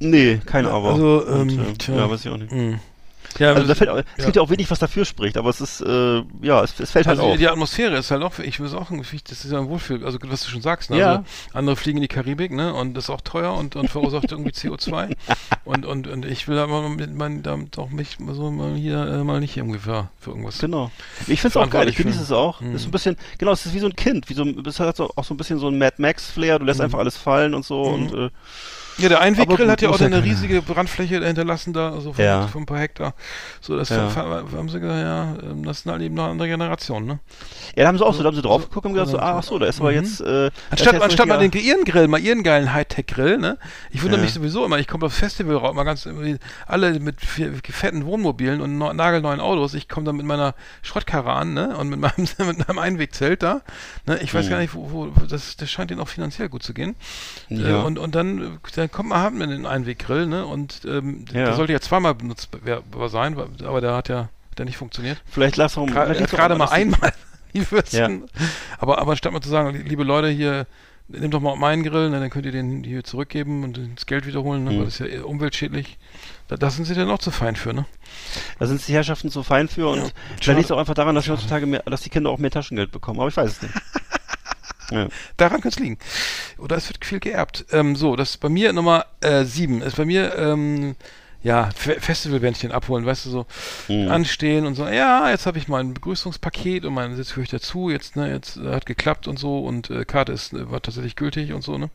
nee, 0.00 0.40
kein 0.44 0.66
Aber. 0.66 0.90
Also, 0.92 1.24
und, 1.24 1.50
ähm, 1.52 1.60
äh, 1.60 1.72
tja. 1.74 1.96
ja, 1.96 2.10
weiß 2.10 2.24
ich 2.24 2.30
auch 2.30 2.36
nicht. 2.36 2.52
Mhm. 2.52 2.78
Ja, 3.38 3.52
Also 3.52 3.66
da 3.68 3.74
fällt, 3.74 3.90
auch- 3.90 3.98
es 3.98 4.04
ja. 4.16 4.24
gibt 4.24 4.36
ja 4.36 4.42
auch 4.42 4.48
wenig, 4.48 4.70
was 4.70 4.78
dafür 4.78 5.04
spricht, 5.04 5.36
aber 5.36 5.50
es 5.50 5.60
ist, 5.60 5.82
äh, 5.82 6.22
ja, 6.40 6.62
es, 6.62 6.80
es 6.80 6.90
fällt 6.92 7.06
halt 7.06 7.18
Also 7.18 7.32
auf. 7.32 7.36
die 7.36 7.46
Atmosphäre 7.48 7.94
ist 7.98 8.10
halt 8.10 8.22
auch, 8.22 8.38
ich 8.38 8.60
will 8.60 8.66
es 8.66 8.72
auch, 8.72 8.90
das 8.90 9.44
ist 9.44 9.52
ja 9.52 9.58
ein 9.58 9.68
Wohlfühl, 9.68 10.06
also 10.06 10.16
was 10.22 10.42
du 10.44 10.48
schon 10.48 10.62
sagst, 10.62 10.88
ne? 10.88 10.96
Ja. 10.98 11.08
Also 11.16 11.24
andere 11.52 11.76
fliegen 11.76 11.98
in 11.98 12.02
die 12.02 12.08
Karibik, 12.08 12.50
ne? 12.52 12.72
Und 12.72 12.94
das 12.94 13.04
ist 13.04 13.10
auch 13.10 13.20
teuer 13.20 13.52
und, 13.52 13.76
und 13.76 13.90
verursacht 13.90 14.32
irgendwie 14.32 14.52
CO2. 14.52 15.14
Und, 15.64 15.84
und, 15.84 16.06
und 16.06 16.24
ich 16.24 16.46
will 16.46 16.58
aber 16.60 16.88
mit 16.88 17.12
mein, 17.16 17.42
damit 17.42 17.76
auch 17.76 17.90
mich 17.90 18.18
so 18.30 18.52
mal 18.52 18.74
hier 18.76 19.00
äh, 19.04 19.24
mal 19.24 19.40
nicht 19.40 19.60
ungefähr 19.60 20.10
für 20.20 20.30
irgendwas. 20.30 20.58
Genau. 20.60 20.92
Ich 21.26 21.40
finde 21.40 21.48
es 21.48 21.56
auch 21.56 21.68
geil, 21.68 21.88
ich 21.88 21.96
genieße 21.96 22.22
es 22.22 22.30
auch. 22.30 22.60
Mhm. 22.60 22.76
Ist 22.76 22.84
ein 22.84 22.92
bisschen, 22.92 23.16
genau, 23.36 23.50
es 23.50 23.66
ist 23.66 23.74
wie 23.74 23.80
so 23.80 23.86
ein 23.86 23.96
Kind, 23.96 24.30
wie 24.30 24.34
so, 24.34 24.44
ein- 24.44 24.62
es 24.64 24.78
hat 24.78 24.96
so, 24.96 25.10
auch 25.16 25.24
so 25.24 25.34
ein 25.34 25.36
bisschen 25.36 25.58
so 25.58 25.66
ein 25.66 25.76
Mad 25.76 25.96
Max 25.98 26.30
Flair, 26.30 26.60
du 26.60 26.64
lässt 26.64 26.80
einfach 26.80 27.00
alles 27.00 27.16
fallen 27.16 27.52
und 27.52 27.64
so 27.64 27.82
und 27.82 28.14
äh, 28.14 28.30
Ja, 28.98 29.08
der 29.10 29.20
Einweggrill 29.20 29.70
hat 29.70 29.82
ja 29.82 29.90
auch 29.90 30.00
eine 30.00 30.22
riesige 30.22 30.62
Brandfläche 30.62 31.22
hinterlassen 31.24 31.72
da, 31.72 31.92
also 31.92 32.12
von, 32.14 32.24
Ja. 32.24 32.46
von 32.48 32.62
ein 32.62 32.66
paar 32.66 32.78
Hektar. 32.78 33.14
So, 33.60 33.76
das 33.76 33.90
Ja. 33.90 34.14
haben 34.14 34.68
sie 34.68 34.80
gesagt, 34.80 35.00
ja, 35.00 35.36
ähm, 35.42 35.64
das 35.64 35.82
sind 35.82 35.92
halt 35.92 36.02
eben 36.02 36.14
noch 36.14 36.28
andere 36.28 36.48
Generationen, 36.48 37.06
ne? 37.06 37.18
ja, 37.76 37.82
da 37.82 37.88
haben 37.88 37.98
sie 37.98 38.04
auch 38.06 38.14
so, 38.14 38.22
da 38.22 38.28
haben 38.28 38.36
sie 38.36 38.42
drauf 38.42 38.68
geguckt 38.68 38.86
und 38.86 38.92
gedacht 38.94 39.08
so, 39.10 39.16
so- 39.16 39.22
ah, 39.22 39.36
ach 39.38 39.42
so, 39.42 39.58
da 39.58 39.66
ist 39.66 39.80
aber 39.80 39.90
Mhm. 39.90 39.96
jetzt, 39.96 40.20
äh, 40.22 40.50
Anstatt, 40.70 40.94
jetzt 40.94 41.02
anstatt 41.02 41.26
mal 41.28 41.38
den 41.38 41.52
ihren 41.52 41.84
Grill, 41.84 42.08
mal 42.08 42.20
ihren 42.20 42.42
geilen 42.42 42.72
Hightech-Grill, 42.72 43.38
ne? 43.38 43.58
Ich 43.90 44.02
wundere 44.02 44.18
Ja. 44.20 44.24
mich 44.24 44.32
sowieso 44.34 44.64
immer, 44.64 44.78
ich 44.78 44.86
komme 44.88 45.04
aufs 45.06 45.18
Festival 45.18 45.56
raus, 45.56 45.74
mal 45.74 45.84
ganz 45.84 46.06
irgendwie, 46.06 46.36
alle 46.66 46.98
mit 46.98 47.20
fetten 47.20 48.06
Wohnmobilen 48.06 48.60
und 48.60 48.78
no, 48.78 48.92
nagelneuen 48.92 49.40
Autos. 49.40 49.74
Ich 49.74 49.88
komme 49.88 50.06
dann 50.06 50.16
mit 50.16 50.26
meiner 50.26 50.54
Schrottkarre 50.82 51.32
an, 51.32 51.52
ne? 51.54 51.76
Und 51.76 51.88
mit 51.90 52.00
meinem, 52.00 52.12
mit 52.38 52.66
meinem 52.66 52.78
Einwegzelt 52.78 53.42
da. 53.42 53.60
Ne? 54.06 54.18
Ich 54.22 54.32
weiß 54.32 54.46
Mhm. 54.46 54.50
gar 54.50 54.58
nicht, 54.58 54.74
wo, 54.74 54.90
wo 54.90 55.06
das, 55.26 55.56
das 55.56 55.70
scheint 55.70 55.90
denen 55.90 56.00
auch 56.00 56.08
finanziell 56.08 56.48
gut 56.48 56.62
zu 56.62 56.72
gehen. 56.72 56.94
Ja. 57.48 57.82
Äh, 57.82 57.84
und, 57.84 57.98
und 57.98 58.14
dann, 58.14 58.58
dann 58.74 58.85
kommt 58.88 59.08
man 59.10 59.18
haben 59.18 59.38
wir 59.38 59.46
den 59.46 59.66
Einweggrill, 59.66 60.26
ne? 60.26 60.46
Und 60.46 60.82
ähm, 60.84 61.24
Ja. 61.32 61.44
der 61.46 61.54
sollte 61.54 61.72
ja 61.72 61.80
zweimal 61.80 62.14
benutzbar 62.14 62.60
sein, 63.08 63.36
aber 63.64 63.80
der 63.80 63.94
hat 63.94 64.08
ja, 64.08 64.28
ja 64.58 64.64
nicht 64.64 64.76
funktioniert. 64.76 65.22
vielleicht 65.30 65.56
lass 65.56 65.74
doch 65.74 65.86
Gra- 65.86 66.10
auch 66.24 66.28
Gerade 66.30 66.54
mal 66.56 66.66
die- 66.68 66.72
einmal. 66.72 67.12
Wie 67.52 67.70
wird's 67.70 67.92
Ja. 67.92 68.08
denn? 68.08 68.24
Aber, 68.78 68.98
aber 68.98 69.16
statt 69.16 69.32
mal 69.32 69.40
zu 69.40 69.48
sagen, 69.48 69.82
liebe 69.86 70.02
Leute, 70.04 70.28
hier, 70.28 70.66
nehmt 71.08 71.32
doch 71.32 71.40
mal 71.40 71.56
meinen 71.56 71.84
Grill, 71.84 72.10
ne, 72.10 72.18
dann 72.20 72.28
könnt 72.30 72.44
ihr 72.46 72.52
den 72.52 72.82
hier 72.84 73.02
zurückgeben 73.04 73.62
und 73.64 73.80
das 73.94 74.06
Geld 74.06 74.26
wiederholen, 74.26 74.64
ne, 74.64 74.72
Mhm. 74.72 74.78
weil 74.78 74.84
das 74.86 74.94
ist 74.94 75.00
ja 75.00 75.06
eher 75.06 75.26
umweltschädlich. 75.28 75.96
Da, 76.48 76.56
da 76.56 76.68
sind 76.70 76.84
sie 76.84 76.94
dann 76.94 77.08
auch 77.10 77.18
zu 77.20 77.30
fein 77.30 77.56
für, 77.56 77.72
ne? 77.72 77.86
Da 78.58 78.66
sind 78.66 78.86
die 78.86 78.92
Herrschaften 78.92 79.30
zu 79.30 79.42
fein 79.42 79.68
für 79.68 79.88
und 79.88 79.98
Ja. 80.00 80.08
Schade. 80.40 80.58
liegt 80.58 80.66
es 80.66 80.70
auch 80.72 80.78
einfach 80.78 80.94
daran, 80.94 81.14
dass 81.14 81.28
heutzutage 81.28 81.64
mehr, 81.66 81.82
dass 81.86 82.02
die 82.02 82.10
Kinder 82.10 82.30
auch 82.30 82.38
mehr 82.38 82.50
Taschengeld 82.50 82.90
bekommen, 82.90 83.20
aber 83.20 83.28
ich 83.28 83.36
weiß 83.36 83.50
es 83.52 83.62
nicht. 83.62 83.74
ja. 84.90 85.08
Daran 85.36 85.60
könnte 85.60 85.76
es 85.76 85.78
liegen. 85.78 85.98
Oder 86.58 86.76
es 86.76 86.88
wird 86.88 87.04
viel 87.04 87.20
geerbt. 87.20 87.66
Ähm, 87.72 87.96
so, 87.96 88.16
das 88.16 88.30
ist 88.30 88.36
bei 88.38 88.48
mir 88.48 88.72
Nummer 88.72 89.06
äh, 89.20 89.44
sieben. 89.44 89.82
Ist 89.82 89.96
bei 89.96 90.04
mir, 90.04 90.36
ähm, 90.38 90.96
ja, 91.42 91.70
Fe 91.76 91.98
Festivalbändchen 92.00 92.72
abholen, 92.72 93.06
weißt 93.06 93.26
du, 93.26 93.30
so 93.30 93.46
Mhm. 93.88 94.10
anstehen 94.10 94.66
und 94.66 94.74
so, 94.74 94.84
ja, 94.88 95.30
jetzt 95.30 95.46
habe 95.46 95.58
ich 95.58 95.68
mein 95.68 95.94
Begrüßungspaket 95.94 96.84
und 96.84 96.94
mein, 96.94 97.16
jetzt 97.16 97.36
höre 97.36 97.44
ich 97.44 97.50
dazu, 97.50 97.88
jetzt, 97.88 98.16
ne, 98.16 98.32
jetzt 98.32 98.56
äh, 98.56 98.72
hat 98.72 98.84
geklappt 98.86 99.28
und 99.28 99.38
so 99.38 99.60
und 99.60 99.88
äh, 99.90 100.04
Karte 100.04 100.32
ist, 100.32 100.52
äh, 100.54 100.68
war 100.72 100.82
tatsächlich 100.82 101.14
gültig 101.14 101.52
und 101.52 101.62
so, 101.62 101.78
ne? 101.78 101.90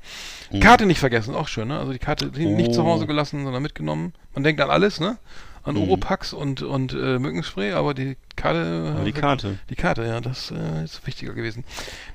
Karte 0.61 0.85
nicht 0.85 0.99
vergessen, 0.99 1.35
auch 1.35 1.49
schön, 1.49 1.67
ne? 1.67 1.79
Also 1.79 1.91
die 1.91 1.99
Karte 1.99 2.27
nicht 2.27 2.73
zu 2.73 2.81
Oh. 2.83 2.85
Hause 2.85 3.07
gelassen, 3.07 3.43
sondern 3.43 3.61
mitgenommen. 3.63 4.13
Man 4.33 4.43
denkt 4.43 4.61
an 4.61 4.69
alles, 4.69 5.01
ne? 5.01 5.17
An 5.63 5.75
Mhm. 5.75 5.81
Oropax 5.81 6.33
und, 6.33 6.61
und 6.63 6.93
äh, 6.93 7.19
Mückenspray, 7.19 7.73
aber 7.73 7.93
die 7.93 8.17
Karte. 8.35 8.93
Aber 8.95 9.03
die 9.05 9.11
äh, 9.11 9.13
Karte. 9.13 9.59
Die 9.69 9.75
Karte, 9.75 10.03
ja, 10.05 10.19
das 10.19 10.51
äh, 10.51 10.83
ist 10.83 11.05
wichtiger 11.05 11.33
gewesen. 11.33 11.63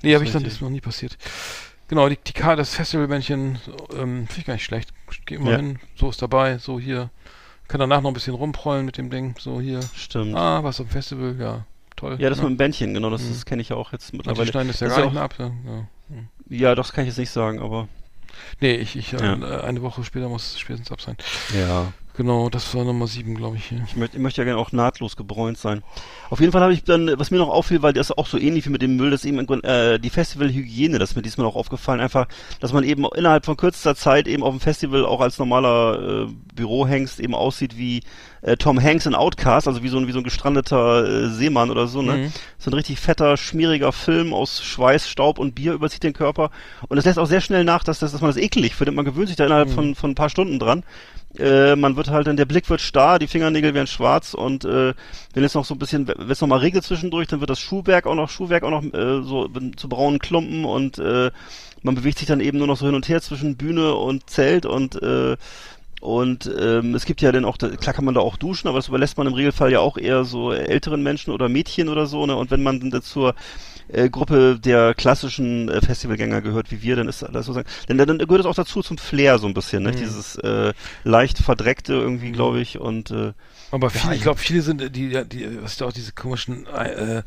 Nee, 0.03 0.15
habe 0.15 0.25
ich 0.25 0.33
dann, 0.33 0.43
das 0.43 0.55
ist 0.55 0.61
noch 0.63 0.69
nie 0.71 0.81
passiert. 0.81 1.17
Genau, 1.89 2.09
die, 2.09 2.17
die 2.27 2.33
Karte, 2.33 2.57
das 2.63 2.75
Festivalbändchen, 2.75 3.59
ähm, 3.93 4.27
finde 4.27 4.39
ich 4.41 4.45
gar 4.47 4.55
nicht 4.55 4.65
schlecht. 4.65 4.91
Geh 5.27 5.39
mal 5.39 5.53
Ja. 5.53 5.57
hin, 5.59 5.79
so 5.95 6.11
ist 6.11 6.21
dabei, 6.21 6.59
so 6.59 6.81
hier. 6.81 7.11
Kann 7.69 7.79
danach 7.81 8.01
noch 8.01 8.11
ein 8.11 8.15
bisschen 8.15 8.35
rumprollen 8.35 8.85
mit 8.85 8.97
dem 8.99 9.11
Ding. 9.11 9.35
So 9.39 9.61
hier. 9.61 9.81
Stimmt. 9.95 10.35
Ah, 10.37 10.63
was 10.65 10.81
am 10.81 10.89
Festival, 10.89 11.37
ja. 11.39 11.65
Toll. 11.95 12.17
ja, 12.21 12.29
das 12.29 12.39
ne? 12.39 12.45
mit 12.45 12.51
dem 12.55 12.57
Bändchen, 12.59 12.93
genau, 12.93 13.09
das, 13.11 13.23
Mhm. 13.23 13.29
das 13.31 13.47
kenne 13.47 13.63
ich 13.63 13.71
ja 13.71 13.77
auch 13.77 13.93
jetzt 13.93 14.11
Und 14.13 14.19
mittlerweile. 14.19 14.51
schneiden 14.51 14.69
das 14.69 14.81
ja 14.81 14.89
Das 14.89 14.97
gar 14.97 15.05
ist 15.07 15.13
nicht 15.13 15.15
ja 15.15 15.47
mehr 15.47 15.51
ab. 15.51 15.55
Ja. 16.09 16.17
Ja. 16.59 16.69
Ja, 16.69 16.75
das 16.75 16.93
kann 16.93 17.05
ich 17.05 17.09
jetzt 17.09 17.19
nicht 17.19 17.31
sagen, 17.31 17.59
aber. 17.61 17.89
Nee, 18.61 18.75
ich, 18.75 18.97
ich, 18.97 19.13
Ja. 19.13 19.19
äh, 19.35 19.63
eine 19.63 19.81
Woche 19.83 20.05
später 20.05 20.29
muss 20.29 20.53
es 20.53 20.61
spätestens 20.61 20.93
ab 20.93 21.01
sein. 21.01 21.17
Ja. 21.55 21.93
Genau, 22.17 22.49
das 22.49 22.75
war 22.75 22.83
Nummer 22.83 23.07
7, 23.07 23.35
glaube 23.35 23.59
ich. 23.59 23.71
Ja. 23.71 23.79
Ich 23.87 23.95
möchte, 23.95 24.17
ich 24.17 24.23
möchte 24.23 24.41
ja 24.41 24.47
gerne 24.47 24.59
auch 24.59 24.73
nahtlos 24.73 25.17
gebräunt 25.17 25.59
sein. 25.59 25.83
Auf 26.31 26.41
jeden 26.41 26.51
Fall 26.51 26.63
habe 26.63 26.73
ich 26.73 26.83
dann, 26.83 27.13
was 27.19 27.31
mir 27.31 27.37
noch 27.37 27.51
auffiel, 27.51 27.83
weil 27.83 27.93
das 27.93 28.09
ist 28.09 28.17
auch 28.17 28.27
so 28.27 28.39
ähnlich 28.39 28.65
wie 28.65 28.71
mit 28.71 28.81
dem 28.81 28.97
Müll, 28.97 29.11
dass 29.11 29.27
eben 29.27 29.47
äh, 29.63 30.01
die 30.01 30.09
Festivalhygiene, 30.09 30.99
das 30.99 31.11
ist 31.11 31.17
mir 31.17 31.23
diesmal 31.23 31.47
auch 31.47 31.57
aufgefallen, 31.57 32.01
einfach, 32.01 32.27
dass 32.59 32.73
man 32.73 32.85
eben 32.85 33.05
innerhalb 33.15 33.45
von 33.45 33.59
kürzester 33.59 33.95
Zeit 33.95 34.29
eben 34.29 34.43
auf 34.43 34.55
dem 34.55 34.61
Festival 34.61 35.05
auch 35.05 35.21
als 35.21 35.39
normaler 35.39 36.27
äh, 36.27 36.33
Bürohengst 36.55 37.21
eben 37.21 37.35
aussieht 37.35 37.77
wie 37.77 38.01
äh, 38.47 38.57
Tom 38.57 38.81
Hanks 38.81 39.07
in 39.07 39.15
Outcast, 39.15 39.67
also 39.67 39.83
wie 39.83 39.89
so 39.89 39.99
ein, 39.99 40.07
wie 40.07 40.13
so 40.13 40.19
ein 40.19 40.25
gestrandeter 40.25 41.05
äh, 41.05 41.29
Seemann 41.29 41.71
oder 41.71 41.89
so, 41.89 42.01
ne? 42.01 42.17
Mhm. 42.17 42.33
So 42.59 42.71
ein 42.71 42.75
richtig 42.75 43.01
fetter, 43.01 43.37
schmieriger 43.37 43.93
Film 43.93 44.33
aus 44.33 44.63
Schweiß, 44.63 45.09
Staub 45.09 45.39
und 45.39 45.55
Bier 45.55 45.73
überzieht 45.73 46.05
den 46.05 46.13
Körper. 46.13 46.51
Und 46.89 46.97
es 46.97 47.05
lässt 47.05 47.19
auch 47.19 47.27
sehr 47.27 47.41
schnell 47.41 47.65
nach, 47.65 47.83
dass, 47.83 47.99
das, 47.99 48.13
dass 48.13 48.21
man 48.21 48.31
das 48.31 48.37
eklig 48.37 48.75
findet. 48.75 48.95
Man 48.95 49.05
gewöhnt 49.05 49.29
sich 49.29 49.37
da 49.37 49.47
innerhalb 49.47 49.71
von, 49.71 49.95
von 49.97 50.13
ein 50.13 50.15
paar 50.15 50.31
Stunden 50.31 50.61
dran. 50.61 50.85
Äh, 51.39 51.77
man 51.77 51.97
wird 51.97 52.09
halt 52.09 52.29
dann, 52.29 52.37
der 52.37 52.45
Blick 52.45 52.71
wird 52.71 52.81
starr, 52.81 53.19
die 53.19 53.27
Fingernägel 53.27 53.75
werden 53.75 53.87
schwarz 53.87 54.33
und 54.33 54.65
äh, 54.65 54.95
wenn 55.35 55.45
es 55.45 55.55
noch 55.55 55.67
so 55.67 55.75
ein 55.75 55.79
bisschen, 55.79 56.09
wenn 56.09 56.31
es 56.31 56.41
noch 56.41 56.49
mal 56.49 56.61
regelt 56.61 56.85
zwischendurch, 56.85 57.29
dann 57.29 57.41
wird 57.41 57.51
das 57.51 57.61
Schuhwerk 57.61 58.07
auch 58.07 58.15
noch, 58.15 58.31
Schuhwerk 58.31 58.63
auch 58.63 58.71
noch 58.71 58.85
äh, 58.85 59.23
so 59.23 59.49
zu 59.77 59.89
braunen 59.89 60.19
Klumpen 60.19 60.65
und 60.65 60.99
äh, 60.99 61.31
man 61.83 61.95
bewegt 61.95 62.19
sich 62.19 62.29
dann 62.29 62.41
eben 62.41 62.57
nur 62.57 62.67
noch 62.67 62.79
so 62.79 62.87
hin 62.87 62.95
und 62.95 63.09
her 63.09 63.21
zwischen 63.21 63.57
Bühne 63.57 63.95
und 63.95 64.31
Zelt 64.31 64.65
und 64.65 65.01
äh, 65.03 65.37
und 66.01 66.51
ähm, 66.59 66.95
es 66.95 67.05
gibt 67.05 67.23
ja 67.23 67.33
dann 67.33 67.45
auch, 67.45 67.59
klar 67.59 67.95
kann 67.95 68.05
man 68.05 68.15
da 68.15 68.21
auch 68.21 68.37
duschen, 68.37 68.69
aber 68.69 68.79
das 68.79 68.89
überlässt 68.89 69.17
man 69.17 69.27
im 69.27 69.35
Regelfall 69.35 69.73
ja 69.73 69.81
auch 69.81 69.97
eher 69.97 70.25
so 70.25 70.53
älteren 70.53 71.03
Menschen 71.03 71.33
oder 71.33 71.49
Mädchen 71.49 71.89
oder 71.89 72.07
so. 72.07 72.27
Ne? 72.27 72.37
Und 72.37 72.51
wenn 72.51 72.63
man 72.63 72.91
dann 72.91 73.03
zur 73.03 73.35
äh, 73.89 74.11
Gruppe 74.11 74.59
der 74.59 74.95
klassischen 74.95 75.69
äh, 75.69 75.81
Festivalgänger 75.81 76.43
gehört, 76.43 76.71
wie 76.71 76.83
wir, 76.83 76.97
dann 76.97 77.09
ist 77.09 77.23
das 77.23 77.47
sozusagen, 77.47 77.69
denn 77.89 77.99
dann 77.99 78.19
gehört 78.19 78.41
es 78.41 78.47
auch 78.47 78.55
dazu 78.55 78.83
zum 78.83 78.99
Flair 78.99 79.39
so 79.39 79.47
ein 79.47 79.55
bisschen, 79.55 79.83
ne? 79.85 79.93
Mhm. 79.93 79.97
Dieses 79.97 80.37
äh, 80.37 80.73
leicht 81.05 81.39
verdreckte 81.39 81.95
irgendwie, 81.95 82.33
glaube 82.33 82.61
ich. 82.61 82.79
Und 82.79 83.11
äh, 83.11 83.33
Aber 83.71 83.91
viele, 83.91 84.05
Ja, 84.05 84.13
ich 84.13 84.23
glaube, 84.23 84.39
viele 84.39 84.63
sind, 84.63 84.81
die, 84.81 85.09
die, 85.09 85.25
die 85.25 85.63
was 85.63 85.77
da 85.77 85.87
auch 85.87 85.93
diese 85.93 86.13
komischen 86.13 86.67
äh, 86.67 87.23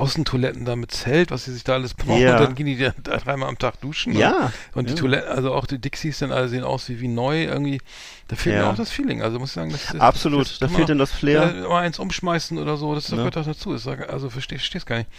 Außentoiletten 0.00 0.64
da 0.64 0.76
mit 0.76 0.90
Zelt, 0.92 1.30
was 1.30 1.44
sie 1.44 1.52
sich 1.52 1.64
da 1.64 1.74
alles 1.74 1.94
brauchen, 1.94 2.20
Ja. 2.20 2.36
und 2.38 2.44
dann 2.44 2.54
gehen 2.54 2.66
die 2.66 2.76
da, 2.76 2.90
dreimal 3.18 3.48
am 3.48 3.58
Tag 3.58 3.80
duschen. 3.80 4.12
ne? 4.12 4.20
ja, 4.20 4.52
Und 4.74 4.88
die 4.88 4.94
ja. 4.94 4.98
Toiletten, 5.00 5.28
also 5.30 5.52
auch 5.52 5.66
die 5.66 5.78
Dixies 5.78 6.18
dann 6.18 6.32
alle 6.32 6.48
sehen 6.48 6.64
aus 6.64 6.88
wie, 6.88 7.00
wie 7.00 7.08
neu 7.08 7.44
irgendwie. 7.44 7.80
Da 8.28 8.34
fehlt 8.34 8.56
Ja. 8.56 8.62
mir 8.62 8.70
auch 8.70 8.74
das 8.76 8.90
Feeling. 8.90 9.22
Also 9.22 9.38
muss 9.38 9.50
ich 9.50 9.54
sagen, 9.54 9.70
das, 9.70 9.86
das 9.92 10.00
absolut. 10.00 10.46
das 10.50 10.58
Da 10.58 10.68
fehlt 10.68 10.88
denn 10.88 10.98
das 10.98 11.12
Flair. 11.12 11.54
Ja, 11.62 11.68
mal 11.68 11.82
eins 11.82 11.98
umschmeißen 12.00 12.58
oder 12.58 12.76
so, 12.76 12.94
das 12.94 13.08
Ja. 13.08 13.18
gehört 13.18 13.36
doch 13.36 13.44
dazu. 13.44 13.72
Das 13.72 13.86
also 13.86 14.30
versteh, 14.30 14.56
versteh's 14.56 14.84
gar 14.84 14.98
nicht. 14.98 15.10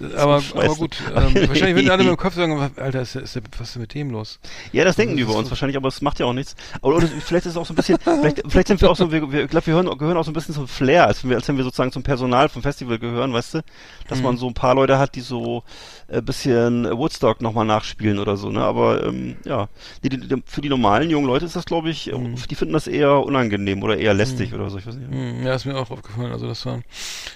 aber, 0.16 0.42
aber 0.54 0.74
gut, 0.76 0.96
ähm, 1.14 1.34
wahrscheinlich 1.48 1.74
würden 1.76 1.90
alle 1.90 2.02
mit 2.04 2.10
dem 2.12 2.16
Kopf 2.16 2.34
sagen, 2.34 2.70
Alter, 2.76 3.00
ist, 3.02 3.16
ist, 3.16 3.36
was 3.58 3.68
ist 3.68 3.74
denn 3.74 3.82
mit 3.82 3.94
dem 3.94 4.10
los? 4.10 4.38
Ja, 4.72 4.84
das 4.84 4.94
denken 4.96 5.12
Also 5.12 5.16
die 5.18 5.22
das 5.22 5.24
über 5.24 5.32
ist 5.32 5.38
uns 5.38 5.46
so- 5.48 5.50
wahrscheinlich, 5.52 5.76
aber 5.76 5.88
es 5.88 6.02
macht 6.02 6.18
ja 6.20 6.26
auch 6.26 6.32
nichts. 6.32 6.54
Oder, 6.82 6.96
oder 6.98 7.06
vielleicht 7.08 7.46
ist 7.46 7.52
es 7.52 7.56
auch 7.56 7.66
so 7.66 7.72
ein 7.72 7.76
bisschen, 7.76 7.98
vielleicht, 8.02 8.42
vielleicht 8.48 8.68
sind 8.68 8.80
wir 8.80 8.90
auch 8.90 8.96
so, 8.96 9.10
wir, 9.10 9.30
wir, 9.32 9.44
ich 9.44 9.50
glaube, 9.50 9.66
wir 9.66 9.74
hören, 9.74 9.98
gehören 9.98 10.16
auch 10.16 10.24
so 10.24 10.30
ein 10.30 10.34
bisschen 10.34 10.54
zum 10.54 10.66
Flair, 10.68 11.06
als 11.06 11.22
wenn 11.22 11.30
wir, 11.30 11.36
als 11.36 11.46
wenn 11.48 11.56
wir 11.56 11.64
sozusagen 11.64 11.90
zum 11.92 12.02
Personal 12.04 12.48
vom 12.48 12.62
Festival 12.62 12.98
gehören, 12.98 13.32
weißt 13.32 13.54
du? 13.54 13.60
Dass 14.08 14.18
Mhm. 14.18 14.24
man 14.24 14.36
so 14.36 14.46
ein 14.48 14.54
paar 14.54 14.74
Leute 14.76 14.98
hat, 14.98 15.14
die 15.16 15.20
so 15.20 15.62
ein 16.10 16.24
bisschen 16.24 16.84
Woodstock 16.96 17.40
nochmal 17.40 17.66
nachspielen 17.66 18.18
oder 18.20 18.36
so, 18.36 18.50
ne? 18.50 18.62
Aber 18.62 19.04
ähm, 19.04 19.36
ja, 19.44 19.68
die, 20.04 20.08
die, 20.10 20.26
die, 20.28 20.42
für 20.46 20.60
die 20.60 20.68
normalen 20.68 21.10
jungen 21.10 21.26
Leute 21.26 21.44
ist 21.44 21.54
das, 21.56 21.64
glaube 21.64 21.90
ich, 21.90 22.06
Mhm. 22.12 22.36
Die 22.50 22.54
finden 22.54 22.74
das 22.74 22.86
eher 22.86 23.12
unangenehm 23.24 23.82
oder 23.82 23.96
eher 23.98 24.14
lästig 24.14 24.54
oder 24.54 24.70
so, 24.70 24.78
ich 24.78 24.86
weiß 24.86 24.96
nicht. 24.96 25.10
Hm, 25.10 25.44
ja, 25.44 25.54
ist 25.54 25.64
mir 25.64 25.76
auch 25.76 25.90
aufgefallen. 25.90 26.32
Also 26.32 26.46
das 26.46 26.64
war, 26.66 26.80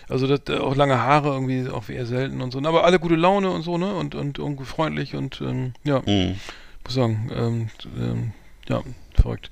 also 0.09 0.27
das, 0.27 0.41
äh, 0.49 0.59
auch 0.59 0.75
lange 0.75 0.99
Haare 1.01 1.31
irgendwie 1.31 1.69
auch 1.69 1.89
eher 1.89 2.07
selten 2.07 2.41
und 2.41 2.53
so. 2.53 2.59
Aber 2.61 2.85
alle 2.85 2.99
gute 2.99 3.17
Laune 3.17 3.51
und 3.51 3.63
so, 3.63 3.79
ne? 3.79 3.95
Und, 3.95 4.15
und 4.15 4.39
irgendwie 4.39 4.65
freundlich 4.65 5.15
und 5.15 5.41
ähm, 5.41 5.73
ja, 5.85 6.01
Mhm. 6.07 6.37
muss 6.85 6.95
sagen, 6.95 7.31
ähm, 7.35 7.69
ähm, 7.99 8.33
ja, 8.69 8.83
verrückt. 9.15 9.51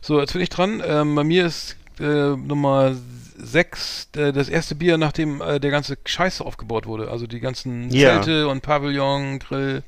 So, 0.00 0.20
jetzt 0.20 0.32
bin 0.32 0.42
ich 0.42 0.48
dran. 0.50 0.82
Ähm, 0.84 1.14
bei 1.14 1.24
mir 1.24 1.46
ist 1.46 1.76
äh, 2.00 2.36
Nummer 2.36 2.94
6 3.38 4.08
äh, 4.16 4.32
das 4.32 4.48
erste 4.48 4.74
Bier, 4.74 4.98
nachdem 4.98 5.40
äh, 5.40 5.58
der 5.60 5.70
ganze 5.70 5.96
Scheiß 6.04 6.40
aufgebaut 6.40 6.86
wurde. 6.86 7.10
Also 7.10 7.26
die 7.26 7.40
ganzen 7.40 7.90
Ja. 7.90 8.14
Zelte 8.22 8.48
und 8.48 8.62
Pavillon, 8.62 9.38
Grill. 9.38 9.82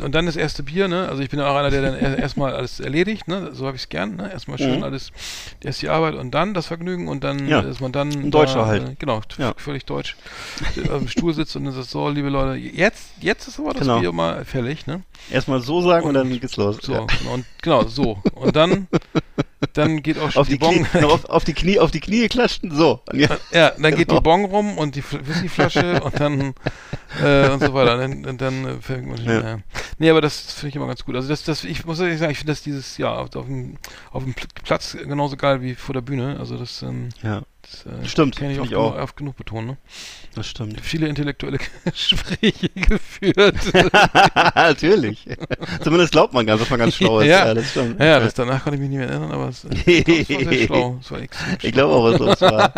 Und 0.00 0.14
dann 0.14 0.26
das 0.26 0.36
erste 0.36 0.62
Bier, 0.62 0.86
ne? 0.86 1.08
Also 1.08 1.22
ich 1.22 1.30
bin 1.30 1.40
ja 1.40 1.50
auch 1.50 1.56
einer, 1.56 1.70
der 1.70 1.82
dann 1.82 1.94
er- 1.94 2.16
erstmal 2.18 2.54
alles 2.54 2.78
erledigt, 2.78 3.26
ne? 3.26 3.50
So 3.52 3.66
habe 3.66 3.76
ich 3.76 3.82
es 3.82 3.88
gern, 3.88 4.14
ne? 4.14 4.30
Erstmal 4.30 4.56
schön 4.58 4.76
Mhm. 4.76 4.84
alles, 4.84 5.10
erst 5.60 5.82
die 5.82 5.88
Arbeit 5.88 6.14
und 6.14 6.30
dann 6.30 6.54
das 6.54 6.66
Vergnügen 6.66 7.08
und 7.08 7.24
dann 7.24 7.48
Ja. 7.48 7.60
ist 7.60 7.80
man 7.80 7.90
dann. 7.90 8.10
Ein 8.12 8.30
Deutscher 8.30 8.60
da, 8.60 8.66
halt. 8.66 8.88
Äh, 8.90 8.94
genau, 8.98 9.20
Ja. 9.38 9.54
völlig 9.56 9.84
deutsch. 9.84 10.16
auf 10.88 10.98
dem 11.00 11.08
Stuhl 11.08 11.34
sitzt 11.34 11.56
und 11.56 11.64
dann 11.64 11.74
sagt, 11.74 11.88
so, 11.88 12.08
liebe 12.08 12.28
Leute, 12.28 12.58
jetzt, 12.58 13.10
jetzt 13.20 13.48
ist 13.48 13.58
aber 13.58 13.72
das 13.72 13.80
Genau. 13.82 13.98
Bier 14.00 14.12
mal 14.12 14.44
fällig, 14.44 14.86
ne? 14.86 15.02
Erstmal 15.30 15.60
so 15.60 15.80
sagen 15.82 16.04
und, 16.06 16.16
Und- 16.16 16.30
dann 16.30 16.40
geht's 16.40 16.56
los. 16.56 16.78
So, 16.80 16.92
Ja. 16.92 17.00
und 17.32 17.44
genau, 17.60 17.84
so. 17.84 18.22
Und 18.36 18.54
dann, 18.54 18.86
dann 19.74 20.02
geht 20.02 20.18
auch 20.18 20.30
schon 20.30 20.40
Auf 20.42 20.48
die, 20.48 20.58
Bon. 20.58 20.84
Knie, 20.84 21.04
auf, 21.04 21.24
auf 21.26 21.44
die 21.44 21.52
Knie, 21.54 21.78
auf 21.78 21.90
die 21.90 22.00
Knie 22.00 22.28
klatschten, 22.28 22.70
so. 22.74 23.00
Und 23.10 23.18
ja. 23.20 23.28
Ja, 23.52 23.70
dann 23.70 23.94
geht 23.96 24.08
Genau. 24.08 24.20
die 24.20 24.24
Bon 24.24 24.44
rum 24.44 24.78
und 24.78 24.94
die 24.96 25.02
Fl- 25.02 25.26
Whiskyflasche 25.26 26.02
und 26.02 26.18
dann 26.20 26.54
äh, 27.22 27.48
und 27.50 27.60
so 27.62 27.72
weiter. 27.74 28.02
Und 28.04 28.22
dann, 28.24 28.38
dann 28.38 28.64
äh, 28.66 29.24
Ja. 29.24 29.40
ja. 29.50 29.58
Nee, 29.98 30.10
aber 30.10 30.20
das 30.20 30.52
finde 30.52 30.68
ich 30.70 30.76
immer 30.76 30.86
ganz 30.86 31.04
gut. 31.04 31.14
Also 31.14 31.28
das, 31.28 31.44
das, 31.44 31.64
ich 31.64 31.84
muss 31.84 32.00
ehrlich 32.00 32.18
sagen, 32.18 32.32
ich 32.32 32.38
finde 32.38 32.52
das 32.52 32.62
dieses 32.62 32.96
Jahr 32.98 33.18
auf, 33.18 33.34
auf, 33.36 33.46
dem, 33.46 33.76
auf 34.10 34.24
dem 34.24 34.34
Pl- 34.34 34.48
Platz 34.64 34.96
genauso 35.00 35.36
geil 35.36 35.62
wie 35.62 35.74
vor 35.74 35.92
der 35.92 36.00
Bühne. 36.00 36.36
Also 36.38 36.56
das, 36.56 36.82
ähm, 36.82 37.10
ja, 37.22 37.42
das 37.62 37.86
äh, 37.86 38.06
Stimmt, 38.08 38.36
kann 38.36 38.50
ich 38.50 38.58
oft, 38.60 38.70
ich 38.70 38.76
auch. 38.76 38.96
oft 38.96 39.16
genug 39.16 39.36
betonen. 39.36 39.66
Ne? 39.68 39.76
Das 40.34 40.46
stimmt. 40.46 40.80
Viele 40.80 41.08
intellektuelle 41.08 41.58
Gespräche 41.84 42.68
geführt. 42.70 43.56
Natürlich. 44.54 45.26
Zumindest 45.82 46.12
glaubt 46.12 46.32
man 46.32 46.46
ganz, 46.46 46.60
dass 46.60 46.70
man 46.70 46.78
ganz 46.78 46.96
schlau 46.96 47.20
ist. 47.20 47.28
Ja. 47.28 47.52
das 47.52 47.70
stimmt. 47.70 48.00
ja, 48.00 48.18
das, 48.20 48.34
danach 48.34 48.62
konnte 48.64 48.76
ich 48.76 48.80
mich 48.80 48.90
nicht 48.90 48.98
mehr 48.98 49.08
erinnern, 49.08 49.30
aber 49.30 49.48
es, 49.48 49.64
es 49.64 49.70
war 49.70 50.52
sehr 50.52 50.66
schlau. 50.66 50.98
Es 51.00 51.10
war 51.10 51.20
extrem 51.20 51.56
Ich 51.62 51.72
glaube 51.72 51.94
auch, 51.94 52.04
was 52.04 52.18
los 52.18 52.40
war. 52.40 52.72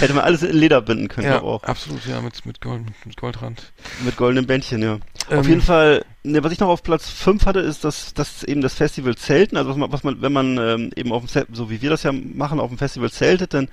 Hätte 0.00 0.14
man 0.14 0.24
alles 0.24 0.42
in 0.42 0.56
Leder 0.56 0.80
binden 0.80 1.08
können, 1.08 1.26
Ja, 1.26 1.38
glaub 1.38 1.62
auch. 1.62 1.64
absolut, 1.64 2.04
ja, 2.06 2.20
mit, 2.20 2.44
mit, 2.46 2.60
Gold, 2.60 2.82
mit 3.04 3.16
Goldrand. 3.16 3.72
Mit 4.04 4.16
goldenen 4.16 4.46
Bändchen, 4.46 4.82
ja. 4.82 4.98
Ähm, 5.30 5.38
auf 5.40 5.48
jeden 5.48 5.60
Fall, 5.60 6.04
ne, 6.22 6.42
was 6.42 6.52
ich 6.52 6.60
noch 6.60 6.68
auf 6.68 6.82
Platz 6.82 7.08
5 7.10 7.46
hatte, 7.46 7.60
ist 7.60 7.84
das, 7.84 8.14
das 8.14 8.42
eben 8.44 8.60
das 8.60 8.74
Festival 8.74 9.16
Zelten. 9.16 9.56
Also 9.56 9.70
was 9.70 9.76
man, 9.76 9.92
was 9.92 10.04
man 10.04 10.22
wenn 10.22 10.32
man 10.32 10.58
ähm, 10.58 10.90
eben 10.96 11.12
auf 11.12 11.22
dem 11.22 11.28
Zelt, 11.28 11.48
so 11.52 11.70
wie 11.70 11.82
wir 11.82 11.90
das 11.90 12.02
ja 12.02 12.12
machen, 12.12 12.60
auf 12.60 12.68
dem 12.68 12.78
Festival 12.78 13.10
zeltet, 13.10 13.54
dann 13.54 13.68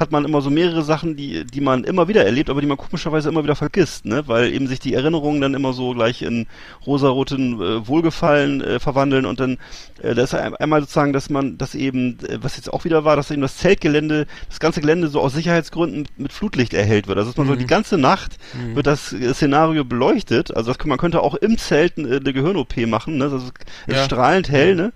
hat 0.00 0.10
man 0.12 0.24
immer 0.24 0.40
so 0.40 0.48
mehrere 0.50 0.82
Sachen, 0.82 1.14
die, 1.14 1.44
die 1.44 1.60
man 1.60 1.84
immer 1.84 2.08
wieder 2.08 2.24
erlebt, 2.24 2.48
aber 2.50 2.60
die 2.62 2.66
man 2.66 2.78
komischerweise 2.78 3.28
immer 3.28 3.44
wieder 3.44 3.54
vergisst, 3.54 4.06
ne? 4.06 4.22
Weil 4.26 4.52
eben 4.52 4.66
sich 4.66 4.80
die 4.80 4.94
Erinnerungen 4.94 5.40
dann 5.42 5.52
immer 5.54 5.74
so 5.74 5.92
gleich 5.92 6.22
in 6.22 6.46
rosaroten 6.86 7.60
äh, 7.60 7.86
Wohlgefallen 7.86 8.62
äh, 8.62 8.80
verwandeln 8.80 9.26
und 9.26 9.38
dann 9.40 9.58
äh, 10.02 10.14
da 10.14 10.22
ist 10.22 10.34
ein- 10.34 10.56
einmal 10.56 10.80
sozusagen, 10.80 11.12
dass 11.12 11.28
man, 11.30 11.58
dass 11.58 11.74
eben, 11.74 12.18
äh, 12.26 12.38
was 12.40 12.56
jetzt 12.56 12.72
auch 12.72 12.84
wieder 12.84 13.04
war, 13.04 13.16
dass 13.16 13.30
eben 13.30 13.42
das 13.42 13.58
Zeltgelände, 13.58 14.26
das 14.48 14.58
ganze 14.58 14.80
Gelände 14.80 15.08
so 15.08 15.20
aus 15.20 15.34
Sicherheitsgründen 15.34 16.08
mit, 16.16 16.32
Flutlicht 16.32 16.72
erhellt 16.72 17.06
wird. 17.06 17.18
Also 17.18 17.30
dass 17.30 17.36
man 17.36 17.46
so 17.46 17.52
Mhm. 17.54 17.58
die 17.58 17.66
ganze 17.66 17.98
Nacht 17.98 18.38
Mhm. 18.54 18.76
wird 18.76 18.86
das 18.86 19.12
äh, 19.12 19.34
Szenario 19.34 19.84
beleuchtet. 19.84 20.56
Also 20.56 20.72
das, 20.72 20.86
man 20.86 20.96
könnte 20.98 21.20
auch 21.20 21.34
im 21.34 21.58
Zelt 21.58 21.98
äh, 21.98 22.02
eine 22.16 22.32
Gehirn-OP 22.32 22.86
machen, 22.86 23.18
ne? 23.18 23.28
Das 23.28 23.42
ist, 23.42 23.52
ist 23.86 23.96
Ja. 23.96 24.04
strahlend 24.04 24.48
hell, 24.48 24.74
ne? 24.74 24.92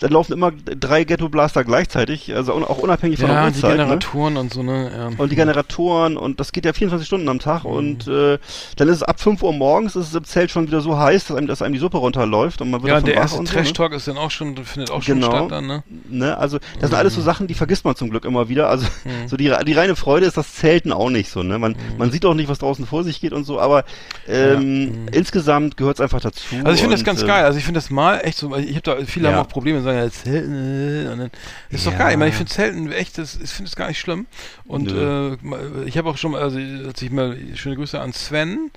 Dann 0.00 0.10
laufen 0.12 0.32
immer 0.32 0.52
drei 0.52 1.04
Ghetto-Blaster 1.04 1.64
gleichzeitig, 1.64 2.34
also 2.34 2.52
auch 2.54 2.78
unabhängig 2.78 3.18
von 3.18 3.28
der 3.28 3.36
Ja, 3.36 3.50
die 3.50 3.56
Uhrzeit. 3.56 3.70
Ne? 3.76 3.84
Generatoren 3.84 4.36
und 4.36 4.52
so, 4.52 4.62
ne? 4.62 4.90
Ja. 4.96 5.10
Und 5.16 5.30
die 5.32 5.36
Generatoren 5.36 6.16
und 6.16 6.38
das 6.40 6.52
geht 6.52 6.64
ja 6.64 6.72
24 6.72 7.06
Stunden 7.06 7.28
am 7.28 7.38
Tag 7.38 7.64
Mhm. 7.64 7.70
und 7.70 8.08
äh, 8.08 8.38
dann 8.76 8.88
ist 8.88 8.96
es 8.96 9.02
ab 9.02 9.20
5 9.20 9.42
Uhr 9.42 9.52
morgens 9.52 9.96
ist 9.96 10.08
es 10.08 10.14
im 10.14 10.24
Zelt 10.24 10.50
schon 10.50 10.66
wieder 10.66 10.80
so 10.80 10.98
heiß, 10.98 11.26
dass 11.26 11.36
einem, 11.36 11.46
dass 11.46 11.62
einem 11.62 11.72
die 11.74 11.78
Suppe 11.80 11.98
runterläuft 11.98 12.60
und 12.60 12.70
man 12.70 12.82
wird 12.82 12.88
Ja, 12.88 12.94
davon 12.96 13.06
der 13.06 13.14
erste 13.16 13.38
und 13.38 13.48
so, 13.48 13.54
ne? 13.54 13.62
Trash-Talk 13.62 13.92
ist 13.92 14.08
dann 14.08 14.18
auch 14.18 14.30
schon, 14.30 14.56
findet 14.64 14.90
auch 14.90 15.02
schon 15.02 15.16
Genau. 15.20 15.30
statt 15.30 15.50
dann, 15.50 15.66
ne? 15.66 15.82
ne? 16.08 16.36
Also 16.36 16.58
das 16.80 16.90
sind 16.90 16.98
alles 16.98 17.14
so 17.14 17.20
Sachen, 17.22 17.46
die 17.46 17.54
vergisst 17.54 17.84
man 17.84 17.96
zum 17.96 18.10
Glück 18.10 18.24
immer 18.24 18.48
wieder. 18.48 18.68
Also 18.68 18.86
Mhm. 19.04 19.28
so 19.28 19.36
die, 19.36 19.52
die 19.66 19.72
reine 19.72 19.96
Freude 19.96 20.26
ist 20.26 20.36
das 20.36 20.54
Zelten 20.54 20.92
auch 20.92 21.10
nicht 21.10 21.30
so. 21.30 21.42
Ne? 21.42 21.58
Man, 21.58 21.76
man 21.98 22.10
sieht 22.10 22.24
auch 22.26 22.34
nicht, 22.34 22.48
was 22.48 22.58
draußen 22.58 22.86
vor 22.86 23.04
sich 23.04 23.20
geht 23.20 23.32
und 23.32 23.44
so, 23.44 23.60
aber 23.60 23.84
ähm, 24.28 24.84
Mhm. 25.04 25.08
insgesamt 25.12 25.76
gehört 25.76 25.96
es 25.96 26.00
einfach 26.00 26.20
dazu. 26.20 26.54
Also 26.64 26.72
ich 26.72 26.80
finde 26.80 26.96
das 26.96 27.04
ganz 27.04 27.22
äh, 27.22 27.26
geil. 27.26 27.44
Also 27.44 27.58
ich 27.58 27.64
finde 27.64 27.78
das 27.78 27.90
mal 27.90 28.18
echt 28.18 28.38
so, 28.38 28.54
ich 28.56 28.70
habe 28.76 28.82
da 28.82 28.96
viele 29.06 29.28
Ja. 29.28 29.34
haben 29.34 29.44
auch 29.44 29.48
Probleme 29.48 29.82
sagen, 29.86 29.98
ja, 29.98 30.10
Zelten, 30.10 31.06
äh, 31.06 31.10
und 31.12 31.18
dann 31.18 31.30
ist 31.70 31.86
doch 31.86 31.92
Ja. 31.92 31.98
geil. 31.98 32.10
Ich 32.12 32.16
meine, 32.18 32.30
ich 32.30 32.36
finde 32.36 32.52
Zelten 32.52 32.92
echt, 32.92 33.16
das, 33.18 33.38
ich 33.42 33.50
finde 33.50 33.68
es 33.70 33.76
gar 33.76 33.88
nicht 33.88 33.98
schlimm. 34.00 34.26
Und 34.66 34.92
äh, 34.92 35.36
mal- 35.42 35.84
ich 35.86 35.96
habe 35.98 36.10
auch 36.10 36.16
schon 36.18 36.32
mal, 36.32 36.42
also 36.42 36.58
als 36.58 37.00
ich 37.02 37.10
mal 37.10 37.36
schöne 37.54 37.76
Grüße 37.76 37.98
an 38.00 38.12
Sven. 38.12 38.70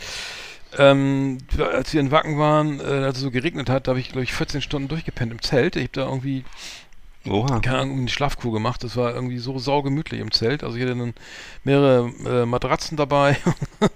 Ähm, 0.78 1.40
als 1.58 1.94
wir 1.94 2.00
in 2.00 2.12
Wacken 2.12 2.38
waren, 2.38 2.80
äh, 2.80 2.84
als 2.84 3.18
es 3.18 3.24
so 3.24 3.32
geregnet 3.32 3.70
hat, 3.72 3.88
da 3.88 3.92
habe 3.92 4.00
ich, 4.00 4.10
glaube 4.10 4.24
ich, 4.24 4.34
14 4.34 4.62
Stunden 4.62 4.88
durchgepennt 4.88 5.32
im 5.32 5.42
Zelt. 5.42 5.76
Ich 5.76 5.82
habe 5.84 5.92
da 5.94 6.06
irgendwie 6.06 6.44
Oha. 7.28 7.60
keine 7.60 7.80
Ahnung, 7.80 7.98
eine 8.00 8.08
Schlafkur 8.10 8.54
gemacht. 8.54 8.84
Das 8.84 8.96
war 8.96 9.14
irgendwie 9.14 9.40
so 9.40 9.60
saugemütlich 9.60 10.22
im 10.22 10.32
Zelt. 10.32 10.64
Also 10.64 10.78
ich 10.78 10.84
hatte 10.84 10.96
dann 10.96 11.14
mehrere 11.64 12.12
äh, 12.26 12.46
Matratzen 12.46 12.96
dabei. 12.98 13.38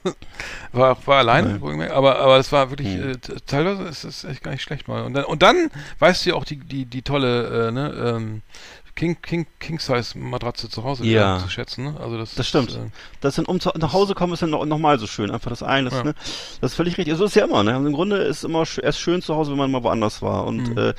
war, 0.71 0.97
war 1.07 1.17
allein, 1.19 1.45
Nein. 1.45 1.61
wohlgemerkt. 1.61 1.93
aber 1.93 2.19
aber 2.19 2.38
es 2.38 2.51
war 2.51 2.69
wirklich 2.69 2.89
Hm. 2.95 3.11
äh, 3.11 3.17
teilweise 3.45 3.84
ist 3.84 4.03
es 4.03 4.24
echt 4.24 4.43
gar 4.43 4.51
nicht 4.51 4.61
schlecht 4.63 4.88
mal. 4.88 5.03
Und 5.03 5.13
dann 5.13 5.26
und 5.26 5.41
dann 5.41 5.69
weißt 5.99 6.26
du 6.26 6.32
ja 6.32 6.36
auch 6.36 6.45
die 6.45 6.57
die 6.57 6.86
die 6.86 7.01
tolle 7.01 7.67
äh, 7.69 7.71
ne, 7.71 7.89
ähm, 8.17 8.41
King 8.95 9.17
King 9.21 9.47
King 9.59 9.80
Size 9.80 10.17
Matratze 10.19 10.69
zu 10.69 10.84
Hause 10.84 11.05
Ja. 11.05 11.39
zu 11.39 11.49
schätzen. 11.49 11.86
Ne? 11.86 11.95
Also 11.99 12.17
das 12.17 12.36
Das 12.36 12.47
stimmt. 12.47 12.69
Ist, 12.71 12.76
äh, 12.78 12.89
Das 13.21 13.36
sind, 13.36 13.47
um 13.47 13.59
zu, 13.59 13.71
nach 13.78 13.93
Hause 13.93 14.13
kommen, 14.15 14.34
ist 14.34 14.41
dann 14.43 14.51
noch, 14.51 14.65
noch 14.65 14.78
mal 14.78 14.99
so 14.99 15.07
schön. 15.07 15.32
Einfach 15.32 15.49
das 15.49 15.63
eine, 15.63 15.89
das, 15.89 15.97
Ja. 15.99 16.03
ne, 16.03 16.13
das 16.61 16.71
ist 16.71 16.76
völlig 16.76 16.97
richtig. 16.97 17.15
So 17.17 17.24
ist 17.26 17.32
es 17.32 17.36
ja 17.36 17.45
immer, 17.45 17.63
ne? 17.63 17.76
Im 17.76 17.93
Grunde 17.93 18.17
ist 18.17 18.43
immer 18.43 18.63
erst 18.82 18.99
schön 18.99 19.21
zu 19.24 19.34
Hause, 19.36 19.51
wenn 19.51 19.57
man 19.57 19.71
mal 19.71 19.84
woanders 19.84 20.21
war. 20.21 20.45
Und 20.45 20.69
Mhm. 20.69 20.78
äh, 20.78 20.93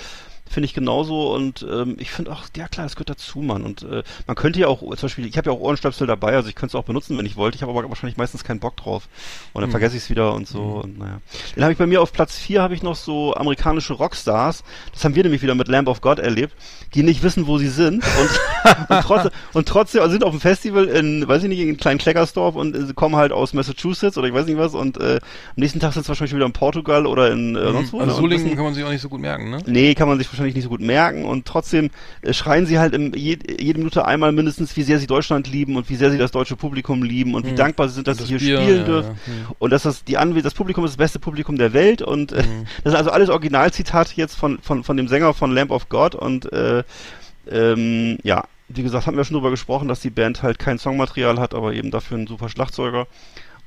finde 0.48 0.66
ich 0.66 0.74
genauso. 0.74 1.32
Und 1.34 1.66
ähm, 1.70 1.96
ich 1.98 2.10
finde 2.10 2.32
auch, 2.32 2.44
ja 2.56 2.68
klar, 2.68 2.86
das 2.86 2.96
gehört 2.96 3.10
dazu, 3.10 3.40
Mann. 3.40 3.62
Und 3.62 3.82
äh, 3.82 4.02
man 4.26 4.36
könnte 4.36 4.60
ja 4.60 4.68
auch, 4.68 4.80
zum 4.80 4.96
Beispiel, 4.96 5.26
ich 5.26 5.36
habe 5.36 5.50
ja 5.50 5.56
auch 5.56 5.60
Ohrenstöpsel 5.60 6.06
dabei, 6.06 6.34
also 6.36 6.48
ich 6.48 6.54
könnte 6.54 6.76
es 6.76 6.80
auch 6.80 6.84
benutzen, 6.84 7.16
wenn 7.18 7.26
ich 7.26 7.36
wollte. 7.36 7.56
Ich 7.56 7.62
habe 7.62 7.72
aber 7.72 7.88
wahrscheinlich 7.88 8.16
meistens 8.16 8.44
keinen 8.44 8.60
Bock 8.60 8.76
drauf. 8.76 9.08
Und 9.52 9.62
dann 9.62 9.68
Mhm. 9.70 9.72
vergesse 9.72 9.96
ich 9.96 10.04
es 10.04 10.10
wieder 10.10 10.34
und 10.34 10.46
so. 10.46 10.62
Mhm. 10.62 10.80
Und 10.80 10.98
naja. 10.98 11.20
Dann 11.54 11.64
habe 11.64 11.72
ich 11.72 11.78
bei 11.78 11.86
mir 11.86 12.00
auf 12.02 12.12
Platz 12.12 12.36
4 12.38 12.62
habe 12.62 12.74
ich 12.74 12.82
noch 12.82 12.94
so 12.94 13.34
amerikanische 13.34 13.94
Rockstars. 13.94 14.64
Das 14.92 15.04
haben 15.04 15.14
wir 15.14 15.22
nämlich 15.22 15.42
wieder 15.42 15.54
mit 15.54 15.68
Lamb 15.68 15.88
of 15.88 16.00
God 16.00 16.18
erlebt, 16.18 16.54
die 16.94 17.02
nicht 17.02 17.22
wissen, 17.22 17.46
wo 17.46 17.58
sie 17.58 17.68
sind. 17.68 18.04
Und, 18.04 18.90
und, 18.96 19.00
trotzdem, 19.02 19.30
und 19.54 19.68
trotzdem 19.68 20.02
also 20.02 20.12
sind 20.12 20.24
auf 20.24 20.30
dem 20.30 20.40
Festival 20.40 20.84
in, 20.86 21.26
weiß 21.26 21.42
ich 21.42 21.48
nicht, 21.48 21.60
in 21.60 21.76
kleinen 21.76 21.98
Kleckersdorf 21.98 22.54
und 22.54 22.76
äh, 22.76 22.92
kommen 22.94 23.16
halt 23.16 23.32
aus 23.32 23.52
Massachusetts 23.54 24.16
oder 24.18 24.28
ich 24.28 24.34
weiß 24.34 24.46
nicht 24.46 24.58
was. 24.58 24.74
Und 24.74 24.98
äh, 25.00 25.16
am 25.16 25.20
nächsten 25.56 25.80
Tag 25.80 25.92
sind 25.94 26.02
sie 26.04 26.08
wahrscheinlich 26.08 26.34
wieder 26.34 26.46
in 26.46 26.52
Portugal 26.52 27.06
oder 27.06 27.30
in 27.32 27.56
äh, 27.56 27.72
sonst 27.72 27.92
wo. 27.92 28.00
also 28.00 28.12
ne? 28.12 28.16
Solingen 28.20 28.54
kann 28.54 28.64
man 28.64 28.74
sich 28.74 28.84
auch 28.84 28.90
nicht 28.90 29.00
so 29.02 29.08
gut 29.08 29.20
merken, 29.20 29.50
ne? 29.50 29.58
Nee, 29.66 29.94
kann 29.94 30.08
man 30.08 30.18
sich 30.18 30.28
wahrscheinlich 30.34 30.54
nicht 30.54 30.64
so 30.64 30.70
gut 30.70 30.80
merken 30.80 31.24
und 31.24 31.46
trotzdem 31.46 31.90
äh, 32.22 32.32
schreien 32.32 32.66
sie 32.66 32.78
halt 32.78 32.94
im, 32.94 33.14
je, 33.14 33.38
jede 33.60 33.78
Minute 33.78 34.04
einmal 34.04 34.32
mindestens, 34.32 34.76
wie 34.76 34.82
sehr 34.82 34.98
sie 34.98 35.06
Deutschland 35.06 35.48
lieben 35.48 35.76
und 35.76 35.88
wie 35.90 35.96
sehr 35.96 36.10
sie 36.10 36.18
das 36.18 36.30
deutsche 36.32 36.56
Publikum 36.56 37.02
lieben 37.02 37.34
und 37.34 37.46
wie 37.46 37.52
Mhm. 37.52 37.56
dankbar 37.56 37.88
sie 37.88 37.94
sind, 37.94 38.06
dass 38.08 38.20
Und 38.20 38.26
sie 38.26 38.34
das 38.34 38.42
hier 38.42 38.56
Bier, 38.56 38.62
spielen 38.64 38.78
ja, 38.80 38.84
dürfen. 38.84 39.18
ja. 39.26 39.32
Mhm. 39.32 39.46
Und 39.58 39.70
dass 39.70 39.82
das 39.84 40.04
die 40.04 40.18
Anwe 40.18 40.42
das 40.42 40.54
Publikum 40.54 40.84
ist 40.84 40.90
das 40.92 40.96
beste 40.98 41.18
Publikum 41.18 41.56
der 41.58 41.72
Welt 41.72 42.02
und 42.02 42.32
äh, 42.32 42.42
Mhm. 42.42 42.64
das 42.82 42.92
sind 42.92 42.96
also 42.96 43.10
alles 43.10 43.28
Originalzitate 43.30 44.12
jetzt 44.16 44.34
von, 44.36 44.58
von, 44.60 44.84
von 44.84 44.96
dem 44.96 45.08
Sänger 45.08 45.34
von 45.34 45.52
Lamp 45.52 45.70
of 45.70 45.88
God 45.88 46.14
und 46.14 46.52
äh, 46.52 46.82
ähm, 47.50 48.18
ja, 48.22 48.44
wie 48.68 48.82
gesagt, 48.82 49.06
haben 49.06 49.16
wir 49.16 49.24
schon 49.24 49.34
drüber 49.34 49.50
gesprochen, 49.50 49.88
dass 49.88 50.00
die 50.00 50.10
Band 50.10 50.42
halt 50.42 50.58
kein 50.58 50.78
Songmaterial 50.78 51.38
hat, 51.38 51.54
aber 51.54 51.74
eben 51.74 51.90
dafür 51.90 52.16
einen 52.16 52.26
super 52.26 52.48
Schlagzeuger. 52.48 53.06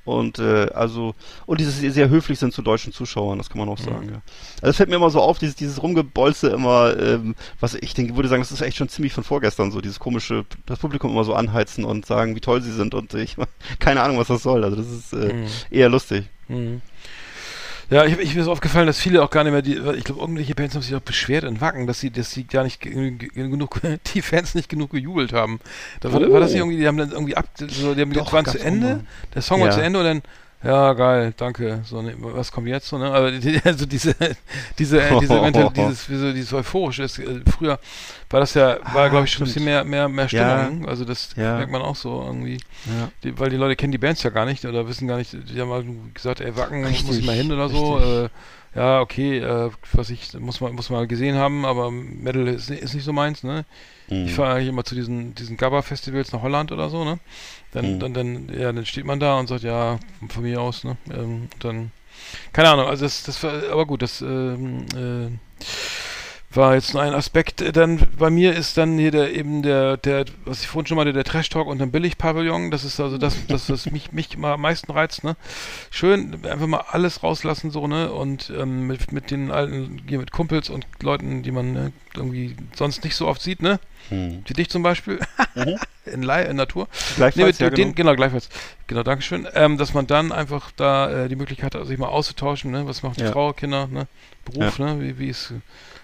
Und 0.08 0.40
äh, 0.40 0.70
also 0.74 1.16
und 1.46 1.60
dieses 1.60 1.80
sehr 1.94 2.08
höflich 2.08 2.40
sind 2.40 2.54
zu 2.54 2.62
deutschen 2.62 2.94
Zuschauern, 2.94 3.38
das 3.38 3.50
kann 3.50 3.60
man 3.60 3.68
auch 3.68 3.78
sagen. 3.78 4.10
Ja. 4.10 4.22
Also 4.62 4.70
es 4.70 4.78
fällt 4.78 4.88
mir 4.90 4.96
immer 4.96 5.10
so 5.10 5.22
auf, 5.22 5.38
dieses 5.38 5.56
dieses 5.56 5.84
Rumgebolze 5.84 6.48
immer, 6.48 6.98
ähm, 6.98 7.36
was 7.60 7.76
ich 7.76 7.94
denke, 7.94 8.16
würde 8.16 8.30
sagen, 8.30 8.42
das 8.42 8.54
ist 8.54 8.62
echt 8.62 8.78
schon 8.78 8.88
ziemlich 8.88 9.12
von 9.12 9.26
vorgestern 9.26 9.72
so, 9.72 9.82
dieses 9.82 10.00
komische, 10.00 10.46
das 10.66 10.80
Publikum 10.80 11.12
immer 11.12 11.26
so 11.26 11.34
anheizen 11.34 11.84
und 11.84 12.06
sagen, 12.06 12.36
wie 12.38 12.40
toll 12.40 12.62
sie 12.62 12.72
sind 12.72 12.94
und 12.94 13.14
ich 13.16 13.36
keine 13.80 14.02
Ahnung, 14.02 14.18
was 14.18 14.28
das 14.28 14.44
soll. 14.44 14.64
Also 14.64 14.78
das 14.78 14.88
ist 14.90 15.12
äh, 15.14 15.34
Mhm. 15.34 15.48
eher 15.70 15.90
lustig. 15.90 16.24
Mhm. 16.48 16.82
Ja, 17.90 18.04
ich, 18.04 18.18
ich 18.20 18.36
mir 18.36 18.42
ist 18.42 18.48
aufgefallen, 18.50 18.86
dass 18.86 19.00
viele 19.00 19.24
auch 19.24 19.30
gar 19.30 19.46
nicht 19.46 19.54
mehr 19.54 19.62
die, 19.62 19.76
ich 19.98 20.04
glaube, 20.04 20.20
irgendwelche 20.20 20.56
Bands 20.56 20.76
haben 20.76 20.82
sich 20.82 20.94
auch 20.94 21.00
beschwert 21.02 21.46
in 21.46 21.62
Wacken, 21.62 21.88
dass 21.88 22.02
sie, 22.02 22.12
dass 22.12 22.32
sie 22.32 22.44
gar 22.44 22.64
nicht 22.66 22.82
ge- 22.82 23.12
ge- 23.12 23.30
genug, 23.34 23.80
die 24.14 24.22
Fans 24.22 24.56
nicht 24.56 24.68
genug 24.68 24.92
gejubelt 24.92 25.32
haben. 25.32 25.60
Da 26.02 26.12
war, 26.12 26.20
Oh. 26.22 26.34
war 26.34 26.42
das 26.42 26.52
nicht 26.52 26.60
irgendwie, 26.60 26.78
die 26.78 26.86
haben 26.88 26.98
dann 26.98 27.12
irgendwie 27.12 27.38
ab, 27.38 27.48
so, 27.58 27.96
die 27.96 28.02
haben, 28.02 28.12
Doch, 28.12 28.34
waren 28.34 28.46
zu 28.46 28.60
Ende, 28.60 28.88
mal. 28.88 29.00
der 29.34 29.42
Song 29.42 29.62
war 29.62 29.68
Ja. 29.68 29.74
zu 29.74 29.82
Ende 29.82 30.00
und 30.00 30.06
dann, 30.06 30.22
ja, 30.64 30.92
geil, 30.94 31.34
danke, 31.38 31.82
so, 31.86 32.02
ne, 32.02 32.14
was 32.18 32.52
kommt 32.52 32.68
jetzt, 32.68 32.88
so, 32.90 32.98
ne, 32.98 33.06
aber 33.12 33.32
die, 33.32 33.62
also 33.64 33.86
diese, 33.86 34.16
diese, 34.78 35.00
äh, 35.02 35.20
diese, 35.22 35.40
Mental, 35.42 35.72
dieses, 35.74 36.08
so, 36.08 36.34
dieses 36.34 36.52
euphorische, 36.52 37.04
ist, 37.04 37.20
äh, 37.20 37.40
früher 37.58 37.80
war 38.30 38.40
das 38.42 38.54
ja, 38.56 38.78
war, 38.94 39.06
Ah, 39.06 39.08
glaube 39.10 39.26
ich, 39.26 39.32
schon 39.32 39.44
ein 39.44 39.48
bisschen 39.48 39.64
mehr, 39.66 39.84
mehr, 39.84 40.10
mehr 40.10 40.26
Ja. 40.26 40.30
Stimmung, 40.30 40.88
also 40.88 41.06
das 41.06 41.30
Ja. 41.38 41.56
merkt 41.58 41.72
man 41.72 41.82
auch 41.82 41.96
so 41.96 42.24
irgendwie. 42.26 42.58
Ja. 42.86 43.10
Die, 43.24 43.38
weil 43.40 43.50
die 43.50 43.56
Leute 43.58 43.76
kennen 43.76 43.92
die 43.92 43.98
Bands 43.98 44.24
ja 44.24 44.30
gar 44.30 44.46
nicht 44.46 44.66
oder 44.66 44.88
wissen 44.88 45.08
gar 45.08 45.18
nicht, 45.18 45.32
die 45.34 45.60
haben 45.62 45.70
mal 45.70 45.86
gesagt, 46.14 46.42
ey, 46.42 46.56
Wacken, 46.56 46.82
muss 46.82 46.92
Richtig, 46.92 47.20
ich 47.20 47.26
mal 47.26 47.36
hin 47.36 47.52
oder 47.52 47.70
so. 47.70 48.00
Äh, 48.00 48.30
ja, 48.76 49.02
okay, 49.02 49.40
äh, 49.40 49.72
was 49.94 50.10
ich, 50.10 50.34
muss 50.40 50.62
man, 50.62 50.74
muss 50.76 50.90
man 50.90 51.00
mal 51.00 51.08
gesehen 51.08 51.36
haben, 51.36 51.66
aber 51.66 51.90
Metal 51.90 52.48
ist, 52.48 52.70
ist 52.70 52.94
nicht 52.94 53.06
so 53.06 53.14
meins, 53.14 53.44
ne? 53.44 53.66
Mhm. 54.10 54.26
Ich 54.26 54.34
fahre 54.34 54.56
eigentlich 54.56 54.70
immer 54.70 54.84
zu 54.84 54.94
diesen, 54.94 55.34
diesen 55.34 55.58
Gabba-Festivals 55.58 56.32
nach 56.32 56.42
Holland 56.42 56.72
oder 56.72 56.90
so, 56.90 57.04
ne? 57.04 57.20
Dann, 57.72 57.96
Mhm. 57.96 58.00
dann, 58.00 58.14
dann, 58.14 58.50
ja, 58.54 58.72
dann 58.72 58.86
steht 58.86 59.06
man 59.06 59.20
da 59.20 59.40
und 59.40 59.48
sagt, 59.48 59.64
ja, 59.64 59.98
von 60.30 60.44
mir 60.44 60.62
aus, 60.62 60.84
ne? 60.84 60.98
Ähm, 61.12 61.50
dann, 61.60 61.92
keine 62.54 62.70
Ahnung, 62.70 62.88
also 62.88 63.06
das, 63.06 63.24
das 63.24 63.42
war, 63.44 63.54
aber 63.72 63.86
gut, 63.86 64.02
das, 64.02 64.22
ähm, 64.22 64.86
äh, 64.96 65.30
war 66.58 66.76
jetzt 66.76 66.94
nur 66.94 67.04
ein 67.04 67.14
Aspekt. 67.14 67.62
Äh, 67.62 67.72
Dann 67.72 68.06
bei 68.18 68.30
mir 68.30 68.54
ist 68.54 68.78
dann 68.78 68.98
hier 68.98 69.12
der 69.12 69.34
eben 69.34 69.62
der, 69.62 69.96
der, 69.98 70.26
was 70.44 70.62
ich 70.62 70.68
vorhin 70.68 70.88
schon 70.88 70.98
meinte, 70.98 71.14
der 71.14 71.24
Trash 71.24 71.50
Talk 71.50 71.68
und 71.68 71.80
dann 71.80 71.92
Billig-Pavillon. 71.92 72.72
Das 72.72 72.84
ist 72.84 73.00
also 73.00 73.18
das, 73.18 73.38
das, 73.48 73.70
was 73.70 73.90
mich, 73.92 74.12
mich 74.12 74.38
mal 74.38 74.54
am 74.54 74.62
meisten 74.62 74.92
reizt, 74.92 75.24
ne? 75.24 75.38
Schön, 75.90 76.46
einfach 76.46 76.68
mal 76.68 76.84
alles 76.90 77.24
rauslassen, 77.24 77.72
so, 77.72 77.88
ne? 77.88 78.12
Und 78.12 78.52
ähm, 78.58 78.88
mit, 78.88 79.12
mit 79.12 79.32
den 79.32 79.52
alten, 79.52 80.02
hier 80.08 80.20
mit 80.20 80.32
Kumpels 80.32 80.70
und 80.70 80.86
Leuten, 81.02 81.44
die 81.44 81.52
man 81.52 81.72
ne, 81.72 81.94
irgendwie 82.16 82.56
sonst 82.76 83.04
nicht 83.04 83.16
so 83.16 83.28
oft 83.28 83.42
sieht, 83.42 83.62
ne? 83.62 83.80
Mhm. 84.10 84.44
Wie 84.46 84.54
dich 84.54 84.70
zum 84.70 84.84
Beispiel. 84.84 85.20
Mhm. 85.56 85.78
in, 86.06 86.24
Li 86.24 86.44
in 86.46 86.56
Natur. 86.56 86.88
Gleichfalls, 87.16 87.36
Nee, 87.36 87.44
mit 87.46 87.60
ja, 87.60 87.70
den, 87.70 87.96
genau. 87.96 88.12
genau, 88.12 88.16
gleichfalls. 88.16 88.50
Genau, 88.88 89.04
Dankeschön. 89.04 89.48
Ähm, 89.54 89.78
dass 89.78 89.94
man 89.94 90.08
dann 90.08 90.32
einfach 90.32 90.72
da 90.76 91.26
äh, 91.26 91.30
die 91.30 91.36
Möglichkeit 91.36 91.76
hat, 91.76 91.86
sich 91.86 91.98
mal 91.98 92.08
auszutauschen, 92.08 92.72
ne? 92.72 92.88
Was 92.88 93.04
macht 93.04 93.20
die 93.20 93.24
Ja. 93.24 93.32
Frau, 93.32 93.54
Kinder, 93.54 93.88
ne? 93.88 94.08
Beruf, 94.46 94.80
ne? 94.80 95.00
Wie, 95.00 95.20
wie 95.20 95.28
ist 95.30 95.54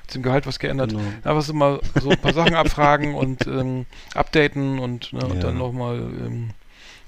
zum 0.08 0.22
Gehalt 0.24 0.46
was 0.48 0.60
geändert? 0.60 0.92
Genau. 0.92 1.04
Einfach 1.24 1.42
so 1.42 1.54
mal 1.54 1.80
so 2.02 2.10
ein 2.10 2.18
paar 2.20 2.34
Sachen 2.34 2.54
abfragen 2.56 3.16
und 3.16 3.48
ähm, 3.48 3.86
updaten 4.16 4.80
und, 4.80 5.14
ne, 5.14 5.26
und 5.26 5.36
Ja. 5.36 5.42
dann 5.42 5.58
nochmal 5.58 5.98
ähm, 5.98 6.50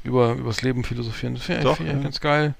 über 0.03 0.33
übers 0.33 0.61
Leben 0.61 0.83
philosophieren. 0.83 1.35
Das 1.35 1.43
finde 1.43 1.61
ich, 1.61 1.65
Doch, 1.67 1.79
ja. 1.79 1.93
ganz 1.93 2.19
geil. 2.19 2.53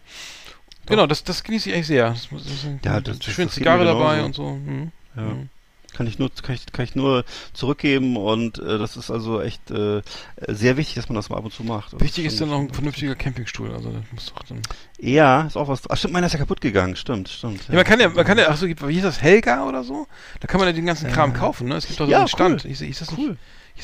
Genau, 0.87 1.07
das, 1.07 1.23
das 1.23 1.43
genieße 1.43 1.69
ich 1.69 1.75
eigentlich 1.75 1.87
sehr. 1.87 2.09
Das, 2.09 2.27
das, 2.31 2.43
das, 2.43 2.65
Ja, 2.83 3.01
das- 3.01 3.23
schön 3.23 3.49
Zigarre 3.49 3.85
dabei 3.85 4.23
und 4.23 4.35
so. 4.35 4.51
Mhm. 4.51 4.91
Ja. 5.15 5.21
Mhm. 5.23 5.49
Kann 5.95 6.07
ich 6.07 6.19
nur, 6.19 6.29
kann 6.41 6.55
ich, 6.55 6.65
kann 6.73 6.83
ich 6.85 6.95
nur 6.95 7.23
zurückgeben 7.53 8.17
und 8.17 8.57
äh, 8.59 8.77
das 8.77 8.97
ist 8.97 9.09
also 9.09 9.41
echt 9.41 9.71
äh, 9.71 10.01
sehr 10.47 10.75
wichtig, 10.77 10.95
dass 10.95 11.07
man 11.09 11.15
das 11.15 11.29
mal 11.29 11.37
ab 11.37 11.45
und 11.45 11.53
zu 11.53 11.63
macht. 11.63 11.93
Das 11.93 12.01
Wichtig 12.01 12.25
ist 12.25 12.41
dann 12.41 12.49
noch 12.49 12.59
ein 12.59 12.73
vernünftiger 12.73 13.15
Campingstuhl. 13.15 13.71
Also 13.71 13.91
das 13.91 14.03
muss 14.11 14.33
doch 14.33 14.43
dann. 14.43 14.61
Ja, 14.99 15.43
ist 15.43 15.55
auch 15.55 15.67
was. 15.67 15.89
Ach 15.89 15.95
stimmt, 15.97 16.13
meiner 16.13 16.27
ist 16.27 16.33
ja 16.33 16.39
kaputt 16.39 16.59
gegangen. 16.61 16.95
Stimmt, 16.95 17.29
stimmt. 17.29 17.67
Ja, 17.69 17.75
man 17.75 17.83
kann 17.85 17.99
ja, 17.99 18.09
man 18.09 18.25
kann 18.25 18.37
ja, 18.37 18.47
ach 18.49 18.57
so, 18.57 18.67
wie 18.67 18.93
hieß 18.93 19.03
das, 19.03 19.21
Helga 19.21 19.67
oder 19.67 19.83
so? 19.83 20.07
Da 20.41 20.47
kann 20.47 20.59
man 20.59 20.67
ja 20.67 20.73
den 20.73 20.85
ganzen 20.85 21.09
Kram 21.11 21.31
Ja. 21.31 21.37
kaufen, 21.37 21.67
ne? 21.69 21.75
Es 21.75 21.87
gibt 21.87 21.99
doch 21.99 22.05
so 22.05 22.11
Ja, 22.11 22.19
einen 22.19 22.27
Stand. 22.27 22.65
cool. 22.65 22.71
Ich, 22.71 22.81
ich 22.81 22.99
das 22.99 23.11
Cool. 23.17 23.29
nicht, 23.29 23.39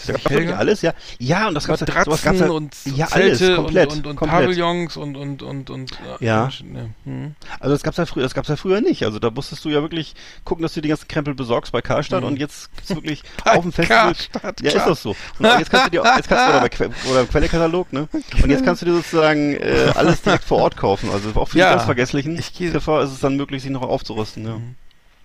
Da 0.07 0.13
das 0.13 0.23
nicht 0.23 0.29
Helga? 0.29 0.55
alles, 0.55 0.81
ja. 0.81 0.93
Ja, 1.19 1.47
und 1.49 1.53
das 1.53 1.67
gab's 1.67 1.81
ja, 1.81 2.03
sowas 2.05 2.21
gab's 2.23 2.39
ja, 2.39 2.49
und 2.49 2.73
ja, 2.85 3.07
alles, 3.11 3.39
Zelte 3.39 3.55
komplett, 3.55 3.89
und, 3.91 3.97
und, 3.97 4.07
und 4.07 4.15
komplett. 4.15 4.41
Pavillons 4.45 4.97
und, 4.97 5.17
und, 5.17 5.43
und, 5.43 5.69
und, 5.69 5.91
äh, 6.19 6.25
Ja. 6.25 6.49
ne, 6.63 6.91
hm. 7.03 7.35
Also 7.59 7.73
das 7.75 7.83
gab's 7.83 7.97
ja 7.97 8.05
früher, 8.05 8.23
das 8.23 8.33
gab's 8.33 8.47
ja 8.47 8.55
früher 8.55 8.79
nicht. 8.81 9.03
Also 9.03 9.19
da 9.19 9.29
musstest 9.29 9.65
du 9.65 9.69
ja 9.69 9.81
wirklich 9.81 10.13
gucken, 10.45 10.63
dass 10.63 10.73
du 10.73 10.81
die 10.81 10.89
ganzen 10.89 11.07
Krempel 11.07 11.35
besorgst 11.35 11.71
bei 11.71 11.81
Karstadt 11.81 12.21
Mhm. 12.21 12.27
und 12.27 12.39
jetzt 12.39 12.73
gibt's 12.75 12.89
wirklich 12.95 13.23
auf 13.45 13.61
dem 13.63 13.71
Festival. 13.73 14.13
Karstadt, 14.13 14.61
ja, 14.61 14.71
klar. 14.71 14.83
ist 14.83 14.89
das 14.91 15.01
so. 15.03 15.09
Und 15.39 15.45
jetzt 15.59 15.69
kannst 15.69 15.87
du 15.87 15.91
dir 15.91 16.03
jetzt 16.15 16.27
kannst 16.29 16.45
du 16.45 16.49
oder, 16.51 16.59
bei 16.61 16.69
Que 16.69 16.89
oder 17.09 17.21
im 17.21 17.29
Quellekatalog, 17.29 17.91
ne? 17.93 18.07
Und 18.43 18.49
jetzt 18.49 18.63
kannst 18.63 18.81
du 18.81 18.85
dir 18.85 18.93
sozusagen 18.93 19.55
äh, 19.55 19.91
alles 19.95 20.21
direkt 20.21 20.43
vor 20.45 20.59
Ort 20.59 20.77
kaufen. 20.77 21.09
Also 21.11 21.29
auch 21.35 21.49
für 21.49 21.57
Ja, 21.57 21.69
die 21.69 21.75
ganz 21.75 21.85
vergesslichen 21.85 22.37
ich 22.37 22.53
gehe- 22.53 22.69
ist 22.71 22.87
es 22.87 23.19
dann 23.19 23.35
möglich, 23.35 23.61
sich 23.61 23.71
noch 23.71 23.81
aufzurüsten. 23.81 24.45
Ja. 24.45 24.57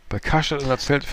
Bei 0.09 0.19
Karstadt 0.21 0.63
in 0.63 0.69
der 0.69 0.79
Zelt 0.79 1.05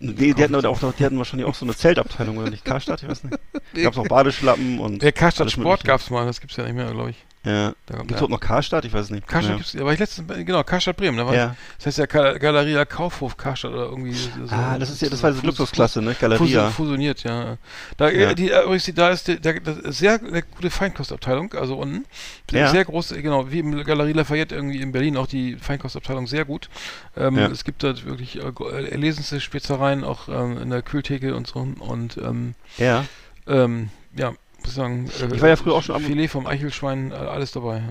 Festivalabteilung. 0.00 0.36
Die, 0.36 0.42
hatten 0.42 0.54
aber 0.54 0.68
auch, 0.68 0.80
noch- 0.82 0.92
die 0.94 1.04
hatten 1.04 1.18
wahrscheinlich 1.18 1.46
auch 1.48 1.54
so 1.54 1.64
eine 1.64 1.74
Zeltabteilung, 1.74 2.38
oder 2.38 2.50
nicht? 2.50 2.64
Karstadt, 2.64 3.02
ich 3.02 3.08
weiß 3.08 3.24
nicht. 3.24 3.38
Gab's 3.74 3.98
auch 3.98 4.06
Badeschlappen 4.08 4.78
und. 4.80 5.02
Der 5.02 5.12
Karstadt 5.12 5.50
Sport 5.50 5.84
gab's 5.84 6.10
mal, 6.10 6.26
das 6.26 6.40
gibt's 6.40 6.56
ja 6.56 6.64
nicht 6.64 6.74
mehr, 6.74 6.90
glaube 6.90 7.10
ich. 7.10 7.24
Ja. 7.44 7.74
Da, 7.86 7.96
Gibt's 7.98 8.10
überhaupt 8.12 8.30
noch 8.30 8.40
Karstadt? 8.40 8.84
Ich 8.86 8.92
weiß 8.94 9.02
es 9.06 9.10
nicht. 9.10 9.26
Karstadt 9.26 9.50
ja. 9.52 9.56
gibt's, 9.58 9.78
war 9.78 9.92
ich 9.92 9.98
letztens, 9.98 10.46
genau, 10.46 10.62
Karstadt 10.64 10.96
Bremen, 10.96 11.18
da 11.18 11.26
war, 11.26 11.34
Ja. 11.34 11.56
das 11.76 11.86
heißt 11.86 11.98
ja 11.98 12.06
Gal- 12.06 12.38
Galeria 12.38 12.84
Kaufhof 12.86 13.36
Karstadt 13.36 13.72
oder 13.72 13.84
irgendwie 13.84 14.14
so. 14.14 14.30
Ah, 14.50 14.78
das 14.78 14.90
ist 14.90 15.02
ja, 15.02 15.10
das 15.10 15.18
so 15.18 15.22
war 15.24 15.30
diese 15.32 15.44
Luxusklasse, 15.46 16.00
ne? 16.00 16.16
Galeria. 16.18 16.70
Fusioniert, 16.70 17.22
ja. 17.22 17.58
Da, 17.98 18.08
Ja. 18.10 18.32
Die, 18.32 18.50
äh, 18.50 18.62
übrigens, 18.64 18.90
da 18.94 19.10
ist 19.10 19.28
die, 19.28 19.32
ist 19.34 19.98
sehr 19.98 20.20
eine 20.20 20.42
gute 20.42 20.70
Feinkostabteilung, 20.70 21.52
also 21.54 21.76
unten. 21.76 22.06
Ja. 22.50 22.68
Sehr 22.70 22.84
groß, 22.86 23.10
genau, 23.10 23.50
wie 23.50 23.58
im 23.58 23.84
Galerie 23.84 24.12
Lafayette 24.12 24.54
irgendwie 24.54 24.80
in 24.80 24.92
Berlin 24.92 25.16
auch 25.18 25.26
die 25.26 25.56
Feinkostabteilung 25.56 26.26
sehr 26.26 26.44
gut. 26.46 26.70
Ähm, 27.16 27.36
Ja. 27.36 27.48
Es 27.48 27.64
gibt 27.64 27.82
da 27.82 27.94
wirklich 28.04 28.42
äh, 28.42 28.52
go- 28.52 28.70
äh, 28.70 28.88
erlesenste 28.88 29.40
Spezereien 29.40 30.02
auch 30.02 30.28
ähm, 30.28 30.56
in 30.62 30.70
der 30.70 30.80
Kühltheke 30.82 31.34
und 31.34 31.46
so. 31.46 31.66
Und 31.78 32.16
ähm, 32.16 32.54
Ja. 32.78 33.04
ähm, 33.46 33.90
ja, 34.16 34.32
muss 34.64 34.70
ich 34.72 34.76
sagen, 34.76 35.08
äh, 35.20 35.34
Ich 35.34 35.40
war 35.42 35.48
ja 35.48 35.56
früher 35.56 35.74
auch 35.74 35.82
schon 35.82 35.94
am- 35.94 36.02
Filet 36.02 36.28
vom 36.28 36.46
Eichelschwein, 36.46 37.12
äh, 37.12 37.14
alles 37.14 37.52
dabei. 37.52 37.76
Ja. 37.78 37.82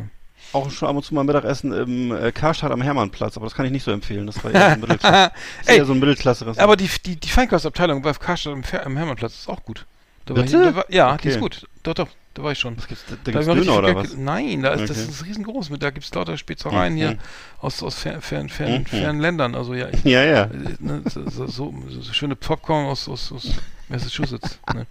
Auch 0.52 0.70
schon 0.70 0.88
ab 0.90 0.96
und 0.96 1.04
zu 1.04 1.14
mal 1.16 1.24
Mittagessen 1.24 1.72
im 1.72 2.12
äh, 2.16 2.32
Karstadt 2.32 2.72
am 2.72 2.82
Hermannplatz, 2.82 3.38
aber 3.38 3.46
das 3.46 3.56
kann 3.56 3.66
ich 3.66 3.72
nicht 3.72 3.84
so 3.84 3.92
empfehlen. 3.92 4.28
Das 4.28 4.44
war 4.44 4.52
eher 4.52 4.62
so 4.70 4.74
ein 4.76 4.80
Mittelklasse. 4.82 5.32
Das 5.60 5.68
Ey, 5.68 5.78
eher 5.78 5.86
so 5.86 5.94
ein 5.94 6.00
Mittelklasse. 6.00 6.54
Aber 6.58 6.76
die, 6.76 6.90
die, 7.06 7.16
die 7.16 7.30
Feinkostabteilung 7.30 8.02
bei 8.02 8.12
Karstadt 8.14 8.54
am, 8.54 8.64
am 8.86 8.98
Hermannplatz 8.98 9.34
ist 9.36 9.50
auch 9.50 9.64
gut. 9.64 9.86
Da 10.26 10.34
Bitte? 10.36 10.46
ich- 10.46 10.52
da 10.64 10.76
war, 10.76 10.86
ja, 10.92 11.10
die 11.18 11.28
Okay. 11.28 11.30
ist 11.30 11.40
gut. 11.40 11.68
Doch, 11.84 11.94
doch. 11.94 12.08
Da 12.36 12.42
war 12.44 12.52
ich 12.52 12.58
schon. 12.60 12.76
Was 12.78 12.88
gibt's, 12.88 13.04
da, 13.08 13.16
Da 13.24 13.32
da 13.32 13.40
gibt's 13.54 13.66
Döner 13.68 13.78
oder 13.78 13.96
was? 13.96 14.16
Nein, 14.18 14.64
da 14.64 14.70
ist, 14.74 14.90
das 14.90 14.98
Okay. 14.98 15.10
ist 15.10 15.26
riesengroß. 15.26 15.70
Mit, 15.70 15.84
da 15.84 15.92
gibt 15.92 16.04
es 16.06 16.14
lauter 16.16 16.36
Spezereien 16.36 16.96
hier 16.96 17.12
Mhm. 17.12 17.18
aus, 17.60 17.84
aus 17.84 17.94
fern, 17.96 18.22
fern, 18.22 18.50
fern, 18.50 18.80
Mhm. 18.82 18.86
fernen 18.88 19.20
Ländern. 19.20 19.54
Also 19.54 19.76
ja, 19.76 19.88
ich, 19.92 20.04
Ja, 20.04 20.24
ja. 20.24 20.50
ne, 20.80 21.04
so, 21.06 21.30
so, 21.30 21.46
so, 21.48 21.74
so 21.90 22.14
schöne 22.14 22.36
Popcorn 22.36 22.88
aus, 22.88 23.08
aus, 23.08 23.32
aus 23.32 23.50
Massachusetts. 23.90 24.60
Ne? 24.74 24.88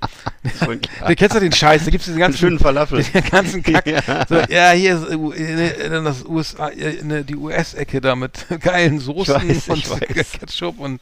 Du 1.06 1.14
kennst 1.16 1.34
ja 1.34 1.40
den 1.40 1.52
Scheiß, 1.52 1.84
da 1.84 1.90
gibt 1.90 2.02
es 2.02 2.06
diesen 2.06 2.18
ganzen 2.20 2.38
schönen 2.38 2.58
Falafel. 2.58 3.02
den 3.14 3.24
ganzen 3.24 3.62
Kack. 3.62 3.86
Ja. 3.86 4.26
So, 4.28 4.34
ja, 4.48 4.70
hier 4.72 4.96
ist 4.96 5.38
äh, 5.38 5.88
das 6.02 6.24
USA, 6.24 6.68
äh, 6.68 7.24
die 7.24 7.34
US-Ecke 7.36 8.00
da 8.00 8.14
mit 8.14 8.46
geilen 8.60 8.98
Soßen 9.00 9.34
weiß, 9.34 9.68
und 9.68 9.78
ich 9.78 9.90
weiß. 9.90 10.32
Ketchup 10.40 10.78
und, 10.78 11.00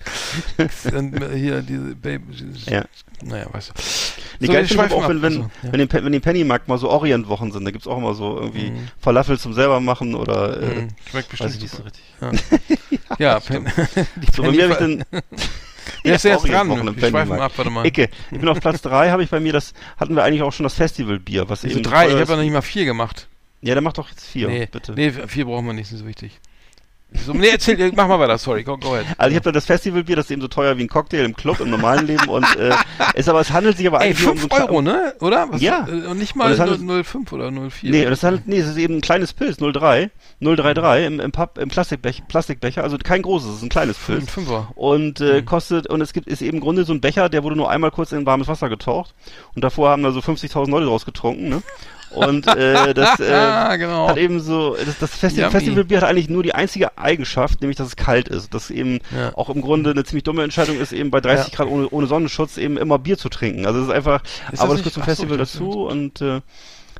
und 0.92 1.34
hier 1.34 1.62
diese 1.62 1.94
Baby. 1.96 2.24
Ja. 2.66 2.84
Naja, 3.22 3.46
weißt 3.52 3.70
du. 3.70 3.72
Nee, 4.40 4.46
So, 4.46 4.52
geil 4.52 4.62
wir 4.62 4.64
finde 4.64 4.64
ich 4.64 4.72
schweifen 4.72 4.92
aber 4.94 5.04
auch, 5.04 5.08
wenn, 5.10 5.22
wenn, 5.22 5.32
Also, 5.32 5.50
ja. 5.62 5.72
wenn, 5.72 5.86
den, 5.88 6.04
wenn 6.04 6.12
die 6.12 6.20
Pennymarkt 6.20 6.68
mal 6.68 6.78
so 6.78 6.88
Orientwochen 6.88 7.52
sind, 7.52 7.64
da 7.66 7.70
gibt's 7.70 7.86
auch 7.86 7.98
immer 7.98 8.14
so 8.14 8.38
irgendwie 8.38 8.70
Mhm. 8.70 8.88
Falafel 8.98 9.38
zum 9.38 9.52
selber 9.52 9.80
machen 9.80 10.14
oder 10.14 10.58
äh, 10.62 10.66
Mhm, 10.82 10.88
Schmeckt 11.10 11.28
bestimmt 11.28 11.50
weiß 11.50 11.56
ich 11.56 11.62
nicht 11.62 11.74
so 11.74 11.82
richtig. 11.82 12.02
Ja, 13.18 13.40
Pen 13.40 13.66
die 14.16 14.26
So, 14.34 14.42
bei 14.42 14.50
mir 14.52 14.62
habe 14.64 14.72
ich 14.72 14.78
Penny- 14.78 15.04
dann 15.10 15.22
Wer 16.02 16.14
ist 16.16 16.24
jetzt 16.24 16.48
dran? 16.48 16.68
Schweifen 16.68 16.94
Pennymarkt. 16.96 17.42
ab, 17.42 17.52
warte 17.56 17.70
mal. 17.70 17.86
Icke. 17.86 18.08
Ich 18.30 18.38
bin 18.38 18.48
auf 18.48 18.60
Platz 18.60 18.82
drei 18.82 19.10
habe 19.10 19.22
ich 19.22 19.30
bei 19.30 19.40
mir, 19.40 19.52
das 19.52 19.72
hatten 19.96 20.14
wir 20.16 20.24
eigentlich 20.24 20.42
auch 20.42 20.52
schon 20.52 20.64
das 20.64 20.74
Festivalbier, 20.74 21.48
was 21.48 21.62
Diese 21.62 21.74
eben 21.74 21.82
drei, 21.82 22.04
ich 22.06 22.10
habe 22.12 22.18
ja 22.18 22.22
ist. 22.22 22.28
noch 22.30 22.38
nicht 22.38 22.52
mal 22.52 22.62
vier 22.62 22.84
gemacht. 22.84 23.28
Ja, 23.62 23.74
der 23.74 23.82
macht 23.82 23.98
doch 23.98 24.08
jetzt 24.08 24.24
vier, 24.26 24.48
nee, 24.48 24.66
bitte. 24.70 24.92
nee, 24.92 25.10
vier 25.10 25.44
brauchen 25.44 25.66
wir 25.66 25.74
nicht, 25.74 25.86
ist 25.86 25.92
nicht 25.92 26.00
so 26.00 26.06
wichtig. 26.06 26.40
So, 27.12 27.32
nee, 27.34 27.48
erzähl, 27.48 27.90
mach 27.96 28.06
mal 28.06 28.20
weiter, 28.20 28.38
sorry, 28.38 28.62
go, 28.62 28.76
go 28.78 28.94
ahead. 28.94 29.04
Also 29.18 29.30
ich 29.30 29.36
habe 29.36 29.44
da 29.44 29.52
das 29.52 29.66
Festivalbier, 29.66 30.14
das 30.16 30.26
ist 30.26 30.30
eben 30.30 30.40
so 30.40 30.46
teuer 30.48 30.78
wie 30.78 30.82
ein 30.84 30.88
Cocktail 30.88 31.24
im 31.24 31.34
Club, 31.34 31.58
im 31.60 31.68
normalen 31.68 32.06
Leben 32.06 32.28
und 32.28 32.44
äh, 32.56 32.70
ist 33.14 33.28
aber 33.28 33.40
es 33.40 33.50
handelt 33.50 33.76
sich 33.76 33.86
aber 33.88 34.00
Ey, 34.00 34.06
eigentlich 34.10 34.26
um 34.28 34.38
5 34.38 34.52
so 34.52 34.56
ein 34.56 34.62
Euro, 34.62 34.80
ne? 34.80 35.14
Oder? 35.20 35.48
Was, 35.50 35.60
Ja. 35.60 35.86
äh, 35.88 36.06
Und 36.06 36.18
nicht 36.18 36.36
mal 36.36 36.50
das 36.50 36.60
handelt- 36.60 36.80
0,5 36.80 37.32
oder 37.32 37.48
0,4. 37.48 37.90
Nee, 37.90 38.04
und 38.04 38.10
das 38.10 38.22
handelt, 38.22 38.46
nee, 38.46 38.58
es 38.58 38.68
ist 38.68 38.76
eben 38.76 38.96
ein 38.98 39.00
kleines 39.00 39.32
Pilz, 39.32 39.56
03, 39.58 40.10
033 40.40 41.06
im, 41.06 41.18
im, 41.20 41.32
Pub, 41.32 41.58
im 41.58 41.68
Plastikbech, 41.68 42.22
Plastikbecher, 42.28 42.84
also 42.84 42.96
kein 42.96 43.22
großes, 43.22 43.48
es 43.50 43.56
ist 43.56 43.62
ein 43.64 43.68
kleines 43.70 43.96
Ein 43.98 44.04
Pilz. 44.18 44.30
Fünfer. 44.30 44.70
Und 44.76 45.20
äh, 45.20 45.42
kostet, 45.42 45.88
und 45.88 46.00
es 46.00 46.12
gibt, 46.12 46.28
ist 46.28 46.42
eben 46.42 46.58
im 46.58 46.60
Grunde 46.62 46.84
so 46.84 46.92
ein 46.92 47.00
Becher, 47.00 47.28
der 47.28 47.42
wurde 47.42 47.56
nur 47.56 47.70
einmal 47.70 47.90
kurz 47.90 48.12
in 48.12 48.24
warmes 48.24 48.46
Wasser 48.48 48.68
getaucht. 48.68 49.14
Und 49.56 49.64
davor 49.64 49.90
haben 49.90 50.02
da 50.04 50.12
so 50.12 50.20
50.000 50.20 50.70
Leute 50.70 50.86
draus 50.86 51.04
getrunken, 51.04 51.48
ne? 51.48 51.62
Und 52.10 52.46
äh, 52.46 52.92
das 52.94 53.20
äh, 53.20 53.78
genau. 53.78 54.08
hat 54.08 54.16
eben 54.16 54.40
so, 54.40 54.76
das, 54.76 54.98
das 54.98 55.14
Festi 55.14 55.40
Yummy. 55.40 55.52
Festivalbier 55.52 56.00
hat 56.00 56.08
eigentlich 56.08 56.28
nur 56.28 56.42
die 56.42 56.54
einzige 56.54 56.98
Eigenschaft, 56.98 57.60
nämlich 57.60 57.76
dass 57.76 57.86
es 57.88 57.96
kalt 57.96 58.28
ist. 58.28 58.52
Dass 58.52 58.70
eben 58.70 58.98
Ja. 59.16 59.32
auch 59.36 59.48
im 59.50 59.60
Grunde 59.62 59.90
eine 59.90 60.04
ziemlich 60.04 60.24
dumme 60.24 60.42
Entscheidung 60.42 60.80
ist, 60.80 60.92
eben 60.92 61.10
bei 61.10 61.20
30 61.20 61.52
Ja. 61.52 61.56
Grad 61.56 61.68
ohne, 61.68 61.88
ohne 61.90 62.06
Sonnenschutz 62.06 62.56
eben 62.58 62.76
immer 62.76 62.98
Bier 62.98 63.16
zu 63.18 63.28
trinken. 63.28 63.66
Also 63.66 63.80
es 63.80 63.86
ist 63.86 63.92
einfach, 63.92 64.22
Ist 64.52 64.60
aber 64.60 64.74
das 64.74 64.82
das 64.82 64.94
gehört 64.94 64.94
zum 64.94 65.02
so, 65.02 65.04
Festival 65.06 65.38
das 65.38 65.52
dazu 65.52 65.70
und 65.86 66.20
äh, 66.20 66.40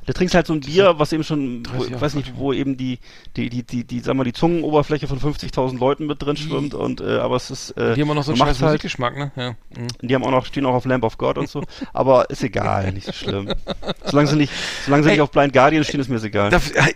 da 0.05 0.13
trinkst 0.13 0.33
halt 0.35 0.47
so 0.47 0.53
ein 0.53 0.61
Bier, 0.61 0.95
was 0.97 1.13
eben 1.13 1.23
schon, 1.23 1.63
wo, 1.73 1.77
30 1.79 1.91
ich 1.95 2.01
weiß 2.01 2.13
nicht, 2.15 2.33
wo 2.35 2.53
eben 2.53 2.75
die, 2.77 2.99
die, 3.37 3.49
die, 3.49 3.63
die, 3.63 3.83
die, 3.83 3.99
sag 3.99 4.15
mal, 4.15 4.23
die 4.23 4.33
Zungenoberfläche 4.33 5.07
von 5.07 5.19
50.000 5.19 5.77
Leuten 5.79 6.07
mit 6.07 6.21
drin 6.21 6.35
schwimmt 6.37 6.73
und, 6.73 7.01
äh, 7.01 7.17
aber 7.19 7.35
es 7.35 7.51
ist, 7.51 7.71
äh, 7.77 7.93
Die 7.95 8.01
haben 8.01 8.09
auch 8.11 8.15
noch 8.15 8.23
so 8.23 8.31
einen 8.31 8.37
scheiß 8.39 8.61
halt, 8.61 8.71
Musikgeschmack, 8.71 9.15
ne? 9.17 9.31
Ja. 9.35 9.49
Mhm. 9.51 9.87
die 10.01 10.15
haben 10.15 10.23
auch 10.23 10.31
noch, 10.31 10.45
stehen 10.45 10.65
auch 10.65 10.73
auf 10.73 10.85
Lamp 10.85 11.03
of 11.03 11.17
God 11.17 11.37
und 11.37 11.47
so, 11.49 11.63
aber 11.93 12.29
ist 12.29 12.43
egal, 12.43 12.91
nicht 12.93 13.05
so 13.05 13.11
schlimm. 13.13 13.53
Solange 14.05 14.27
sie 14.27 14.35
nicht, 14.37 14.51
solange 14.85 15.03
sie 15.03 15.09
Ey. 15.09 15.15
nicht 15.15 15.21
auf 15.21 15.31
Blind 15.31 15.53
Guardian 15.53 15.83
stehen, 15.83 15.99
ist 15.99 16.09
mir 16.09 16.15
es 16.17 16.23
egal. 16.23 16.49
Das, 16.49 16.73
ja, 16.73 16.87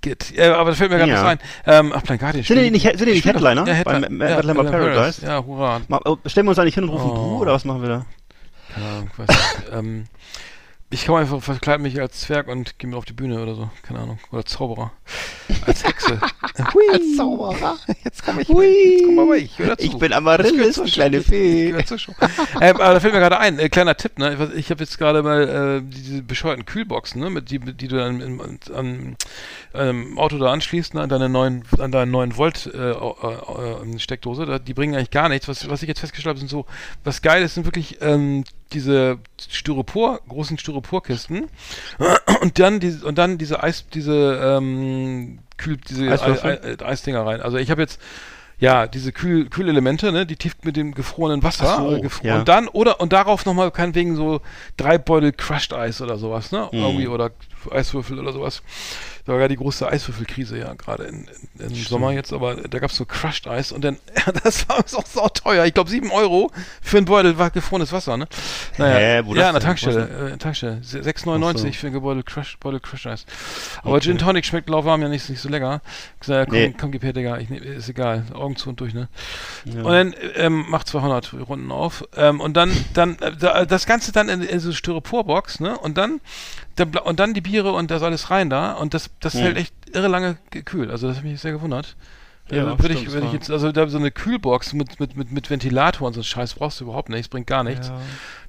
geht. 0.00 0.32
Ja, 0.36 0.56
aber 0.56 0.70
das 0.70 0.78
fällt 0.78 0.90
mir 0.90 0.98
gerade 0.98 1.12
Ja. 1.12 1.22
was 1.22 1.28
ein. 1.30 1.38
Ähm, 1.66 1.92
ach, 1.94 2.02
Plain 2.02 2.18
Guardian. 2.18 2.44
Sind 2.44 2.60
die 2.60 2.70
nicht- 2.70 2.82
sind 2.98 3.06
die 3.06 3.12
nicht 3.12 3.24
Headliner 3.24 3.66
Ja, 3.66 3.82
beim 3.84 4.02
Headliner. 4.02 4.10
Ma- 4.10 4.34
Mad 4.36 4.46
Lamber 4.46 4.64
Paradise? 4.64 5.24
Ja, 5.24 5.44
hurra. 5.44 5.80
Mal, 5.88 6.00
oh, 6.04 6.16
stellen 6.26 6.46
wir 6.46 6.50
uns 6.50 6.58
eigentlich 6.58 6.74
hin 6.74 6.84
und 6.84 6.90
rufen 6.90 7.10
Oh. 7.10 7.14
Buh, 7.14 7.38
oder 7.42 7.52
was 7.52 7.64
machen 7.64 7.82
wir 7.82 7.88
da? 7.88 8.06
Keine 8.74 8.86
Ahnung, 8.86 9.10
weiß 9.16 9.28
nicht. 9.28 9.72
ähm, 9.72 10.04
ich 10.90 11.04
komme 11.04 11.18
einfach, 11.18 11.42
verkleide 11.42 11.82
mich 11.82 12.00
als 12.00 12.20
Zwerg 12.20 12.48
und 12.48 12.78
gehe 12.78 12.88
mir 12.88 12.96
auf 12.96 13.04
die 13.04 13.12
Bühne 13.12 13.42
oder 13.42 13.54
so. 13.54 13.68
Keine 13.82 14.00
Ahnung. 14.00 14.18
Oder 14.32 14.46
Zauberer. 14.46 14.90
Als 15.66 15.84
Hexe. 15.84 16.18
Hui. 16.74 16.82
Als 16.90 17.16
Zauberer. 17.16 17.76
Jetzt 18.04 18.24
komme 18.24 18.40
ich. 18.40 18.48
Jetzt 18.48 19.04
komm 19.04 19.18
aber 19.18 19.36
ich. 19.36 19.58
Hör 19.58 19.66
dazu. 19.66 19.84
Ich 19.84 19.98
bin 19.98 20.14
Amaryllis, 20.14 20.76
Show. 20.76 20.84
kleine 20.84 21.20
Fee. 21.20 21.68
gehört 21.68 21.88
zur 21.88 21.98
Show. 21.98 22.14
ähm, 22.62 22.76
aber 22.76 22.94
da 22.94 23.00
fällt 23.00 23.12
mir 23.12 23.20
gerade 23.20 23.38
ein, 23.38 23.58
äh, 23.58 23.68
kleiner 23.68 23.98
Tipp, 23.98 24.18
ne? 24.18 24.32
Ich, 24.32 24.58
ich 24.60 24.70
habe 24.70 24.82
jetzt 24.82 24.96
gerade 24.96 25.22
mal 25.22 25.82
äh, 25.82 25.82
diese 25.84 26.22
bescheuerten 26.22 26.64
Kühlboxen, 26.64 27.20
ne? 27.20 27.28
Mit 27.28 27.50
die, 27.50 27.58
die 27.58 27.88
du 27.88 27.96
dann 27.96 28.22
im, 28.22 28.40
an, 28.40 29.16
ähm, 29.74 30.18
Auto 30.18 30.38
da 30.38 30.50
anschließt, 30.52 30.94
ne? 30.94 31.02
An 31.02 31.10
deine 31.10 31.28
neuen, 31.28 31.64
an 31.78 31.92
deinen 31.92 32.10
neuen 32.10 32.34
Volt 32.38 32.64
äh, 32.64 32.92
äh, 32.92 32.92
äh, 32.94 33.98
Steckdose. 33.98 34.46
Da, 34.46 34.58
die 34.58 34.72
bringen 34.72 34.94
eigentlich 34.94 35.10
gar 35.10 35.28
nichts. 35.28 35.48
Was, 35.48 35.68
was 35.68 35.82
ich 35.82 35.88
jetzt 35.88 36.00
festgestellt 36.00 36.30
habe, 36.30 36.38
sind 36.38 36.48
so, 36.48 36.64
was 37.04 37.20
geil 37.20 37.42
ist, 37.42 37.56
sind 37.56 37.66
wirklich 37.66 37.98
ähm, 38.00 38.44
diese 38.72 39.18
Styropor, 39.50 40.20
großen 40.28 40.58
Styroporkisten 40.58 41.48
und 42.40 42.58
dann 42.58 42.80
diese 42.80 43.06
und 43.06 43.18
dann 43.18 43.38
diese 43.38 43.62
Eis, 43.62 43.86
diese 43.92 44.40
ähm, 44.42 45.38
Kühl, 45.56 45.76
diese 45.76 46.10
Eiswürfel? 46.10 46.60
Ei- 46.62 46.82
Ei- 46.82 46.86
Eisdinger 46.86 47.24
rein. 47.26 47.40
Also 47.40 47.56
ich 47.56 47.70
habe 47.70 47.80
jetzt 47.82 48.00
ja, 48.60 48.88
diese 48.88 49.12
Kühl 49.12 49.48
Kühlelemente, 49.48 50.10
ne, 50.10 50.26
die 50.26 50.34
tief 50.34 50.56
mit 50.64 50.76
dem 50.76 50.92
gefrorenen 50.92 51.44
Wasser 51.44 51.76
so, 51.76 51.94
äh, 51.94 52.00
gefro 52.00 52.26
ja. 52.26 52.38
und 52.40 52.48
dann 52.48 52.66
oder 52.66 53.00
und 53.00 53.12
darauf 53.12 53.46
nochmal 53.46 53.70
kein 53.70 53.94
wegen 53.94 54.16
so 54.16 54.40
drei 54.76 54.98
Beutel 54.98 55.32
Crushed 55.32 55.72
Eis 55.72 56.00
oder 56.02 56.18
sowas, 56.18 56.50
ne? 56.50 56.68
Mhm. 56.72 56.78
Irgendwie 56.80 57.06
oder 57.06 57.30
Eiswürfel 57.70 58.18
oder 58.18 58.32
sowas. 58.32 58.62
War 59.28 59.38
ja 59.40 59.48
die 59.48 59.56
große 59.56 59.86
Eiswürfelkrise 59.88 60.58
ja 60.58 60.72
gerade 60.74 61.04
in, 61.04 61.28
in, 61.58 61.66
im 61.70 61.74
Sommer 61.74 62.12
jetzt, 62.12 62.32
aber 62.32 62.56
da 62.56 62.78
gab's 62.78 62.96
so 62.96 63.04
Crushed 63.04 63.46
Eis 63.46 63.72
und 63.72 63.82
dann, 63.84 63.98
das 64.44 64.68
war 64.68 64.78
auch 64.78 64.86
so 64.86 65.28
teuer. 65.28 65.64
Ich 65.66 65.74
glaube 65.74 65.90
sieben 65.90 66.10
Euro 66.10 66.50
für 66.82 66.98
ein 66.98 67.04
Beutel 67.04 67.38
war 67.38 67.50
gefrorenes 67.50 67.92
Wasser, 67.92 68.16
ne? 68.16 68.26
Naja, 68.78 68.96
Hä, 68.98 69.22
wo 69.26 69.34
ja, 69.34 69.40
das 69.40 69.46
an 69.48 69.54
der? 69.54 69.62
Tankstelle, 69.62 70.30
äh, 70.34 70.36
Tankstelle. 70.38 70.78
Se- 70.82 71.00
6,99 71.00 71.54
Ach 71.54 71.58
so. 71.58 71.72
für 71.72 71.86
ein 71.88 71.92
Gebeutel 71.92 72.22
Crush, 72.22 72.56
Beutel 72.58 72.80
Crushed 72.80 73.06
Eis. 73.06 73.26
Aber 73.82 73.92
Okay. 73.96 74.00
Gin 74.00 74.18
Tonic 74.18 74.44
schmeckt 74.46 74.68
lauwarm 74.68 75.02
ja 75.02 75.08
nicht, 75.08 75.28
nicht 75.28 75.40
so 75.40 75.48
lecker. 75.48 75.82
Ich 76.20 76.26
sag, 76.26 76.36
ja, 76.36 76.44
komm, 76.46 76.54
Nee. 76.54 76.74
komm, 76.80 76.90
gib 76.92 77.02
her, 77.02 77.12
Digga, 77.12 77.38
ich 77.38 77.48
nehm, 77.50 77.62
ist 77.62 77.88
egal, 77.88 78.24
Augen 78.34 78.56
zu 78.56 78.68
und 78.70 78.80
durch, 78.80 78.94
ne? 78.94 79.08
Ja. 79.64 79.82
Und 79.82 79.92
dann 79.92 80.14
ähm, 80.36 80.64
macht 80.68 80.88
200 80.88 81.34
Runden 81.48 81.70
auf 81.70 82.04
ähm, 82.16 82.40
und 82.40 82.56
dann 82.56 82.70
dann 82.94 83.16
äh, 83.20 83.32
da, 83.36 83.64
das 83.66 83.86
Ganze 83.86 84.12
dann 84.12 84.28
in, 84.28 84.42
in 84.42 84.60
so 84.60 84.72
Styroporbox, 84.72 85.60
ne? 85.60 85.76
Und 85.78 85.98
dann 85.98 86.20
und 86.84 87.20
dann 87.20 87.34
die 87.34 87.40
Biere 87.40 87.72
und 87.72 87.90
das 87.90 88.02
alles 88.02 88.30
rein 88.30 88.50
da 88.50 88.72
und 88.72 88.94
das 88.94 89.10
das 89.20 89.34
Mhm. 89.34 89.38
hält 89.40 89.56
echt 89.56 89.74
irre 89.92 90.08
lange 90.08 90.38
gekühlt. 90.50 90.90
Also 90.90 91.08
das 91.08 91.18
hat 91.18 91.24
mich 91.24 91.40
sehr 91.40 91.52
gewundert. 91.52 91.96
Ja, 92.50 92.64
also 92.64 92.78
würde 92.82 92.94
ich, 92.94 93.12
würde 93.12 93.26
ich 93.26 93.34
jetzt, 93.34 93.50
also 93.50 93.70
da 93.72 93.86
so 93.88 93.98
eine 93.98 94.10
Kühlbox 94.10 94.72
mit, 94.72 94.98
mit, 94.98 95.16
mit, 95.18 95.30
mit 95.32 95.50
Ventilator 95.50 96.06
und 96.06 96.14
so 96.14 96.20
einen 96.20 96.24
Scheiß 96.24 96.54
brauchst 96.54 96.80
du 96.80 96.84
überhaupt 96.84 97.10
nicht, 97.10 97.20
das 97.20 97.28
bringt 97.28 97.46
gar 97.46 97.62
nichts. 97.62 97.88
Ja. 97.88 98.00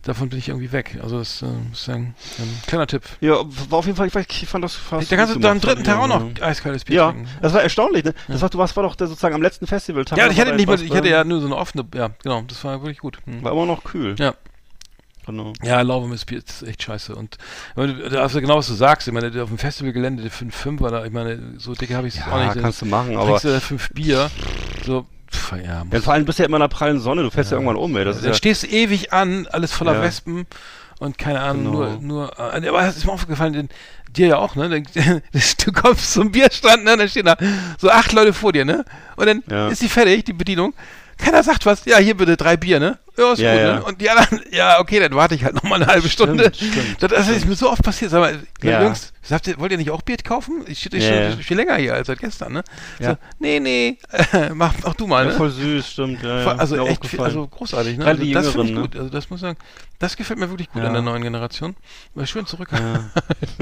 Davon 0.03 0.29
bin 0.29 0.39
ich 0.39 0.47
irgendwie 0.47 0.71
weg. 0.71 0.97
Also 1.03 1.19
das 1.19 1.41
äh, 1.41 1.47
ist 1.73 1.89
ein, 1.89 2.15
ein 2.37 2.61
kleiner 2.65 2.87
Tipp. 2.87 3.03
Ja, 3.19 3.33
war 3.69 3.79
auf 3.79 3.85
jeden 3.85 3.97
Fall, 3.97 4.07
ich, 4.07 4.15
weiß, 4.15 4.25
ich 4.29 4.47
fand 4.47 4.63
das 4.63 4.75
fast. 4.75 5.11
da 5.11 5.17
kannst 5.17 5.35
du 5.35 5.45
am 5.45 5.59
dritten 5.59 5.83
Tag 5.83 5.97
auch 5.97 6.07
ja. 6.07 6.19
noch 6.19 6.41
eiskaltes 6.41 6.85
Bier 6.85 6.95
Ja, 6.95 7.11
trinken. 7.11 7.27
das 7.41 7.51
war 7.53 7.61
erstaunlich, 7.61 8.05
ne? 8.05 8.13
Das 8.29 8.41
war, 8.41 8.49
du 8.49 8.57
warst, 8.57 8.77
war 8.77 8.83
doch 8.83 8.95
der, 8.95 9.07
sozusagen 9.07 9.35
am 9.35 9.41
letzten 9.41 9.67
Festivaltag. 9.67 10.17
Ja, 10.17 10.29
ich 10.29 10.39
hatte 10.39 10.55
nicht 10.55 10.67
mal, 10.67 10.81
ich 10.81 10.95
hatte 10.95 11.09
äh, 11.09 11.11
ja 11.11 11.25
nur 11.25 11.41
so 11.41 11.47
eine 11.47 11.57
offene, 11.57 11.85
ja, 11.93 12.11
genau, 12.23 12.41
das 12.47 12.63
war 12.63 12.81
wirklich 12.81 12.99
gut. 12.99 13.19
Hm. 13.25 13.43
War 13.43 13.51
immer 13.51 13.65
noch 13.65 13.83
kühl. 13.83 14.15
Ja. 14.17 14.33
Genau. 15.29 15.53
Ja, 15.63 15.81
Lauwarmes 15.81 16.25
Bier 16.25 16.39
ist 16.39 16.63
echt 16.63 16.81
scheiße. 16.83 17.13
Und 17.15 17.37
du 17.75 17.85
genau, 18.41 18.57
was 18.57 18.67
du 18.67 18.73
sagst. 18.73 19.07
Ich 19.07 19.13
meine, 19.13 19.27
auf 19.41 19.49
dem 19.49 19.57
Festivalgelände, 19.57 20.23
der 20.23 20.31
5 20.31 20.81
war 20.81 20.91
da, 20.91 21.05
ich 21.05 21.11
meine, 21.11 21.53
so 21.57 21.73
dicke 21.75 21.95
habe 21.95 22.07
ich 22.07 22.15
es 22.15 22.21
auch 22.23 22.27
Ja, 22.27 22.43
nicht. 22.45 22.55
Dann 22.55 22.63
kannst 22.63 22.81
du 22.81 22.85
machen, 22.87 23.15
aber. 23.15 23.39
du 23.39 23.47
da 23.51 23.59
5 23.59 23.89
Bier. 23.93 24.31
So, 24.85 25.05
pf, 25.31 25.53
ja. 25.63 25.85
Ja, 25.91 26.01
vor 26.01 26.13
allem 26.13 26.25
bist 26.25 26.39
du 26.39 26.43
ja 26.43 26.47
immer 26.47 26.57
in 26.57 26.61
der 26.61 26.67
prallen 26.67 26.99
Sonne, 26.99 27.21
du 27.23 27.29
fährst 27.29 27.51
ja, 27.51 27.57
irgendwann 27.57 27.75
um, 27.77 27.95
ey. 27.95 28.05
Das 28.05 28.15
ist 28.17 28.23
dann 28.23 28.31
ja, 28.31 28.37
stehst 28.37 28.63
du 28.63 28.67
ewig 28.67 29.13
an, 29.13 29.47
alles 29.51 29.71
voller 29.71 29.93
Ja. 29.95 30.01
Wespen 30.01 30.47
und 30.99 31.17
keine 31.17 31.41
Ahnung, 31.41 31.65
Genau. 31.65 31.77
nur, 31.99 32.29
nur, 32.37 32.39
äh, 32.39 32.67
aber 32.67 32.81
es 32.87 32.97
ist 32.97 33.05
mir 33.05 33.11
aufgefallen, 33.11 33.53
den, 33.53 33.69
dir 34.11 34.27
ja 34.27 34.37
auch, 34.37 34.55
ne? 34.55 34.83
Du 35.63 35.71
kommst 35.71 36.11
zum 36.13 36.31
Bierstand, 36.31 36.83
ne? 36.83 36.97
Dann 36.97 37.07
stehen 37.07 37.25
da 37.25 37.37
so 37.77 37.89
acht 37.91 38.11
Leute 38.13 38.33
vor 38.33 38.51
dir, 38.51 38.65
ne? 38.65 38.83
Und 39.15 39.27
dann 39.27 39.43
Ja. 39.49 39.67
ist 39.67 39.81
die 39.81 39.89
fertig, 39.89 40.25
die 40.25 40.33
Bedienung. 40.33 40.73
Keiner 41.17 41.43
sagt 41.43 41.65
was. 41.65 41.85
Ja, 41.85 41.97
hier 41.97 42.15
bitte 42.15 42.37
drei 42.37 42.55
Bier, 42.57 42.79
ne? 42.79 42.97
Ja, 43.17 43.33
ist 43.33 43.39
Ja, 43.39 43.51
gut, 43.53 43.61
ja. 43.61 43.75
ne? 43.75 43.83
Und 43.83 44.01
die 44.01 44.09
anderen, 44.09 44.41
ja, 44.51 44.79
okay, 44.79 44.99
dann 44.99 45.13
warte 45.15 45.35
ich 45.35 45.43
halt 45.43 45.55
noch 45.55 45.63
mal 45.63 45.75
eine 45.75 45.87
halbe 45.87 46.07
Stimmt, 46.09 46.41
Stunde. 46.41 46.51
stimmt, 46.55 47.01
das, 47.03 47.11
das 47.11 47.27
ist 47.29 47.45
mir 47.47 47.55
so 47.55 47.69
oft 47.71 47.83
passiert. 47.83 48.11
Sag 48.11 48.19
mal, 48.21 48.39
Ja. 48.63 48.83
Jungs, 48.83 49.13
sagt 49.21 49.47
ihr, 49.47 49.59
wollt 49.59 49.71
ihr 49.71 49.77
nicht 49.77 49.91
auch 49.91 50.01
Bier 50.01 50.17
kaufen? 50.17 50.63
Ich 50.67 50.79
stehe 50.79 51.01
Ja, 51.03 51.29
schon 51.31 51.39
ja. 51.39 51.43
viel 51.43 51.57
länger 51.57 51.75
hier 51.75 51.93
als 51.93 52.07
seit 52.07 52.19
gestern, 52.19 52.53
ne? 52.53 52.63
Ja. 52.99 53.11
So, 53.11 53.17
nee, 53.39 53.59
nee, 53.59 53.97
mach, 54.53 54.73
mach 54.83 54.93
du 54.95 55.07
mal, 55.07 55.25
ja, 55.25 55.31
ne? 55.31 55.37
voll 55.37 55.49
süß, 55.51 55.91
stimmt. 55.91 56.23
Ja, 56.23 56.41
ja, 56.41 56.47
also 56.57 56.85
echt, 56.87 57.05
viel, 57.05 57.19
also 57.21 57.47
großartig, 57.47 57.97
ne? 57.97 58.05
Also 58.05 58.23
das 58.25 58.49
finde 58.49 58.67
ich 58.69 58.75
gut. 58.75 58.95
Also 58.95 59.09
das 59.09 59.29
muss 59.29 59.39
ich 59.39 59.41
sagen, 59.41 59.57
das 59.99 60.15
gefällt 60.15 60.39
mir 60.39 60.49
wirklich 60.49 60.69
gut 60.71 60.81
Ja. 60.81 60.87
an 60.87 60.93
der 60.93 61.01
neuen 61.01 61.21
Generation. 61.21 61.75
Weil 62.15 62.25
schön 62.25 62.45
zurück. 62.45 62.69
Ja. 62.71 63.09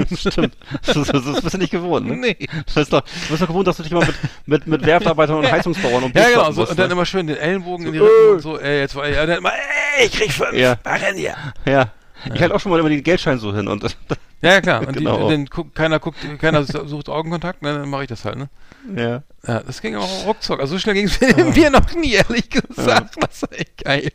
Stimmt. 0.16 0.56
Das, 0.86 0.94
das, 0.94 1.24
das 1.24 1.40
bist 1.40 1.54
du 1.54 1.58
nicht 1.58 1.70
gewohnt, 1.72 2.06
ne? 2.06 2.16
Nee. 2.16 2.36
Das 2.66 2.76
ist 2.76 2.92
doch, 2.92 3.00
du 3.02 3.28
bist 3.30 3.42
doch 3.42 3.48
gewohnt, 3.48 3.66
dass 3.66 3.76
du 3.76 3.82
dich 3.82 3.90
immer 3.90 4.04
mit, 4.06 4.14
mit, 4.46 4.66
mit 4.68 4.86
Werftarbeitern 4.86 5.36
und 5.38 5.50
Heizungsbauern 5.50 6.04
und 6.04 6.14
Ja, 6.14 6.22
Bier 6.22 6.30
genau. 6.30 6.34
kloppen 6.42 6.54
So, 6.54 6.60
musst, 6.60 6.70
und 6.72 6.78
dann 6.78 6.86
ne? 6.88 6.92
immer 6.92 7.06
schön 7.06 7.26
den 7.26 7.36
Ellenbogen 7.36 7.86
in 7.86 7.92
die 7.92 7.98
Rippen 7.98 8.28
äh. 8.28 8.32
und 8.34 8.40
so. 8.40 8.56
Ey, 8.58 8.78
jetzt 8.80 8.94
war 8.94 9.08
ja, 9.08 9.26
dann 9.26 9.42
immer, 9.52 9.98
ey, 9.98 10.06
ich 10.06 10.12
krieg 10.12 10.32
fünf. 10.32 10.52
Ja. 10.52 10.76
Mach 10.84 11.00
renn 11.00 11.16
hier. 11.16 11.36
Ja. 11.64 11.92
Ich 12.34 12.40
halte 12.40 12.54
auch 12.54 12.60
schon 12.60 12.70
mal 12.72 12.80
immer 12.80 12.88
den 12.88 13.02
Geldschein 13.02 13.38
so 13.38 13.54
hin 13.54 13.68
und 13.68 13.82
Ja, 14.40 14.52
ja, 14.52 14.60
klar. 14.60 14.80
Und 14.86 14.92
Genau. 14.96 15.28
die, 15.28 15.46
dann 15.46 15.74
keiner 15.74 15.98
guckt, 15.98 16.18
keiner 16.40 16.62
sucht 16.62 17.08
Augenkontakt, 17.08 17.62
ne, 17.62 17.74
dann 17.78 17.88
mache 17.90 18.02
ich 18.02 18.08
das 18.08 18.24
halt, 18.24 18.36
ne? 18.36 18.48
ja. 18.94 19.22
Ja, 19.46 19.60
das 19.60 19.80
ging 19.80 19.96
auch 19.96 20.26
ruckzuck. 20.26 20.60
Also 20.60 20.74
so 20.74 20.78
schnell 20.78 20.94
ging 20.94 21.06
es 21.06 21.18
Bier 21.18 21.70
noch 21.72 21.92
nie, 21.94 22.12
ehrlich 22.14 22.48
gesagt. 22.50 23.16
Das 23.20 23.42
war 23.42 23.52
echt 23.52 23.78
geil. 23.84 24.10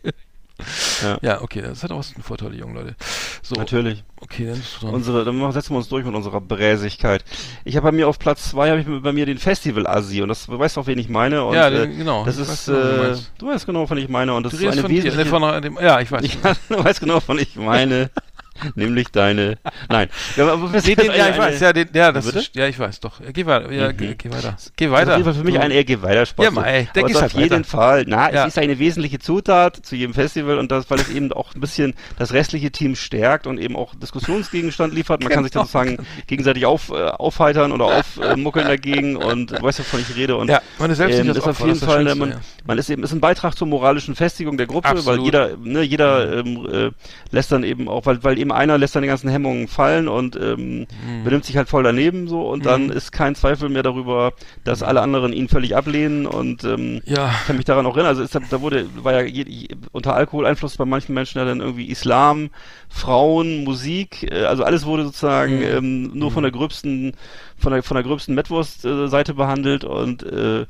Ja. 1.01 1.17
Ja, 1.21 1.41
okay, 1.41 1.61
das 1.61 1.83
hat 1.83 1.91
auch 1.91 2.03
einen 2.15 2.23
Vorteil, 2.23 2.51
die 2.51 2.57
jungen 2.59 2.75
Leute. 2.75 2.95
So, 3.41 3.55
Natürlich. 3.55 4.03
okay, 4.21 4.45
dann 4.47 4.55
bist 4.57 4.75
du 4.81 4.85
dran. 4.85 4.95
Unsere, 4.95 5.25
dann 5.25 5.51
setzen 5.51 5.71
wir 5.73 5.77
uns 5.77 5.89
durch 5.89 6.05
mit 6.05 6.15
unserer 6.15 6.41
Bräsigkeit. 6.41 7.23
Ich 7.65 7.75
habe 7.75 7.85
bei 7.87 7.91
mir 7.91 8.07
auf 8.07 8.19
Platz 8.19 8.49
zwei 8.51 8.69
habe 8.71 8.79
ich 8.81 8.87
bei 9.01 9.11
mir 9.11 9.25
den 9.25 9.37
Festival 9.37 9.85
Asi 9.87 10.21
und 10.21 10.29
das 10.29 10.45
du 10.45 10.57
weißt 10.57 10.77
auch, 10.77 10.87
wen 10.87 10.97
ich 10.99 11.09
meine. 11.09 11.43
Und, 11.43 11.55
Ja, 11.55 11.67
äh, 11.67 11.87
den- 11.87 11.97
genau. 11.97 12.25
Das 12.25 12.37
ist, 12.37 12.65
genau, 12.65 12.77
du 12.79 13.03
äh, 13.13 13.17
du 13.37 13.47
weißt 13.47 13.65
genau, 13.65 13.87
von 13.87 13.97
ich 13.97 14.09
meine 14.09 14.33
und 14.33 14.43
das 14.43 14.51
du 14.51 14.57
ist 14.57 14.63
so 14.63 14.69
eine 14.69 14.81
dir, 14.87 14.89
wesentliche. 15.03 15.17
ne, 15.17 15.25
von 15.25 15.61
dem, 15.61 15.77
ja, 15.81 15.99
ich 15.99 16.11
weiß. 16.11 16.21
ja, 16.43 16.53
du 16.69 16.83
weißt 16.83 16.99
genau, 16.99 17.19
von 17.19 17.37
ich 17.39 17.55
meine. 17.55 18.09
nämlich 18.75 19.09
deine. 19.09 19.57
Nein. 19.89 20.09
Ja, 20.35 20.47
aber 20.53 20.73
was 20.73 20.85
Nee, 20.85 20.95
den, 20.95 21.07
ja, 21.07 21.13
ich 21.13 21.21
eine- 21.21 21.37
weiß, 21.37 21.59
ja, 21.59 21.73
den, 21.73 21.87
ja, 21.93 22.11
das 22.11 22.25
Bitte? 22.25 22.39
ist, 22.39 22.55
ja, 22.55 22.67
ich 22.67 22.77
weiß, 22.79 22.99
doch. 22.99 23.19
Geh 23.33 23.45
weiter, 23.45 23.71
ja, 23.71 23.91
Mhm. 23.91 23.97
geh, 23.97 24.15
geh 24.15 24.29
weiter. 24.31 24.55
Geh 24.75 24.85
Das 24.85 24.93
weiter. 24.93 25.11
auf 25.11 25.17
jeden 25.17 25.23
Fall 25.25 25.33
für 25.33 25.43
mich 25.43 25.59
ein 25.59 25.71
eher 25.71 25.83
geh 25.83 26.01
weiter 26.01 26.25
Spaß. 26.25 26.45
Ja, 26.45 26.51
mei, 26.51 26.87
es 26.93 27.01
halt 27.01 27.15
auf 27.15 27.33
jeden 27.33 27.51
weiter. 27.51 27.63
Fall. 27.63 28.03
Na, 28.07 28.31
Ja. 28.33 28.41
es 28.43 28.49
ist 28.49 28.57
eine 28.57 28.79
wesentliche 28.79 29.19
Zutat 29.19 29.77
zu 29.85 29.95
jedem 29.95 30.13
Festival 30.13 30.57
und 30.57 30.71
das, 30.71 30.89
weil 30.89 30.99
es 30.99 31.09
eben 31.09 31.31
auch 31.33 31.53
ein 31.55 31.61
bisschen 31.61 31.93
das 32.17 32.33
restliche 32.33 32.71
Team 32.71 32.95
stärkt 32.95 33.47
und 33.47 33.57
eben 33.59 33.75
auch 33.75 33.93
Diskussionsgegenstand 33.95 34.93
liefert. 34.93 35.21
Man 35.23 35.31
kann 35.31 35.43
sich 35.43 35.51
dann 35.51 35.67
Genau. 35.67 35.83
sozusagen 35.85 36.07
gegenseitig 36.27 36.65
auf, 36.65 36.89
äh, 36.89 36.93
aufheitern 37.09 37.71
oder 37.71 37.85
aufmuckeln 37.85 38.67
dagegen 38.67 39.15
und 39.15 39.51
du 39.51 39.61
weißt, 39.61 39.79
wovon 39.79 39.99
ich 39.99 40.15
rede. 40.15 40.35
Und 40.35 40.49
Ja, 40.49 40.61
man 40.79 40.89
ist 40.91 40.97
selbst 40.97 41.19
ähm, 41.19 41.27
das 41.27 41.37
ist 41.37 41.43
auf 41.47 41.59
jeden 41.59 41.69
das 41.71 41.79
das 41.79 41.89
Fall, 41.89 41.97
Schönste, 42.03 42.15
man, 42.19 42.29
ja. 42.31 42.35
man 42.65 42.77
ist 42.77 42.89
eben, 42.89 43.03
ist 43.03 43.11
ein 43.11 43.19
Beitrag 43.21 43.55
zur 43.57 43.67
moralischen 43.67 44.15
Festigung 44.15 44.57
der 44.57 44.67
Gruppe, 44.67 44.89
weil 44.89 44.97
Absolut. 44.97 45.25
jeder, 45.25 45.57
ne, 45.57 45.81
jeder 45.81 46.37
ähm, 46.39 46.67
äh, 46.71 46.91
lässt 47.31 47.51
dann 47.51 47.63
eben 47.63 47.87
auch, 47.89 48.05
weil, 48.05 48.23
weil 48.23 48.37
eben 48.37 48.51
einer 48.53 48.77
lässt 48.77 48.95
dann 48.95 49.01
die 49.03 49.07
ganzen 49.09 49.29
Hemmungen 49.29 49.67
fallen 49.67 50.07
und 50.07 50.35
ähm, 50.35 50.85
Mhm. 51.03 51.23
benimmt 51.23 51.45
sich 51.45 51.57
halt 51.57 51.69
voll 51.69 51.83
daneben 51.83 52.27
so 52.27 52.47
und 52.49 52.65
dann 52.65 52.89
ist 52.89 53.11
kein 53.11 53.35
Zweifel 53.35 53.69
mehr 53.69 53.83
darüber, 53.83 54.33
dass 54.63 54.83
alle 54.83 55.01
anderen 55.01 55.33
ihn 55.33 55.47
völlig 55.49 55.75
ablehnen 55.75 56.25
und 56.25 56.63
ähm, 56.63 57.01
Ja, 57.05 57.31
ich 57.41 57.47
kann 57.47 57.55
mich 57.57 57.65
daran 57.65 57.85
auch 57.85 57.95
erinnern, 57.95 58.09
also 58.17 58.23
ist, 58.23 58.35
da- 58.49 58.61
wurde, 58.61 58.87
war 59.03 59.13
ja 59.13 59.21
je, 59.21 59.43
je, 59.47 59.67
unter 59.91 60.15
Alkoholeinfluss 60.15 60.77
bei 60.77 60.85
manchen 60.85 61.13
Menschen 61.13 61.37
ja 61.39 61.45
dann 61.45 61.59
irgendwie 61.61 61.89
Islam, 61.89 62.49
Frauen, 62.89 63.63
Musik, 63.63 64.31
äh, 64.31 64.43
also 64.45 64.63
alles 64.63 64.85
wurde 64.85 65.03
sozusagen 65.05 65.57
Mhm. 65.57 65.63
ähm, 65.63 66.11
nur 66.13 66.31
von 66.31 66.43
der 66.43 66.51
gröbsten, 66.51 67.13
von 67.57 67.71
der 67.73 67.83
von 67.83 67.95
der 67.95 68.03
gröbsten 68.03 68.35
Mettwurst-Seite 68.35 69.33
behandelt 69.33 69.83
und 69.83 70.23
äh, 70.23 70.65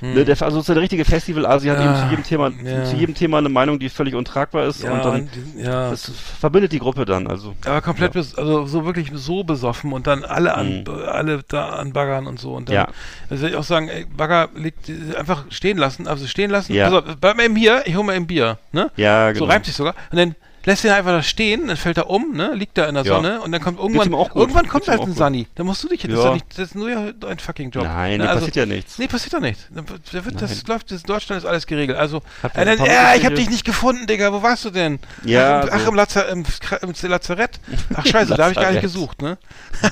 ne, 0.00 0.24
der, 0.24 0.40
also 0.42 0.60
so 0.60 0.72
der 0.74 0.82
richtige 0.82 1.04
Festival-Asi 1.04 1.68
hat 1.68 1.78
eben 1.78 1.90
Mhm. 1.90 1.94
Ah, 1.94 2.02
zu 2.02 2.10
jedem 2.10 2.24
Thema, 2.24 2.50
ja. 2.64 2.84
zu 2.84 2.96
jedem 2.96 3.14
Thema 3.14 3.38
eine 3.38 3.48
Meinung, 3.48 3.78
die 3.78 3.88
völlig 3.88 4.14
untragbar 4.14 4.66
ist 4.66 4.82
ja, 4.82 4.92
und 4.92 5.04
dann 5.04 5.28
ja. 5.56 5.90
das 5.90 6.10
verbindet 6.40 6.72
die 6.72 6.78
Gruppe 6.78 7.04
dann, 7.04 7.26
also 7.26 7.54
Aber 7.64 7.80
komplett, 7.80 8.12
bes 8.12 8.34
also 8.36 8.66
so 8.66 8.84
wirklich 8.84 9.10
so 9.14 9.44
besoffen 9.44 9.92
und 9.92 10.06
dann 10.06 10.24
alle 10.24 10.54
an, 10.54 10.84
alle 11.06 11.42
da 11.48 11.70
anbaggern 11.70 12.26
und 12.26 12.38
so. 12.40 12.54
Und 12.54 12.68
dann, 12.68 12.74
Mhm. 12.74 12.80
Ja. 12.80 12.88
also 13.30 13.46
ich 13.46 13.56
auch 13.56 13.64
sagen, 13.64 13.88
ey, 13.88 14.06
Bagger 14.16 14.48
liegt 14.54 14.90
einfach 15.16 15.44
stehen 15.50 15.76
lassen, 15.78 16.06
also 16.06 16.26
stehen 16.26 16.50
lassen. 16.50 16.72
Ja. 16.74 16.90
Auf, 16.90 17.04
bleib 17.20 17.36
mal 17.36 17.44
eben 17.44 17.56
hier, 17.56 17.82
ich 17.86 17.96
hol 17.96 18.04
mal 18.04 18.16
eben 18.16 18.26
Bier, 18.26 18.58
ne? 18.72 18.90
ja, 18.96 19.32
genau. 19.32 19.44
So 19.46 19.50
reimt 19.50 19.64
sich 19.66 19.74
sogar. 19.74 19.94
Und 20.10 20.18
dann 20.18 20.34
lässt 20.64 20.84
ihn 20.84 20.90
einfach 20.90 21.10
da 21.12 21.22
stehen, 21.22 21.68
dann 21.68 21.76
fällt 21.76 21.96
er 21.96 22.10
um, 22.10 22.32
ne? 22.32 22.52
Liegt 22.54 22.76
da 22.78 22.86
in 22.86 22.94
der 22.94 23.04
Ja. 23.04 23.14
Sonne 23.16 23.40
und 23.40 23.52
dann 23.52 23.60
kommt 23.62 23.78
irgendwann, 23.78 24.12
irgendwann 24.12 24.68
kommt 24.68 24.88
halt 24.88 25.00
ein. 25.00 25.12
Sunny. 25.14 25.46
Dann 25.54 25.66
musst 25.66 25.82
du 25.84 25.88
dich, 25.88 26.02
das 26.02 26.12
ist 26.12 26.24
Ja. 26.24 26.32
nicht, 26.34 26.46
das 26.50 26.58
ist 26.58 26.74
nur 26.74 26.90
ja 26.90 26.98
ein 27.28 27.38
fucking 27.38 27.70
Job. 27.70 27.84
Nein, 27.84 28.18
ne? 28.18 28.26
nee, 28.26 28.32
passiert 28.32 28.56
ja 28.56 28.66
nichts. 28.66 28.98
Nee, 28.98 29.06
passiert 29.08 29.34
doch 29.34 29.40
nicht. 29.40 29.58
Da 29.70 29.88
wird- 30.24 30.34
da 30.36 30.40
das 30.46 30.66
läuft, 30.66 30.90
das, 30.90 31.00
in 31.02 31.06
Deutschland 31.06 31.42
ist 31.42 31.48
alles 31.48 31.66
geregelt. 31.66 31.98
Also, 31.98 32.22
äh, 32.54 32.64
dann, 32.64 32.84
ja, 32.84 33.14
ich 33.14 33.24
hab 33.24 33.34
dich 33.34 33.48
nicht 33.50 33.64
gefunden, 33.64 34.06
Digga, 34.06 34.32
wo 34.32 34.42
warst 34.42 34.64
du 34.64 34.70
denn? 34.70 34.98
Ja, 35.24 35.60
ach, 35.60 35.64
im, 35.64 35.70
ach, 35.72 35.80
so. 35.80 35.88
im, 35.88 35.94
Lazer, 35.94 36.28
im, 36.28 36.44
im 36.82 37.10
Lazarett. 37.10 37.60
Ach 37.94 38.06
scheiße, 38.06 38.34
da 38.34 38.42
habe 38.44 38.52
ich 38.52 38.58
gar 38.60 38.70
nicht 38.72 38.82
gesucht, 38.82 39.22
ne? 39.22 39.38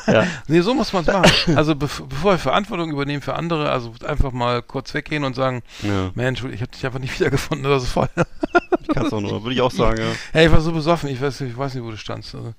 Ja. 0.06 0.26
Nee, 0.48 0.60
so 0.60 0.74
muss 0.74 0.92
man 0.92 1.04
es 1.06 1.12
machen. 1.12 1.56
Also 1.56 1.74
bev 1.74 2.02
bevor 2.08 2.32
wir 2.34 2.38
Verantwortung 2.38 2.90
übernehmen 2.90 3.22
für 3.22 3.34
andere, 3.34 3.70
also 3.70 3.92
einfach 4.06 4.32
mal 4.32 4.62
kurz 4.62 4.94
weggehen 4.94 5.24
und 5.24 5.34
sagen. 5.34 5.62
Mensch, 6.14 6.42
ich 6.44 6.60
habe 6.60 6.70
dich 6.70 6.84
einfach 6.86 6.98
nicht 6.98 7.18
wiedergefunden 7.18 7.66
oder 7.66 7.80
so 7.80 7.86
voll. 7.86 8.08
Ich 8.82 8.88
kann's 8.94 9.12
auch 9.12 9.20
nur, 9.20 9.42
würde 9.42 9.54
ich 9.54 9.60
auch 9.60 9.70
sagen, 9.70 9.98
ja. 9.98 10.04
Hey, 10.32 10.48
war 10.58 10.62
so 10.64 10.72
besoffen, 10.72 11.08
ich 11.08 11.20
weiß, 11.20 11.40
nicht- 11.40 11.52
ich 11.52 11.56
weiß 11.58 11.74
nicht, 11.74 11.84
wo 11.84 11.90
du 11.90 11.96
standst. 11.96 12.34
Also, 12.34 12.52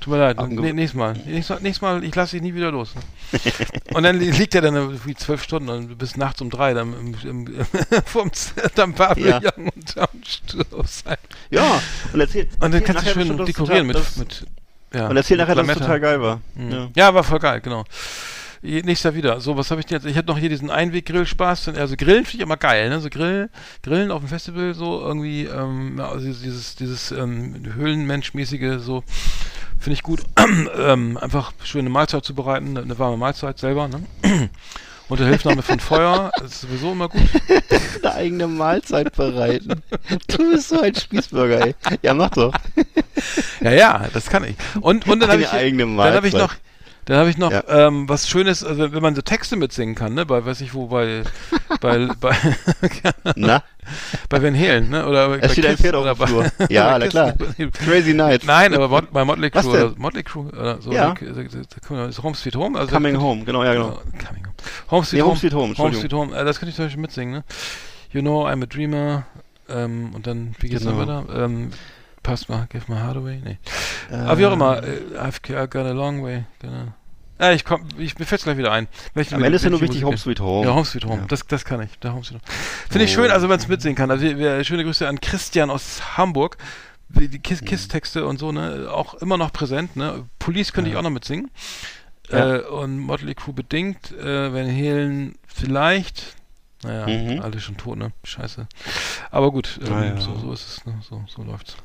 tut 0.00 0.12
mir 0.12 0.18
leid. 0.18 0.38
Abge- 0.38 0.60
Nee, 0.60 0.72
nächstes 0.72 0.98
Mal. 0.98 1.12
Nächstes 1.12 1.48
Mal, 1.50 1.60
nächstes 1.62 1.82
Mal 1.82 2.02
ich 2.04 2.14
lasse 2.14 2.32
dich 2.36 2.42
nie 2.42 2.54
wieder 2.54 2.70
los. 2.72 2.94
Ne? 2.94 3.40
und 3.94 4.02
dann 4.02 4.18
li- 4.18 4.30
liegt 4.30 4.54
er 4.54 4.62
dann 4.62 5.00
wie 5.04 5.14
zwölf 5.14 5.42
Stunden 5.42 5.68
und 5.68 5.98
bis 5.98 6.16
nachts 6.16 6.40
um 6.40 6.48
drei 6.50 6.72
dann 6.74 6.92
im, 7.24 7.46
im, 7.46 7.46
Z- 8.32 8.78
am 8.80 8.94
Pavillon 8.94 9.42
und 9.56 9.98
am 9.98 10.08
Stoß. 10.26 11.04
Ja, 11.50 11.80
und 12.12 12.20
erzähl, 12.20 12.48
Und 12.58 12.72
dann 12.74 12.82
kannst 12.84 13.06
du 13.06 13.12
schön 13.12 13.36
dekorieren 13.46 13.86
mit, 13.86 13.96
das, 13.96 14.16
mit 14.16 14.46
ja, 14.94 15.08
Und 15.08 15.16
erzähl 15.16 15.36
nachher, 15.36 15.54
dass 15.54 15.68
es 15.68 15.74
total 15.78 16.00
geil 16.00 16.20
war. 16.20 16.40
Mhm. 16.54 16.70
Ja. 16.70 16.88
Ja. 16.96 17.14
war 17.14 17.22
voll 17.24 17.38
geil, 17.38 17.60
genau. 17.60 17.84
Nächstes 18.62 19.02
Jahr 19.02 19.14
wieder. 19.14 19.40
So, 19.40 19.56
was 19.56 19.72
habe 19.72 19.80
ich 19.80 19.86
denn 19.86 19.96
jetzt? 19.96 20.06
Ich 20.06 20.16
hatte 20.16 20.28
noch 20.28 20.38
hier 20.38 20.48
diesen 20.48 20.70
Einweg-Grill-Spaß. 20.70 21.70
Also 21.70 21.96
Grillen 21.96 22.24
finde 22.24 22.36
ich 22.36 22.42
immer 22.42 22.56
geil, 22.56 22.90
ne? 22.90 23.00
So 23.00 23.10
Grill, 23.10 23.50
Grillen 23.82 24.12
auf 24.12 24.20
dem 24.20 24.28
Festival, 24.28 24.72
so 24.74 25.00
irgendwie, 25.00 25.46
ähm, 25.46 26.00
also 26.00 26.24
dieses, 26.24 26.76
dieses 26.76 27.10
ähm, 27.10 27.56
Höhlenmensch-mäßige, 27.74 28.78
so 28.78 29.02
finde 29.80 29.94
ich 29.94 30.04
gut. 30.04 30.22
ähm, 30.78 31.16
einfach 31.16 31.52
schöne 31.64 31.90
Mahlzeit 31.90 32.24
zu 32.24 32.36
bereiten, 32.36 32.78
eine 32.78 32.98
warme 33.00 33.16
Mahlzeit 33.16 33.58
selber, 33.58 33.88
ne? 33.88 34.02
Unter 35.08 35.26
Hilfnahme 35.26 35.62
von 35.62 35.80
Feuer, 35.80 36.30
das 36.38 36.52
ist 36.52 36.60
sowieso 36.62 36.92
immer 36.92 37.08
gut. 37.08 37.20
Eine 38.02 38.14
eigene 38.14 38.46
Mahlzeit 38.46 39.14
bereiten. 39.14 39.82
Du 40.28 40.50
bist 40.50 40.70
so 40.70 40.80
ein 40.80 40.94
Spießbürger, 40.94 41.66
ey. 41.66 41.74
Ja, 42.00 42.14
mach 42.14 42.30
doch. 42.30 42.54
Ja, 43.60 43.72
ja, 43.72 44.06
das 44.14 44.30
kann 44.30 44.44
ich. 44.44 44.54
Und, 44.80 45.06
und 45.06 45.20
dann 45.20 45.30
habe 45.30 45.42
ich, 45.42 45.48
dann 45.48 45.58
habe 45.58 46.28
ich 46.28 46.32
Mahlzeit. 46.32 46.34
noch, 46.34 46.54
dann 47.06 47.16
habe 47.18 47.30
ich 47.30 47.38
noch 47.38 47.50
Ja. 47.50 47.64
ähm, 47.68 48.08
was 48.08 48.28
Schönes, 48.28 48.62
also 48.64 48.92
wenn 48.92 49.02
man 49.02 49.14
so 49.14 49.22
Texte 49.22 49.56
mitsingen 49.56 49.94
kann, 49.94 50.14
ne, 50.14 50.24
bei, 50.24 50.44
weiß 50.44 50.60
ich 50.60 50.72
wo, 50.74 50.86
bei, 50.86 51.22
bei, 51.80 52.08
bei, 52.20 52.36
Na, 53.36 53.62
bei 54.28 54.42
Van 54.42 54.54
Halen, 54.58 54.90
ne, 54.90 55.06
oder 55.06 55.28
bei 55.28 55.38
es 55.40 55.52
steht 55.52 55.66
ein 55.66 55.72
Kiss 55.72 55.80
Pferd 55.82 55.94
auf 55.96 56.02
oder 56.02 56.14
dem 56.14 56.18
bei- 56.18 56.26
Flur. 56.26 56.52
Ja, 56.70 56.92
bei 56.92 56.98
na 57.00 57.06
klar. 57.08 57.34
Crazy 57.84 58.14
Night. 58.14 58.44
Nein, 58.44 58.74
aber 58.74 59.02
bei 59.02 59.24
Motley 59.24 59.50
Crue 59.50 59.62
denn? 59.62 59.70
oder 59.88 59.94
Motley 59.98 60.22
Crue 60.22 60.46
oder 60.52 60.80
so, 60.80 60.92
Ja. 60.92 61.12
ist 62.08 62.22
Home 62.22 62.34
Sweet 62.36 62.56
Home, 62.56 62.78
also 62.78 62.94
Coming 62.94 63.20
Home, 63.20 63.44
genau, 63.44 63.64
ja, 63.64 63.72
genau. 63.74 63.88
Ja, 63.88 64.26
Coming 64.28 64.44
Home. 64.46 64.54
Home 64.90 65.04
Sweet 65.04 65.12
Nee, 65.14 65.22
Home. 65.22 65.30
Home 65.30 65.38
Sweet 65.40 65.54
Home, 65.54 65.74
Home. 65.78 65.94
Sweet 65.94 66.12
Home, 66.12 66.36
äh, 66.36 66.44
das 66.44 66.58
könnte 66.60 66.70
ich 66.70 66.76
zum 66.76 66.84
Beispiel 66.86 67.00
mitsingen, 67.00 67.34
ne? 67.34 67.44
You 68.12 68.20
know 68.20 68.46
I'm 68.46 68.62
a 68.62 68.66
dreamer, 68.66 69.24
ähm, 69.68 70.10
und 70.14 70.26
dann, 70.26 70.54
wie 70.60 70.68
geht's 70.68 70.84
Genau. 70.84 71.04
dann 71.04 71.26
weiter? 71.28 71.44
Ähm, 71.44 71.70
passt 72.22 72.48
mal, 72.48 72.66
give 72.70 72.84
my 72.92 72.98
heart 72.98 73.16
away, 73.16 73.40
nee. 73.44 73.58
Äh, 74.10 74.14
Aber 74.16 74.38
wie 74.38 74.46
auch 74.46 74.52
immer, 74.52 74.82
äh, 74.82 75.00
I've 75.18 75.66
got 75.68 75.86
a 75.86 75.90
long 75.92 76.22
way. 76.22 76.44
Genau. 76.60 76.88
Ja, 77.40 77.50
ich 77.52 77.64
komm, 77.64 77.88
ich, 77.98 78.18
mir 78.18 78.24
fällt's 78.24 78.44
gleich 78.44 78.56
wieder 78.56 78.70
ein. 78.70 78.86
Welche, 79.14 79.34
Am 79.34 79.42
Ende 79.42 79.56
ist 79.56 79.64
ja 79.64 79.70
nur 79.70 79.80
wichtig 79.80 80.04
Home 80.04 80.16
Sweet 80.16 80.38
Home. 80.38 80.66
Ja, 80.66 80.74
Home 80.74 80.84
Sweet 80.84 81.04
Home. 81.06 81.22
Ja. 81.22 81.26
Das, 81.26 81.44
das 81.46 81.64
kann 81.64 81.82
ich. 81.82 81.98
Der 81.98 82.12
Home 82.12 82.22
Sweet 82.22 82.34
Home. 82.40 82.42
Finde 82.88 83.04
ich 83.04 83.10
Oh. 83.18 83.22
schön, 83.22 83.30
also 83.32 83.48
wenn 83.48 83.58
es 83.58 83.66
mitsingen 83.66 83.96
kann. 83.96 84.10
Also 84.12 84.24
wir, 84.24 84.62
schöne 84.62 84.84
Grüße 84.84 85.08
an 85.08 85.20
Christian 85.20 85.70
aus 85.70 86.16
Hamburg. 86.16 86.56
Die 87.08 87.26
Mhm. 87.28 87.42
Kiss- 87.42 87.62
Kiss-Texte 87.64 88.26
und 88.26 88.38
so, 88.38 88.52
ne, 88.52 88.88
auch 88.90 89.14
immer 89.14 89.36
noch 89.36 89.52
präsent, 89.52 89.96
ne. 89.96 90.24
Police 90.38 90.72
könnte 90.72 90.90
ich 90.90 90.96
auch 90.96 91.02
noch 91.02 91.10
mitsingen. 91.10 91.50
Ja. 92.30 92.56
Äh, 92.56 92.60
und 92.60 92.98
Motley 93.00 93.34
Crue 93.34 93.52
bedingt, 93.54 94.12
äh, 94.12 94.52
Van 94.52 94.66
Halen 94.68 95.34
vielleicht. 95.46 96.36
Naja, 96.84 97.06
Mhm. 97.06 97.42
alle 97.42 97.60
schon 97.60 97.76
tot, 97.76 97.98
ne? 97.98 98.12
Scheiße. 98.24 98.66
Aber 99.30 99.50
gut, 99.50 99.78
ähm, 99.84 99.90
Naja. 99.92 100.20
so, 100.20 100.36
so 100.38 100.52
ist 100.52 100.66
es, 100.78 100.86
ne? 100.86 100.94
So, 101.08 101.22
so 101.28 101.42
läuft's. 101.42 101.76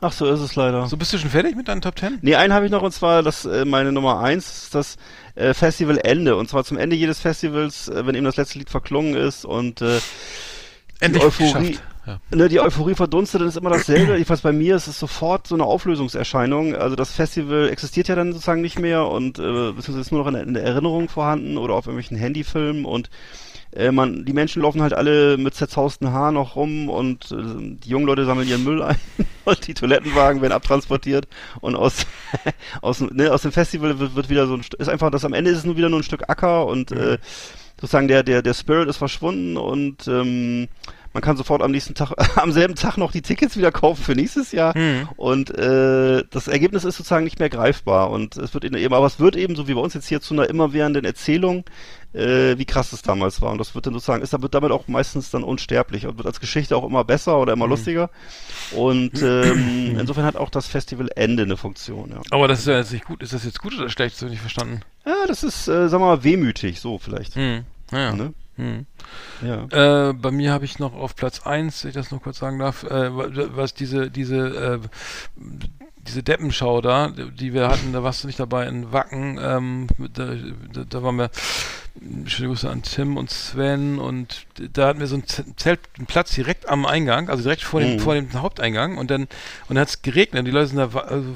Ach, 0.00 0.12
so 0.12 0.26
ist 0.26 0.40
es 0.40 0.54
leider. 0.54 0.86
So, 0.86 0.96
bist 0.96 1.12
du 1.12 1.18
schon 1.18 1.30
fertig 1.30 1.56
mit 1.56 1.66
deinen 1.66 1.80
Top 1.80 1.96
Ten? 1.96 2.18
Nee, 2.22 2.36
einen 2.36 2.52
habe 2.52 2.64
ich 2.66 2.70
noch 2.70 2.82
und 2.82 2.92
zwar 2.92 3.22
das 3.24 3.44
äh, 3.44 3.64
meine 3.64 3.90
Nummer 3.90 4.20
eins 4.20 4.64
ist 4.64 4.74
das 4.74 4.96
äh, 5.34 5.54
Festivalende 5.54 6.36
und 6.36 6.48
zwar 6.48 6.62
zum 6.64 6.76
Ende 6.78 6.94
jedes 6.94 7.18
Festivals, 7.18 7.88
äh, 7.88 8.06
wenn 8.06 8.14
eben 8.14 8.24
das 8.24 8.36
letzte 8.36 8.58
Lied 8.58 8.70
verklungen 8.70 9.14
ist 9.16 9.44
und 9.44 9.82
äh, 9.82 9.98
Endlich 11.00 11.22
Euphorie- 11.24 11.72
geschafft. 11.72 11.82
Ja. 12.06 12.20
ne, 12.30 12.48
die 12.48 12.58
Euphorie 12.60 12.94
verdunstet, 12.94 13.40
dann 13.42 13.48
ist 13.48 13.56
immer 13.56 13.70
dasselbe. 13.70 14.12
Jedenfalls 14.14 14.40
bei 14.40 14.52
mir 14.52 14.76
ist 14.76 14.86
es 14.86 14.98
sofort 14.98 15.46
so 15.46 15.54
eine 15.54 15.64
Auflösungserscheinung. 15.64 16.74
Also 16.74 16.96
das 16.96 17.10
Festival 17.12 17.68
existiert 17.68 18.08
ja 18.08 18.14
dann 18.14 18.32
sozusagen 18.32 18.62
nicht 18.62 18.78
mehr 18.78 19.06
und 19.06 19.38
äh, 19.38 19.42
beziehungsweise 19.42 20.00
ist 20.00 20.12
nur 20.12 20.20
noch 20.22 20.28
in, 20.28 20.34
der- 20.34 20.42
in 20.44 20.54
der 20.54 20.62
Erinnerung 20.64 21.08
vorhanden 21.08 21.58
oder 21.58 21.74
auf 21.74 21.86
irgendwelchen 21.86 22.16
Handyfilmen 22.16 22.84
und 22.84 23.10
äh, 23.78 23.92
man, 23.92 24.24
die 24.24 24.32
Menschen 24.32 24.62
laufen 24.62 24.82
halt 24.82 24.92
alle 24.92 25.38
mit 25.38 25.54
zerzausten 25.54 26.12
Haaren 26.12 26.34
noch 26.34 26.56
rum 26.56 26.88
und 26.88 27.30
äh, 27.32 27.36
die 27.82 27.88
jungen 27.88 28.06
Leute 28.06 28.24
sammeln 28.24 28.48
ihren 28.48 28.64
Müll 28.64 28.82
ein 28.82 28.96
und 29.44 29.66
die 29.66 29.74
Toilettenwagen 29.74 30.42
werden 30.42 30.52
abtransportiert 30.52 31.28
und 31.60 31.76
aus 31.76 32.04
aus, 32.82 32.98
dem- 32.98 33.10
ne, 33.14 33.32
aus 33.32 33.42
dem 33.42 33.52
Festival 33.52 33.98
wird, 33.98 34.14
wird 34.14 34.28
wieder 34.28 34.46
so 34.46 34.54
ein 34.54 34.62
St- 34.62 34.76
ist 34.78 34.88
einfach 34.88 35.10
das 35.10 35.24
am 35.24 35.32
Ende 35.32 35.50
ist 35.50 35.58
es 35.58 35.64
nur 35.64 35.76
wieder 35.76 35.88
nur 35.88 36.00
ein 36.00 36.04
Stück 36.04 36.28
Acker 36.28 36.66
und 36.66 36.90
äh, 36.92 37.18
sozusagen 37.80 38.08
der 38.08 38.22
der 38.22 38.42
der 38.42 38.54
Spirit 38.54 38.88
ist 38.88 38.96
verschwunden 38.98 39.56
und 39.56 40.06
ähm, 40.08 40.68
man 41.14 41.22
kann 41.22 41.38
sofort 41.38 41.62
am 41.62 41.70
nächsten 41.70 41.94
Tag 41.94 42.12
am 42.36 42.52
selben 42.52 42.74
Tag 42.74 42.96
noch 42.98 43.12
die 43.12 43.22
Tickets 43.22 43.56
wieder 43.56 43.72
kaufen 43.72 44.02
für 44.02 44.14
nächstes 44.14 44.52
Jahr 44.52 44.76
Mhm. 44.76 45.08
und 45.16 45.50
äh, 45.56 46.22
das 46.30 46.48
Ergebnis 46.48 46.84
ist 46.84 46.96
sozusagen 46.96 47.24
nicht 47.24 47.38
mehr 47.38 47.48
greifbar 47.48 48.10
und 48.10 48.36
es 48.36 48.52
wird 48.52 48.64
eben 48.64 48.92
aber 48.94 49.06
es 49.06 49.18
wird 49.18 49.34
eben 49.36 49.56
so 49.56 49.68
wie 49.68 49.74
bei 49.74 49.80
uns 49.80 49.94
jetzt 49.94 50.08
hier 50.08 50.20
zu 50.20 50.34
einer 50.34 50.48
immerwährenden 50.50 51.04
Erzählung 51.04 51.64
äh, 52.14 52.56
wie 52.58 52.64
krass 52.64 52.92
es 52.92 53.02
damals 53.02 53.40
war 53.40 53.52
und 53.52 53.58
das 53.58 53.74
wird 53.74 53.86
dann 53.86 53.92
sozusagen 53.94 54.22
ist 54.22 54.32
wird 54.40 54.54
damit 54.54 54.70
auch 54.72 54.88
meistens 54.88 55.30
dann 55.30 55.44
unsterblich 55.44 56.06
und 56.06 56.16
wird 56.16 56.26
als 56.26 56.40
Geschichte 56.40 56.76
auch 56.76 56.84
immer 56.84 57.04
besser 57.04 57.38
oder 57.38 57.52
immer 57.52 57.66
lustiger 57.66 58.10
und 58.74 59.20
ähm, 59.22 59.96
insofern 60.00 60.24
hat 60.24 60.36
auch 60.36 60.50
das 60.50 60.66
Festivalende 60.66 61.42
eine 61.42 61.56
Funktion 61.56 62.10
ja. 62.10 62.20
Aber 62.30 62.48
das 62.48 62.60
ist 62.60 62.66
ja 62.66 62.78
jetzt 62.78 62.92
nicht 62.92 63.04
gut. 63.04 63.22
Ist 63.22 63.32
das 63.32 63.44
jetzt 63.44 63.60
gut 63.60 63.76
oder 63.78 63.88
schlecht? 63.88 64.14
Das 64.14 64.22
habe 64.22 64.28
ich 64.28 64.32
nicht 64.34 64.40
verstanden. 64.40 64.80
Ja, 65.06 65.26
das 65.26 65.42
ist, 65.42 65.68
äh, 65.68 65.88
sagen 65.88 66.02
wir 66.02 66.08
mal, 66.16 66.24
wehmütig, 66.24 66.80
so 66.80 66.98
vielleicht. 66.98 67.34
Hm. 67.34 67.64
Naja. 67.90 68.12
Ne? 68.14 68.34
Hm. 68.56 68.86
Ja. 69.42 70.08
Äh, 70.08 70.12
bei 70.14 70.30
mir 70.30 70.52
habe 70.52 70.64
ich 70.64 70.78
noch 70.78 70.94
auf 70.94 71.14
Platz 71.16 71.40
1, 71.46 71.84
wenn 71.84 71.90
ich 71.90 71.94
das 71.94 72.10
noch 72.10 72.22
kurz 72.22 72.38
sagen 72.38 72.58
darf, 72.58 72.82
äh, 72.84 73.16
wa- 73.16 73.30
was 73.54 73.72
diese, 73.74 74.10
diese, 74.10 74.36
äh, 74.36 74.80
diese 76.08 76.22
Deppenschau 76.22 76.80
da, 76.80 77.08
die 77.08 77.52
wir 77.52 77.68
hatten, 77.68 77.92
da 77.92 78.02
warst 78.02 78.22
du 78.22 78.26
nicht 78.26 78.40
dabei 78.40 78.66
in 78.66 78.92
Wacken, 78.92 79.38
ähm, 79.40 79.86
da, 80.14 80.34
da, 80.72 80.84
da 80.88 81.02
waren 81.02 81.16
wir, 81.16 81.30
schöne 82.26 82.48
Grüße 82.48 82.70
an 82.70 82.82
Tim 82.82 83.16
und 83.16 83.30
Sven 83.30 83.98
und 83.98 84.46
da 84.72 84.86
hatten 84.86 85.00
wir 85.00 85.08
so 85.08 85.16
ein 85.16 85.24
Zelt, 85.56 85.80
einen 85.96 86.06
Platz 86.06 86.32
direkt 86.32 86.68
am 86.68 86.86
Eingang, 86.86 87.28
also 87.28 87.42
direkt 87.42 87.62
vor 87.62 87.80
dem, 87.80 87.94
Mhm. 87.96 88.00
vor 88.00 88.14
dem 88.14 88.32
Haupteingang 88.32 88.98
und 88.98 89.10
dann, 89.10 89.22
und 89.22 89.30
dann 89.70 89.78
hat 89.80 89.88
es 89.88 90.02
geregnet, 90.02 90.46
die 90.46 90.50
Leute 90.52 90.68
sind 90.68 90.78
da 90.78 90.96
also, 91.00 91.34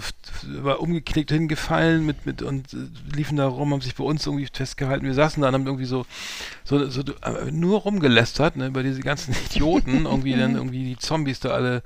war 0.62 0.80
umgeknickt 0.80 1.30
hingefallen 1.30 2.06
mit, 2.06 2.26
mit, 2.26 2.42
und 2.42 2.72
äh, 2.72 2.76
liefen 3.16 3.36
da 3.36 3.46
rum, 3.46 3.72
haben 3.72 3.80
sich 3.80 3.94
bei 3.94 4.04
uns 4.04 4.24
irgendwie 4.26 4.48
festgehalten, 4.52 5.04
wir 5.04 5.14
saßen 5.14 5.42
da 5.42 5.48
und 5.48 5.54
haben 5.54 5.66
irgendwie 5.66 5.84
so, 5.84 6.06
so, 6.64 6.88
so 6.88 7.00
äh, 7.00 7.50
nur 7.50 7.80
rumgelästert, 7.80 8.56
ne, 8.56 8.68
über 8.68 8.82
diese 8.82 9.00
ganzen 9.00 9.34
Idioten, 9.50 10.04
irgendwie 10.06 10.36
dann 10.36 10.54
irgendwie 10.54 10.84
die 10.84 10.96
Zombies 10.96 11.40
da 11.40 11.50
alle 11.50 11.82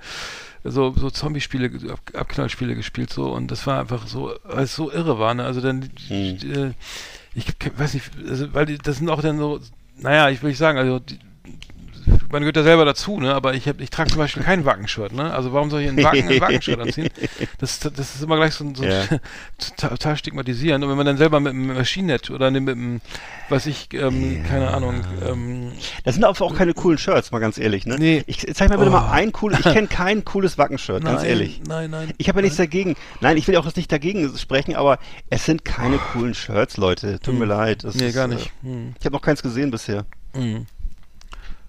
so, 0.64 0.92
so 0.96 1.10
Zombie-Spiele, 1.10 1.70
Ab 1.92 2.00
Abknallspiele 2.14 2.74
gespielt 2.74 3.12
so 3.12 3.32
und 3.32 3.50
das 3.50 3.66
war 3.66 3.80
einfach 3.80 4.06
so, 4.06 4.32
weil 4.44 4.64
es 4.64 4.74
so 4.74 4.90
irre 4.90 5.18
war, 5.18 5.34
ne? 5.34 5.44
Also 5.44 5.60
dann, 5.60 5.88
Hm. 6.08 6.38
äh, 6.52 6.72
ich 7.34 7.46
weiß 7.78 7.94
nicht, 7.94 8.10
also, 8.28 8.52
weil 8.54 8.66
die, 8.66 8.78
das 8.78 8.96
sind 8.98 9.08
auch 9.10 9.20
dann 9.22 9.38
so, 9.38 9.60
naja, 9.98 10.30
ich 10.30 10.42
will 10.42 10.50
nicht 10.50 10.58
sagen, 10.58 10.78
also 10.78 10.98
die, 10.98 11.18
man 12.30 12.40
gehört 12.42 12.56
ja 12.56 12.62
selber 12.62 12.84
dazu, 12.84 13.18
ne? 13.20 13.34
Aber 13.34 13.54
ich 13.54 13.68
hab, 13.68 13.80
ich 13.80 13.90
trage 13.90 14.10
zum 14.10 14.18
Beispiel 14.18 14.42
kein 14.42 14.64
Wackenshirt, 14.64 15.12
ne? 15.12 15.32
Also 15.32 15.52
warum 15.52 15.70
soll 15.70 15.82
ich 15.82 15.88
ein 15.88 16.02
Wacken, 16.02 16.28
ein 16.28 16.40
Wackenshirt 16.40 16.80
anziehen? 16.80 17.08
Das, 17.58 17.80
das 17.80 18.14
ist 18.14 18.22
immer 18.22 18.36
gleich 18.36 18.54
so, 18.54 18.70
so 18.74 18.84
Ja. 18.84 19.04
total, 19.76 20.16
stigmatisierend. 20.16 20.84
Und 20.84 20.90
wenn 20.90 20.96
man 20.96 21.06
dann 21.06 21.16
selber 21.16 21.40
mit 21.40 21.52
einem 21.52 21.68
Maschinennet 21.68 22.30
oder 22.30 22.50
mit 22.50 22.68
einem, 22.68 23.00
weiß 23.48 23.66
ich, 23.66 23.88
ähm, 23.94 24.44
keine 24.48 24.72
Ahnung, 24.72 25.02
ähm, 25.26 25.72
Das 26.04 26.14
sind 26.14 26.24
aber 26.24 26.40
auch 26.44 26.54
keine 26.56 26.74
coolen 26.74 26.98
Shirts, 26.98 27.30
mal 27.32 27.38
ganz 27.38 27.58
ehrlich, 27.58 27.86
ne? 27.86 27.96
Nee. 27.98 28.22
Ich 28.26 28.46
zeig 28.54 28.68
mal 28.68 28.76
bitte 28.78 28.90
Oh. 28.90 28.94
mal 28.94 29.10
ein 29.12 29.32
cooles, 29.32 29.58
ich 29.60 29.64
kenne 29.72 29.86
kein 29.88 30.24
cooles 30.24 30.58
Wackenshirt, 30.58 31.04
ganz 31.04 31.22
ehrlich. 31.22 31.60
Nein, 31.66 31.90
nein. 31.90 32.12
Ich 32.18 32.28
habe 32.28 32.38
ja 32.38 32.42
nichts 32.42 32.56
dagegen. 32.58 32.94
Nein, 33.20 33.36
ich 33.36 33.46
will 33.48 33.56
auch 33.56 33.74
nicht 33.74 33.90
dagegen 33.90 34.36
sprechen, 34.38 34.76
aber 34.76 34.98
es 35.30 35.44
sind 35.44 35.64
keine 35.64 35.98
coolen 35.98 36.34
Shirts, 36.34 36.76
Leute. 36.76 37.18
Tut 37.20 37.38
mir 37.38 37.46
leid. 37.46 37.84
Das 37.84 37.94
Oh. 37.94 37.98
Nee, 37.98 38.08
ist, 38.08 38.14
gar 38.14 38.26
äh, 38.26 38.34
nicht. 38.34 38.52
Hm. 38.62 38.94
Ich 38.98 39.04
habe 39.06 39.14
noch 39.14 39.22
keins 39.22 39.42
gesehen 39.42 39.70
bisher. 39.70 40.04
Hm. 40.34 40.66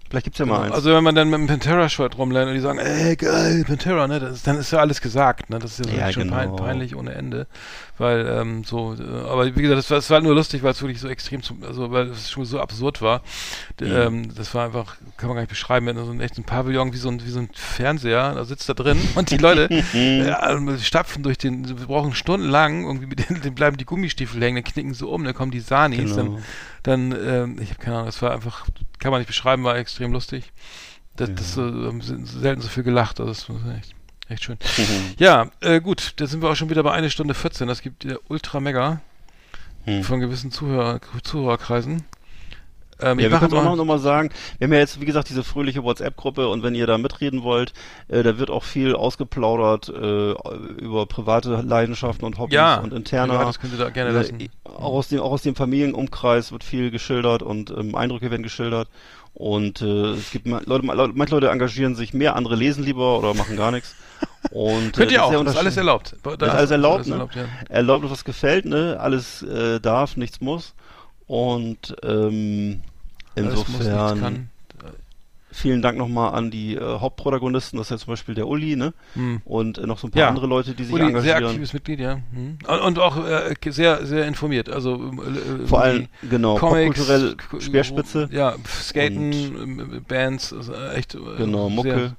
Vielleicht 0.09 0.23
gibt's 0.23 0.39
ja 0.39 0.45
mal 0.45 0.63
eins. 0.63 0.73
Also 0.73 0.91
wenn 0.93 1.03
man 1.03 1.15
dann 1.15 1.29
mit 1.29 1.35
einem 1.37 1.47
Pantera-Shirt 1.47 2.17
rumlernt 2.17 2.47
und 2.47 2.55
die 2.55 2.61
sagen, 2.61 2.79
ey 2.79 3.15
geil, 3.17 3.63
Pantera, 3.67 4.07
ne, 4.07 4.19
das, 4.19 4.41
dann 4.43 4.57
ist 4.57 4.71
ja 4.71 4.79
alles 4.79 5.01
gesagt, 5.01 5.49
ne, 5.49 5.59
das 5.59 5.79
ist 5.79 5.79
ja, 5.79 5.91
so 5.91 5.97
Ja, 5.99 6.11
schon 6.13 6.23
genau. 6.29 6.55
peinlich 6.55 6.95
ohne 6.95 7.13
Ende, 7.13 7.45
weil 7.97 8.25
ähm, 8.25 8.63
so, 8.63 8.93
äh, 8.95 9.29
aber 9.29 9.45
wie 9.55 9.61
gesagt, 9.61 9.79
das 9.79 9.89
war, 9.89 9.97
das 9.97 10.09
war 10.09 10.15
halt 10.15 10.23
nur 10.23 10.33
lustig, 10.35 10.63
weil 10.63 10.71
es 10.71 10.81
wirklich 10.81 11.01
so 11.01 11.09
extrem, 11.09 11.43
zum, 11.43 11.61
also 11.63 11.91
weil 11.91 12.07
es 12.07 12.29
schon 12.31 12.45
so 12.45 12.59
absurd 12.61 13.01
war, 13.01 13.21
Mhm. 13.79 13.87
ähm, 13.87 14.35
das 14.35 14.55
war 14.55 14.65
einfach, 14.65 14.95
kann 15.17 15.27
man 15.27 15.35
gar 15.35 15.41
nicht 15.41 15.49
beschreiben, 15.49 15.85
wenn 15.87 15.97
so 15.97 16.09
ein 16.11 16.19
echt 16.21 16.37
ein 16.37 16.43
Pavillon 16.45 16.93
wie 16.93 16.97
so 16.97 17.09
ein 17.09 17.23
wie 17.23 17.29
so 17.29 17.39
ein 17.39 17.49
Fernseher, 17.53 18.33
da 18.33 18.43
sitzt 18.45 18.67
da 18.69 18.73
drin 18.73 18.97
und 19.15 19.29
die 19.29 19.37
Leute 19.37 19.69
äh, 19.93 20.77
stapfen 20.79 21.21
durch 21.21 21.37
den, 21.37 21.67
wir 21.67 21.85
brauchen 21.85 22.13
stundenlang, 22.15 22.85
irgendwie 22.85 23.05
mit 23.07 23.27
denen, 23.29 23.41
denen 23.41 23.55
bleiben 23.55 23.77
die 23.77 23.85
Gummistiefel 23.85 24.41
hängen, 24.41 24.55
dann 24.63 24.71
knicken 24.73 24.93
sie 24.93 25.05
um, 25.05 25.23
dann 25.25 25.33
kommen 25.35 25.51
die 25.51 25.59
Sanis, 25.59 26.15
Genau. 26.15 26.15
dann, 26.15 26.43
ähm, 26.87 27.59
ich 27.61 27.69
habe 27.69 27.79
keine 27.79 27.95
Ahnung, 27.97 28.07
das 28.07 28.21
war 28.21 28.31
einfach, 28.31 28.65
kann 28.99 29.11
man 29.11 29.19
nicht 29.19 29.27
beschreiben, 29.27 29.63
war 29.63 29.77
extrem 29.77 30.13
lustig. 30.13 30.51
Das, 31.15 31.29
das 31.35 31.57
äh, 31.57 31.91
selten 32.23 32.61
so 32.61 32.67
viel 32.67 32.83
gelacht, 32.83 33.19
also 33.19 33.31
das 33.31 33.49
war 33.49 33.75
echt, 33.75 33.95
echt 34.29 34.43
schön. 34.43 34.57
Mhm. 34.77 35.13
Ja, 35.17 35.49
äh, 35.61 35.81
gut, 35.81 36.13
da 36.17 36.27
sind 36.27 36.41
wir 36.41 36.49
auch 36.49 36.55
schon 36.55 36.69
wieder 36.69 36.83
bei 36.83 36.91
eine 36.93 37.09
Stunde 37.09 37.33
14. 37.33 37.67
Das 37.67 37.81
gibt 37.81 38.03
der 38.03 38.19
Ultra 38.29 38.59
Mega 38.59 39.01
Hm. 39.87 40.03
von 40.03 40.19
gewissen 40.19 40.51
Zuhörer, 40.51 40.99
Zuhörerkreisen. 41.23 42.03
Ähm, 42.99 43.19
Ja, 43.19 43.25
ich 43.27 43.31
wir 43.31 43.39
können 43.39 43.53
auch 43.53 43.63
noch, 43.63 43.69
mal, 43.71 43.75
noch 43.75 43.85
mal 43.85 43.99
sagen, 43.99 44.29
wir 44.57 44.65
haben 44.65 44.73
ja 44.73 44.79
jetzt, 44.79 44.99
wie 44.99 45.05
gesagt, 45.05 45.29
diese 45.29 45.43
fröhliche 45.43 45.83
WhatsApp-Gruppe 45.83 46.47
und 46.47 46.63
wenn 46.63 46.75
ihr 46.75 46.87
da 46.87 46.97
mitreden 46.97 47.43
wollt, 47.43 47.73
äh, 48.07 48.23
da 48.23 48.37
wird 48.39 48.49
auch 48.49 48.63
viel 48.63 48.95
ausgeplaudert 48.95 49.89
äh, 49.89 50.31
über 50.81 51.05
private 51.05 51.61
Leidenschaften 51.61 52.25
und 52.25 52.37
Hobbys 52.39 52.55
ja, 52.55 52.77
und 52.77 52.93
interner. 52.93 53.45
das 53.45 53.59
könnt 53.59 53.73
ihr 53.73 53.79
da 53.79 53.89
gerne 53.89 54.09
Äh, 54.09 54.13
lassen. 54.13 54.49
Auch 54.63 54.93
aus 54.93 55.07
dem, 55.09 55.19
auch 55.19 55.31
aus 55.31 55.41
dem 55.43 55.55
Familienumkreis 55.55 56.51
wird 56.51 56.63
viel 56.63 56.91
geschildert 56.91 57.43
und 57.43 57.69
ähm, 57.71 57.95
Eindrücke 57.95 58.31
werden 58.31 58.43
geschildert. 58.43 58.87
Und 59.33 59.83
äh, 59.83 60.13
es 60.13 60.31
gibt 60.31 60.47
Leute, 60.47 60.83
ma- 60.83 60.93
Leute, 60.93 61.13
manche 61.15 61.35
Leute 61.35 61.49
engagieren 61.49 61.93
sich 61.95 62.11
mehr, 62.13 62.35
andere 62.35 62.55
lesen 62.55 62.83
lieber 62.83 63.19
oder 63.19 63.35
machen 63.35 63.55
gar 63.55 63.69
nichts. 63.69 63.95
Und, 64.49 64.93
Könnt 64.95 65.11
äh, 65.11 65.13
ihr 65.13 65.19
das 65.19 65.27
auch, 65.27 65.29
sehr 65.31 65.43
das 65.43 65.53
ist 65.53 65.59
alles 65.59 65.77
erlaubt. 65.77 66.15
Da 66.23 66.31
ist 66.33 66.41
alles 66.41 66.71
erlaubt, 66.71 67.05
ne? 67.05 67.13
erlaubt, 67.13 67.35
ja. 67.35 67.45
Erlaubt, 67.69 68.09
was 68.09 68.23
gefällt, 68.25 68.65
ne? 68.65 68.97
Alles 68.99 69.43
äh, 69.43 69.79
darf, 69.79 70.17
nichts 70.17 70.41
muss. 70.41 70.73
Und 71.27 71.95
ähm, 72.03 72.81
insofern 73.35 74.49
vielen 75.51 75.81
Dank 75.81 75.97
nochmal 75.97 76.33
an 76.35 76.51
die 76.51 76.75
äh, 76.75 76.81
Hauptprotagonisten, 76.99 77.77
das 77.77 77.87
ist 77.87 77.91
ja 77.91 77.97
zum 77.97 78.11
Beispiel 78.13 78.35
der 78.35 78.47
Uli, 78.47 78.75
ne? 78.75 78.93
Hm. 79.13 79.41
Und 79.43 79.77
äh, 79.79 79.87
noch 79.87 79.97
so 79.97 80.07
ein 80.07 80.11
paar 80.11 80.21
Ja. 80.21 80.29
andere 80.29 80.45
Leute, 80.45 80.73
die 80.75 80.83
sich 80.83 80.93
Uli, 80.93 81.03
sehr 81.05 81.09
engagieren. 81.09 81.45
aktives 81.45 81.73
Mitglied, 81.73 81.99
ja. 81.99 82.19
Hm. 82.33 82.57
Und, 82.67 82.79
und 82.79 82.99
auch 82.99 83.17
äh, 83.25 83.55
sehr, 83.69 84.05
sehr 84.05 84.27
informiert. 84.27 84.69
Also 84.69 84.95
äh, 84.95 84.97
Vor 84.99 85.11
irgendwie 85.15 85.73
allem, 85.75 86.07
genau, 86.29 86.55
Comics, 86.57 86.97
popkulturell 86.99 87.35
K- 87.35 87.59
Speerspitze. 87.61 88.29
Ja, 88.31 88.55
Skaten, 88.67 89.31
ähm, 89.33 90.05
Bands, 90.07 90.53
also 90.53 90.73
echt. 90.73 91.15
äh, 91.15 91.19
Genau, 91.37 91.69
Mucke, 91.69 91.89
sehr- 91.89 92.15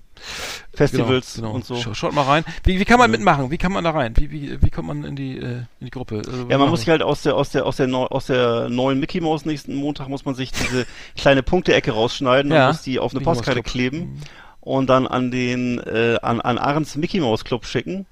Festivals 0.74 1.34
genau, 1.34 1.46
genau. 1.48 1.56
und 1.56 1.64
so. 1.64 1.74
Sch- 1.74 1.94
Schaut 1.94 2.12
mal 2.14 2.22
rein. 2.22 2.44
Wie, 2.64 2.78
wie 2.78 2.84
kann 2.84 2.98
man 2.98 3.10
mitmachen? 3.10 3.50
Wie 3.50 3.58
kann 3.58 3.72
man 3.72 3.84
da 3.84 3.90
rein? 3.90 4.14
Wie, 4.16 4.30
wie, 4.30 4.62
wie 4.62 4.70
kommt 4.70 4.88
man 4.88 5.04
in 5.04 5.16
die, 5.16 5.38
äh, 5.38 5.42
in 5.80 5.86
die 5.86 5.90
Gruppe? 5.90 6.18
Also, 6.26 6.46
Ja, 6.48 6.58
man 6.58 6.62
was 6.62 6.70
muss 6.70 6.80
sich 6.80 6.88
machen 6.88 7.00
halt 7.00 7.02
aus 7.02 7.22
der, 7.22 7.34
aus 7.36 7.50
der, 7.50 7.66
aus 7.66 7.76
der, 7.76 7.86
neu, 7.86 8.04
aus 8.06 8.26
der 8.26 8.68
neuen 8.68 9.00
Mickey 9.00 9.20
Mouse 9.20 9.44
nächsten 9.44 9.74
Montag 9.74 10.08
muss 10.08 10.24
man 10.24 10.34
sich 10.34 10.52
diese 10.52 10.86
kleine 11.16 11.42
Punkteecke 11.42 11.90
rausschneiden 11.92 12.52
Ja. 12.52 12.66
und 12.68 12.72
muss 12.74 12.82
die 12.82 12.98
auf 12.98 13.12
eine 13.14 13.20
Postkarte 13.24 13.62
kleben 13.62 13.98
Mhm. 13.98 14.20
und 14.60 14.86
dann 14.90 15.06
an 15.06 15.30
den, 15.30 15.78
äh, 15.80 16.18
an, 16.22 16.40
an 16.40 16.58
Ahrens 16.58 16.96
Mickey 16.96 17.20
Mouse 17.20 17.44
Club 17.44 17.64
schicken. 17.66 18.06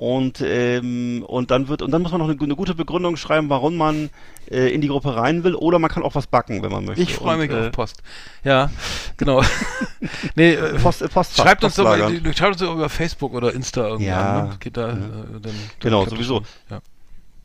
Und, 0.00 0.40
ähm, 0.40 1.22
und 1.26 1.50
dann 1.50 1.68
wird, 1.68 1.82
und 1.82 1.90
dann 1.90 2.00
muss 2.00 2.10
man 2.10 2.22
noch 2.22 2.28
eine, 2.30 2.40
eine 2.40 2.56
gute 2.56 2.74
Begründung 2.74 3.18
schreiben, 3.18 3.50
warum 3.50 3.76
man 3.76 4.08
äh, 4.50 4.72
in 4.72 4.80
die 4.80 4.88
Gruppe 4.88 5.14
rein 5.14 5.44
will, 5.44 5.54
oder 5.54 5.78
man 5.78 5.90
kann 5.90 6.02
auch 6.04 6.14
was 6.14 6.26
backen, 6.26 6.62
wenn 6.62 6.72
man 6.72 6.86
möchte. 6.86 7.02
Ich 7.02 7.12
freue 7.12 7.34
Und, 7.34 7.40
mich 7.40 7.50
äh, 7.50 7.66
auf 7.66 7.72
Post. 7.72 8.02
Ja, 8.42 8.70
genau. 9.18 9.42
nee, 10.36 10.54
äh, 10.54 10.78
Post, 10.78 11.02
äh, 11.02 11.08
Postfach, 11.08 11.44
schreibt 11.44 11.64
uns 11.64 11.74
doch 11.74 11.84
mal, 11.84 11.98
schreibt 12.34 12.52
uns 12.52 12.56
doch 12.62 12.72
über 12.76 12.88
Facebook 12.88 13.34
oder 13.34 13.52
Insta 13.52 13.88
irgendwann. 13.88 14.06
Ja. 14.06 14.42
Ne? 14.44 14.56
Geht 14.58 14.78
da, 14.78 14.88
Ja. 14.88 14.94
äh, 14.94 15.40
dann, 15.42 15.52
Genau, 15.80 16.06
sowieso. 16.06 16.44
Ja, 16.70 16.80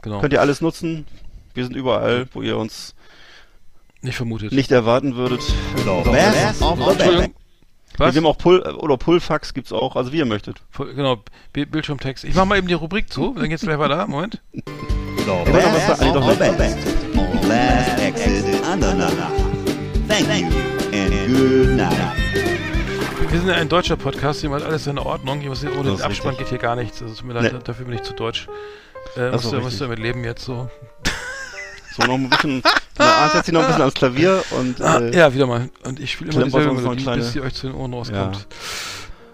genau. 0.02 0.22
Könnt 0.22 0.32
ihr 0.32 0.40
alles 0.40 0.61
nutzen. 0.61 1.06
Wir 1.56 1.65
sind 1.65 1.76
überall, 1.76 2.27
wo 2.32 2.41
ihr 2.41 2.56
uns 2.57 2.95
Nicht 4.02 4.15
vermutet. 4.15 4.53
nicht 4.53 4.72
erwarten 4.72 5.18
würdet. 5.18 5.41
The 5.41 6.10
best 6.10 6.61
of 6.61 6.80
the 6.80 6.95
best. 6.98 7.32
Entschuldigung. 7.97 7.99
Wir 7.99 8.07
Was? 8.07 8.15
haben 8.15 8.26
auch 8.26 8.38
Pull, 8.38 8.61
oder 8.77 8.97
Pullfax 8.97 9.53
gibt's 9.53 9.72
auch, 9.72 9.95
also 9.95 10.11
wie 10.11 10.17
ihr 10.17 10.26
möchtet. 10.26 10.61
Genau, 10.77 11.17
Bi- 11.53 11.65
Bildschirmtext. 11.65 12.23
Ich 12.23 12.35
mach 12.35 12.45
mal 12.45 12.57
eben 12.57 12.67
die 12.67 12.73
Rubrik 12.73 13.11
zu, 13.11 13.34
dann 13.38 13.49
geht's 13.49 13.63
gleich 13.63 13.80
weiter. 13.80 14.05
Moment. 14.07 14.41
Was 15.27 15.45
best 15.73 15.88
sagen 15.88 16.05
die 16.05 16.13
doch 16.13 16.27
nicht. 16.27 16.57
best. 16.57 16.77
On 17.17 17.47
Last 17.49 17.99
Exit 18.01 18.63
Andernach. 18.65 19.11
Thank 20.07 20.27
you 20.41 20.47
and 20.93 21.27
good 21.27 21.69
night. 21.76 21.91
Wir 23.31 23.39
sind 23.39 23.49
ja 23.49 23.55
ein 23.55 23.67
deutscher 23.69 23.97
Podcast, 23.97 24.41
hier 24.41 24.49
macht 24.49 24.63
alles 24.63 24.88
in 24.88 24.97
Ordnung. 24.99 25.39
Hier 25.39 25.49
muss, 25.49 25.63
ohne 25.65 25.91
den 25.95 26.01
Abspann 26.01 26.30
richtig. 26.35 26.38
geht 26.38 26.47
hier 26.49 26.57
gar 26.59 26.76
nichts. 26.76 27.01
Also 27.01 27.15
tut 27.15 27.26
mir 27.26 27.34
leid, 27.34 27.53
Nee. 27.53 27.59
dafür 27.63 27.85
bin 27.85 27.95
ich 27.95 28.03
zu 28.03 28.13
deutsch. 28.13 28.47
Äh, 29.17 29.31
musst, 29.31 29.45
ist 29.45 29.51
du, 29.53 29.59
musst 29.59 29.80
du 29.80 29.85
damit 29.85 29.99
leben 29.99 30.23
jetzt 30.23 30.45
so. 30.45 30.69
So 31.95 32.03
noch 32.07 32.15
ein 32.15 32.30
bisschen, 32.30 32.61
na, 32.97 33.30
setzt 33.30 33.45
sich 33.45 33.53
noch 33.53 33.61
ein 33.61 33.67
bisschen 33.67 33.81
ans 33.81 33.93
Klavier 33.93 34.43
und 34.51 34.81
Ah, 34.81 34.99
äh, 34.99 35.15
ja, 35.15 35.34
wieder 35.34 35.47
mal. 35.47 35.69
Und 35.84 35.99
ich 35.99 36.11
spiele 36.11 36.31
immer 36.31 36.43
dieselbe 36.43 36.73
Melodie, 36.73 37.03
kleine- 37.03 37.22
bis 37.22 37.31
sie 37.34 37.41
euch 37.41 37.53
zu 37.53 37.67
den 37.67 37.76
Ohren 37.76 37.93
rauskommt. 37.93 38.35
Ja. 38.35 38.41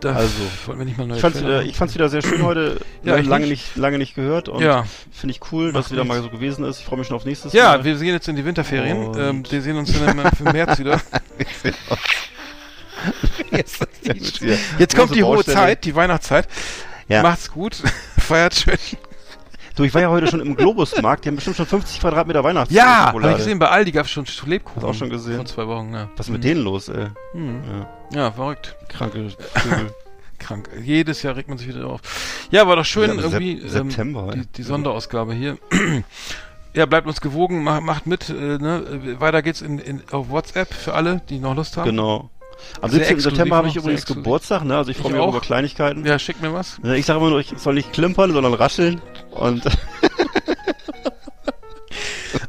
Da 0.01 0.13
Also, 0.15 0.31
wir 0.65 0.75
nicht 0.83 0.97
mal 0.97 1.05
neue 1.05 1.17
ich 1.17 1.21
fand's, 1.21 1.39
wieder, 1.39 1.61
ich 1.63 1.75
fand's 1.77 1.93
wieder 1.93 2.09
sehr 2.09 2.23
schön 2.23 2.43
heute. 2.43 2.79
Ja, 3.03 3.17
ich 3.17 3.27
lange 3.27 3.45
nicht. 3.47 3.61
nicht, 3.75 3.75
lange 3.77 3.97
nicht 3.99 4.15
gehört 4.15 4.49
und 4.49 4.61
Ja. 4.63 4.85
finde 5.11 5.33
ich 5.35 5.41
cool, 5.51 5.71
dass 5.73 5.85
es 5.87 5.91
wieder 5.91 6.03
mal 6.03 6.21
so 6.21 6.29
gewesen 6.29 6.65
ist. 6.65 6.79
Ich 6.79 6.85
freue 6.85 6.97
mich 6.99 7.07
schon 7.07 7.15
auf 7.17 7.25
nächstes 7.25 7.53
Ja, 7.53 7.69
Mal. 7.77 7.83
wir 7.83 7.95
gehen 7.95 8.07
jetzt 8.13 8.27
in 8.27 8.35
die 8.35 8.45
Winterferien. 8.45 9.07
Und- 9.07 9.17
Ähm, 9.17 9.43
wir 9.49 9.61
sehen 9.61 9.77
uns 9.77 9.91
dann 9.93 10.07
im, 10.09 10.51
März 10.53 10.79
wieder. 10.79 10.99
Jetzt, 13.51 13.85
hier 14.39 14.57
jetzt 14.77 14.95
kommt 14.95 15.15
die 15.15 15.23
hohe. 15.23 15.43
Zeit, 15.43 15.83
die 15.85 15.95
Weihnachtszeit. 15.95 16.47
Ja. 17.07 17.23
Macht's 17.23 17.49
gut. 17.51 17.75
Feiert 18.19 18.55
schön. 18.55 18.77
Du, 19.75 19.83
ich 19.83 19.93
war 19.93 20.01
ja 20.01 20.09
heute 20.09 20.27
schon 20.27 20.41
im 20.41 20.55
Globusmarkt, 20.55 21.23
die 21.23 21.29
haben 21.29 21.35
bestimmt 21.35 21.55
schon 21.55 21.65
50 21.65 22.01
Quadratmeter 22.01 22.43
Weihnachts 22.43 22.73
Ja, 22.73 23.07
habe 23.13 23.31
ich 23.31 23.37
gesehen. 23.37 23.57
Bei 23.59 23.69
Aldi 23.69 23.91
gab's 23.91 24.09
schon 24.11 24.25
Lebkuchen. 24.45 24.83
Auch 24.83 24.93
schon 24.93 25.09
gesehen? 25.09 25.37
Vor 25.37 25.45
zwei 25.45 25.67
Wochen, 25.67 25.93
ja. 25.93 26.09
Was 26.17 26.27
ist 26.27 26.31
mit 26.33 26.43
denen 26.43 26.61
los, 26.63 26.89
ey? 26.89 27.07
Mhm. 27.33 27.61
Ja, 28.11 28.19
Ja, 28.23 28.31
verrückt. 28.31 28.75
kranke 28.89 29.29
Vögel. 29.55 29.93
Krank. 30.39 30.69
Jedes 30.83 31.21
Jahr 31.21 31.35
regt 31.35 31.49
man 31.49 31.57
sich 31.59 31.67
wieder 31.67 31.85
auf. 31.85 32.01
Ja, 32.49 32.67
war 32.67 32.75
doch 32.75 32.83
schön 32.85 33.09
Ja, 33.15 33.21
irgendwie. 33.23 33.59
Sep- 33.61 33.69
September, 33.89 34.31
ähm, 34.33 34.41
die, 34.41 34.47
die 34.47 34.63
Sonderausgabe 34.63 35.33
hier. 35.35 35.57
ja, 36.73 36.85
bleibt 36.87 37.05
uns 37.07 37.21
gewogen, 37.21 37.63
macht, 37.63 37.83
macht 37.83 38.07
mit. 38.07 38.29
Äh, 38.29 38.33
ne? 38.57 39.15
Weiter 39.19 39.43
geht's 39.43 39.61
in, 39.61 39.77
in, 39.77 40.01
auf 40.11 40.29
WhatsApp 40.29 40.73
für 40.73 40.95
alle, 40.95 41.21
die 41.29 41.37
noch 41.37 41.55
Lust 41.55 41.77
haben. 41.77 41.85
Genau. 41.85 42.31
Am 42.81 42.89
Sehr 42.89 42.99
17. 42.99 43.15
exklusiv 43.17 43.23
September 43.23 43.55
habe 43.57 43.67
ich 43.67 43.73
sehr 43.73 43.81
übrigens 43.81 44.01
exklusiv. 44.01 44.23
Geburtstag, 44.23 44.63
ne? 44.63 44.77
Also 44.77 44.91
ich 44.91 44.97
freue 44.97 45.07
Ich 45.07 45.13
mich 45.13 45.21
auch 45.21 45.29
über 45.29 45.41
Kleinigkeiten. 45.41 46.05
Ja, 46.05 46.17
schickt 46.19 46.41
mir 46.41 46.53
was. 46.53 46.79
Ne, 46.79 46.97
Ich 46.97 47.05
sage 47.05 47.19
immer 47.19 47.29
nur, 47.29 47.39
ich 47.39 47.53
soll 47.57 47.73
nicht 47.73 47.93
klimpern, 47.93 48.31
sondern 48.31 48.53
rascheln. 48.53 49.01
Und 49.31 49.63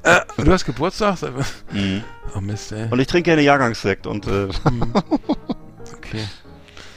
Äh, 0.05 0.21
du 0.37 0.53
hast 0.53 0.65
Geburtstag? 0.65 1.19
Mhm. 1.73 2.03
Oh 2.35 2.41
Mist, 2.41 2.73
ey. 2.73 2.89
Und 2.91 2.99
ich 2.99 3.07
trinke 3.07 3.31
gerne 3.31 3.43
Jahrgangssekt 3.43 4.07
und 4.07 4.27
äh, 4.27 4.49
Okay. 5.97 6.27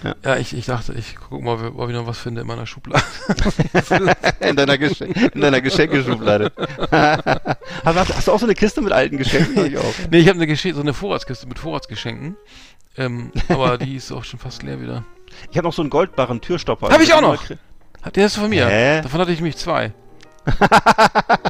Ja. 0.03 0.15
Ja, 0.23 0.37
ich, 0.37 0.55
ich 0.55 0.65
dachte, 0.65 0.93
ich 0.93 1.15
guck 1.15 1.41
mal, 1.41 1.71
ob 1.75 1.89
ich 1.89 1.95
noch 1.95 2.05
was 2.05 2.19
finde 2.19 2.41
in 2.41 2.47
meiner 2.47 2.67
Schublade. 2.67 3.03
in 4.39 4.55
deiner, 4.55 4.77
Gesche 4.77 5.05
in 5.05 5.41
deiner 5.41 5.61
Geschenkeschublade. 5.61 6.51
hast, 6.91 8.15
hast 8.15 8.27
du 8.27 8.31
auch 8.31 8.39
so 8.39 8.45
eine 8.45 8.53
Kiste 8.53 8.81
mit 8.81 8.93
alten 8.93 9.17
Geschenken? 9.17 9.65
Ich 9.65 9.77
auch. 9.77 9.93
nee, 10.11 10.19
ich 10.19 10.27
habe 10.27 10.37
eine 10.37 10.45
Gesche 10.47 10.73
so 10.75 10.81
eine 10.81 10.93
Vorratskiste 10.93 11.47
mit 11.47 11.57
Vorratsgeschenken. 11.57 12.37
Ähm, 12.97 13.31
aber 13.49 13.77
die 13.77 13.95
ist 13.95 14.11
auch 14.11 14.23
schon 14.23 14.39
fast 14.39 14.63
leer 14.63 14.81
wieder. 14.81 15.03
Ich 15.51 15.57
habe 15.57 15.67
noch 15.67 15.73
so 15.73 15.81
einen 15.81 15.89
goldbaren 15.89 16.39
Türstopper. 16.39 16.87
Hab 16.89 17.01
ich 17.01 17.11
auch 17.13 17.17
Also, 17.17 17.31
noch. 17.33 17.49
Hat- 18.03 18.15
Der 18.15 18.27
ist 18.27 18.37
von 18.37 18.49
mir. 18.49 18.67
Hä? 18.67 19.01
Davon 19.01 19.19
hatte 19.19 19.31
ich 19.33 19.41
mich 19.41 19.57
zwei. 19.57 19.91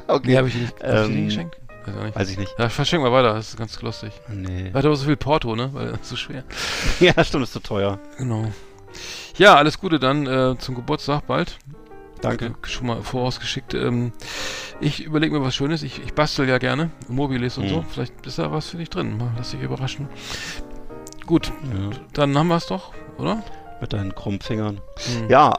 Okay. 0.08 0.28
Nee, 0.30 0.38
habe 0.38 0.48
ich 0.48 0.56
nicht. 0.56 0.74
Hab 0.82 1.02
ich 1.04 1.08
die 1.08 1.14
Ähm, 1.20 1.26
geschenkt? 1.26 1.58
Weiß 1.86 1.96
auch 1.98 2.04
nicht. 2.04 2.16
Weiß 2.16 2.30
ich 2.30 2.38
nicht. 2.38 2.56
Ja, 2.58 2.70
verschenken 2.70 3.06
wir 3.08 3.12
weiter, 3.16 3.34
das 3.34 3.50
ist 3.50 3.58
ganz 3.58 3.80
lustig. 3.82 4.12
Nee. 4.30 4.72
Hat 4.74 4.86
aber 4.86 4.96
so 4.96 5.06
viel 5.06 5.18
Porto, 5.18 5.56
ne? 5.56 5.70
Weil 5.74 5.92
das 5.92 6.02
ist 6.02 6.10
so 6.10 6.16
schwer. 6.16 6.44
Ja, 7.00 7.24
stimmt, 7.24 7.44
ist 7.44 7.54
zu 7.54 7.60
teuer. 7.60 8.00
Genau. 8.18 8.52
Ja, 9.38 9.56
alles 9.56 9.80
Gute 9.80 10.00
dann 10.00 10.26
äh, 10.26 10.58
zum 10.58 10.74
Geburtstag 10.76 11.28
bald. 11.28 11.58
Danke. 12.22 12.46
Äh, 12.48 12.68
Schon 12.68 12.88
mal 12.88 13.02
vorausgeschickt. 13.04 13.74
Ähm, 13.74 14.14
ich 14.80 15.04
überlege 15.04 15.38
mir 15.38 15.46
was 15.46 15.54
Schönes. 15.56 15.84
Ich, 15.84 16.02
ich 16.04 16.14
bastel 16.14 16.48
ja 16.48 16.58
gerne. 16.58 16.90
Mobiles 17.08 17.58
und 17.58 17.66
Mhm. 17.66 17.70
so. 17.70 17.86
Vielleicht 17.92 18.26
ist 18.26 18.40
da 18.40 18.52
was 18.52 18.70
für 18.70 18.78
dich 18.78 18.90
drin. 18.90 19.18
Mal 19.18 19.32
lass 19.38 19.52
dich 19.52 19.62
überraschen. 19.62 20.08
Gut, 21.26 21.52
Ja. 21.64 21.98
dann 22.14 22.38
haben 22.38 22.48
wir 22.48 22.58
es 22.58 22.68
doch, 22.68 22.94
oder? 23.18 23.42
Mit 23.82 23.94
deinen 23.94 24.14
krummen 24.14 24.40
Fingern. 24.42 24.80
Hm. 25.20 25.30
Ja. 25.30 25.54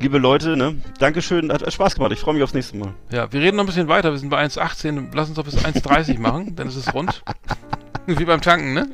Liebe 0.00 0.18
Leute, 0.18 0.56
ne? 0.56 0.76
Dankeschön. 1.00 1.52
Hat, 1.52 1.70
Spaß 1.72 1.94
gemacht. 1.96 2.12
Ich 2.12 2.20
freue 2.20 2.34
mich 2.34 2.42
aufs 2.42 2.54
nächste 2.54 2.76
Mal. 2.76 2.94
Ja, 3.10 3.30
wir 3.32 3.40
reden 3.40 3.56
noch 3.56 3.64
ein 3.64 3.66
bisschen 3.66 3.88
weiter. 3.88 4.12
Wir 4.12 4.18
sind 4.18 4.28
bei 4.30 4.42
1,18. 4.44 5.08
Lass 5.12 5.28
uns 5.28 5.36
doch 5.36 5.44
bis 5.44 5.56
1,30 5.56 6.18
machen. 6.20 6.54
Dann 6.56 6.68
ist 6.68 6.76
es 6.76 6.92
rund. 6.94 7.22
Wie 8.06 8.24
beim 8.24 8.40
Tanken, 8.40 8.72
ne? 8.72 8.88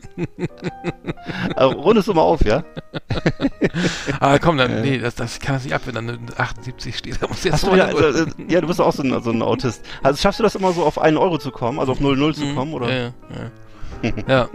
Also, 1.54 1.76
rundest 1.78 2.08
du 2.08 2.14
mal 2.14 2.22
auf, 2.22 2.44
ja? 2.44 2.64
Ah, 4.20 4.38
komm, 4.38 4.56
dann, 4.56 4.70
Äh. 4.72 4.80
nee, 4.80 4.98
das, 4.98 5.14
das 5.14 5.38
kann 5.40 5.54
das 5.56 5.64
nicht 5.64 5.72
ab, 5.74 5.82
wenn 5.84 5.94
dann 5.94 6.08
eine 6.08 6.18
78 6.36 6.96
steht. 6.98 7.22
Da 7.22 7.28
muss 7.28 7.44
jetzt 7.44 7.54
Hast 7.54 7.66
du 7.66 7.70
eine 7.70 7.84
also, 7.84 8.24
äh, 8.24 8.26
ja, 8.48 8.60
du 8.60 8.66
bist 8.66 8.80
auch 8.80 8.92
so 8.92 9.02
ein, 9.02 9.22
so 9.22 9.30
ein 9.30 9.42
Autist. 9.42 9.84
Also 10.02 10.20
schaffst 10.20 10.40
du 10.40 10.42
das 10.42 10.54
immer 10.56 10.72
so 10.72 10.84
auf 10.84 10.98
einen 10.98 11.16
Euro 11.16 11.38
zu 11.38 11.50
kommen, 11.52 11.78
also 11.78 11.92
auf 11.92 12.00
0,0 12.00 12.34
zu 12.34 12.44
Mhm. 12.44 12.54
kommen, 12.56 12.72
oder? 12.74 12.88
Ja, 12.90 12.96
ja. 12.96 13.04
ja, 13.04 13.50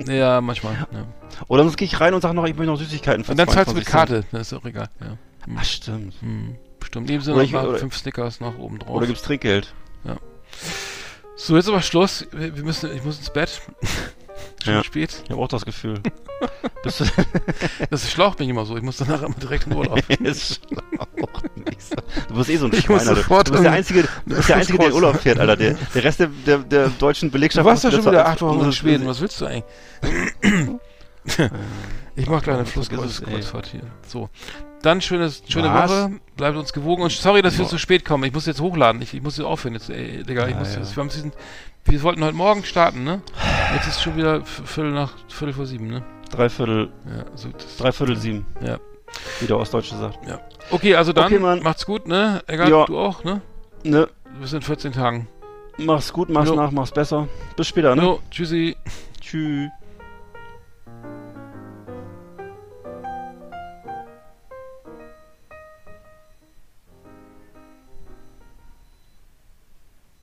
ja 0.07 0.41
manchmal. 0.41 0.73
Ja. 0.91 1.05
Oder 1.47 1.63
sonst 1.63 1.77
gehe 1.77 1.85
ich 1.85 1.99
rein 1.99 2.13
und 2.13 2.21
sage 2.21 2.33
noch, 2.35 2.45
ich 2.45 2.55
möchte 2.55 2.71
noch 2.71 2.77
Süßigkeiten 2.79 3.23
für 3.23 3.31
Und 3.31 3.37
dann 3.37 3.47
zahlst 3.47 3.71
du 3.71 3.75
mit 3.75 3.85
22 3.85 3.91
Karte, 3.91 4.25
das 4.31 4.51
ist 4.51 4.53
auch 4.57 4.65
egal. 4.65 4.89
Ja. 4.99 5.17
Hm. 5.45 5.57
Ach, 5.59 5.63
stimmt. 5.63 6.13
Hm. 6.21 6.55
Bestimmt. 6.79 7.09
Eben 7.09 7.21
sind 7.23 7.33
Oder 7.33 7.41
noch 7.43 7.47
ich- 7.47 7.53
mal 7.53 7.77
fünf 7.77 7.95
Snickers 7.97 8.39
noch 8.39 8.57
oben 8.57 8.79
drauf. 8.79 8.95
Oder 8.95 9.07
gibt's 9.07 9.21
Trinkgeld? 9.21 9.73
so, 11.35 11.55
jetzt 11.55 11.69
aber 11.69 11.81
Schluss. 11.81 12.27
Wir 12.33 12.51
müssen, 12.63 12.93
ich 12.93 13.03
muss 13.03 13.17
ins 13.17 13.29
Bett. 13.31 13.61
Schon 14.63 14.73
Ja. 14.73 14.83
spät. 14.83 15.21
Ich 15.25 15.31
habe 15.31 15.41
auch 15.41 15.47
das 15.47 15.65
Gefühl. 15.65 16.01
Bist 16.83 16.99
du 17.01 17.05
Das 17.89 18.09
schlaucht 18.11 18.39
mich 18.39 18.49
immer 18.49 18.65
so. 18.65 18.75
Ich 18.77 18.83
muss 18.83 18.97
danach 18.97 19.21
immer 19.21 19.35
direkt 19.35 19.67
in 19.67 19.73
Urlaub. 19.75 19.99
ist 20.19 20.61
auch 20.99 21.43
nicht 21.65 21.81
so. 21.81 21.95
Du 22.27 22.35
bist 22.35 22.49
eh 22.49 22.57
so 22.57 22.65
ein 22.65 22.73
Ich 22.73 22.81
Schwein, 22.85 22.99
Alter. 23.07 23.15
Du 23.15 23.51
bist 23.51 23.53
der 23.53 23.59
in- 23.59 23.67
Einzige, 23.67 24.01
du 24.25 24.35
bist 24.35 24.49
der 24.49 24.55
Einzige, 24.57 24.77
der 24.77 24.87
in 24.87 24.93
Urlaub 24.93 25.17
fährt, 25.19 25.39
Alter. 25.39 25.55
Der, 25.55 25.73
der 25.93 26.03
Rest 26.03 26.19
der, 26.19 26.27
der, 26.45 26.57
der 26.59 26.89
deutschen 26.89 27.29
Du 27.29 27.33
Belegschaft... 27.33 27.65
warst 27.65 27.83
ja 27.83 27.91
schon 27.91 28.05
wieder 28.05 28.25
acht 28.27 28.41
Wochen 28.41 28.65
in 28.65 28.73
Schweden. 28.73 29.05
Was 29.07 29.21
willst 29.21 29.39
du 29.41 29.45
eigentlich? 29.45 29.63
ich 32.15 32.27
mach 32.27 32.41
gleich 32.43 32.55
eine 32.57 32.65
Flusskreuzfahrt 32.65 33.67
hier. 33.67 33.81
So. 34.07 34.29
Dann 34.81 35.01
schönes, 35.01 35.43
schöne 35.49 35.73
Was? 35.73 35.91
Woche. 35.91 36.11
Bleibt 36.37 36.57
uns 36.57 36.71
gewogen. 36.71 37.03
Und 37.03 37.11
sorry, 37.11 37.41
dass 37.41 37.57
wir 37.57 37.67
zu 37.67 37.77
spät 37.77 38.05
kommen. 38.05 38.23
Ich 38.23 38.33
muss 38.33 38.45
jetzt 38.45 38.61
hochladen. 38.61 39.01
Ich, 39.01 39.13
ich 39.13 39.21
muss 39.21 39.35
jetzt 39.37 39.45
aufhören 39.45 39.73
jetzt, 39.73 39.89
ey, 39.89 40.23
Digga. 40.23 40.45
Ich 40.47 40.53
Ja, 40.53 40.59
muss 40.59 40.73
ja. 40.73 40.79
jetzt, 40.79 40.95
wir, 40.95 41.01
haben 41.03 41.09
diesen, 41.09 41.33
wir 41.85 42.03
wollten 42.03 42.23
heute 42.23 42.35
Morgen 42.35 42.63
starten, 42.63 43.03
ne? 43.03 43.21
Jetzt 43.73 43.87
ist 43.87 44.01
schon 44.01 44.15
wieder 44.17 44.43
Viertel 44.45 44.91
nach, 44.91 45.13
Viertel 45.27 45.53
vor 45.53 45.65
sieben, 45.65 45.87
ne? 45.87 46.03
Dreiviertel, 46.31 46.91
Ja, 47.05 47.25
so, 47.35 47.49
dreiviertel 47.79 48.15
sieben. 48.15 48.45
Ja. 48.61 48.77
Wie 49.39 49.47
der 49.47 49.57
Ostdeutsche 49.57 49.95
sagt. 49.97 50.19
Okay, 50.71 50.95
also 50.95 51.13
dann, 51.13 51.25
Okay, 51.33 51.39
macht's 51.63 51.85
gut, 51.85 52.07
ne? 52.07 52.41
Egal, 52.47 52.69
Ja. 52.69 52.85
du 52.85 52.97
auch, 52.99 53.23
ne? 53.23 53.41
Ne, 53.83 54.07
Bis 54.39 54.53
in 54.53 54.61
14 54.61 54.91
Tagen. 54.91 55.27
mach's 55.77 56.13
gut, 56.13 56.29
mach's 56.29 56.49
Jo. 56.49 56.55
nach, 56.55 56.71
mach's 56.71 56.91
besser. 56.91 57.27
Bis 57.55 57.67
später, 57.67 57.95
ne? 57.95 58.03
Jo, 58.03 58.19
tschüssi. 58.29 58.75
Tschüss. 59.19 59.69